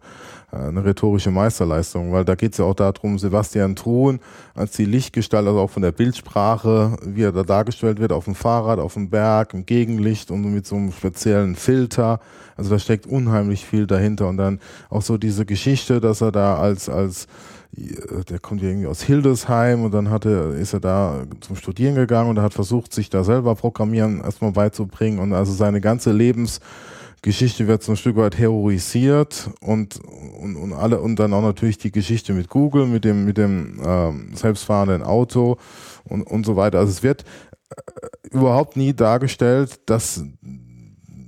äh, 0.51 0.57
eine 0.57 0.85
rhetorische 0.85 1.31
Meisterleistung, 1.31 2.11
weil 2.14 2.23
da 2.23 2.35
geht 2.35 2.51
es 2.51 2.59
ja 2.59 2.65
auch 2.65 2.76
darum, 2.76 3.18
Sebastian 3.18 3.76
Truhen 3.76 4.19
als 4.53 4.73
die 4.73 4.85
Lichtgestalt, 4.85 5.47
also 5.47 5.59
auch 5.59 5.72
von 5.72 5.81
der 5.81 5.91
Bildsprache, 5.91 6.97
wie 7.03 7.23
er 7.23 7.31
da 7.31 7.43
dargestellt 7.43 7.99
wird, 7.99 8.11
auf 8.11 8.26
dem 8.26 8.35
Fahrrad, 8.35 8.80
auf 8.80 8.93
dem 8.93 9.09
Berg, 9.09 9.53
im 9.55 9.65
Gegenlicht 9.65 10.30
und 10.30 10.41
mit 10.53 10.68
so 10.68 10.76
einem 10.76 10.91
speziellen 10.91 11.55
Filter. 11.55 12.19
Also 12.55 12.69
da 12.69 12.80
steckt 12.80 13.07
unheimlich 13.07 13.65
viel 13.65 13.88
dahinter. 13.88 14.27
Und 14.27 14.38
dann 14.38 14.59
auch 14.89 15.01
so 15.01 15.18
diese 15.18 15.45
Geschichte, 15.45 15.99
dass 15.99 16.22
er 16.22 16.31
da 16.31 16.57
als, 16.57 16.89
als 16.89 17.27
der 17.72 18.39
kommt 18.39 18.64
irgendwie 18.64 18.88
aus 18.88 19.02
Hildesheim 19.02 19.84
und 19.84 19.94
dann 19.94 20.10
hatte, 20.10 20.56
ist 20.60 20.73
er 20.73 20.80
da 20.80 21.23
zum 21.41 21.56
Studieren 21.56 21.95
gegangen 21.95 22.30
und 22.30 22.38
er 22.38 22.44
hat 22.44 22.53
versucht, 22.53 22.94
sich 22.94 23.10
da 23.10 23.23
selber 23.23 23.56
Programmieren 23.56 24.22
erstmal 24.22 24.52
beizubringen 24.52 25.19
und 25.19 25.34
also 25.34 25.53
seine 25.53 25.81
ganze 25.81 26.11
Lebensgeschichte 26.11 27.68
wird 27.68 27.84
so 27.84 27.94
ein 27.94 27.98
Stück 27.98 28.15
weit 28.15 28.38
heroisiert 28.38 29.49
und, 29.61 29.99
und, 30.39 30.56
und 30.56 30.73
alle 30.73 31.02
und 31.02 31.18
dann 31.18 31.34
auch 31.34 31.41
natürlich 31.41 31.77
die 31.77 31.91
Geschichte 31.91 32.34
mit 32.34 32.49
Google, 32.49 32.88
mit 32.88 33.03
dem, 33.03 33.26
mit 33.26 33.38
dem 33.38 33.80
ähm, 33.85 34.31
selbstfahrenden 34.34 35.03
Auto 35.03 35.57
und, 36.06 36.23
und 36.23 36.45
so 36.45 36.56
weiter. 36.56 36.80
Also 36.80 36.91
es 36.91 37.03
wird 37.03 37.26
äh, 37.69 38.30
überhaupt 38.31 38.77
nie 38.77 38.94
dargestellt, 38.94 39.81
dass 39.85 40.23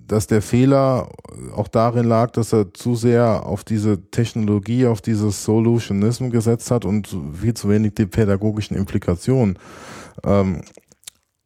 dass 0.09 0.27
der 0.27 0.41
Fehler 0.41 1.09
auch 1.55 1.67
darin 1.67 2.05
lag, 2.05 2.31
dass 2.31 2.51
er 2.51 2.73
zu 2.73 2.95
sehr 2.95 3.45
auf 3.45 3.63
diese 3.63 4.09
Technologie, 4.09 4.87
auf 4.87 5.01
dieses 5.01 5.43
Solutionism 5.43 6.29
gesetzt 6.29 6.71
hat 6.71 6.83
und 6.83 7.15
viel 7.39 7.53
zu 7.53 7.69
wenig 7.69 7.93
die 7.95 8.07
pädagogischen 8.07 8.75
Implikationen 8.75 9.57
ähm, 10.23 10.61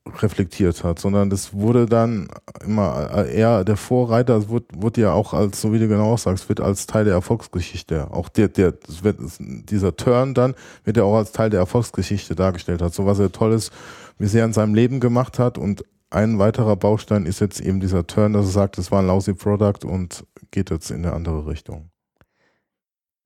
reflektiert 0.05 0.83
hat, 0.83 0.99
sondern 0.99 1.29
das 1.29 1.53
wurde 1.53 1.85
dann 1.85 2.27
immer 2.65 3.25
eher 3.25 3.63
der 3.63 3.77
Vorreiter, 3.77 4.37
es 4.37 4.49
wurde, 4.49 4.65
wurde 4.75 5.01
ja 5.01 5.13
auch 5.13 5.33
als, 5.33 5.61
so 5.61 5.71
wie 5.71 5.79
du 5.79 5.87
genau 5.87 6.17
sagst, 6.17 6.49
wird 6.49 6.59
als 6.59 6.87
Teil 6.87 7.05
der 7.05 7.13
Erfolgsgeschichte, 7.13 8.11
auch 8.11 8.27
der, 8.29 8.49
der, 8.49 8.73
wird, 9.01 9.17
dieser 9.39 9.95
Turn 9.95 10.33
dann 10.33 10.55
wird 10.83 10.97
ja 10.97 11.03
auch 11.03 11.15
als 11.15 11.31
Teil 11.31 11.49
der 11.49 11.61
Erfolgsgeschichte 11.61 12.35
dargestellt 12.35 12.81
hat, 12.81 12.93
so 12.93 13.05
was 13.05 13.19
er 13.19 13.31
Tolles 13.31 13.71
bisher 14.17 14.45
in 14.45 14.53
seinem 14.53 14.75
Leben 14.75 14.99
gemacht 14.99 15.39
hat 15.39 15.57
und 15.57 15.83
ein 16.13 16.39
weiterer 16.39 16.75
Baustein 16.75 17.25
ist 17.25 17.39
jetzt 17.39 17.59
eben 17.59 17.79
dieser 17.79 18.05
Turn, 18.05 18.33
dass 18.33 18.45
er 18.45 18.51
sagt, 18.51 18.77
es 18.77 18.91
war 18.91 18.99
ein 18.99 19.07
lousy 19.07 19.33
Product 19.33 19.83
und 19.83 20.25
geht 20.51 20.69
jetzt 20.69 20.91
in 20.91 21.05
eine 21.05 21.13
andere 21.13 21.47
Richtung. 21.47 21.89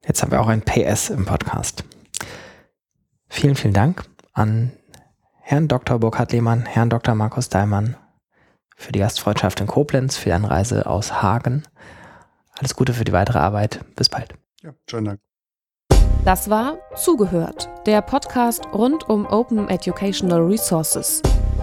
Jetzt 0.06 0.22
haben 0.22 0.32
wir 0.32 0.40
auch 0.40 0.48
ein 0.48 0.62
PS 0.62 1.10
im 1.10 1.26
Podcast. 1.26 1.84
Vielen, 3.28 3.56
vielen 3.56 3.74
Dank 3.74 4.06
an 4.34 4.72
Herrn 5.42 5.68
Dr. 5.68 6.00
Burkhard 6.00 6.32
Lehmann, 6.32 6.66
Herrn 6.66 6.90
Dr. 6.90 7.14
Markus 7.14 7.50
Daimann 7.50 7.98
für 8.76 8.92
die 8.92 9.00
Gastfreundschaft 9.00 9.60
in 9.60 9.68
Koblenz, 9.68 10.18
für 10.18 10.30
die 10.30 10.34
Anreise 10.34 10.86
aus 10.86 11.22
Hagen. 11.22 11.64
Alles 12.58 12.76
Gute 12.76 12.94
für 12.94 13.04
die 13.04 13.12
weitere 13.12 13.40
Arbeit. 13.40 13.84
Bis 13.96 14.08
bald. 14.08 14.34
Ja, 14.62 14.74
schönen 14.90 15.06
Dank. 15.06 15.20
Das 16.24 16.50
war 16.50 16.78
Zugehört, 16.96 17.70
der 17.86 18.02
Podcast 18.02 18.66
rund 18.74 19.10
um 19.10 19.26
Open 19.26 19.70
Educational 19.70 20.42
Resources. 20.42 21.22